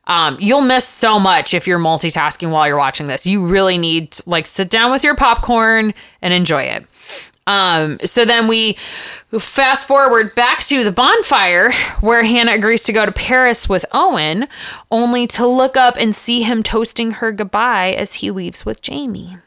Um, 0.07 0.37
you'll 0.41 0.63
miss 0.63 0.85
so 0.85 1.21
much 1.21 1.55
if 1.55 1.67
you're 1.67 1.79
multitasking 1.79 2.51
while 2.51 2.67
you're 2.67 2.77
watching 2.77 3.07
this. 3.07 3.27
You 3.27 3.47
really 3.47 3.79
need 3.79 4.13
to, 4.13 4.29
like, 4.29 4.47
sit 4.47 4.69
down 4.71 4.91
with 4.91 5.05
your 5.05 5.15
popcorn 5.15 5.95
and 6.21 6.35
enjoy 6.35 6.65
it. 6.65 6.87
Um, 7.47 7.99
so 8.05 8.25
then 8.25 8.47
we 8.49 8.75
fast 9.39 9.87
forward 9.87 10.35
back 10.35 10.61
to 10.65 10.85
the 10.85 10.93
bonfire 10.93 11.73
where 12.01 12.23
Hannah 12.23 12.53
agrees 12.53 12.85
to 12.85 12.93
go 12.93 13.05
to 13.05 13.13
Paris 13.13 13.69
with 13.69 13.85
Owen, 13.93 14.47
only 14.91 15.27
to 15.29 15.47
look 15.47 15.77
up 15.77 15.97
and 15.97 16.15
see 16.15 16.43
him 16.43 16.63
toasting 16.63 17.13
her 17.13 17.33
goodbye 17.33 17.93
as 17.93 18.15
he 18.15 18.31
leaves 18.31 18.65
with 18.65 18.83
Jamie. 18.83 19.39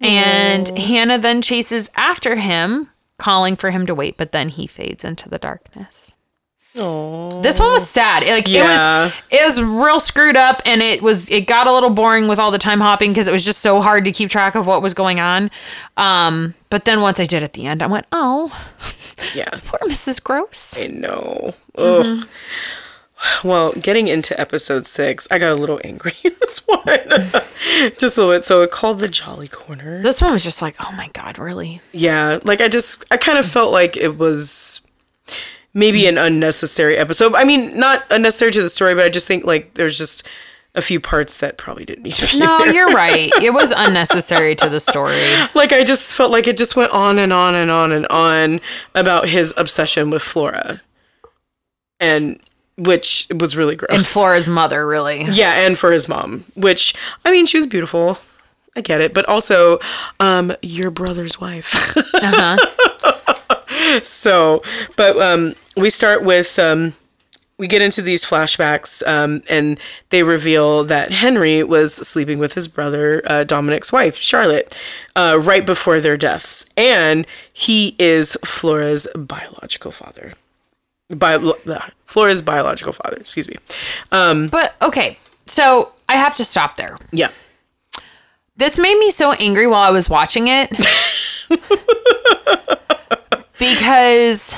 And 0.00 0.68
Hannah 0.78 1.18
then 1.18 1.40
chases 1.40 1.90
after 1.96 2.36
him, 2.36 2.90
calling 3.18 3.56
for 3.56 3.70
him 3.70 3.86
to 3.86 3.94
wait, 3.94 4.16
but 4.16 4.32
then 4.32 4.50
he 4.50 4.66
fades 4.66 5.04
into 5.04 5.28
the 5.28 5.38
darkness. 5.38 6.12
This 6.76 7.58
one 7.58 7.72
was 7.72 7.88
sad. 7.88 8.22
It, 8.22 8.30
Like 8.32 8.48
Yeah. 8.48 9.04
it 9.04 9.06
was, 9.06 9.12
it 9.30 9.46
was 9.46 9.62
real 9.62 9.98
screwed 10.00 10.36
up, 10.36 10.60
and 10.66 10.82
it 10.82 11.00
was 11.02 11.28
it 11.30 11.42
got 11.46 11.66
a 11.66 11.72
little 11.72 11.90
boring 11.90 12.28
with 12.28 12.38
all 12.38 12.50
the 12.50 12.58
time 12.58 12.80
hopping 12.80 13.10
because 13.12 13.26
it 13.28 13.32
was 13.32 13.44
just 13.44 13.60
so 13.60 13.80
hard 13.80 14.04
to 14.04 14.12
keep 14.12 14.28
track 14.30 14.54
of 14.54 14.66
what 14.66 14.82
was 14.82 14.92
going 14.94 15.18
on. 15.20 15.50
Um, 15.96 16.54
but 16.70 16.84
then 16.84 17.00
once 17.00 17.18
I 17.18 17.24
did 17.24 17.42
at 17.42 17.54
the 17.54 17.66
end, 17.66 17.82
I 17.82 17.86
went, 17.86 18.06
"Oh, 18.12 18.52
Yeah. 19.34 19.48
poor 19.64 19.80
Mrs. 19.88 20.22
Grose." 20.22 20.76
I 20.78 20.86
know. 20.88 21.54
Ugh. 21.78 22.28
Well, 23.42 23.72
getting 23.72 24.08
into 24.08 24.38
episode 24.38 24.84
six, 24.84 25.26
I 25.30 25.38
got 25.38 25.50
a 25.50 25.54
little 25.54 25.80
angry 25.82 26.12
in 26.24 26.32
this 26.40 26.60
one. 26.66 26.84
just 27.98 28.18
a 28.18 28.20
little 28.20 28.34
bit. 28.34 28.44
So 28.44 28.60
it 28.60 28.70
called 28.70 28.98
the 28.98 29.08
Jolly 29.08 29.48
Corner. 29.48 30.02
This 30.02 30.20
one 30.20 30.32
was 30.34 30.44
just 30.44 30.60
like, 30.60 30.76
"Oh 30.80 30.92
my 30.96 31.08
god, 31.14 31.38
really?" 31.38 31.80
Yeah, 31.92 32.38
like 32.44 32.60
I 32.60 32.68
just 32.68 33.04
I 33.10 33.16
kind 33.16 33.38
of 33.38 33.46
felt 33.46 33.72
like 33.72 33.96
it 33.96 34.18
was 34.18 34.86
maybe 35.76 36.06
an 36.06 36.16
unnecessary 36.16 36.96
episode. 36.96 37.34
I 37.34 37.44
mean, 37.44 37.78
not 37.78 38.04
unnecessary 38.10 38.50
to 38.52 38.62
the 38.62 38.70
story, 38.70 38.94
but 38.94 39.04
I 39.04 39.10
just 39.10 39.26
think 39.26 39.44
like 39.44 39.74
there's 39.74 39.98
just 39.98 40.26
a 40.74 40.80
few 40.82 40.98
parts 41.00 41.38
that 41.38 41.56
probably 41.58 41.84
didn't 41.84 42.02
need 42.04 42.14
to 42.14 42.26
be 42.32 42.38
No, 42.38 42.58
there. 42.58 42.72
you're 42.72 42.92
right. 42.92 43.30
It 43.42 43.52
was 43.52 43.72
unnecessary 43.76 44.54
to 44.56 44.68
the 44.68 44.80
story. 44.80 45.20
Like 45.54 45.72
I 45.72 45.84
just 45.84 46.14
felt 46.16 46.30
like 46.30 46.46
it 46.46 46.56
just 46.56 46.76
went 46.76 46.92
on 46.92 47.18
and 47.18 47.32
on 47.32 47.54
and 47.54 47.70
on 47.70 47.92
and 47.92 48.06
on 48.08 48.60
about 48.94 49.28
his 49.28 49.52
obsession 49.56 50.10
with 50.10 50.22
Flora. 50.22 50.80
And 52.00 52.40
which 52.78 53.26
was 53.34 53.56
really 53.56 53.74
gross. 53.76 53.90
And 53.90 54.04
Flora's 54.04 54.48
mother, 54.50 54.86
really. 54.86 55.24
Yeah, 55.24 55.52
and 55.66 55.78
for 55.78 55.92
his 55.92 56.08
mom, 56.08 56.44
which 56.54 56.94
I 57.24 57.30
mean, 57.30 57.46
she 57.46 57.56
was 57.58 57.66
beautiful. 57.66 58.18
I 58.74 58.82
get 58.82 59.00
it, 59.00 59.14
but 59.14 59.26
also 59.26 59.78
um 60.20 60.52
your 60.62 60.90
brother's 60.90 61.40
wife. 61.40 61.96
Uh-huh. 61.96 63.34
so, 64.02 64.62
but 64.96 65.20
um 65.20 65.54
we 65.76 65.90
start 65.90 66.24
with 66.24 66.58
um 66.58 66.92
we 67.58 67.66
get 67.66 67.80
into 67.80 68.02
these 68.02 68.24
flashbacks 68.24 69.06
um 69.06 69.42
and 69.48 69.78
they 70.10 70.22
reveal 70.22 70.84
that 70.84 71.10
Henry 71.12 71.62
was 71.62 71.94
sleeping 71.94 72.38
with 72.38 72.52
his 72.54 72.68
brother 72.68 73.22
uh, 73.26 73.44
Dominic's 73.44 73.92
wife, 73.92 74.16
Charlotte, 74.16 74.76
uh 75.14 75.38
right 75.40 75.64
before 75.64 76.00
their 76.00 76.16
deaths, 76.16 76.68
and 76.76 77.26
he 77.52 77.94
is 77.98 78.36
Flora's 78.44 79.08
biological 79.14 79.90
father. 79.92 80.34
Bio- 81.08 81.54
Flora's 82.06 82.42
biological 82.42 82.92
father, 82.92 83.16
excuse 83.18 83.48
me. 83.48 83.56
But 84.10 84.74
okay, 84.82 85.18
so 85.46 85.92
I 86.08 86.16
have 86.16 86.34
to 86.36 86.44
stop 86.44 86.76
there. 86.76 86.98
Yeah. 87.12 87.30
This 88.56 88.78
made 88.78 88.98
me 88.98 89.10
so 89.10 89.32
angry 89.32 89.66
while 89.66 89.82
I 89.82 89.90
was 89.90 90.08
watching 90.08 90.46
it. 90.48 90.70
because 93.58 94.56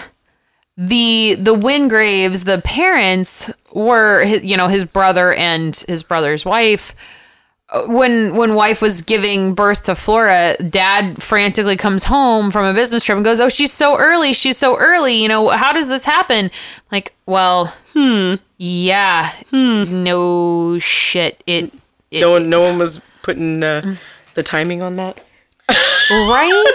the 0.77 1.37
the 1.39 1.55
Wingraves, 1.55 2.45
the 2.45 2.61
parents 2.63 3.51
were 3.73 4.25
you 4.25 4.57
know 4.57 4.69
his 4.69 4.85
brother 4.85 5.33
and 5.35 5.77
his 5.89 6.03
brother's 6.03 6.45
wife 6.45 6.95
when 7.87 8.35
when 8.35 8.55
wife 8.55 8.81
was 8.81 9.03
giving 9.03 9.55
birth 9.55 9.83
to 9.85 9.95
Flora, 9.95 10.57
dad 10.71 11.23
frantically 11.23 11.77
comes 11.77 12.05
home 12.05 12.51
from 12.51 12.65
a 12.65 12.73
business 12.73 13.05
trip 13.05 13.17
and 13.17 13.25
goes, 13.25 13.41
"Oh, 13.41 13.49
she's 13.49 13.73
so 13.73 13.99
early. 13.99 14.33
She's 14.33 14.57
so 14.57 14.77
early. 14.79 15.21
You 15.23 15.29
know, 15.29 15.49
how 15.49 15.73
does 15.73 15.89
this 15.89 16.05
happen?" 16.05 16.51
Like, 16.91 17.15
well, 17.27 17.75
hmm. 17.93 18.37
Yeah. 18.57 19.33
Hmm. 19.51 20.03
No 20.03 20.79
shit. 20.79 21.43
It, 21.47 21.73
it 22.11 22.21
No 22.21 22.33
one 22.33 22.49
no 22.49 22.63
one 22.63 22.79
was 22.79 23.01
putting 23.23 23.63
uh, 23.63 23.97
the 24.35 24.43
timing 24.43 24.83
on 24.83 24.97
that. 24.97 25.23
Right? 25.69 26.75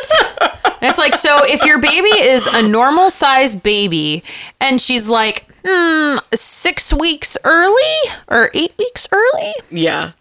it's 0.81 0.97
like 0.97 1.15
so 1.15 1.39
if 1.43 1.63
your 1.65 1.79
baby 1.79 2.09
is 2.09 2.47
a 2.47 2.61
normal 2.61 3.09
size 3.09 3.55
baby 3.55 4.23
and 4.59 4.79
she's 4.79 5.09
like, 5.09 5.47
hmm, 5.65 6.17
six 6.33 6.93
weeks 6.93 7.37
early 7.43 7.81
or 8.27 8.49
eight 8.53 8.73
weeks 8.77 9.07
early. 9.11 9.53
Yeah. 9.69 10.11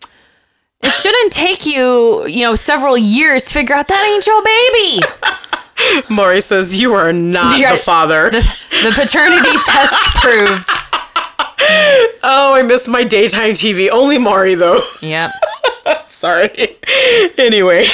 It 0.83 0.91
shouldn't 0.91 1.33
take 1.33 1.64
you, 1.64 2.27
you 2.27 2.41
know, 2.45 2.57
several 2.57 2.99
years 2.99 3.47
to 3.47 3.55
figure 3.55 3.75
out 3.75 3.87
that 3.89 4.05
ain't 4.12 4.27
your 4.27 4.43
baby. 4.43 6.05
Maury 6.09 6.41
says 6.41 6.81
you 6.81 6.93
are 6.95 7.12
not 7.12 7.59
You're, 7.59 7.73
the 7.73 7.77
father. 7.77 8.31
The, 8.31 8.41
the 8.83 8.91
paternity 8.91 9.57
test 9.64 9.95
proved. 10.16 10.68
Oh, 12.25 12.55
I 12.55 12.62
miss 12.62 12.89
my 12.89 13.05
daytime 13.05 13.53
TV. 13.53 13.91
Only 13.91 14.18
Maury 14.18 14.55
though. 14.55 14.81
Yep. 15.01 15.31
Sorry. 16.23 16.51
anyway, 17.37 17.85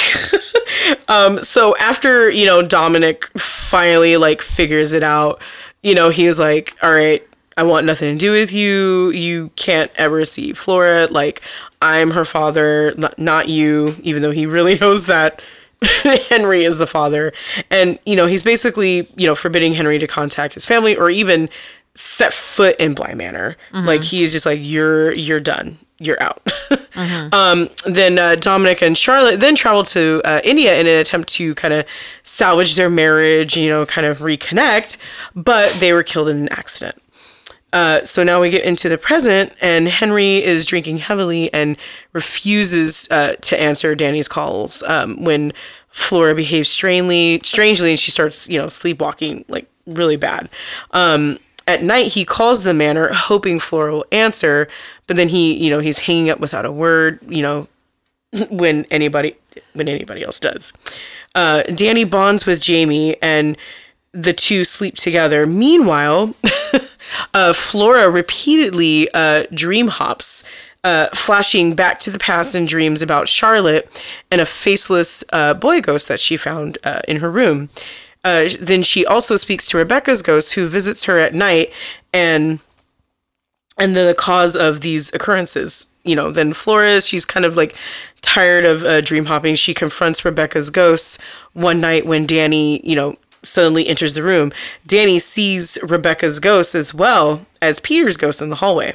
um, 1.09 1.41
so 1.41 1.75
after 1.79 2.29
you 2.29 2.45
know 2.45 2.61
Dominic 2.61 3.27
finally 3.39 4.19
like 4.19 4.43
figures 4.43 4.93
it 4.93 5.03
out, 5.03 5.41
you 5.83 5.95
know 5.95 6.11
he 6.11 6.27
was 6.27 6.39
like, 6.39 6.77
"All 6.83 6.93
right, 6.93 7.27
I 7.57 7.63
want 7.63 7.87
nothing 7.87 8.15
to 8.15 8.21
do 8.21 8.33
with 8.33 8.53
you. 8.53 9.09
You 9.13 9.51
can't 9.57 9.91
ever 9.97 10.27
see 10.27 10.53
Flora. 10.53 11.07
Like 11.07 11.41
I'm 11.81 12.11
her 12.11 12.27
father, 12.27 12.95
not 13.17 13.49
you, 13.49 13.97
even 14.03 14.21
though 14.21 14.31
he 14.31 14.45
really 14.45 14.75
knows 14.79 15.07
that 15.07 15.41
Henry 16.29 16.65
is 16.65 16.77
the 16.77 16.87
father. 16.87 17.33
And, 17.71 17.99
you 18.05 18.15
know, 18.15 18.27
he's 18.27 18.43
basically, 18.43 19.09
you 19.17 19.27
know, 19.27 19.35
forbidding 19.35 19.73
Henry 19.73 19.99
to 19.99 20.07
contact 20.07 20.53
his 20.53 20.67
family 20.67 20.95
or 20.95 21.09
even 21.09 21.49
set 21.95 22.35
foot 22.35 22.77
in 22.79 22.93
Bly 22.93 23.15
Manor. 23.15 23.57
Mm-hmm. 23.73 23.87
Like 23.87 24.03
he's 24.03 24.33
just 24.33 24.45
like, 24.45 24.61
you're, 24.63 25.15
you're 25.15 25.41
done. 25.41 25.79
You're 26.01 26.23
out. 26.23 26.45
mm-hmm. 26.45 27.35
um, 27.35 27.69
then 27.87 28.19
uh, 28.19 28.37
Dominic 28.37 28.83
and 28.83 28.97
Charlotte 28.97 29.41
then 29.41 29.57
travel 29.57 29.83
to 29.85 30.23
uh, 30.25 30.41
India 30.45 30.79
in 30.79 30.87
an 30.87 30.99
attempt 30.99 31.29
to 31.31 31.55
kind 31.57 31.75
of 31.75 31.87
salvage 32.23 32.77
their 32.77 32.91
marriage, 32.91 33.57
you 33.57 33.69
know, 33.69 33.85
kind 33.85 34.07
of 34.07 34.19
reconnect, 34.19 34.99
but 35.35 35.73
they 35.81 35.93
were 35.93 36.03
killed 36.03 36.29
in 36.29 36.37
an 36.37 36.49
accident. 36.51 37.01
Uh, 37.73 38.03
so 38.03 38.23
now 38.23 38.41
we 38.41 38.49
get 38.49 38.65
into 38.65 38.89
the 38.89 38.97
present, 38.97 39.53
and 39.61 39.89
Henry 39.89 40.43
is 40.43 40.65
drinking 40.65 40.99
heavily 40.99 41.53
and 41.53 41.77
refuses 42.13 43.09
uh, 43.11 43.35
to 43.43 43.61
answer 43.61 43.95
Dani's 43.95 44.29
calls 44.29 44.83
um, 44.85 45.23
when 45.23 45.53
Flora 45.91 46.35
behaves 46.35 46.69
strangely, 46.69 47.41
strangely, 47.43 47.91
and 47.91 47.99
she 47.99 48.11
starts, 48.11 48.49
you 48.49 48.59
know, 48.59 48.69
sleepwalking 48.69 49.45
like 49.49 49.69
really 49.87 50.17
bad. 50.17 50.49
Um, 50.93 51.39
at 51.69 51.83
night, 51.83 52.13
he 52.13 52.25
calls 52.25 52.65
the 52.65 52.75
manor, 52.75 53.13
hoping 53.13 53.61
Flora 53.61 53.93
will 53.93 54.07
answer, 54.11 54.67
but 55.07 55.17
then 55.17 55.29
he, 55.29 55.55
you 55.55 55.71
know, 55.71 55.79
he's 55.79 56.01
hanging 56.01 56.31
up 56.31 56.41
without 56.41 56.65
a 56.65 56.73
word, 56.73 57.21
you 57.29 57.43
know, 57.43 57.69
when 58.51 58.87
anybody 58.91 59.37
when 59.75 59.89
anybody 59.89 60.25
else 60.25 60.41
does. 60.41 60.73
Uh, 61.35 61.63
Dani 61.69 62.09
bonds 62.09 62.47
with 62.47 62.61
Jamie, 62.61 63.21
and 63.23 63.57
the 64.13 64.33
two 64.33 64.65
sleep 64.65 64.97
together. 64.97 65.47
Meanwhile. 65.47 66.35
uh, 67.35 67.53
Flora 67.53 68.11
repeatedly 68.11 69.09
uh, 69.15 69.45
dream 69.53 69.89
hops, 69.89 70.45
uh, 70.85 71.09
flashing 71.15 71.75
back 71.75 71.99
to 72.01 72.11
the 72.11 72.19
past 72.19 72.55
in 72.55 72.67
dreams 72.67 73.03
about 73.03 73.29
Charlotte 73.29 73.91
and 74.31 74.41
a 74.41 74.47
faceless 74.47 75.25
uh, 75.33 75.55
boy 75.55 75.81
ghost 75.81 76.09
that 76.09 76.21
she 76.21 76.37
found 76.37 76.79
uh, 76.85 77.01
in 77.09 77.19
her 77.19 77.31
room. 77.31 77.71
Uh, 78.25 78.49
then 78.61 78.83
she 78.83 79.07
also 79.07 79.37
speaks 79.37 79.69
to 79.69 79.77
Rebecca's 79.77 80.23
ghost, 80.23 80.55
who 80.55 80.67
visits 80.69 81.05
her 81.05 81.19
at 81.19 81.35
night, 81.35 81.73
and 82.13 82.61
and 83.79 83.95
the 83.95 84.15
cause 84.19 84.57
of 84.57 84.81
these 84.81 85.13
occurrences. 85.15 85.95
You 86.05 86.17
know, 86.17 86.31
then 86.31 86.53
Flores, 86.53 87.07
she's 87.07 87.25
kind 87.25 87.47
of 87.47 87.57
like 87.57 87.77
tired 88.21 88.65
of 88.65 88.85
uh, 88.85 89.01
dream 89.01 89.27
hopping. 89.27 89.55
She 89.55 89.73
confronts 89.73 90.25
Rebecca's 90.25 90.71
ghost 90.71 91.21
one 91.53 91.81
night 91.81 92.07
when 92.07 92.27
Dani, 92.27 92.81
you 92.83 92.97
know, 92.97 93.15
suddenly 93.43 93.87
enters 93.87 94.15
the 94.15 94.23
room. 94.23 94.53
Dani 94.87 95.21
sees 95.21 95.79
Rebecca's 95.83 96.41
ghost 96.41 96.75
as 96.75 96.93
well 96.93 97.47
as 97.63 97.81
Peter's 97.81 98.17
ghost 98.17 98.43
in 98.43 98.51
the 98.51 98.57
hallway. 98.57 98.95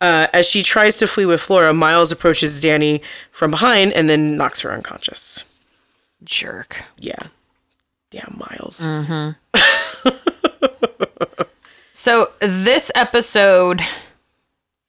Uh, 0.00 0.28
as 0.32 0.48
she 0.48 0.62
tries 0.62 0.98
to 0.98 1.06
flee 1.06 1.26
with 1.26 1.40
Flora, 1.40 1.74
Miles 1.74 2.12
approaches 2.12 2.62
Dani 2.62 3.02
from 3.32 3.50
behind 3.50 3.92
and 3.92 4.08
then 4.08 4.36
knocks 4.36 4.60
her 4.62 4.72
unconscious. 4.72 5.44
Jerk. 6.24 6.84
Yeah. 6.96 7.28
Damn, 8.10 8.36
Miles. 8.38 8.86
Mm-hmm. 8.86 9.32
so 11.92 12.28
this 12.40 12.90
episode 12.94 13.82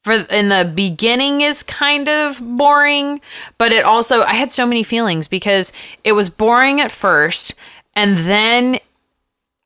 for 0.03 0.13
in 0.13 0.49
the 0.49 0.71
beginning 0.73 1.41
is 1.41 1.61
kind 1.63 2.07
of 2.07 2.39
boring, 2.41 3.19
but 3.57 3.71
it 3.71 3.83
also 3.83 4.21
I 4.21 4.33
had 4.33 4.51
so 4.51 4.65
many 4.65 4.83
feelings 4.83 5.27
because 5.27 5.73
it 6.03 6.13
was 6.13 6.29
boring 6.29 6.79
at 6.79 6.91
first 6.91 7.55
and 7.95 8.17
then 8.19 8.79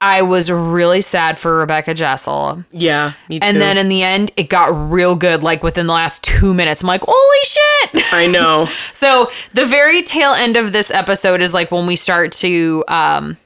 I 0.01 0.21
was 0.21 0.51
really 0.51 1.01
sad 1.01 1.39
for 1.39 1.59
Rebecca 1.59 1.93
Jessel. 1.93 2.65
Yeah, 2.73 3.13
me 3.29 3.39
too. 3.39 3.47
And 3.47 3.61
then 3.61 3.77
in 3.77 3.87
the 3.87 4.03
end, 4.03 4.31
it 4.35 4.49
got 4.49 4.91
real 4.91 5.15
good, 5.15 5.43
like 5.43 5.63
within 5.63 5.87
the 5.87 5.93
last 5.93 6.23
two 6.25 6.53
minutes. 6.53 6.81
I'm 6.81 6.87
like, 6.87 7.03
holy 7.07 7.43
shit. 7.45 8.13
I 8.13 8.27
know. 8.27 8.67
so 8.93 9.31
the 9.53 9.65
very 9.65 10.03
tail 10.03 10.33
end 10.33 10.57
of 10.57 10.73
this 10.73 10.91
episode 10.91 11.41
is 11.41 11.53
like 11.53 11.71
when 11.71 11.87
we 11.87 11.95
start 11.95 12.33
to 12.33 12.83
um, 12.89 13.37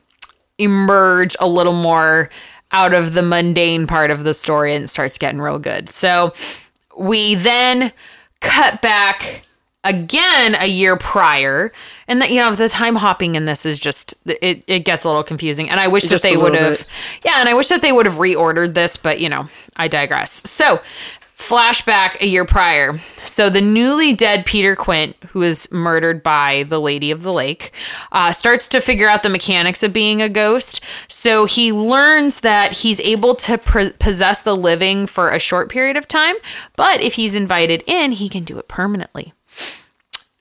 emerge 0.57 1.35
a 1.39 1.47
little 1.47 1.73
more 1.73 2.29
out 2.71 2.93
of 2.93 3.13
the 3.13 3.21
mundane 3.21 3.87
part 3.87 4.11
of 4.11 4.23
the 4.23 4.33
story 4.33 4.73
and 4.73 4.85
it 4.85 4.87
starts 4.87 5.17
getting 5.17 5.39
real 5.39 5.59
good. 5.59 5.89
So 5.89 6.33
we 6.97 7.35
then 7.35 7.91
cut 8.41 8.81
back 8.81 9.43
again 9.83 10.55
a 10.59 10.67
year 10.67 10.97
prior. 10.97 11.71
And 12.09 12.21
that 12.21 12.29
you 12.29 12.37
know 12.37 12.53
the 12.53 12.69
time 12.69 12.95
hopping 12.95 13.35
in 13.35 13.45
this 13.45 13.65
is 13.65 13.79
just 13.79 14.15
it, 14.25 14.63
it 14.67 14.79
gets 14.79 15.03
a 15.03 15.07
little 15.07 15.23
confusing. 15.23 15.69
And 15.69 15.79
i 15.79 15.87
wish 15.87 16.03
just 16.07 16.23
that 16.23 16.29
they 16.29 16.37
would 16.37 16.55
have 16.55 16.85
yeah 17.23 17.39
and 17.39 17.49
i 17.49 17.53
wish 17.53 17.67
that 17.67 17.81
they 17.81 17.91
would 17.91 18.05
have 18.05 18.15
reordered 18.15 18.75
this 18.75 18.95
but 18.95 19.19
you 19.19 19.29
know 19.29 19.49
i 19.75 19.87
digress. 19.87 20.49
So 20.49 20.81
flashback 21.37 22.19
a 22.19 22.27
year 22.27 22.45
prior. 22.45 22.97
So 22.97 23.49
the 23.49 23.61
newly 23.61 24.13
dead 24.13 24.45
peter 24.45 24.75
quint 24.75 25.15
who 25.29 25.43
is 25.43 25.71
murdered 25.71 26.23
by 26.23 26.63
the 26.67 26.81
lady 26.81 27.11
of 27.11 27.21
the 27.21 27.31
lake 27.31 27.71
uh, 28.11 28.31
starts 28.31 28.67
to 28.69 28.81
figure 28.81 29.07
out 29.07 29.21
the 29.21 29.29
mechanics 29.29 29.83
of 29.83 29.93
being 29.93 30.21
a 30.21 30.29
ghost. 30.29 30.83
So 31.07 31.45
he 31.45 31.71
learns 31.71 32.41
that 32.41 32.73
he's 32.73 32.99
able 33.01 33.35
to 33.35 33.57
pr- 33.57 33.89
possess 33.99 34.41
the 34.41 34.55
living 34.55 35.05
for 35.05 35.29
a 35.29 35.39
short 35.39 35.69
period 35.69 35.95
of 35.95 36.07
time 36.07 36.35
but 36.75 37.01
if 37.01 37.13
he's 37.15 37.35
invited 37.35 37.83
in 37.85 38.13
he 38.13 38.29
can 38.29 38.43
do 38.43 38.57
it 38.57 38.67
permanently 38.67 39.33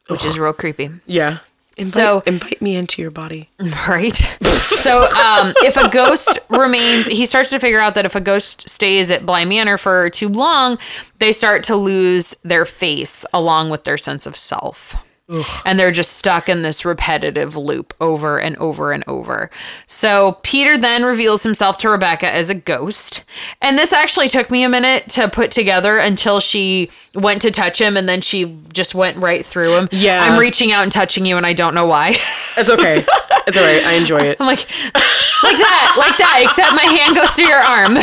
which 0.09 0.23
Ugh. 0.23 0.27
is 0.27 0.39
real 0.39 0.53
creepy. 0.53 0.91
Yeah 1.07 1.39
Invite, 1.77 1.93
so 1.93 2.23
invite 2.27 2.63
me 2.63 2.75
into 2.75 3.03
your 3.03 3.11
body. 3.11 3.51
Right. 3.87 4.15
so 4.15 5.05
um, 5.05 5.53
if 5.59 5.77
a 5.77 5.89
ghost 5.89 6.39
remains, 6.49 7.07
he 7.07 7.27
starts 7.27 7.51
to 7.51 7.59
figure 7.59 7.79
out 7.79 7.95
that 7.95 8.07
if 8.07 8.15
a 8.15 8.21
ghost 8.21 8.69
stays 8.69 9.11
at 9.11 9.27
Bly 9.27 9.45
Manor 9.45 9.77
for 9.79 10.09
too 10.11 10.29
long, 10.29 10.79
they 11.19 11.33
start 11.33 11.63
to 11.65 11.77
lose 11.77 12.35
their 12.43 12.65
face 12.65 13.27
along 13.33 13.71
with 13.71 13.85
their 13.85 13.99
sense 13.99 14.27
of 14.27 14.37
self. 14.37 14.97
Ugh. 15.29 15.63
And 15.65 15.79
they're 15.79 15.91
just 15.91 16.13
stuck 16.13 16.49
in 16.49 16.63
this 16.63 16.85
repetitive 16.85 17.57
loop 17.57 17.95
over 18.01 18.39
and 18.39 18.57
over 18.59 18.93
and 18.93 19.03
over. 19.09 19.51
So 19.87 20.39
Peter 20.43 20.79
then 20.79 21.03
reveals 21.03 21.43
himself 21.43 21.79
to 21.79 21.89
Rebecca 21.89 22.33
as 22.33 22.49
a 22.49 22.55
ghost. 22.55 23.25
And 23.61 23.77
this 23.77 23.93
actually 23.93 24.29
took 24.29 24.51
me 24.51 24.63
a 24.63 24.69
minute 24.69 25.09
to 25.11 25.29
put 25.29 25.51
together 25.51 25.99
until 25.99 26.39
she 26.39 26.91
went 27.15 27.43
to 27.43 27.51
touch 27.51 27.81
him 27.81 27.97
and 27.97 28.09
then 28.09 28.21
she 28.21 28.57
just 28.73 28.95
went 28.95 29.17
right 29.17 29.45
through 29.45 29.77
him. 29.77 29.89
Yeah. 29.91 30.23
I'm 30.23 30.39
reaching 30.39 30.71
out 30.71 30.85
and 30.85 30.93
touching 30.93 31.27
you 31.27 31.37
and 31.37 31.45
I 31.45 31.53
don't 31.53 31.75
know 31.75 31.87
why. 31.87 32.15
It's 32.59 32.71
okay. 32.71 33.05
It's 33.47 33.59
all 33.59 33.65
right. 33.65 33.85
I 33.85 33.93
enjoy 33.93 34.21
it. 34.21 34.39
I'm 34.41 34.47
like, 34.47 34.61
like 34.61 35.59
that, 35.59 35.95
like 35.99 36.17
that, 36.17 36.41
except 36.43 36.75
my 36.75 36.85
hand 36.85 37.15
goes 37.15 37.29
through 37.33 37.49
your 37.49 37.59
arm. 37.61 37.99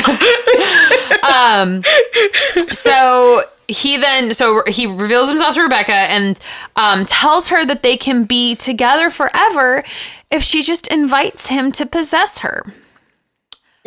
um, 1.81 1.83
so 2.71 3.41
he 3.67 3.97
then 3.97 4.33
so 4.33 4.63
he 4.67 4.85
reveals 4.85 5.29
himself 5.29 5.55
to 5.55 5.61
Rebecca 5.61 5.93
and 5.93 6.39
um, 6.75 7.05
tells 7.05 7.49
her 7.49 7.65
that 7.65 7.83
they 7.83 7.97
can 7.97 8.25
be 8.25 8.55
together 8.55 9.09
forever 9.09 9.83
if 10.31 10.43
she 10.43 10.63
just 10.63 10.87
invites 10.87 11.47
him 11.47 11.71
to 11.73 11.85
possess 11.85 12.39
her. 12.39 12.63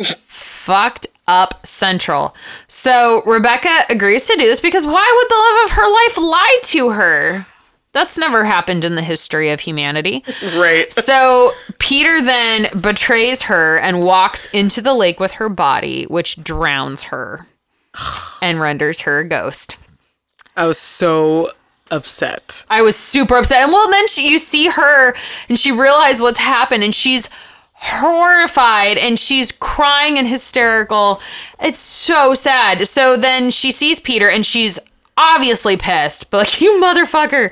Fucked 0.03 1.07
up 1.27 1.65
central. 1.65 2.35
So 2.67 3.21
Rebecca 3.25 3.85
agrees 3.89 4.27
to 4.27 4.33
do 4.33 4.45
this 4.45 4.61
because 4.61 4.85
why 4.85 4.91
would 5.15 5.29
the 5.29 5.35
love 5.35 5.65
of 5.65 5.71
her 5.71 5.91
life 5.91 6.17
lie 6.17 6.59
to 6.63 6.89
her? 6.91 7.47
That's 7.93 8.17
never 8.17 8.45
happened 8.45 8.85
in 8.85 8.95
the 8.95 9.01
history 9.01 9.49
of 9.49 9.59
humanity. 9.59 10.23
Right. 10.55 10.91
So 10.93 11.51
Peter 11.79 12.21
then 12.21 12.67
betrays 12.79 13.43
her 13.43 13.79
and 13.79 14.03
walks 14.03 14.45
into 14.47 14.81
the 14.81 14.93
lake 14.93 15.19
with 15.19 15.33
her 15.33 15.49
body, 15.49 16.05
which 16.05 16.43
drowns 16.43 17.05
her 17.05 17.47
and 18.41 18.59
renders 18.59 19.01
her 19.01 19.19
a 19.19 19.27
ghost. 19.27 19.77
I 20.55 20.65
was 20.65 20.77
so 20.77 21.51
upset. 21.91 22.65
I 22.69 22.81
was 22.81 22.95
super 22.95 23.37
upset. 23.37 23.63
And 23.63 23.71
well, 23.71 23.89
then 23.89 24.07
she, 24.07 24.29
you 24.29 24.39
see 24.39 24.67
her 24.67 25.13
and 25.49 25.57
she 25.57 25.71
realized 25.71 26.21
what's 26.21 26.39
happened 26.39 26.83
and 26.83 26.93
she's 26.93 27.29
horrified 27.73 28.97
and 28.97 29.19
she's 29.19 29.51
crying 29.51 30.17
and 30.17 30.27
hysterical. 30.27 31.21
It's 31.59 31.79
so 31.79 32.33
sad. 32.33 32.87
So 32.87 33.15
then 33.15 33.51
she 33.51 33.71
sees 33.71 33.99
Peter 33.99 34.29
and 34.29 34.45
she's 34.45 34.79
obviously 35.15 35.77
pissed, 35.77 36.29
but 36.31 36.37
like, 36.37 36.61
you 36.61 36.79
motherfucker, 36.81 37.51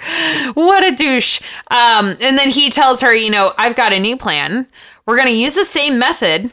what 0.56 0.84
a 0.84 0.96
douche. 0.96 1.42
Um, 1.70 2.16
and 2.22 2.38
then 2.38 2.52
he 2.52 2.70
tells 2.70 3.02
her, 3.02 3.14
you 3.14 3.30
know, 3.30 3.54
I've 3.58 3.76
got 3.76 3.94
a 3.94 4.00
new 4.00 4.18
plan. 4.18 4.68
We're 5.06 5.18
going 5.18 5.28
to 5.28 5.36
use 5.36 5.54
the 5.54 5.66
same 5.66 6.00
method, 6.00 6.52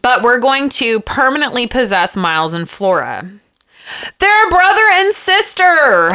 but 0.00 0.22
we're 0.22 0.38
going 0.40 0.68
to 0.70 1.00
permanently 1.00 1.66
possess 1.66 2.16
Miles 2.16 2.54
and 2.54 2.68
Flora. 2.68 3.28
They're 4.18 4.50
brother 4.50 4.82
and 4.92 5.12
sister. 5.12 6.12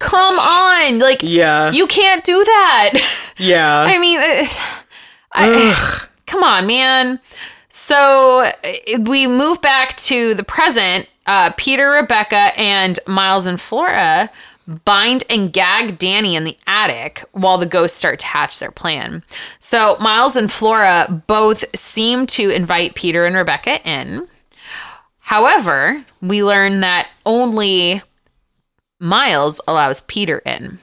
Come 0.00 0.34
on. 0.34 0.98
Like, 0.98 1.22
Yeah. 1.22 1.70
you 1.70 1.86
can't 1.86 2.24
do 2.24 2.42
that. 2.44 2.90
Yeah. 3.38 3.80
I 3.88 3.98
mean, 3.98 4.18
I, 5.32 6.04
come 6.26 6.44
on, 6.44 6.66
man. 6.66 7.18
So 7.70 8.50
we 9.00 9.26
move 9.26 9.60
back 9.62 9.96
to 9.96 10.34
the 10.34 10.44
present. 10.44 11.08
Uh, 11.26 11.50
Peter, 11.56 11.90
Rebecca, 11.90 12.50
and 12.58 13.00
Miles 13.06 13.46
and 13.46 13.60
Flora 13.60 14.28
bind 14.84 15.24
and 15.28 15.52
gag 15.52 15.98
Dani 15.98 16.34
in 16.34 16.44
the 16.44 16.56
attic 16.66 17.24
while 17.32 17.58
the 17.58 17.66
ghosts 17.66 17.96
start 17.96 18.18
to 18.20 18.26
hatch 18.26 18.58
their 18.58 18.70
plan. 18.70 19.22
So 19.58 19.96
Miles 20.00 20.36
and 20.36 20.50
Flora 20.50 21.22
both 21.26 21.64
seem 21.74 22.26
to 22.28 22.50
invite 22.50 22.94
Peter 22.94 23.24
and 23.24 23.36
Rebecca 23.36 23.80
in. 23.88 24.28
However, 25.20 26.04
we 26.20 26.44
learn 26.44 26.80
that 26.80 27.08
only 27.24 28.02
Miles 29.00 29.60
allows 29.66 30.00
Peter 30.02 30.38
in. 30.44 30.78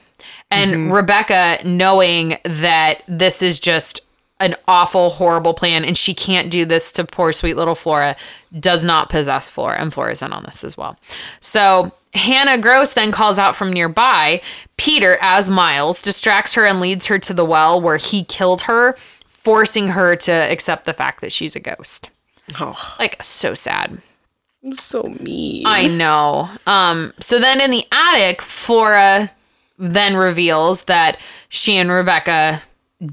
And 0.50 0.72
mm-hmm. 0.72 0.92
Rebecca, 0.92 1.58
knowing 1.64 2.36
that 2.44 3.02
this 3.06 3.42
is 3.42 3.60
just 3.60 4.00
an 4.40 4.54
awful, 4.66 5.10
horrible 5.10 5.54
plan 5.54 5.84
and 5.84 5.96
she 5.96 6.14
can't 6.14 6.50
do 6.50 6.64
this 6.64 6.92
to 6.92 7.04
poor, 7.04 7.32
sweet 7.32 7.54
little 7.54 7.74
Flora, 7.74 8.16
does 8.58 8.84
not 8.84 9.10
possess 9.10 9.48
Flora. 9.48 9.78
And 9.78 9.92
Flora's 9.92 10.22
in 10.22 10.32
on 10.32 10.42
this 10.44 10.64
as 10.64 10.76
well. 10.76 10.98
So 11.40 11.92
Hannah 12.14 12.58
Grose 12.58 12.94
then 12.94 13.12
calls 13.12 13.38
out 13.38 13.54
from 13.54 13.72
nearby. 13.72 14.40
Peter, 14.76 15.16
as 15.20 15.48
Miles, 15.48 16.02
distracts 16.02 16.54
her 16.54 16.66
and 16.66 16.80
leads 16.80 17.06
her 17.06 17.18
to 17.20 17.32
the 17.32 17.44
well 17.44 17.80
where 17.80 17.98
he 17.98 18.24
killed 18.24 18.62
her, 18.62 18.96
forcing 19.26 19.88
her 19.88 20.16
to 20.16 20.32
accept 20.32 20.84
the 20.84 20.92
fact 20.94 21.20
that 21.20 21.32
she's 21.32 21.54
a 21.54 21.60
ghost. 21.60 22.10
oh, 22.58 22.96
Like, 22.98 23.22
so 23.22 23.54
sad. 23.54 23.98
so 24.72 25.02
mean. 25.20 25.64
I 25.66 25.86
know. 25.86 26.50
Um, 26.66 27.12
so 27.20 27.38
then 27.38 27.60
in 27.60 27.70
the 27.70 27.86
attic, 27.92 28.42
Flora 28.42 29.30
then 29.78 30.16
reveals 30.16 30.84
that 30.84 31.18
she 31.48 31.76
and 31.76 31.90
Rebecca 31.90 32.60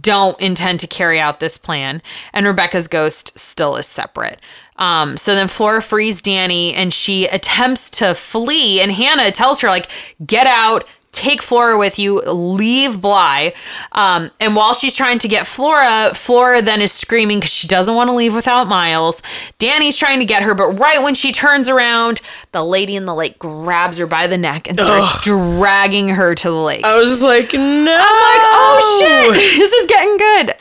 don't 0.01 0.39
intend 0.39 0.79
to 0.81 0.87
carry 0.87 1.19
out 1.19 1.39
this 1.39 1.57
plan, 1.57 2.01
and 2.33 2.45
Rebecca's 2.45 2.87
ghost 2.87 3.37
still 3.37 3.75
is 3.77 3.87
separate. 3.87 4.39
Um, 4.75 5.17
so 5.17 5.33
then 5.33 5.47
Flora 5.47 5.81
frees 5.81 6.21
Dani 6.21 6.73
and 6.73 6.93
she 6.93 7.25
attempts 7.27 7.89
to 7.91 8.13
flee, 8.13 8.81
and 8.81 8.91
Hannah 8.91 9.31
tells 9.31 9.61
her, 9.61 9.69
like, 9.69 9.89
get 10.25 10.45
out. 10.45 10.87
Take 11.13 11.41
Flora 11.41 11.77
with 11.79 11.97
you, 11.97 12.21
leave 12.21 13.01
Bly. 13.01 13.53
Um, 13.93 14.29
and 14.39 14.55
while 14.55 14.73
she's 14.75 14.95
trying 14.95 15.17
to 15.19 15.27
get 15.27 15.47
Flora, 15.47 16.11
Flora 16.13 16.61
then 16.61 16.79
is 16.79 16.91
screaming 16.91 17.39
because 17.39 17.51
she 17.51 17.67
doesn't 17.67 17.95
want 17.95 18.09
to 18.09 18.15
leave 18.15 18.35
without 18.35 18.67
Miles. 18.67 19.23
Dani's 19.57 19.97
trying 19.97 20.19
to 20.19 20.25
get 20.25 20.43
her, 20.43 20.53
but 20.53 20.73
right 20.73 21.01
when 21.01 21.15
she 21.15 21.31
turns 21.31 21.69
around, 21.69 22.21
the 22.51 22.63
lady 22.63 22.95
in 22.95 23.05
the 23.05 23.15
lake 23.15 23.39
grabs 23.39 23.97
her 23.97 24.05
by 24.05 24.27
the 24.27 24.37
neck 24.37 24.67
and 24.69 24.79
starts 24.79 25.23
dragging 25.23 26.09
her 26.09 26.35
to 26.35 26.49
the 26.49 26.55
lake. 26.55 26.83
I 26.83 26.97
was 26.99 27.09
just 27.09 27.23
like, 27.23 27.51
no. 27.53 27.59
I'm 27.59 27.81
like, 27.83 28.47
oh 28.53 29.33
shit, 29.33 29.57
this 29.57 29.73
is 29.73 29.87
getting 29.87 30.17
good. 30.17 30.55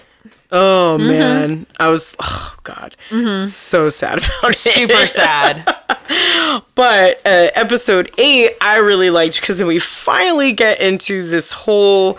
Oh 0.53 0.97
Mm-hmm. 1.01 1.09
man, 1.09 1.67
I 1.81 1.89
was. 1.89 2.15
Oh 2.21 2.55
god, 2.63 2.97
so 3.43 3.89
sad 3.89 4.19
about 4.19 4.51
it. 4.51 4.55
Super 4.55 5.07
sad. 5.07 5.75
But 6.75 7.19
uh, 7.27 7.51
episode 7.55 8.11
eight, 8.19 8.53
I 8.61 8.77
really 8.79 9.11
liked 9.11 9.41
because 9.41 9.59
then 9.59 9.67
we 9.67 9.79
finally 9.79 10.53
get 10.53 10.81
into 10.81 11.27
this 11.27 11.53
whole 11.53 12.19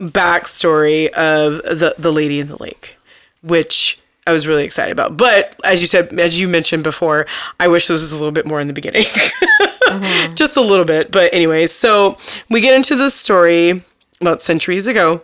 backstory 0.00 1.08
of 1.10 1.56
the 1.62 1.94
the 1.98 2.12
lady 2.12 2.38
in 2.40 2.48
the 2.48 2.56
lake, 2.62 2.96
which 3.42 3.98
I 4.26 4.32
was 4.32 4.46
really 4.46 4.64
excited 4.64 4.92
about. 4.92 5.16
But 5.16 5.56
as 5.64 5.80
you 5.80 5.86
said, 5.86 6.18
as 6.20 6.38
you 6.40 6.48
mentioned 6.48 6.84
before, 6.84 7.26
I 7.58 7.68
wish 7.68 7.88
this 7.88 8.00
was 8.00 8.12
a 8.12 8.16
little 8.16 8.32
bit 8.32 8.46
more 8.46 8.60
in 8.60 8.68
the 8.68 8.72
beginning, 8.74 9.04
just 10.34 10.56
a 10.56 10.62
little 10.62 10.84
bit. 10.84 11.10
But 11.10 11.32
anyway, 11.34 11.66
so 11.66 12.16
we 12.48 12.60
get 12.60 12.74
into 12.74 12.94
the 12.96 13.10
story 13.10 13.82
about 14.20 14.42
centuries 14.42 14.86
ago. 14.86 15.22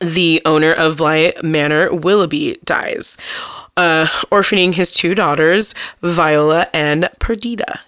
The 0.00 0.42
owner 0.44 0.72
of 0.72 0.96
Bly 0.98 1.34
Manor, 1.42 1.92
Willoughby, 1.94 2.58
dies, 2.64 3.16
uh, 3.76 4.06
orphaning 4.30 4.74
his 4.74 4.92
two 4.92 5.14
daughters, 5.14 5.74
Viola 6.02 6.68
and 6.72 7.08
Perdita. 7.20 7.80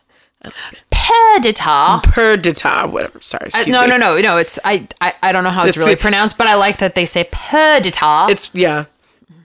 Perdita. 0.91 2.01
Perdita, 2.05 2.87
whatever. 2.89 3.21
Sorry, 3.21 3.51
Uh, 3.55 3.65
no, 3.67 3.83
me. 3.83 3.89
no, 3.89 3.97
no, 3.97 4.19
no. 4.21 4.37
It's 4.39 4.59
I, 4.65 4.87
I, 5.01 5.15
I 5.23 5.33
don't 5.33 5.45
know 5.45 5.51
how 5.51 5.63
it's, 5.63 5.71
It's 5.71 5.79
really 5.79 5.95
the- 5.95 6.01
pronounced, 6.01 6.39
but 6.39 6.47
I 6.47 6.55
like 6.55 6.79
that 6.79 6.95
they 6.95 7.07
say 7.07 7.25
Perdita. 7.31 8.27
It's 8.31 8.51
yeah, 8.55 8.85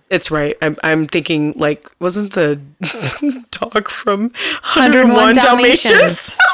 it's 0.09 0.29
right. 0.31 0.55
I'm 0.61 0.77
I'm 0.83 1.07
thinking 1.07 1.53
like 1.55 1.89
wasn't 1.99 2.33
the 2.33 2.59
dog 3.51 3.87
from 3.89 4.29
101 4.75 5.33
Dalmatians? 5.35 6.35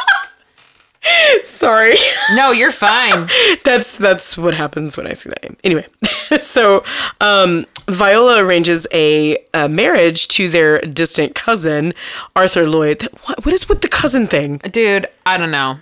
Sorry. 1.43 1.95
no, 2.33 2.51
you're 2.51 2.71
fine. 2.71 3.27
that's 3.63 3.95
that's 3.95 4.37
what 4.37 4.53
happens 4.53 4.97
when 4.97 5.07
I 5.07 5.13
see 5.13 5.29
that 5.29 5.43
name. 5.43 5.57
Anyway, 5.63 5.85
so 6.39 6.83
um, 7.21 7.65
Viola 7.87 8.43
arranges 8.43 8.87
a, 8.93 9.37
a 9.53 9.67
marriage 9.69 10.27
to 10.29 10.49
their 10.49 10.79
distant 10.81 11.35
cousin 11.35 11.93
Arthur 12.35 12.67
Lloyd. 12.67 13.03
What 13.23 13.45
what 13.45 13.53
is 13.53 13.67
with 13.69 13.81
the 13.81 13.89
cousin 13.89 14.27
thing? 14.27 14.57
Dude, 14.57 15.07
I 15.25 15.37
don't 15.37 15.51
know. 15.51 15.77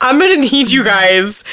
I'm 0.00 0.18
gonna 0.18 0.36
need 0.36 0.70
you 0.70 0.84
guys 0.84 1.44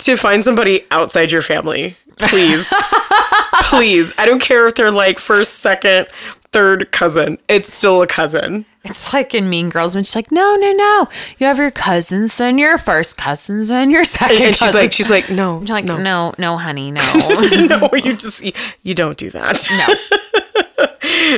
to 0.00 0.16
find 0.16 0.44
somebody 0.44 0.84
outside 0.90 1.32
your 1.32 1.40
family, 1.40 1.96
please, 2.18 2.68
please. 3.64 4.12
I 4.18 4.26
don't 4.26 4.40
care 4.40 4.66
if 4.68 4.74
they're 4.74 4.90
like 4.90 5.18
first, 5.18 5.54
second, 5.54 6.08
third 6.54 6.90
cousin. 6.92 7.36
It's 7.48 7.68
still 7.72 8.00
a 8.00 8.06
cousin. 8.06 8.64
It's 8.84 9.12
like 9.12 9.34
in 9.34 9.50
Mean 9.50 9.70
Girls 9.70 9.94
when 9.94 10.04
she's 10.04 10.14
like, 10.14 10.30
no, 10.30 10.56
no, 10.56 10.72
no. 10.72 11.08
You 11.38 11.46
have 11.46 11.58
your 11.58 11.70
cousins 11.70 12.40
and 12.40 12.58
your 12.60 12.78
first 12.78 13.16
cousins 13.16 13.70
and 13.70 13.90
your 13.90 14.04
second 14.04 14.36
And 14.42 14.54
she's 14.54 14.58
cousins. 14.60 14.74
like, 14.76 14.92
she's 14.92 15.10
like, 15.10 15.30
no, 15.30 15.58
You're 15.60 15.74
like, 15.76 15.84
no, 15.84 15.96
no, 15.96 16.32
no, 16.38 16.56
honey, 16.58 16.90
no. 16.90 17.00
no, 17.68 17.90
you 17.94 18.14
just 18.16 18.42
you, 18.42 18.52
you 18.82 18.94
don't 18.94 19.16
do 19.18 19.30
that. 19.30 19.56
no. 19.88 20.18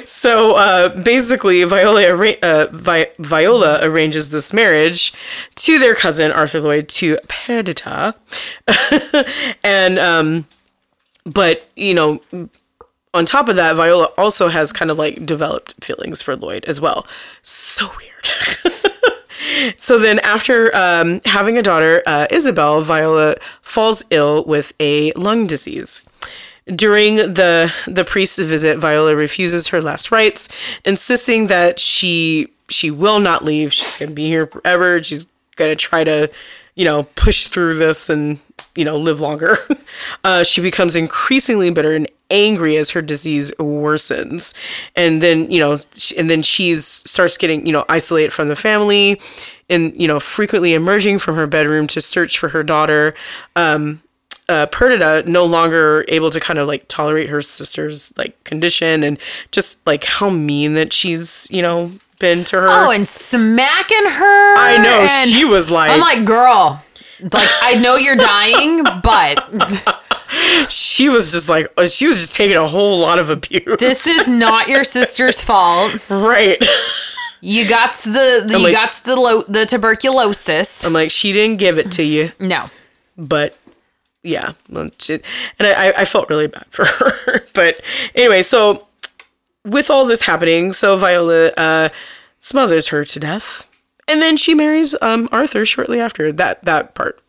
So 0.05 0.55
uh, 0.55 0.89
basically, 1.03 1.63
Viola 1.65 2.03
arra- 2.07 2.37
uh, 2.43 2.67
Vi- 2.73 3.11
Viola 3.19 3.79
arranges 3.83 4.31
this 4.31 4.53
marriage 4.53 5.13
to 5.57 5.79
their 5.79 5.95
cousin 5.95 6.31
Arthur 6.33 6.61
Lloyd 6.61 6.89
to 6.91 7.19
Perdita, 7.29 8.15
and 9.65 9.99
um, 9.99 10.47
but 11.25 11.69
you 11.77 11.95
know, 11.95 12.21
on 13.15 13.25
top 13.25 13.49
of 13.49 13.57
that, 13.57 13.77
Viola 13.77 14.11
also 14.19 14.49
has 14.49 14.73
kind 14.73 14.91
of 14.91 14.99
like 14.99 15.25
developed 15.25 15.75
feelings 15.83 16.23
for 16.23 16.37
Lloyd 16.37 16.65
as 16.67 16.81
well. 16.81 17.07
So 17.43 17.91
weird. 17.99 18.75
So 19.79 19.99
then, 19.99 20.19
after 20.21 20.75
um, 20.75 21.21
having 21.25 21.57
a 21.57 21.63
daughter, 21.63 22.03
uh, 22.07 22.27
Isabel, 22.31 22.81
Viola 22.81 23.37
falls 23.63 24.05
ill 24.11 24.45
with 24.45 24.73
a 24.81 25.13
lung 25.13 25.47
disease. 25.47 26.07
During 26.67 27.17
the 27.17 27.73
the 27.87 28.05
priest's 28.05 28.39
visit, 28.39 28.79
Viola 28.79 29.15
refuses 29.15 29.69
her 29.69 29.81
last 29.81 30.11
rites, 30.11 30.49
insisting 30.85 31.47
that 31.47 31.79
she 31.79 32.49
she 32.69 32.91
will 32.91 33.21
not 33.21 33.45
leave. 33.45 33.73
She's 33.73 33.97
going 33.97 34.11
to 34.11 34.15
be 34.15 34.27
here 34.27 34.47
forever. 34.47 35.03
She's 35.03 35.27
going 35.55 35.71
to 35.71 35.77
try 35.77 36.03
to, 36.05 36.29
you 36.75 36.85
know, 36.85 37.05
push 37.15 37.47
through 37.47 37.79
this 37.79 38.11
and 38.11 38.39
you 38.75 38.85
know 38.85 38.99
live 38.99 39.21
longer. 39.21 39.57
Uh, 40.25 40.45
she 40.45 40.61
becomes 40.61 40.95
increasingly 40.95 41.71
bitter 41.71 41.95
and 41.95 42.07
angry 42.31 42.77
as 42.77 42.91
her 42.91 43.03
disease 43.03 43.53
worsens, 43.59 44.55
and 44.95 45.23
then 45.23 45.51
you 45.51 45.59
know, 45.59 45.81
sh- 45.95 46.13
and 46.17 46.29
then 46.31 46.43
she's 46.43 46.87
starts 46.87 47.37
getting 47.37 47.67
you 47.67 47.73
know 47.73 47.85
isolated 47.89 48.33
from 48.33 48.49
the 48.49 48.57
family, 48.57 49.21
and 49.69 49.93
you 50.01 50.09
know 50.09 50.21
frequently 50.21 50.75
emerging 50.75 51.19
from 51.19 51.37
her 51.37 51.47
bedroom 51.47 51.87
to 51.89 52.01
search 52.01 52.39
for 52.39 52.49
her 52.51 52.63
daughter. 52.63 53.15
Um, 53.55 54.03
uh, 54.49 54.67
Perdita 54.67 55.25
no 55.27 55.45
longer 55.45 56.05
able 56.09 56.31
to 56.31 56.39
kind 56.39 56.59
of 56.59 56.69
like 56.69 56.87
tolerate 56.89 57.29
her 57.29 57.41
sister's 57.43 58.17
like 58.17 58.43
condition 58.45 59.03
and 59.03 59.19
just 59.51 59.85
like 59.87 60.05
how 60.05 60.31
mean 60.31 60.75
that 60.75 60.93
she's 60.93 61.49
you 61.51 61.63
know 61.63 61.91
been 62.19 62.45
to 62.45 62.57
her. 62.61 62.69
Oh, 62.69 62.91
and 62.91 63.07
smacking 63.07 64.07
her. 64.09 64.57
I 64.57 64.79
know 64.79 65.07
and 65.11 65.31
she 65.31 65.45
was 65.45 65.71
like, 65.71 65.91
I'm 65.91 66.01
like, 66.01 66.25
girl, 66.25 66.83
like 67.21 67.49
I 67.63 67.75
know 67.83 67.97
you're 67.97 68.17
dying, 68.17 68.85
but 69.03 70.03
she 70.69 71.09
was 71.09 71.33
just 71.33 71.49
like 71.49 71.67
uh, 71.77 71.87
she 71.87 72.07
was 72.07 72.19
just 72.19 72.35
taking 72.35 72.57
a 72.57 72.67
whole 72.67 72.99
lot 72.99 73.19
of 73.19 73.31
abuse. 73.31 73.77
this 73.79 74.07
is 74.07 74.29
not 74.45 74.69
your 74.69 74.85
sister's 74.85 75.41
fault. 75.41 76.09
right. 76.11 76.63
You 77.41 77.69
got 77.69 77.93
the, 77.95 78.45
the 78.47 78.55
you 78.59 78.65
like- 78.65 78.73
got 78.73 78.93
the 79.05 79.15
lo- 79.17 79.45
the 79.47 79.67
tuberculosis. 79.67 80.85
I'm 80.85 80.93
like, 80.93 81.11
she 81.11 81.33
didn't 81.33 81.59
give 81.59 81.79
it 81.79 81.93
to 81.93 82.03
you, 82.03 82.33
No. 82.41 82.65
but 83.17 83.57
yeah, 84.23 84.53
and 84.71 84.91
I, 85.61 85.89
I- 85.91 85.95
I 85.99 86.05
felt 86.07 86.29
really 86.31 86.49
bad 86.49 86.67
for 86.71 86.85
her. 86.87 87.41
but 87.55 87.81
anyway, 88.15 88.43
so 88.43 88.87
with 89.65 89.91
all 89.91 90.07
this 90.07 90.23
happening, 90.23 90.73
so 90.73 90.97
Viola 90.97 91.53
uh, 91.57 91.89
smothers 92.41 92.89
her 92.89 93.05
to 93.05 93.21
death, 93.21 93.67
and 94.09 94.21
then 94.23 94.37
she 94.37 94.55
marries 94.55 94.97
um, 95.01 95.29
Arthur 95.31 95.65
shortly 95.67 96.01
after. 96.01 96.33
That 96.33 96.65
that 96.65 96.95
part 96.95 97.21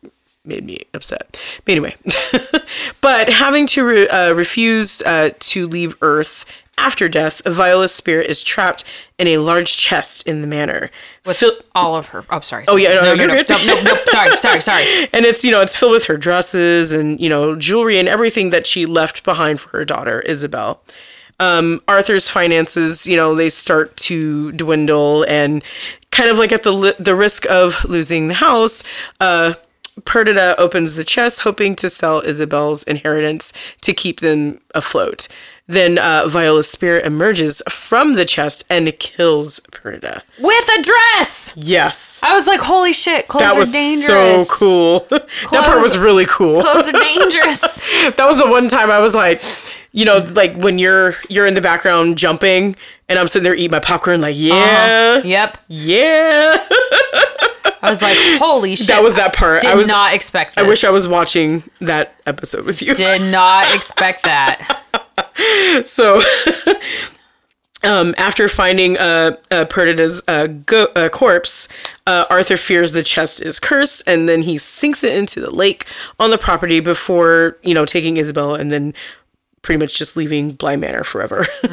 made 0.48 0.66
me 0.66 0.82
upset. 0.94 1.40
But 1.66 1.72
anyway, 1.74 1.96
but 3.02 3.30
having 3.30 3.68
to 3.68 3.84
re- 3.84 4.08
uh, 4.08 4.34
refuse 4.34 5.02
uh, 5.04 5.32
to 5.40 5.68
leave 5.68 5.96
Earth 6.02 6.46
after 6.80 7.10
death, 7.10 7.42
Viola's 7.44 7.92
spirit 7.92 8.30
is 8.30 8.44
trapped 8.44 8.84
in 9.18 9.26
a 9.28 9.38
large 9.40 9.76
chest 9.78 10.28
in 10.28 10.42
the 10.42 10.48
manor. 10.48 10.90
Fil- 11.24 11.58
All 11.74 11.96
of 11.96 12.08
her. 12.10 12.24
Oh, 12.30 12.40
sorry. 12.42 12.66
Oh, 12.68 12.76
yeah, 12.76 12.94
no, 13.02 13.14
you're 13.14 13.28
good. 13.28 13.50
No, 13.50 13.58
no, 13.66 13.82
no, 13.82 13.96
sorry, 14.06 14.38
sorry, 14.38 14.62
sorry. 14.62 14.84
and 15.12 15.26
it's 15.26 15.44
you 15.44 15.50
know 15.52 15.62
it's 15.62 15.76
filled 15.76 15.94
with 15.94 16.06
her 16.06 16.18
dresses 16.18 16.92
and 16.92 17.20
you 17.20 17.30
know 17.30 17.56
jewelry 17.56 17.98
and 17.98 18.08
everything 18.08 18.52
that 18.52 18.68
she 18.68 18.86
left 18.86 19.24
behind 19.24 19.60
for 19.60 19.70
her 19.78 19.86
daughter 19.86 20.20
Isabel. 20.22 20.82
Um, 21.40 21.82
Arthur's 21.88 22.30
finances, 22.30 23.06
you 23.08 23.16
know, 23.16 23.36
they 23.36 23.50
start 23.50 23.96
to 23.98 24.52
dwindle, 24.54 25.24
and 25.28 25.64
kind 26.10 26.32
of 26.32 26.40
like 26.40 26.52
at 26.52 26.64
the 26.64 26.72
li- 26.74 26.94
the 26.98 27.14
risk 27.16 27.46
of 27.48 27.86
losing 27.86 28.28
the 28.28 28.34
house, 28.36 28.84
uh, 29.20 29.54
Perdita 30.06 30.56
opens 30.60 30.96
the 30.96 31.04
chest, 31.04 31.42
hoping 31.42 31.76
to 31.78 31.90
sell 31.90 32.22
Isabel's 32.22 32.84
inheritance 32.84 33.54
to 33.82 33.94
keep 33.94 34.20
them 34.20 34.60
afloat. 34.76 35.28
Then 35.70 35.98
uh, 35.98 36.28
Viola's 36.28 36.70
spirit 36.70 37.06
emerges 37.06 37.62
from 37.70 38.14
the 38.14 38.24
chest 38.24 38.64
and 38.70 38.88
kills 39.00 39.60
Perdita. 39.72 40.24
With 40.40 40.70
a 40.80 40.82
dress. 40.82 41.54
Yes. 41.58 42.22
I 42.24 42.34
was 42.34 42.48
like, 42.48 42.62
holy 42.62 42.94
shit, 42.94 43.28
clothes 43.28 43.42
That 43.44 43.56
are 43.56 43.60
was 43.60 43.72
dangerous. 43.74 44.48
so 44.48 44.54
cool. 44.56 45.00
that 45.10 45.66
part 45.66 45.82
was 45.82 45.98
really 45.98 46.26
cool. 46.26 46.62
Clothes 46.62 46.88
are 46.88 46.92
dangerous. 47.00 47.62
that 48.12 48.26
was 48.26 48.38
the 48.38 48.48
one 48.48 48.70
time 48.70 48.90
I 48.90 49.00
was 49.00 49.14
like, 49.14 49.42
you 49.98 50.06
know, 50.06 50.20
like 50.20 50.54
when 50.56 50.78
you're 50.78 51.16
you're 51.28 51.48
in 51.48 51.56
the 51.56 51.62
background 51.62 52.20
jumping 52.20 52.76
and 53.10 53.18
I'm 53.18 53.28
sitting 53.28 53.44
there 53.44 53.56
eating 53.56 53.72
my 53.72 53.80
popcorn, 53.80 54.22
like, 54.22 54.36
yeah, 54.38 55.24
yep. 55.24 55.58
yeah. 55.68 56.58
I 57.82 57.90
was 57.90 58.00
like, 58.00 58.16
holy 58.38 58.76
shit. 58.76 58.88
that 58.88 59.02
was 59.02 59.16
that 59.16 59.36
part. 59.36 59.62
Did 59.62 59.72
I 59.72 59.76
was 59.76 59.88
not 59.88 60.14
expect 60.14 60.56
this. 60.56 60.64
I 60.64 60.68
wish 60.68 60.84
I 60.84 60.92
was 60.92 61.08
watching 61.08 61.64
that 61.80 62.14
episode 62.28 62.64
with 62.66 62.84
you. 62.84 62.94
Did 62.94 63.32
not 63.32 63.74
expect 63.74 64.22
that. 64.22 64.84
so 65.86 66.22
um, 67.84 68.14
after 68.20 68.48
finding 68.48 69.00
uh, 69.00 69.38
uh, 69.50 69.66
Perdita's 69.66 70.22
uh, 70.28 70.46
go- 70.46 70.92
uh, 70.96 71.10
corpse, 71.10 71.68
uh, 72.06 72.26
Arthur 72.30 72.58
fears 72.58 72.92
the 72.92 73.02
chest 73.02 73.42
is 73.42 73.60
cursed, 73.60 74.08
and 74.08 74.30
then 74.30 74.44
he 74.44 74.60
sinks 74.60 75.04
it 75.04 75.16
into 75.16 75.42
the 75.42 75.50
lake 75.50 75.88
on 76.20 76.30
the 76.30 76.38
property 76.38 76.82
before 76.82 77.58
you 77.64 77.74
know 77.74 77.86
taking 77.86 78.18
Isabel, 78.18 78.54
and 78.54 78.72
then 78.72 78.94
pretty 79.68 79.80
much 79.80 79.98
just 79.98 80.16
leaving 80.16 80.54
Bly 80.54 80.78
Manor 80.78 81.04
forever. 81.04 81.46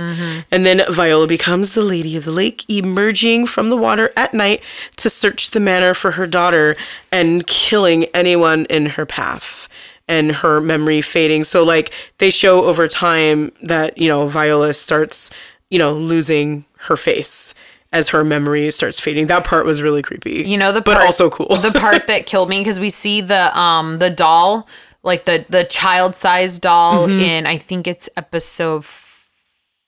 and 0.51 0.67
then 0.67 0.83
Viola 0.91 1.29
becomes 1.29 1.75
the 1.75 1.81
lady 1.81 2.17
of 2.17 2.25
the 2.25 2.33
lake, 2.33 2.69
emerging 2.69 3.47
from 3.47 3.71
the 3.71 3.77
water 3.77 4.11
at 4.17 4.35
night 4.35 4.65
to 4.97 5.09
search 5.09 5.53
the 5.53 5.61
manor 5.61 5.95
for 5.95 6.11
her 6.11 6.27
daughter 6.27 6.75
and 7.13 7.47
killing 7.47 8.07
anyone 8.07 8.65
in 8.65 8.87
her 8.87 9.07
path 9.07 9.69
and 10.09 10.33
her 10.33 10.61
memory 10.61 11.03
fading. 11.03 11.45
So 11.45 11.63
like 11.63 11.93
they 12.19 12.31
show 12.31 12.65
over 12.65 12.89
time 12.89 13.53
that, 13.63 13.97
you 13.97 14.09
know, 14.09 14.27
Viola 14.27 14.75
starts, 14.75 15.33
you 15.71 15.79
know, 15.79 15.93
losing 15.93 16.65
her 16.79 16.97
face 16.97 17.55
as 17.93 18.09
her 18.09 18.25
memory 18.25 18.73
starts 18.73 18.99
fading. 18.99 19.29
That 19.29 19.45
part 19.45 19.67
was 19.67 19.81
really 19.81 20.03
creepy. 20.03 20.43
You 20.45 20.57
know 20.57 20.73
the 20.73 20.83
part, 20.83 20.97
but 20.99 21.07
also 21.07 21.31
cool. 21.31 21.55
the 21.55 21.71
part 21.71 22.07
that 22.09 22.27
killed 22.27 22.49
me 22.49 22.59
because 22.59 22.81
we 22.81 22.91
see 22.91 23.21
the 23.21 23.57
um 23.57 24.01
the 24.01 24.11
doll, 24.11 24.67
like 25.05 25.25
the 25.25 25.45
the 25.49 25.65
child 25.65 26.17
sized 26.17 26.63
doll 26.63 27.07
Mm-hmm. 27.07 27.21
in 27.21 27.47
I 27.47 27.57
think 27.59 27.87
it's 27.87 28.09
episode 28.17 28.85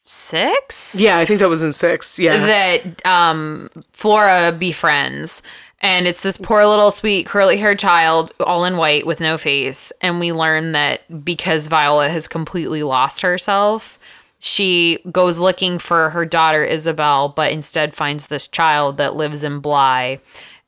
six. 0.04 0.94
yeah, 0.98 1.18
I 1.18 1.24
think 1.24 1.40
that 1.40 1.48
was 1.48 1.62
in 1.64 1.72
6. 1.72 2.18
Yeah. 2.18 2.36
that 2.46 3.06
um 3.06 3.68
Flora 3.92 4.52
befriends. 4.52 5.42
And 5.80 6.06
it's 6.06 6.22
this 6.22 6.38
poor 6.38 6.64
little 6.64 6.90
sweet 6.90 7.26
curly 7.26 7.58
haired 7.58 7.78
child, 7.78 8.32
all 8.40 8.64
in 8.64 8.76
white 8.78 9.06
with 9.06 9.20
no 9.20 9.36
face. 9.36 9.92
And 10.00 10.18
we 10.18 10.32
learn 10.32 10.72
that 10.72 11.24
because 11.24 11.68
Viola 11.68 12.08
has 12.08 12.28
completely 12.28 12.82
lost 12.82 13.20
herself, 13.20 13.98
she 14.38 14.98
goes 15.12 15.38
looking 15.38 15.78
for 15.78 16.10
her 16.10 16.24
daughter 16.24 16.64
Isabel, 16.64 17.28
but 17.28 17.52
instead 17.52 17.94
finds 17.94 18.28
this 18.28 18.48
child 18.48 18.96
that 18.96 19.16
lives 19.16 19.44
in 19.44 19.60
Bly. 19.60 20.18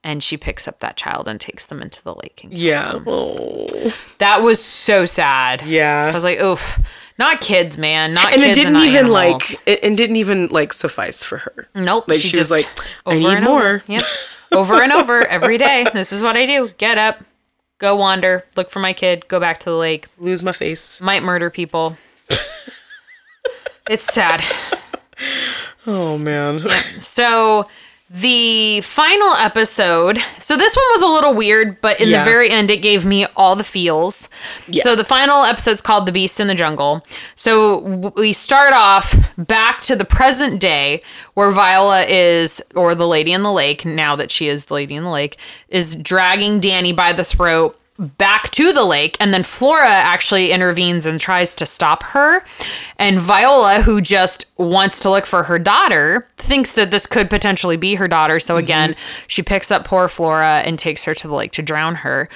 And 0.09 0.23
she 0.25 0.39
picks 0.39 0.67
up 0.67 0.79
that 0.79 0.97
child 0.97 1.29
and 1.29 1.39
takes 1.39 1.67
them 1.67 1.83
into 1.83 2.03
the 2.03 2.15
lake. 2.15 2.41
And 2.43 2.57
yeah. 2.57 2.99
Oh. 3.07 3.67
That 4.17 4.41
was 4.43 4.59
so 4.65 5.05
sad. 5.05 5.61
Yeah. 5.67 6.09
I 6.11 6.15
was 6.15 6.25
like, 6.25 6.41
oof, 6.41 6.79
not 7.19 7.43
kids, 7.43 7.77
man. 7.77 8.15
Not 8.15 8.31
kids. 8.33 8.43
and 8.43 8.51
it 8.51 8.55
didn't 8.55 8.73
not 8.73 8.87
even 8.87 8.97
animals. 9.13 9.13
like 9.13 9.69
it, 9.69 9.85
it 9.85 9.97
didn't 9.99 10.17
even 10.17 10.47
like 10.47 10.73
suffice 10.73 11.25
for 11.25 11.37
her. 11.37 11.69
Nope. 11.75 12.09
Like 12.09 12.17
she, 12.21 12.39
was 12.39 12.51
like, 12.51 12.65
I 13.05 13.17
over 13.17 13.19
need 13.19 13.27
and 13.27 13.45
more. 13.45 13.59
over. 13.59 13.83
Yep. 13.87 14.03
Over 14.53 14.83
and 14.83 14.93
over 14.93 15.27
every 15.29 15.59
day. 15.59 15.87
This 15.93 16.11
is 16.11 16.23
what 16.23 16.39
I 16.39 16.47
do. 16.47 16.71
Get 16.79 16.97
up, 16.97 17.23
go 17.77 17.95
wander, 17.95 18.47
look 18.57 18.71
for 18.71 18.79
my 18.79 18.95
kid, 18.95 19.29
go 19.29 19.39
back 19.39 19.61
to 19.61 19.69
the 19.69 19.77
lake, 19.77 20.07
Lose 20.17 20.43
my 20.43 20.53
face. 20.53 21.03
might 21.03 21.23
murder 21.23 21.51
people. 21.51 21.99
it's 23.91 24.05
sad. 24.05 24.43
Oh 25.87 26.17
man. 26.19 26.61
So 26.99 27.69
the 28.11 28.81
final 28.81 29.35
episode. 29.35 30.19
So 30.39 30.57
this 30.57 30.75
one 30.75 30.87
was 30.93 31.03
a 31.03 31.07
little 31.07 31.35
weird, 31.35 31.81
but 31.83 32.01
in 32.01 32.09
Yeah. 32.09 32.19
the 32.21 32.25
very 32.31 32.49
end, 32.51 32.71
it 32.71 32.79
gave 32.79 33.05
me 33.05 33.27
all 33.37 33.55
the 33.55 33.65
feels. 33.65 34.31
So 34.81 34.97
the 34.97 35.05
final 35.05 35.45
episode's 35.45 35.81
called 35.83 36.07
"The 36.07 36.13
Beast 36.13 36.41
in 36.41 36.47
the 36.47 36.55
Jungle." 36.55 37.05
So 37.35 38.13
we 38.17 38.33
start 38.33 38.73
off 38.73 39.15
back 39.37 39.83
to 39.83 39.95
the 39.97 40.07
present 40.07 40.59
day, 40.59 41.03
where 41.35 41.51
Viola 41.51 42.05
is, 42.05 42.63
or 42.75 42.95
the 42.95 43.07
Lady 43.07 43.33
in 43.33 43.43
the 43.43 43.53
Lake, 43.53 43.85
now 43.85 44.17
that 44.17 44.31
she 44.33 44.49
is 44.49 44.67
the 44.67 44.75
Lady 44.75 44.95
in 44.95 45.05
the 45.05 45.11
Lake, 45.11 45.37
is 45.69 45.95
dragging 45.95 46.61
Dani 46.61 46.97
by 46.97 47.13
the 47.13 47.25
throat 47.25 47.79
back 47.99 48.51
to 48.51 48.73
the 48.73 48.85
lake 48.85 49.17
and 49.19 49.35
then 49.35 49.43
Flora 49.43 49.89
actually 49.89 50.53
intervenes 50.53 51.05
and 51.05 51.21
tries 51.21 51.55
to 51.57 51.67
stop 51.67 52.03
her. 52.05 52.45
And 52.97 53.19
Viola 53.19 53.83
who 53.83 54.01
just 54.01 54.47
wants 54.57 55.01
to 55.01 55.11
look 55.11 55.27
for 55.27 55.43
her 55.45 55.59
daughter 55.59 56.29
thinks 56.37 56.73
that 56.73 56.91
this 56.91 57.07
could 57.07 57.29
potentially 57.29 57.77
be 57.77 57.97
her 57.97 58.09
daughter. 58.09 58.39
So 58.39 58.57
again 58.57 58.95
she 59.27 59.43
picks 59.43 59.71
up 59.71 59.85
poor 59.85 60.09
Flora 60.09 60.63
and 60.65 60.79
takes 60.79 61.05
her 61.05 61.15
to 61.15 61.29
the 61.29 61.35
lake 61.35 61.53
to 61.53 61.63
drown 61.63 61.97
her. 61.97 62.29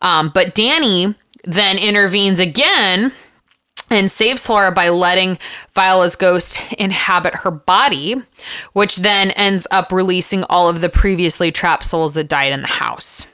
Um, 0.00 0.30
but 0.32 0.54
Dani 0.54 1.14
then 1.44 1.78
intervenes 1.78 2.40
again 2.40 3.12
and 3.90 4.10
saves 4.10 4.46
Flora 4.46 4.72
by 4.72 4.88
letting 4.88 5.38
Viola's 5.74 6.16
ghost 6.16 6.60
inhabit 6.74 7.34
her 7.36 7.50
body, 7.50 8.14
which 8.72 8.98
then 8.98 9.32
ends 9.32 9.66
up 9.70 9.92
releasing 9.92 10.44
all 10.44 10.68
of 10.68 10.80
the 10.80 10.88
previously 10.88 11.50
trapped 11.50 11.84
souls 11.84 12.14
that 12.14 12.28
died 12.28 12.52
in 12.52 12.62
the 12.62 12.68
house. 12.68 13.26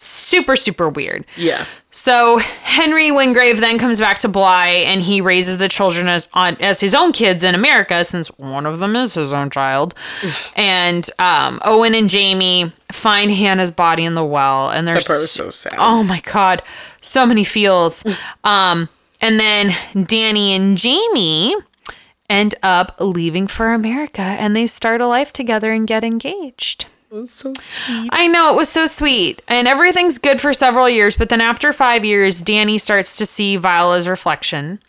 Super, 0.00 0.54
super 0.54 0.88
weird. 0.88 1.24
Yeah. 1.36 1.64
So 1.90 2.38
Henry 2.38 3.10
Wingrave 3.10 3.58
then 3.58 3.78
comes 3.78 3.98
back 3.98 4.18
to 4.20 4.28
Bly 4.28 4.68
and 4.86 5.00
he 5.02 5.20
raises 5.20 5.58
the 5.58 5.68
children 5.68 6.06
as 6.06 6.28
on 6.32 6.56
as 6.60 6.78
his 6.78 6.94
own 6.94 7.10
kids 7.10 7.42
in 7.42 7.56
America, 7.56 8.04
since 8.04 8.28
one 8.38 8.64
of 8.64 8.78
them 8.78 8.94
is 8.94 9.14
his 9.14 9.32
own 9.32 9.50
child. 9.50 9.94
and 10.56 11.10
um, 11.18 11.60
Owen 11.64 11.94
and 11.96 12.08
Jamie 12.08 12.72
find 12.92 13.32
Hannah's 13.32 13.72
body 13.72 14.04
in 14.04 14.14
the 14.14 14.24
well, 14.24 14.70
and 14.70 14.86
they're 14.86 14.94
That 14.94 15.06
part 15.06 15.20
was 15.20 15.32
so 15.32 15.50
sad. 15.50 15.74
Oh 15.78 16.04
my 16.04 16.20
god, 16.20 16.62
so 17.00 17.26
many 17.26 17.42
feels. 17.42 18.04
um, 18.44 18.88
and 19.20 19.40
then 19.40 19.70
Dani 19.94 20.50
and 20.50 20.78
Jamie 20.78 21.56
end 22.30 22.54
up 22.62 22.94
leaving 23.00 23.48
for 23.48 23.72
America, 23.72 24.22
and 24.22 24.54
they 24.54 24.68
start 24.68 25.00
a 25.00 25.08
life 25.08 25.32
together 25.32 25.72
and 25.72 25.88
get 25.88 26.04
engaged. 26.04 26.86
So 27.10 27.52
sweet. 27.54 28.10
I 28.12 28.26
know 28.26 28.52
it 28.52 28.56
was 28.56 28.68
so 28.68 28.86
sweet, 28.86 29.40
and 29.48 29.66
everything's 29.66 30.18
good 30.18 30.40
for 30.40 30.52
several 30.52 30.88
years. 30.88 31.16
But 31.16 31.30
then 31.30 31.40
after 31.40 31.72
five 31.72 32.04
years, 32.04 32.42
Dani 32.42 32.80
starts 32.80 33.16
to 33.16 33.26
see 33.26 33.56
Viola's 33.56 34.08
reflection 34.08 34.80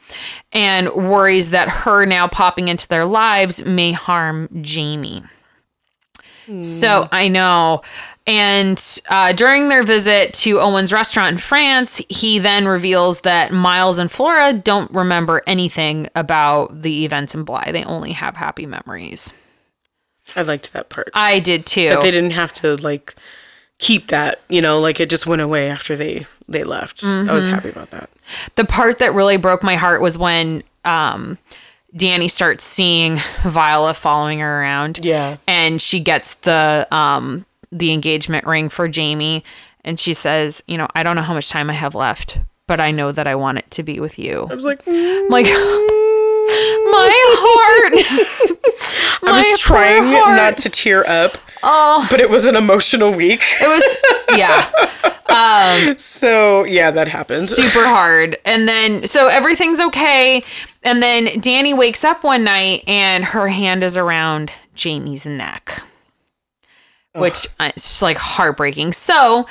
and 0.51 0.89
worries 0.93 1.51
that 1.51 1.69
her 1.69 2.05
now 2.05 2.27
popping 2.27 2.67
into 2.67 2.87
their 2.87 3.05
lives 3.05 3.65
may 3.65 3.93
harm 3.93 4.49
Jamie. 4.61 5.23
So 6.61 7.07
I 7.11 7.27
know. 7.27 7.83
And 8.25 8.83
uh, 9.09 9.33
during 9.33 9.69
their 9.69 9.83
visit 9.83 10.33
to 10.35 10.59
Owen's 10.59 10.91
restaurant 10.91 11.33
in 11.33 11.37
France, 11.37 12.01
he 12.09 12.39
then 12.39 12.67
reveals 12.67 13.21
that 13.21 13.51
Miles 13.53 13.97
and 13.99 14.11
Flora 14.11 14.53
don't 14.53 14.91
remember 14.91 15.41
anything 15.47 16.07
about 16.15 16.81
the 16.81 17.05
events 17.05 17.33
in 17.33 17.43
Bly. 17.43 17.69
They 17.71 17.83
only 17.83 18.11
have 18.11 18.35
happy 18.35 18.65
memories. 18.65 19.31
I 20.35 20.41
liked 20.43 20.73
that 20.73 20.89
part. 20.89 21.09
I 21.13 21.39
did 21.39 21.65
too. 21.65 21.89
That 21.89 22.01
they 22.01 22.11
didn't 22.11 22.31
have 22.31 22.53
to 22.55 22.75
like 22.77 23.15
keep 23.77 24.07
that, 24.09 24.41
you 24.49 24.61
know, 24.61 24.79
like 24.79 24.99
it 24.99 25.09
just 25.09 25.25
went 25.27 25.41
away 25.41 25.69
after 25.69 25.95
they 25.95 26.25
they 26.47 26.63
left. 26.63 27.03
I 27.03 27.07
Mm-hmm. 27.07 27.33
was 27.33 27.45
happy 27.47 27.69
about 27.69 27.91
that. 27.91 28.09
the 28.55 28.65
part 28.65 28.99
that 28.99 29.13
really 29.13 29.37
broke 29.37 29.63
my 29.63 29.75
heart 29.75 30.01
was 30.01 30.17
when 30.17 30.63
um 30.85 31.37
Dani 31.95 32.29
starts 32.29 32.63
seeing 32.63 33.17
Viola 33.41 33.93
following 33.93 34.39
her 34.39 34.61
around. 34.61 34.99
Yeah. 35.03 35.37
And 35.47 35.81
she 35.81 35.99
gets 35.99 36.35
the 36.35 36.87
um 36.91 37.45
the 37.71 37.91
engagement 37.93 38.45
ring 38.45 38.69
for 38.69 38.87
Jamie 38.87 39.43
and 39.85 39.99
she 39.99 40.13
says, 40.13 40.61
you 40.67 40.77
know, 40.77 40.87
I 40.95 41.03
don't 41.03 41.15
know 41.15 41.21
how 41.21 41.33
much 41.33 41.49
time 41.49 41.69
I 41.69 41.73
have 41.73 41.95
left, 41.95 42.39
but 42.67 42.79
I 42.79 42.91
know 42.91 43.11
that 43.11 43.27
I 43.27 43.35
want 43.35 43.59
it 43.59 43.71
to 43.71 43.83
be 43.83 43.99
with 43.99 44.19
you. 44.19 44.47
I 44.51 44.53
was 44.55 44.65
like, 44.65 44.83
mm. 44.85 45.17
I'm 45.25 45.29
like 45.29 45.45
my 46.91 47.11
heart. 47.37 47.93
I 49.29 49.37
was 49.37 49.59
trying 49.59 50.11
not 50.11 50.57
to 50.57 50.69
tear 50.69 51.07
up. 51.07 51.37
Oh. 51.61 52.07
But 52.09 52.21
it 52.21 52.29
was 52.29 52.45
an 52.45 52.55
emotional 52.55 53.11
week. 53.11 53.41
It 53.61 53.67
was 53.67 54.37
yeah. 54.37 54.69
So 55.97 56.65
yeah, 56.65 56.91
that 56.91 57.07
happened. 57.07 57.43
super 57.47 57.85
hard. 57.85 58.37
And 58.45 58.67
then, 58.67 59.07
so 59.07 59.27
everything's 59.27 59.79
okay. 59.79 60.43
And 60.83 61.01
then 61.03 61.27
Dani 61.27 61.77
wakes 61.77 62.03
up 62.03 62.23
one 62.23 62.43
night 62.43 62.83
and 62.87 63.23
her 63.23 63.47
hand 63.47 63.83
is 63.83 63.95
around 63.97 64.51
Jamie's 64.75 65.25
neck, 65.25 65.83
which 67.15 67.47
uh, 67.59 67.71
it's 67.75 67.83
just 67.83 68.01
like 68.01 68.17
heartbreaking. 68.17 68.93
So, 68.93 69.45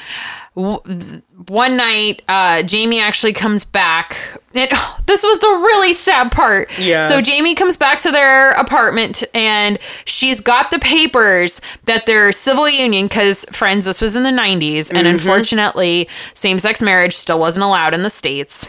one 0.59 1.76
night, 1.76 2.22
uh, 2.28 2.62
Jamie 2.64 3.01
actually 3.01 3.32
comes 3.32 3.64
back. 3.64 4.16
It, 4.55 4.70
this 5.06 5.22
was 5.22 5.39
the 5.39 5.47
really 5.47 5.93
sad 5.93 6.32
part. 6.32 6.76
Yeah. 6.78 7.02
So 7.02 7.20
Jamie 7.20 7.55
comes 7.55 7.76
back 7.76 8.01
to 8.01 8.10
their 8.10 8.51
apartment 8.52 9.22
and 9.35 9.78
she's 10.05 10.40
got 10.40 10.70
the 10.70 10.78
papers 10.80 11.60
that 11.85 12.06
their 12.06 12.32
civil 12.32 12.68
union, 12.68 13.06
because 13.06 13.44
friends, 13.52 13.86
this 13.86 14.01
was 14.01 14.16
in 14.16 14.24
the 14.24 14.30
90s, 14.30 14.93
and 14.93 15.06
unfortunately, 15.06 16.09
same 16.35 16.59
sex 16.59 16.82
marriage 16.82 17.14
still 17.14 17.39
wasn't 17.39 17.64
allowed 17.64 17.94
in 17.94 18.02
the 18.02 18.10
States. 18.10 18.66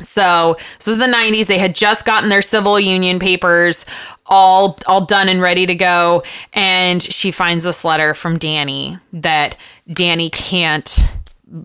So 0.00 0.56
this 0.78 0.86
was 0.86 0.98
the 0.98 1.06
90s. 1.06 1.46
They 1.46 1.58
had 1.58 1.74
just 1.74 2.04
gotten 2.04 2.28
their 2.28 2.42
civil 2.42 2.78
union 2.80 3.18
papers 3.18 3.86
all 4.26 4.78
all 4.86 5.04
done 5.04 5.28
and 5.28 5.40
ready 5.42 5.66
to 5.66 5.74
go. 5.74 6.22
And 6.52 7.02
she 7.02 7.30
finds 7.30 7.64
this 7.64 7.84
letter 7.84 8.14
from 8.14 8.38
Dani 8.38 9.00
that 9.12 9.56
Dani 9.88 10.30
can't 10.30 11.04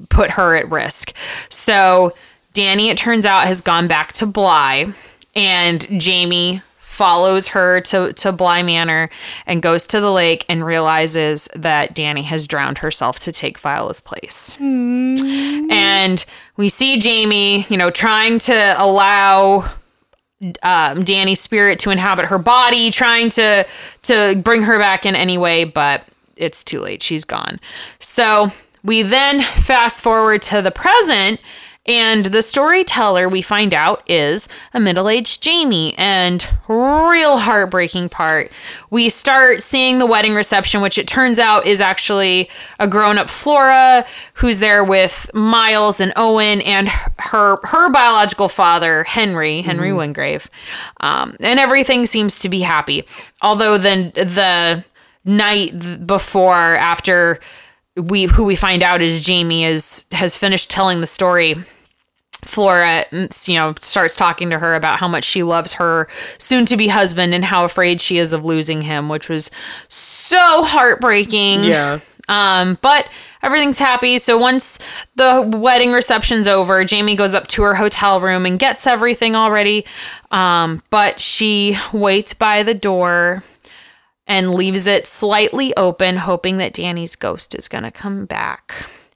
put 0.09 0.31
her 0.31 0.55
at 0.55 0.69
risk. 0.69 1.15
So 1.49 2.13
Dani, 2.53 2.87
it 2.89 2.97
turns 2.97 3.25
out, 3.25 3.45
has 3.47 3.61
gone 3.61 3.87
back 3.87 4.13
to 4.13 4.25
Bly, 4.25 4.87
and 5.35 5.99
Jamie 5.99 6.61
follows 6.95 7.49
her 7.49 7.81
to, 7.81 8.13
to 8.13 8.31
Bly 8.31 8.63
Manor 8.63 9.09
and 9.45 9.61
goes 9.61 9.85
to 9.87 9.99
the 9.99 10.11
lake 10.11 10.45
and 10.47 10.65
realizes 10.65 11.49
that 11.53 11.93
Dani 11.93 12.23
has 12.23 12.47
drowned 12.47 12.77
herself 12.77 13.19
to 13.19 13.31
take 13.31 13.59
Viola's 13.59 13.99
place. 13.99 14.57
And 14.59 16.25
we 16.55 16.69
see 16.69 16.97
Jamie, 16.97 17.65
you 17.69 17.75
know, 17.75 17.91
trying 17.91 18.39
to 18.39 18.75
allow 18.77 19.69
um, 20.63 21.03
Dani's 21.03 21.41
spirit 21.41 21.79
to 21.79 21.89
inhabit 21.89 22.25
her 22.25 22.37
body, 22.37 22.91
trying 22.91 23.29
to 23.31 23.65
to 24.03 24.41
bring 24.43 24.63
her 24.63 24.79
back 24.79 25.05
in 25.05 25.15
any 25.15 25.37
way, 25.37 25.65
but 25.65 26.03
it's 26.37 26.63
too 26.63 26.79
late. 26.79 27.01
She's 27.01 27.25
gone. 27.25 27.59
So 27.99 28.47
we 28.83 29.01
then 29.01 29.41
fast 29.41 30.03
forward 30.03 30.41
to 30.43 30.61
the 30.61 30.71
present, 30.71 31.41
and 31.85 32.25
the 32.25 32.41
storyteller 32.41 33.29
we 33.29 33.41
find 33.41 33.73
out 33.73 34.01
is 34.07 34.49
a 34.73 34.79
middle 34.79 35.07
aged 35.07 35.43
Jamie. 35.43 35.93
And 35.97 36.47
real 36.67 37.37
heartbreaking 37.37 38.09
part, 38.09 38.51
we 38.89 39.09
start 39.09 39.61
seeing 39.61 39.99
the 39.99 40.07
wedding 40.07 40.33
reception, 40.33 40.81
which 40.81 40.97
it 40.97 41.07
turns 41.07 41.37
out 41.37 41.65
is 41.65 41.81
actually 41.81 42.49
a 42.79 42.87
grown 42.87 43.17
up 43.17 43.29
Flora 43.29 44.05
who's 44.35 44.59
there 44.59 44.83
with 44.83 45.29
Miles 45.33 45.99
and 45.99 46.11
Owen 46.15 46.61
and 46.61 46.89
her 47.19 47.57
her 47.63 47.91
biological 47.91 48.49
father 48.49 49.03
Henry 49.03 49.61
Henry 49.61 49.93
Wingrave, 49.93 50.49
um, 51.01 51.35
and 51.39 51.59
everything 51.59 52.05
seems 52.05 52.39
to 52.39 52.49
be 52.49 52.61
happy. 52.61 53.05
Although 53.41 53.77
then 53.77 54.11
the 54.15 54.83
night 55.23 56.07
before 56.07 56.53
after 56.53 57.39
we 57.95 58.25
who 58.25 58.43
we 58.43 58.55
find 58.55 58.83
out 58.83 59.01
is 59.01 59.23
Jamie 59.23 59.65
is 59.65 60.05
has 60.11 60.35
finished 60.35 60.69
telling 60.71 61.01
the 61.01 61.07
story. 61.07 61.55
Flora, 62.45 63.05
mm, 63.11 63.47
you 63.47 63.55
know, 63.55 63.73
starts 63.79 64.15
talking 64.15 64.49
to 64.51 64.59
her 64.59 64.75
about 64.75 64.99
how 64.99 65.07
much 65.07 65.23
she 65.23 65.43
loves 65.43 65.73
her 65.73 66.07
soon 66.37 66.65
to 66.67 66.77
be 66.77 66.87
husband 66.87 67.33
and 67.33 67.43
how 67.43 67.65
afraid 67.65 67.99
she 67.99 68.17
is 68.17 68.33
of 68.33 68.45
losing 68.45 68.81
him, 68.81 69.09
which 69.09 69.27
was 69.29 69.51
so 69.87 70.63
heartbreaking. 70.63 71.63
Yeah. 71.63 71.99
Um, 72.27 72.77
but 72.81 73.07
everything's 73.43 73.77
happy. 73.77 74.17
So 74.17 74.37
once 74.37 74.79
the 75.15 75.41
wedding 75.55 75.91
reception's 75.91 76.47
over, 76.47 76.83
Jamie 76.83 77.15
goes 77.15 77.33
up 77.33 77.47
to 77.47 77.61
her 77.63 77.75
hotel 77.75 78.19
room 78.19 78.45
and 78.45 78.57
gets 78.57 78.87
everything 78.87 79.35
all 79.35 79.51
ready. 79.51 79.85
Um, 80.31 80.81
but 80.89 81.19
she 81.19 81.77
waits 81.93 82.33
by 82.33 82.63
the 82.63 82.73
door 82.73 83.43
and 84.27 84.55
leaves 84.55 84.87
it 84.87 85.05
slightly 85.05 85.75
open, 85.77 86.17
hoping 86.17 86.57
that 86.57 86.73
Dani's 86.73 87.15
ghost 87.15 87.53
is 87.53 87.67
going 87.67 87.83
to 87.83 87.91
come 87.91 88.25
back, 88.25 88.73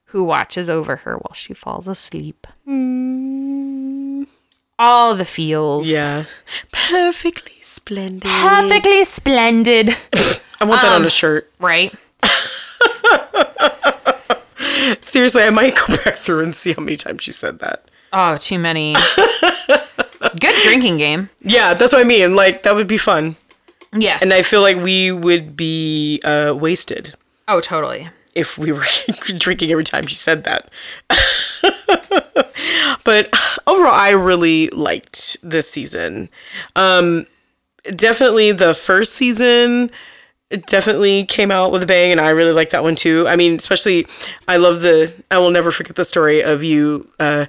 who 0.09 0.23
watches 0.23 0.69
over 0.69 0.97
her 0.97 1.17
while 1.17 1.33
she 1.33 1.53
falls 1.53 1.87
asleep. 1.87 2.47
All 4.77 5.15
the 5.15 5.25
feels. 5.25 5.89
Yeah. 5.89 6.25
Perfectly 6.71 7.53
splendid. 7.61 8.23
Perfectly 8.29 9.03
splendid. 9.03 9.89
I 10.61 10.65
want 10.65 10.81
that 10.81 10.91
Um, 10.93 11.01
on 11.01 11.05
a 11.05 11.09
shirt. 11.09 11.51
right? 11.59 11.93
Seriously, 15.01 15.43
I 15.43 15.49
might 15.49 15.75
go 15.75 15.95
back 16.03 16.15
through 16.15 16.43
and 16.43 16.55
see 16.55 16.73
how 16.73 16.81
many 16.81 16.95
times 16.97 17.23
she 17.23 17.31
said 17.31 17.59
that. 17.59 17.85
Oh, 18.13 18.37
too 18.37 18.57
many. 18.59 18.95
Good 20.39 20.55
drinking 20.63 20.97
game. 20.97 21.29
Yeah, 21.41 21.73
that's 21.73 21.93
what 21.93 22.01
I 22.01 22.07
mean. 22.07 22.35
Like 22.35 22.63
that 22.63 22.75
would 22.75 22.87
be 22.87 22.97
fun. 22.97 23.35
Yes. 23.93 24.21
And 24.23 24.31
I 24.33 24.41
feel 24.43 24.61
like 24.61 24.77
we 24.77 25.11
would 25.11 25.55
be 25.57 26.21
uh, 26.23 26.53
wasted 26.57 27.15
oh, 27.47 27.59
totally. 27.59 28.07
If 28.39 28.57
we 28.57 28.71
were 28.71 28.83
drinking 29.37 29.71
every 29.71 29.83
time 29.83 30.07
she 30.07 30.15
said 30.15 30.43
that. 30.45 30.69
but 33.03 33.29
overall, 33.67 33.91
I 33.93 34.11
really 34.11 34.69
liked 34.69 35.37
this 35.43 35.69
season. 35.69 36.29
Um, 36.75 37.27
definitely 37.95 38.51
the 38.51 38.73
first 38.73 39.13
season 39.13 39.91
definitely 40.65 41.25
came 41.25 41.51
out 41.51 41.71
with 41.71 41.83
a 41.83 41.85
bang, 41.85 42.11
and 42.11 42.19
I 42.19 42.29
really 42.29 42.53
like 42.53 42.71
that 42.71 42.83
one 42.83 42.95
too. 42.95 43.27
I 43.27 43.35
mean, 43.35 43.55
especially 43.55 44.07
I 44.47 44.57
love 44.57 44.81
the. 44.81 45.13
I 45.29 45.37
will 45.37 45.51
never 45.51 45.71
forget 45.71 45.95
the 45.95 46.05
story 46.05 46.41
of 46.41 46.63
you 46.63 47.09
uh, 47.19 47.45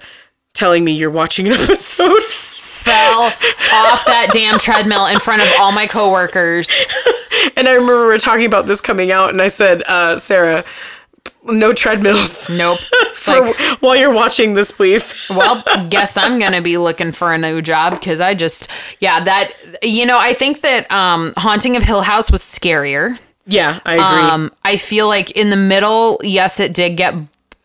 telling 0.53 0.85
me 0.85 0.93
you're 0.93 1.11
watching 1.11 1.47
an 1.47 1.53
episode. 1.61 2.50
Fell 2.81 3.27
off 3.27 4.05
that 4.07 4.31
damn 4.33 4.59
treadmill 4.59 5.07
in 5.07 5.21
front 5.21 5.43
of 5.43 5.49
all 5.61 5.73
my 5.73 5.87
coworkers. 5.87 6.71
And 7.57 7.69
I 7.69 7.73
remember 7.75 8.01
we 8.01 8.07
were 8.07 8.19
talking 8.19 8.47
about 8.47 8.67
this 8.67 8.81
coming 8.81 9.11
out, 9.13 9.31
and 9.31 9.41
I 9.41 9.49
said, 9.49 9.83
uh, 9.87 10.19
Sarah, 10.19 10.65
no 11.45 11.73
treadmills. 11.73 12.51
Nope. 12.51 12.79
For, 13.15 13.33
Like, 13.41 13.57
while 13.83 13.97
you're 13.97 14.13
watching 14.13 14.55
this, 14.55 14.73
please. 14.73 15.15
well, 15.31 15.63
guess 15.91 16.17
I'm 16.17 16.39
gonna 16.39 16.63
be 16.63 16.79
looking 16.79 17.13
for 17.13 17.33
a 17.33 17.39
new 17.39 17.61
job 17.61 17.93
because 17.93 18.19
I 18.21 18.33
just, 18.35 18.71
yeah, 19.01 19.23
that 19.23 19.53
you 19.83 20.07
know, 20.07 20.19
I 20.19 20.33
think 20.33 20.63
that 20.63 20.91
um, 20.91 21.35
Haunting 21.37 21.77
of 21.77 21.83
Hill 21.83 22.01
House 22.03 22.31
was 22.31 22.41
scarier. 22.41 23.19
Yeah, 23.47 23.79
I 23.85 23.93
agree. 23.95 24.31
Um, 24.31 24.53
I 24.65 24.77
feel 24.77 25.07
like 25.07 25.33
in 25.33 25.51
the 25.51 25.57
middle, 25.57 26.19
yes, 26.23 26.61
it 26.61 26.73
did 26.75 26.97
get 26.97 27.15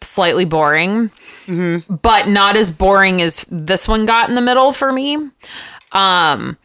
slightly 0.01 0.43
boring, 0.45 1.09
but 1.47 2.27
not 2.27 2.55
as 2.55 2.71
boring 2.71 3.21
as 3.21 3.45
this 3.49 3.87
one 3.87 4.05
got 4.05 4.29
in 4.29 4.35
the 4.35 4.41
middle 4.41 4.71
for 4.71 4.91
me. 4.91 5.15
Um, 5.91 6.57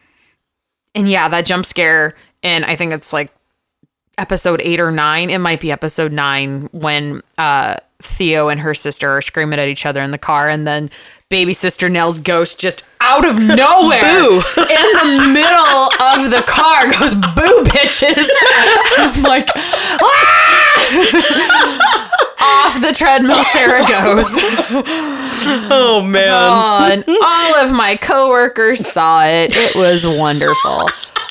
and 0.95 1.09
yeah, 1.09 1.27
that 1.29 1.45
jump 1.45 1.65
scare, 1.65 2.15
and 2.43 2.65
I 2.65 2.75
think 2.75 2.93
it's 2.93 3.13
like 3.13 3.31
episode 4.17 4.61
eight 4.63 4.79
or 4.79 4.91
nine. 4.91 5.29
It 5.29 5.39
might 5.39 5.61
be 5.61 5.71
episode 5.71 6.11
nine 6.11 6.67
when 6.71 7.21
uh, 7.37 7.75
Theo 8.01 8.49
and 8.49 8.59
her 8.59 8.73
sister 8.73 9.09
are 9.09 9.21
screaming 9.21 9.59
at 9.59 9.67
each 9.67 9.85
other 9.85 10.01
in 10.01 10.11
the 10.11 10.17
car, 10.17 10.49
and 10.49 10.67
then 10.67 10.89
baby 11.29 11.53
sister 11.53 11.87
Nell's 11.87 12.19
ghost 12.19 12.59
just 12.59 12.85
out 12.99 13.25
of 13.25 13.39
nowhere 13.39 14.01
in 14.01 14.37
the 14.37 15.31
middle 15.33 15.85
of 16.01 16.29
the 16.29 16.43
car 16.45 16.87
goes 16.91 17.15
boo 17.15 17.63
bitches. 17.63 18.27
I'm 18.97 19.23
like, 19.23 19.47
"Ah!" 20.01 22.10
Off 22.41 22.81
the 22.81 22.93
treadmill 22.93 23.43
Sarah 23.43 23.79
goes. 23.81 24.27
oh 25.71 26.05
man. 26.07 26.27
Oh, 26.29 26.89
and 26.91 27.03
all 27.23 27.65
of 27.65 27.73
my 27.73 27.95
coworkers 27.95 28.85
saw 28.85 29.25
it. 29.25 29.53
It 29.55 29.75
was 29.75 30.05
wonderful. 30.05 30.89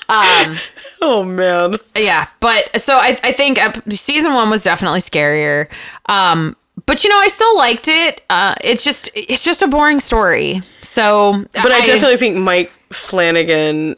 Um, 0.08 0.58
Oh 1.02 1.24
man. 1.24 1.74
yeah, 1.96 2.28
but 2.40 2.82
so 2.82 2.94
I, 2.94 3.18
I 3.22 3.32
think 3.32 3.58
season 3.90 4.34
one 4.34 4.50
was 4.50 4.62
definitely 4.62 5.00
scarier. 5.00 5.68
Um, 6.06 6.56
but 6.86 7.04
you 7.04 7.10
know, 7.10 7.18
I 7.18 7.28
still 7.28 7.56
liked 7.56 7.88
it. 7.88 8.22
Uh, 8.28 8.54
it's 8.62 8.84
just 8.84 9.10
it's 9.14 9.44
just 9.44 9.62
a 9.62 9.68
boring 9.68 10.00
story. 10.00 10.60
So, 10.82 11.44
But 11.52 11.72
I, 11.72 11.84
definitely 11.86 12.16
think 12.16 12.36
Mike 12.36 12.72
Flanagan 12.92 13.96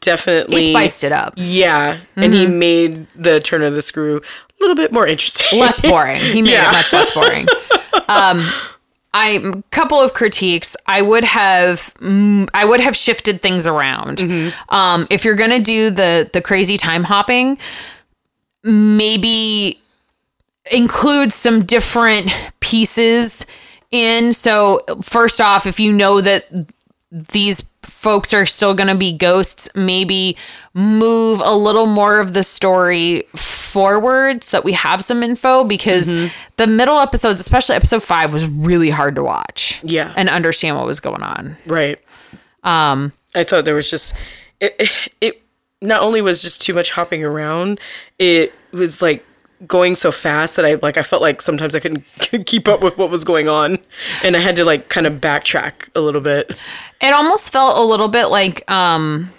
definitely 0.00 0.60
he 0.60 0.70
spiced 0.70 1.04
it 1.04 1.12
up. 1.12 1.34
Yeah, 1.36 1.98
and 2.16 2.32
he 2.32 2.46
made 2.46 3.06
the 3.14 3.40
turn 3.40 3.62
of 3.62 3.74
the 3.74 3.82
screw 3.82 4.22
little 4.60 4.76
bit 4.76 4.92
more 4.92 5.06
interesting. 5.06 5.58
less 5.60 5.80
boring. 5.80 6.20
He 6.20 6.42
made 6.42 6.50
Yeah. 6.52 6.70
it 6.70 6.72
much 6.72 6.92
less 6.92 7.12
boring. 7.12 7.46
Um, 8.08 8.42
I 9.14 9.62
couple 9.70 9.98
of 9.98 10.12
critiques. 10.14 10.76
I 10.86 11.00
would 11.02 11.24
have 11.24 11.94
mm, 12.00 12.48
I 12.54 12.64
would 12.64 12.80
have 12.80 12.94
shifted 12.96 13.40
things 13.40 13.66
around. 13.66 14.20
Um, 14.68 15.06
if 15.10 15.24
you're 15.24 15.34
gonna 15.34 15.60
do 15.60 15.90
the 15.90 16.28
the 16.32 16.42
crazy 16.42 16.76
time 16.76 17.04
hopping, 17.04 17.58
maybe 18.62 19.80
include 20.70 21.32
some 21.32 21.64
different 21.64 22.30
pieces 22.60 23.46
in. 23.90 24.34
So 24.34 24.80
first 25.02 25.40
off, 25.40 25.66
if 25.66 25.80
you 25.80 25.92
know 25.92 26.20
that 26.20 26.44
these 27.10 27.62
folks 27.88 28.32
are 28.34 28.46
still 28.46 28.74
going 28.74 28.88
to 28.88 28.94
be 28.94 29.12
ghosts, 29.12 29.68
maybe 29.74 30.36
move 30.74 31.40
a 31.44 31.56
little 31.56 31.86
more 31.86 32.20
of 32.20 32.34
the 32.34 32.42
story 32.42 33.22
forward 33.34 34.44
so 34.44 34.56
that 34.56 34.64
we 34.64 34.72
have 34.72 35.02
some 35.02 35.22
info 35.22 35.64
because 35.64 36.08
the 36.56 36.66
middle 36.66 36.98
episodes, 36.98 37.40
especially 37.40 37.74
episode 37.74 38.02
5 38.02 38.32
was 38.32 38.46
really 38.46 38.90
hard 38.90 39.14
to 39.16 39.22
watch. 39.22 39.80
Yeah. 39.82 40.12
And 40.16 40.28
understand 40.28 40.76
what 40.76 40.86
was 40.86 41.00
going 41.00 41.22
on. 41.22 41.56
Right. 41.66 41.98
Um 42.64 43.12
I 43.34 43.44
thought 43.44 43.64
there 43.64 43.74
was 43.74 43.90
just 43.90 44.16
it, 44.60 44.74
it. 44.78 44.90
It 45.20 45.42
not 45.80 46.02
only 46.02 46.20
was 46.20 46.42
just 46.42 46.62
too 46.62 46.74
much 46.74 46.90
hopping 46.90 47.24
around, 47.24 47.80
it 48.18 48.52
was 48.72 49.00
like 49.00 49.24
going 49.66 49.94
so 49.96 50.12
fast 50.12 50.56
that 50.56 50.64
I 50.64 50.74
like 50.74 50.96
I 50.96 51.02
felt 51.02 51.20
like 51.22 51.42
sometimes 51.42 51.74
I 51.74 51.80
couldn't 51.80 52.04
keep 52.46 52.68
up 52.68 52.80
with 52.82 52.96
what 52.96 53.10
was 53.10 53.24
going 53.24 53.48
on, 53.48 53.78
and 54.22 54.36
I 54.36 54.40
had 54.40 54.56
to 54.56 54.64
like 54.64 54.88
kind 54.88 55.06
of 55.06 55.14
backtrack 55.14 55.88
a 55.94 56.00
little 56.00 56.20
bit. 56.20 56.56
it 57.00 57.12
almost 57.12 57.52
felt 57.52 57.76
a 57.78 57.82
little 57.82 58.08
bit 58.08 58.26
like 58.26 58.68
um 58.70 59.30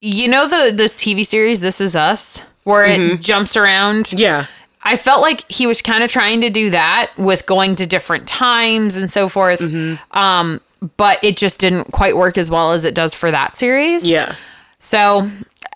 you 0.00 0.28
know 0.28 0.46
the 0.48 0.72
this 0.74 1.02
TV 1.02 1.24
series 1.26 1.60
This 1.60 1.80
Is 1.80 1.96
Us 1.96 2.44
where 2.64 2.84
it 2.84 3.20
jumps 3.20 3.56
around 3.56 4.12
Yeah. 4.12 4.46
I 4.82 4.96
felt 4.96 5.22
like 5.22 5.50
he 5.50 5.66
was 5.66 5.82
kind 5.82 6.04
of 6.04 6.10
trying 6.10 6.40
to 6.42 6.50
do 6.50 6.70
that 6.70 7.10
with 7.18 7.46
going 7.46 7.74
to 7.76 7.86
different 7.86 8.28
times 8.28 8.96
and 8.96 9.10
so 9.10 9.28
forth. 9.28 9.60
Um, 10.12 10.60
but 10.96 11.18
it 11.22 11.36
just 11.36 11.60
didn't 11.60 11.90
quite 11.92 12.16
work 12.16 12.38
as 12.38 12.50
well 12.50 12.72
as 12.72 12.84
it 12.84 12.94
does 12.94 13.12
for 13.12 13.30
that 13.30 13.56
series. 13.56 14.06
Yeah. 14.06 14.34
So, 14.78 15.28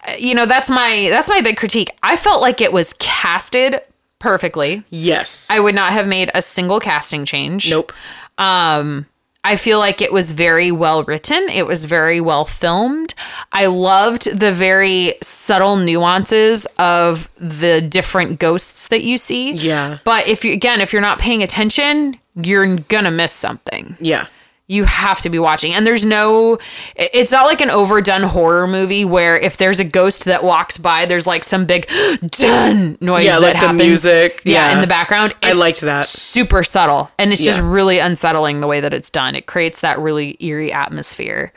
uh, 0.07 0.13
you 0.19 0.35
know, 0.35 0.47
that's 0.47 0.71
my 0.71 1.09
that's 1.11 1.29
my 1.29 1.41
big 1.41 1.57
critique. 1.57 1.91
I 2.03 2.17
felt 2.17 2.41
like 2.41 2.61
it 2.61 2.73
was 2.73 2.95
casted 2.99 3.81
perfectly. 4.19 4.83
Yes. 4.91 5.49
I 5.51 5.61
would 5.61 5.75
not 5.75 5.93
have 5.93 6.07
made 6.07 6.31
a 6.35 6.43
single 6.43 6.81
casting 6.81 7.25
change. 7.25 7.71
nope. 7.71 7.93
Um, 8.39 9.07
I 9.45 9.57
feel 9.57 9.81
like 9.81 10.01
it 10.01 10.13
was 10.13 10.33
very 10.35 10.71
well 10.71 11.03
written. 11.03 11.49
It 11.49 11.67
was 11.67 11.85
very 11.87 12.21
well 12.21 12.45
filmed. 12.45 13.13
I 13.51 13.67
loved 13.67 14.39
the 14.39 14.53
very 14.53 15.15
subtle 15.21 15.77
nuances 15.77 16.65
of 16.79 17.29
the 17.37 17.81
different 17.81 18.39
ghosts 18.39 18.87
that 18.89 19.03
you 19.03 19.19
see. 19.19 19.53
Yeah. 19.53 19.99
But 20.05 20.29
if 20.29 20.45
you 20.45 20.53
again, 20.53 20.81
if 20.81 20.93
you're 20.93 21.03
not 21.03 21.19
paying 21.19 21.43
attention, 21.43 22.19
you're 22.37 22.77
gonna 22.77 23.11
miss 23.11 23.33
something. 23.33 23.97
Yeah. 23.99 24.27
You 24.69 24.85
have 24.85 25.21
to 25.23 25.29
be 25.29 25.39
watching. 25.39 25.73
And 25.75 25.87
there's 25.87 26.05
no 26.05 26.59
it's 26.97 27.33
not 27.33 27.45
like 27.47 27.61
an 27.61 27.69
overdone 27.71 28.23
horror 28.23 28.67
movie 28.67 29.05
where 29.05 29.37
if 29.37 29.57
there's 29.59 29.81
a 29.81 29.85
ghost 29.85 30.25
that 30.25 30.43
walks 30.45 30.79
by, 30.79 31.05
there's 31.05 31.27
like 31.27 31.45
some 31.45 31.67
big 31.67 31.87
dun 32.29 32.97
noise 33.01 33.25
Yeah, 33.27 33.39
that 33.39 33.55
like 33.57 33.61
the 33.67 33.75
music. 33.75 34.41
Yeah, 34.45 34.69
Yeah. 34.71 34.75
in 34.77 34.81
the 34.81 34.87
background. 34.87 35.35
I 35.43 35.53
liked 35.53 35.81
that. 35.83 36.07
super 36.07 36.63
subtle 36.63 37.11
and 37.19 37.33
it's 37.33 37.43
just 37.45 37.61
really 37.61 37.99
unsettling 37.99 38.61
the 38.61 38.67
way 38.67 38.81
that 38.81 38.95
it's 38.95 39.11
done 39.11 39.35
it 39.35 39.47
creates 39.47 39.81
that 39.83 39.99
really 39.99 40.37
eerie 40.41 40.73
atmosphere 40.73 41.53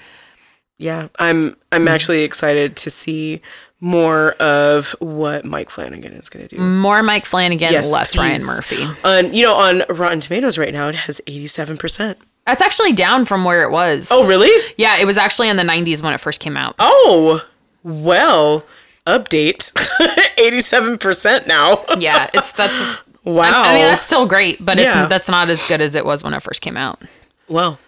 Yeah. 0.78 1.08
I'm 1.20 1.56
I'm 1.72 1.82
mm-hmm. 1.82 1.88
actually 1.88 2.24
excited 2.24 2.76
to 2.78 2.90
see 2.90 3.42
more 3.80 4.32
of 4.34 4.96
what 5.00 5.46
Mike 5.46 5.70
Flanagan 5.70 6.14
is 6.14 6.28
going 6.30 6.48
to 6.48 6.56
do. 6.56 6.62
more 6.62 7.04
mike 7.04 7.26
flanagan 7.26 7.72
Yes, 7.72 7.92
less 7.94 8.18
ryan 8.18 8.44
murphy 8.44 8.86
On 9.04 9.34
you 9.34 9.44
know 9.44 9.54
on 9.56 9.84
Rotten 9.90 10.20
Tomatoes 10.20 10.58
right 10.58 10.74
now 10.74 10.88
it 10.90 10.96
has 10.96 11.22
87%. 11.28 12.16
That's 12.46 12.62
actually 12.62 12.94
down 12.94 13.26
from 13.26 13.44
where 13.46 13.64
it 13.64 13.72
was 13.72 14.10
Oh, 14.12 14.28
really? 14.28 14.50
yeah 14.78 14.98
it 14.98 15.06
was 15.06 15.18
actually 15.18 15.50
in 15.50 15.58
the 15.58 15.64
90s 15.64 16.02
when 16.04 16.14
it 16.14 16.20
first 16.20 16.40
came 16.42 16.56
out 16.58 16.76
Oh, 16.80 17.44
well, 17.84 18.64
update. 19.06 19.72
87% 20.38 21.48
now. 21.48 21.84
yeah 21.98 22.30
it's 22.34 22.52
that's 22.52 22.92
Wow. 23.24 23.42
I, 23.64 23.72
I 23.72 23.74
mean 23.74 23.86
that's 23.86 24.04
still 24.06 24.28
great 24.28 24.64
but 24.64 24.78
Yeah. 24.78 25.02
it's 25.02 25.10
that's 25.10 25.30
not 25.30 25.50
as 25.50 25.68
good 25.68 25.82
as 25.82 25.96
it 25.96 26.06
was 26.06 26.24
when 26.24 26.34
it 26.34 26.42
first 26.44 26.62
came 26.62 26.78
out 26.78 27.02
well. 27.48 27.80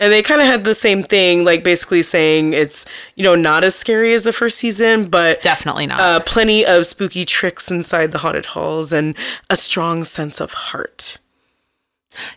And 0.00 0.12
they 0.12 0.22
kind 0.22 0.40
of 0.40 0.46
had 0.46 0.62
the 0.62 0.76
same 0.76 1.02
thing, 1.02 1.44
like 1.44 1.64
basically 1.64 2.02
saying 2.02 2.52
it's, 2.52 2.86
you 3.16 3.24
know, 3.24 3.34
not 3.34 3.64
as 3.64 3.74
scary 3.74 4.14
as 4.14 4.22
the 4.22 4.32
first 4.32 4.56
season, 4.56 5.08
but 5.10 5.42
definitely 5.42 5.86
not 5.88 5.98
uh, 5.98 6.20
plenty 6.20 6.64
of 6.64 6.86
spooky 6.86 7.24
tricks 7.24 7.68
inside 7.68 8.12
the 8.12 8.18
haunted 8.18 8.46
halls 8.46 8.92
and 8.92 9.16
a 9.50 9.56
strong 9.56 10.04
sense 10.04 10.40
of 10.40 10.52
heart. 10.52 11.18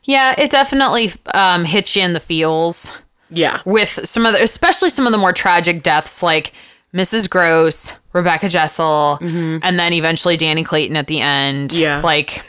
Yeah 0.03 0.35
it 0.37 0.51
definitely 0.51 1.11
um 1.33 1.65
hits 1.65 1.95
you 1.95 2.03
in 2.03 2.13
the 2.13 2.19
feels 2.19 2.91
Yeah. 3.29 3.61
with 3.65 3.99
some 4.03 4.25
of 4.25 4.33
the 4.33 4.41
especially 4.43 4.89
some 4.89 5.05
of 5.05 5.11
the 5.11 5.17
more 5.17 5.33
tragic 5.33 5.83
deaths 5.83 6.21
like 6.23 6.53
Mrs. 6.93 7.29
Grose, 7.29 7.93
Rebecca 8.11 8.49
Jessel, 8.49 9.17
and 9.21 9.79
then 9.79 9.93
eventually 9.93 10.35
Dani 10.37 10.65
Clayton 10.65 10.97
at 10.97 11.07
the 11.07 11.21
end. 11.21 11.69
Mm-hmm. 11.71 11.81
Yeah. 11.81 12.01
Like 12.01 12.41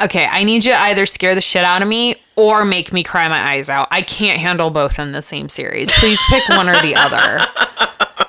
okay, 0.00 0.26
I 0.30 0.42
need 0.44 0.64
you 0.64 0.72
to 0.72 0.78
either 0.78 1.06
scare 1.06 1.34
the 1.34 1.40
shit 1.40 1.62
out 1.64 1.82
of 1.82 1.86
me 1.88 2.16
or 2.36 2.64
make 2.64 2.92
me 2.92 3.02
cry 3.02 3.28
my 3.28 3.50
eyes 3.50 3.68
out. 3.68 3.86
I 3.90 4.02
can't 4.02 4.38
handle 4.40 4.70
both 4.70 4.98
in 4.98 5.12
the 5.12 5.22
same 5.22 5.48
series. 5.48 5.92
Please 5.92 6.20
pick 6.30 6.48
one 6.48 6.68
or 6.68 6.80
the 6.82 6.94
other. 6.96 7.46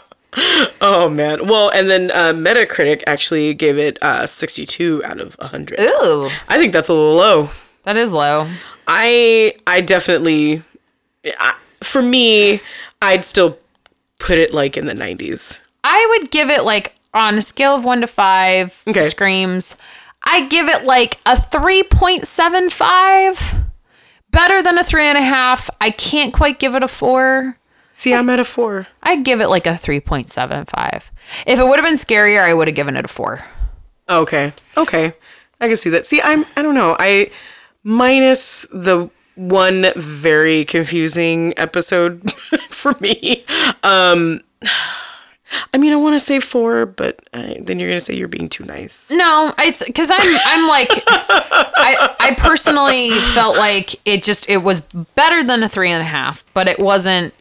Oh, 0.81 1.09
man. 1.09 1.47
Well, 1.47 1.69
and 1.69 1.89
then 1.89 2.09
uh, 2.11 2.33
Metacritic 2.33 3.03
actually 3.05 3.53
gave 3.53 3.77
it 3.77 4.01
uh, 4.01 4.25
62 4.25 5.03
out 5.05 5.19
of 5.21 5.35
100. 5.35 5.79
Ooh, 5.79 6.29
I 6.49 6.57
think 6.57 6.73
that's 6.73 6.89
a 6.89 6.93
little 6.93 7.15
low. 7.15 7.49
That 7.83 7.97
is 7.97 8.11
low. 8.11 8.49
I 8.87 9.53
I 9.67 9.81
definitely 9.81 10.61
I, 11.25 11.55
for 11.83 12.01
me 12.01 12.59
I'd 13.01 13.23
still 13.25 13.57
put 14.19 14.37
it 14.37 14.53
like 14.53 14.77
in 14.77 14.85
the 14.85 14.93
90s. 14.93 15.59
I 15.83 16.05
would 16.17 16.31
give 16.31 16.49
it 16.49 16.63
like 16.63 16.95
on 17.13 17.37
a 17.37 17.41
scale 17.41 17.75
of 17.75 17.85
one 17.85 18.01
to 18.01 18.07
five 18.07 18.81
Okay. 18.87 19.07
screams. 19.07 19.77
I 20.23 20.47
give 20.47 20.67
it 20.69 20.83
like 20.85 21.19
a 21.25 21.39
three 21.39 21.83
point 21.83 22.27
seven 22.27 22.69
five. 22.69 23.55
Better 24.31 24.63
than 24.63 24.77
a 24.77 24.83
three 24.83 25.03
and 25.05 25.17
a 25.17 25.21
half. 25.21 25.69
I 25.79 25.91
can't 25.91 26.33
quite 26.33 26.59
give 26.59 26.75
it 26.75 26.81
a 26.83 26.87
four. 26.87 27.57
See, 27.95 28.11
I'm 28.15 28.27
at 28.31 28.39
a 28.39 28.43
4. 28.43 28.87
I'd 29.03 29.23
give 29.23 29.39
it 29.39 29.47
like 29.49 29.67
a 29.67 29.77
three 29.77 29.99
point 29.99 30.29
seven 30.29 30.65
five. 30.65 31.11
If 31.45 31.59
it 31.59 31.63
would 31.63 31.75
have 31.77 31.85
been 31.85 31.97
scarier, 31.97 32.41
I 32.43 32.53
would 32.53 32.67
have 32.67 32.75
given 32.75 32.95
it 32.97 33.05
a 33.05 33.07
four. 33.07 33.41
Okay. 34.09 34.51
Okay. 34.75 35.13
I 35.61 35.67
can 35.67 35.77
see 35.77 35.89
that. 35.91 36.05
See, 36.05 36.19
I'm 36.21 36.45
I 36.57 36.61
don't 36.63 36.73
know. 36.75 36.95
I 36.97 37.29
minus 37.83 38.65
the 38.71 39.09
one 39.35 39.91
very 39.95 40.63
confusing 40.65 41.53
episode 41.57 42.31
for 42.69 42.95
me. 42.99 43.43
Um 43.83 44.41
I 45.71 45.77
mean, 45.77 45.93
I 45.93 45.97
want 45.97 46.15
to 46.15 46.19
say 46.19 46.39
4, 46.39 46.87
but 46.87 47.19
uh, 47.33 47.53
then 47.59 47.77
you're 47.79 47.87
going 47.87 47.97
to 47.97 47.99
say 47.99 48.15
you're 48.15 48.27
being 48.27 48.49
too 48.49 48.65
nice. 48.65 49.11
No, 49.11 49.53
it's 49.59 49.83
because 49.85 50.09
I'm 50.09 50.19
I'm 50.45 50.67
like 50.67 50.89
I 51.07 52.15
I 52.19 52.35
personally 52.37 53.11
felt 53.35 53.57
like 53.57 53.99
it 54.07 54.23
just 54.23 54.49
it 54.49 54.57
was 54.57 54.81
better 55.15 55.43
than 55.43 55.61
a 55.63 55.69
three 55.69 55.91
and 55.91 56.01
a 56.01 56.05
half, 56.05 56.43
but 56.53 56.67
it 56.67 56.79
wasn't 56.79 57.33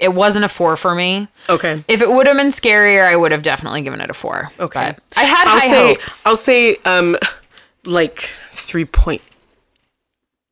it 0.00 0.14
wasn't 0.14 0.44
a 0.44 0.48
four 0.48 0.76
for 0.76 0.94
me. 0.94 1.26
Okay. 1.48 1.82
If 1.88 2.00
it 2.00 2.08
would 2.08 2.26
have 2.26 2.36
been 2.36 2.50
scarier, 2.50 3.06
I 3.06 3.16
would 3.16 3.32
have 3.32 3.42
definitely 3.42 3.82
given 3.82 4.00
it 4.00 4.10
a 4.10 4.14
four. 4.14 4.50
Okay. 4.60 4.94
But 4.96 5.02
I 5.16 5.24
had 5.24 5.48
I'll 5.48 5.58
high 5.58 5.70
say 5.70 5.88
hopes. 5.88 6.26
I'll 6.26 6.36
say 6.36 6.76
um 6.84 7.16
like 7.84 8.30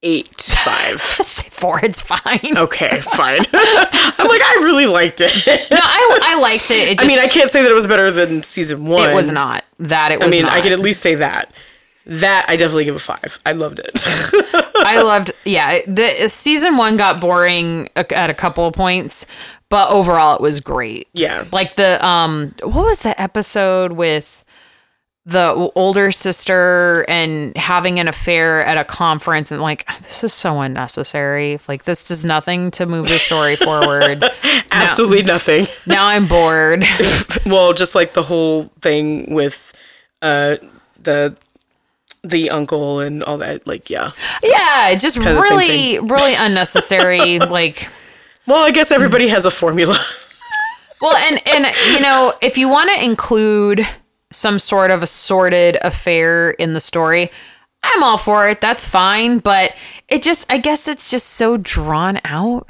3.85. 0.06 1.00
say 1.24 1.48
four. 1.50 1.80
It's 1.84 2.00
fine. 2.00 2.56
Okay, 2.56 3.00
fine. 3.00 3.40
I'm 3.52 4.28
like, 4.28 4.42
I 4.42 4.60
really 4.62 4.86
liked 4.86 5.20
it. 5.20 5.46
No, 5.70 5.78
I, 5.80 6.20
I 6.22 6.38
liked 6.40 6.70
it. 6.70 6.88
it 6.88 7.02
I 7.02 7.06
mean, 7.06 7.18
I 7.18 7.26
can't 7.26 7.50
say 7.50 7.62
that 7.62 7.70
it 7.70 7.74
was 7.74 7.86
better 7.86 8.10
than 8.10 8.42
season 8.42 8.86
one. 8.86 9.10
It 9.10 9.14
was 9.14 9.30
not 9.30 9.64
that. 9.78 10.12
It 10.12 10.20
was. 10.20 10.28
I 10.28 10.30
mean, 10.30 10.42
not. 10.42 10.52
I 10.52 10.60
can 10.60 10.72
at 10.72 10.80
least 10.80 11.00
say 11.02 11.16
that. 11.16 11.52
That 12.08 12.46
I 12.48 12.54
definitely 12.54 12.84
give 12.84 12.94
a 12.94 13.00
five. 13.00 13.40
I 13.44 13.50
loved 13.50 13.80
it. 13.80 13.90
I 14.76 15.02
loved. 15.02 15.32
Yeah, 15.44 15.80
the 15.88 16.28
season 16.28 16.76
one 16.76 16.96
got 16.96 17.20
boring 17.20 17.88
at 17.96 18.30
a 18.30 18.34
couple 18.34 18.64
of 18.64 18.74
points, 18.74 19.26
but 19.68 19.90
overall 19.90 20.36
it 20.36 20.40
was 20.40 20.60
great. 20.60 21.08
yeah. 21.14 21.44
Like 21.50 21.74
the 21.74 22.04
um, 22.06 22.54
what 22.62 22.86
was 22.86 23.00
the 23.00 23.20
episode 23.20 23.92
with 23.92 24.44
the 25.26 25.72
older 25.74 26.12
sister 26.12 27.04
and 27.08 27.56
having 27.56 27.98
an 27.98 28.06
affair 28.06 28.64
at 28.64 28.78
a 28.78 28.84
conference 28.84 29.50
and 29.50 29.60
like 29.60 29.84
this 29.98 30.22
is 30.22 30.32
so 30.32 30.60
unnecessary. 30.60 31.58
Like 31.66 31.82
this 31.82 32.06
does 32.06 32.24
nothing 32.24 32.70
to 32.72 32.86
move 32.86 33.08
the 33.08 33.18
story 33.18 33.56
forward. 33.68 34.24
Absolutely 34.70 35.24
nothing. 35.24 35.66
Now 35.86 36.06
I'm 36.06 36.26
bored. 36.26 36.84
Well, 37.44 37.72
just 37.72 37.94
like 37.94 38.14
the 38.14 38.24
whole 38.24 38.64
thing 38.80 39.32
with 39.32 39.72
uh 40.20 40.56
the 41.00 41.36
the 42.24 42.50
uncle 42.50 43.00
and 43.00 43.22
all 43.22 43.38
that. 43.38 43.66
Like, 43.66 43.88
yeah. 43.88 44.10
yeah, 44.42 44.94
just 44.96 45.16
really, 45.16 45.98
really 45.98 46.34
unnecessary. 46.38 47.38
like. 47.38 47.88
Well, 48.46 48.64
I 48.64 48.70
guess 48.70 48.90
everybody 48.90 49.28
has 49.28 49.44
a 49.44 49.50
formula. 49.50 49.96
Well, 51.00 51.16
and 51.16 51.40
and 51.46 51.66
you 51.92 52.00
know, 52.00 52.32
if 52.40 52.56
you 52.58 52.68
want 52.68 52.90
to 52.90 53.04
include 53.04 53.86
some 54.36 54.58
sort 54.58 54.90
of 54.90 55.02
a 55.02 55.06
sordid 55.06 55.78
affair 55.82 56.50
in 56.52 56.72
the 56.74 56.80
story, 56.80 57.30
I'm 57.82 58.02
all 58.02 58.18
for 58.18 58.48
it. 58.48 58.60
That's 58.60 58.86
fine, 58.88 59.38
but 59.38 59.74
it 60.08 60.22
just 60.22 60.50
I 60.52 60.58
guess 60.58 60.88
it's 60.88 61.10
just 61.10 61.26
so 61.28 61.56
drawn 61.56 62.20
out. 62.24 62.68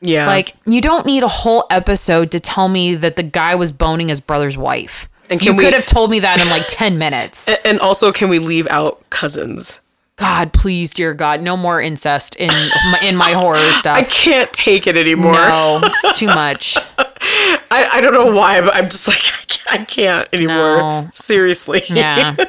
Yeah. 0.00 0.26
Like 0.26 0.54
you 0.66 0.80
don't 0.80 1.04
need 1.06 1.22
a 1.22 1.28
whole 1.28 1.66
episode 1.70 2.30
to 2.32 2.40
tell 2.40 2.68
me 2.68 2.94
that 2.94 3.16
the 3.16 3.22
guy 3.22 3.54
was 3.54 3.72
boning 3.72 4.08
his 4.08 4.20
brother's 4.20 4.56
wife. 4.56 5.08
And 5.28 5.42
you 5.42 5.54
we- 5.54 5.62
could 5.62 5.74
have 5.74 5.86
told 5.86 6.10
me 6.10 6.20
that 6.20 6.40
in 6.40 6.48
like 6.48 6.64
10 6.68 6.98
minutes. 6.98 7.48
And 7.64 7.78
also, 7.80 8.10
can 8.12 8.28
we 8.28 8.38
leave 8.38 8.66
out 8.68 9.08
cousins? 9.10 9.80
God, 10.16 10.52
please, 10.52 10.92
dear 10.92 11.14
God, 11.14 11.40
no 11.40 11.56
more 11.56 11.80
incest 11.80 12.34
in 12.36 12.48
my, 12.48 13.00
in 13.02 13.16
my 13.16 13.30
horror 13.32 13.58
stuff. 13.72 13.96
I 13.96 14.02
can't 14.04 14.52
take 14.52 14.86
it 14.86 14.96
anymore. 14.96 15.32
no, 15.32 15.80
it's 15.82 16.18
too 16.18 16.26
much. 16.26 16.76
I, 17.70 17.86
I 17.94 18.00
don't 18.00 18.12
know 18.14 18.34
why, 18.34 18.60
but 18.60 18.74
I'm 18.74 18.88
just 18.88 19.06
like, 19.08 19.18
I 19.22 19.44
can't, 19.46 19.80
I 19.80 19.84
can't 19.84 20.28
anymore. 20.32 20.76
No. 20.78 21.08
Seriously. 21.12 21.82
Yeah. 21.88 22.36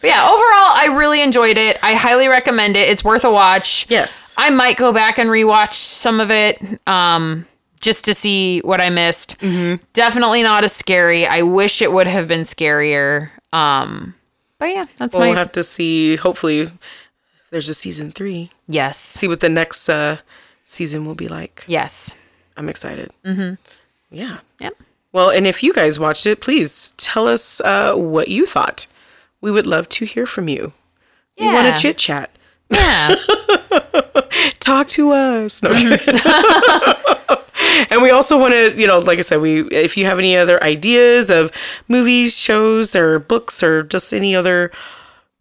But 0.00 0.06
yeah, 0.10 0.26
overall, 0.26 0.36
I 0.92 0.94
really 0.96 1.20
enjoyed 1.22 1.58
it. 1.58 1.76
I 1.82 1.94
highly 1.94 2.28
recommend 2.28 2.76
it. 2.76 2.88
It's 2.88 3.02
worth 3.02 3.24
a 3.24 3.32
watch. 3.32 3.84
Yes. 3.90 4.32
I 4.38 4.48
might 4.48 4.76
go 4.76 4.92
back 4.92 5.18
and 5.18 5.28
rewatch 5.28 5.72
some 5.72 6.20
of 6.20 6.30
it 6.30 6.62
um, 6.86 7.46
just 7.80 8.04
to 8.04 8.14
see 8.14 8.60
what 8.60 8.80
I 8.80 8.90
missed. 8.90 9.40
Mm-hmm. 9.40 9.82
Definitely 9.94 10.44
not 10.44 10.62
as 10.62 10.72
scary. 10.72 11.26
I 11.26 11.42
wish 11.42 11.82
it 11.82 11.90
would 11.90 12.06
have 12.06 12.28
been 12.28 12.42
scarier. 12.42 13.30
Um, 13.52 14.14
but 14.60 14.66
yeah, 14.66 14.86
that's 14.98 15.16
We'll 15.16 15.32
my 15.32 15.36
have 15.36 15.50
to 15.52 15.64
see. 15.64 16.14
Hopefully, 16.14 16.70
there's 17.50 17.68
a 17.68 17.74
season 17.74 18.12
three. 18.12 18.50
yes, 18.68 18.98
See 19.00 19.26
what 19.26 19.40
the 19.40 19.48
next 19.48 19.88
uh, 19.88 20.18
season 20.64 21.06
will 21.06 21.16
be 21.16 21.26
like. 21.26 21.64
yes, 21.66 22.14
I'm 22.56 22.68
excited. 22.68 23.10
Mm-hmm. 23.24 23.54
Yeah. 24.10 24.38
yep. 24.60 24.74
Well, 25.12 25.30
and 25.30 25.46
if 25.46 25.62
you 25.62 25.72
guys 25.72 25.98
watched 25.98 26.26
it, 26.26 26.40
please 26.40 26.92
tell 26.96 27.26
us 27.26 27.60
uh, 27.60 27.94
what 27.94 28.28
you 28.28 28.46
thought. 28.46 28.86
We 29.40 29.50
would 29.50 29.66
love 29.66 29.88
to 29.90 30.04
hear 30.04 30.26
from 30.26 30.48
you. 30.48 30.72
Yeah. 31.36 31.48
We 31.48 31.54
want 31.54 31.76
to 31.76 31.82
chit 31.82 31.98
chat. 31.98 32.30
Yeah, 32.70 33.16
Talk 34.60 34.88
to 34.88 35.10
us. 35.12 35.62
No. 35.62 35.72
And 37.90 38.02
we 38.02 38.10
also 38.10 38.38
want 38.38 38.54
to, 38.54 38.74
you 38.78 38.86
know, 38.86 38.98
like 38.98 39.18
I 39.18 39.22
said, 39.22 39.40
we 39.40 39.62
if 39.68 39.96
you 39.96 40.04
have 40.04 40.18
any 40.18 40.36
other 40.36 40.62
ideas 40.62 41.30
of 41.30 41.52
movies, 41.86 42.36
shows, 42.36 42.96
or 42.96 43.18
books, 43.18 43.62
or 43.62 43.82
just 43.82 44.12
any 44.12 44.34
other 44.34 44.70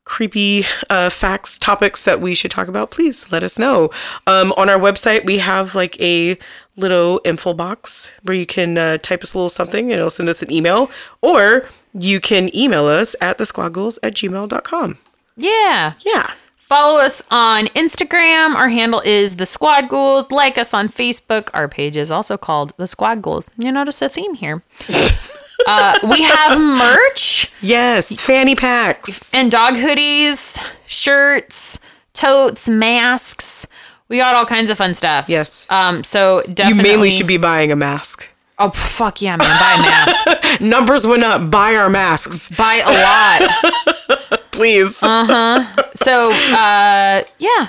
creepy 0.08 0.64
uh, 0.90 1.10
facts, 1.10 1.60
topics 1.60 2.06
that 2.06 2.22
we 2.22 2.34
should 2.34 2.50
talk 2.50 2.70
about, 2.70 2.92
please 2.92 3.30
let 3.30 3.44
us 3.44 3.60
know. 3.60 3.90
Um, 4.26 4.54
on 4.56 4.70
our 4.70 4.80
website, 4.80 5.26
we 5.26 5.40
have 5.40 5.76
like 5.76 6.00
a 6.00 6.38
little 6.78 7.20
info 7.26 7.54
box 7.54 8.14
where 8.24 8.36
you 8.38 8.46
can 8.46 8.78
uh, 8.78 8.98
type 9.00 9.22
us 9.22 9.34
a 9.34 9.38
little 9.38 9.50
something 9.50 9.92
and 9.92 10.00
it'll 10.00 10.10
send 10.10 10.30
us 10.30 10.42
an 10.42 10.50
email, 10.52 10.90
or 11.22 11.68
you 11.94 12.22
can 12.22 12.56
email 12.56 12.86
us 12.86 13.18
at 13.20 13.38
the 13.38 13.44
squadghouls 13.44 14.00
at 14.02 14.14
gmail.com. 14.14 14.98
yeah. 15.36 15.94
Yeah. 16.06 16.32
Follow 16.56 17.00
us 17.00 17.24
on 17.32 17.68
Instagram. 17.68 18.54
Our 18.54 18.68
handle 18.68 19.02
is 19.06 19.38
the 19.38 19.46
Squad 19.46 19.88
Ghouls. 19.88 20.32
Like 20.32 20.58
us 20.58 20.74
on 20.74 20.90
Facebook. 20.90 21.50
Our 21.54 21.70
page 21.70 21.96
is 21.96 22.12
also 22.12 22.38
called 22.38 22.74
the 22.76 22.88
Squad 22.88 23.22
Ghouls. 23.22 23.52
You 23.58 23.72
notice 23.72 24.02
a 24.02 24.10
theme 24.10 24.34
here. 24.34 24.62
uh, 25.66 25.98
we 26.04 26.22
have 26.24 26.60
merch 26.60 27.52
Yes. 27.62 28.22
Fanny 28.22 28.56
packs. 28.56 29.34
and 29.34 29.50
dog 29.50 29.76
hoodies, 29.76 30.62
shirts, 30.86 31.80
totes, 32.14 32.70
masks. 32.70 33.68
We 34.10 34.18
got 34.18 34.36
all 34.36 34.46
kinds 34.46 34.70
of 34.70 34.78
fun 34.78 34.94
stuff. 34.94 35.28
Yes. 35.30 35.66
Um. 35.70 36.04
So 36.04 36.42
definitely, 36.54 36.78
You 36.90 36.96
mainly 36.96 37.10
should 37.10 37.28
be 37.28 37.38
buying 37.38 37.72
a 37.72 37.76
mask. 37.76 38.30
Oh 38.60 38.72
fuck 38.72 39.22
yeah, 39.22 39.36
man! 39.36 39.48
Buy 39.48 39.76
a 39.78 39.82
mask. 39.82 40.62
Numbers 40.62 41.06
went 41.06 41.24
up. 41.24 41.52
Buy 41.52 41.76
our 41.76 41.90
masks, 41.90 42.50
Buy 42.50 42.82
a 42.86 42.92
lot. 42.92 44.42
please. 44.52 45.04
Uh 45.04 45.26
huh. 45.26 45.84
So 45.94 46.32
uh, 46.32 47.24
yeah. 47.40 47.68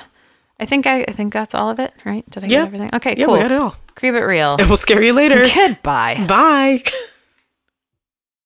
I 0.61 0.65
think 0.65 0.87
I, 0.87 1.01
I 1.07 1.11
think 1.13 1.31
that's 1.31 1.53
all 1.55 1.69
of 1.69 1.79
it, 1.79 1.93
right? 2.05 2.27
Did 2.29 2.43
I 2.43 2.47
Yeah. 2.47 2.59
get 2.59 2.65
everything? 2.67 2.89
Okay, 2.95 3.15
Yeah, 3.17 3.25
cool. 3.25 3.35
we 3.35 3.39
got 3.41 3.51
it 3.51 3.59
all. 3.61 3.75
Creep 3.95 4.13
it 4.15 4.23
real. 4.25 4.55
and 4.59 4.67
we'll 4.67 4.75
scare 4.77 5.01
you 5.01 5.13
later. 5.13 5.45
Goodbye. 5.53 6.25
Bye. 6.27 6.83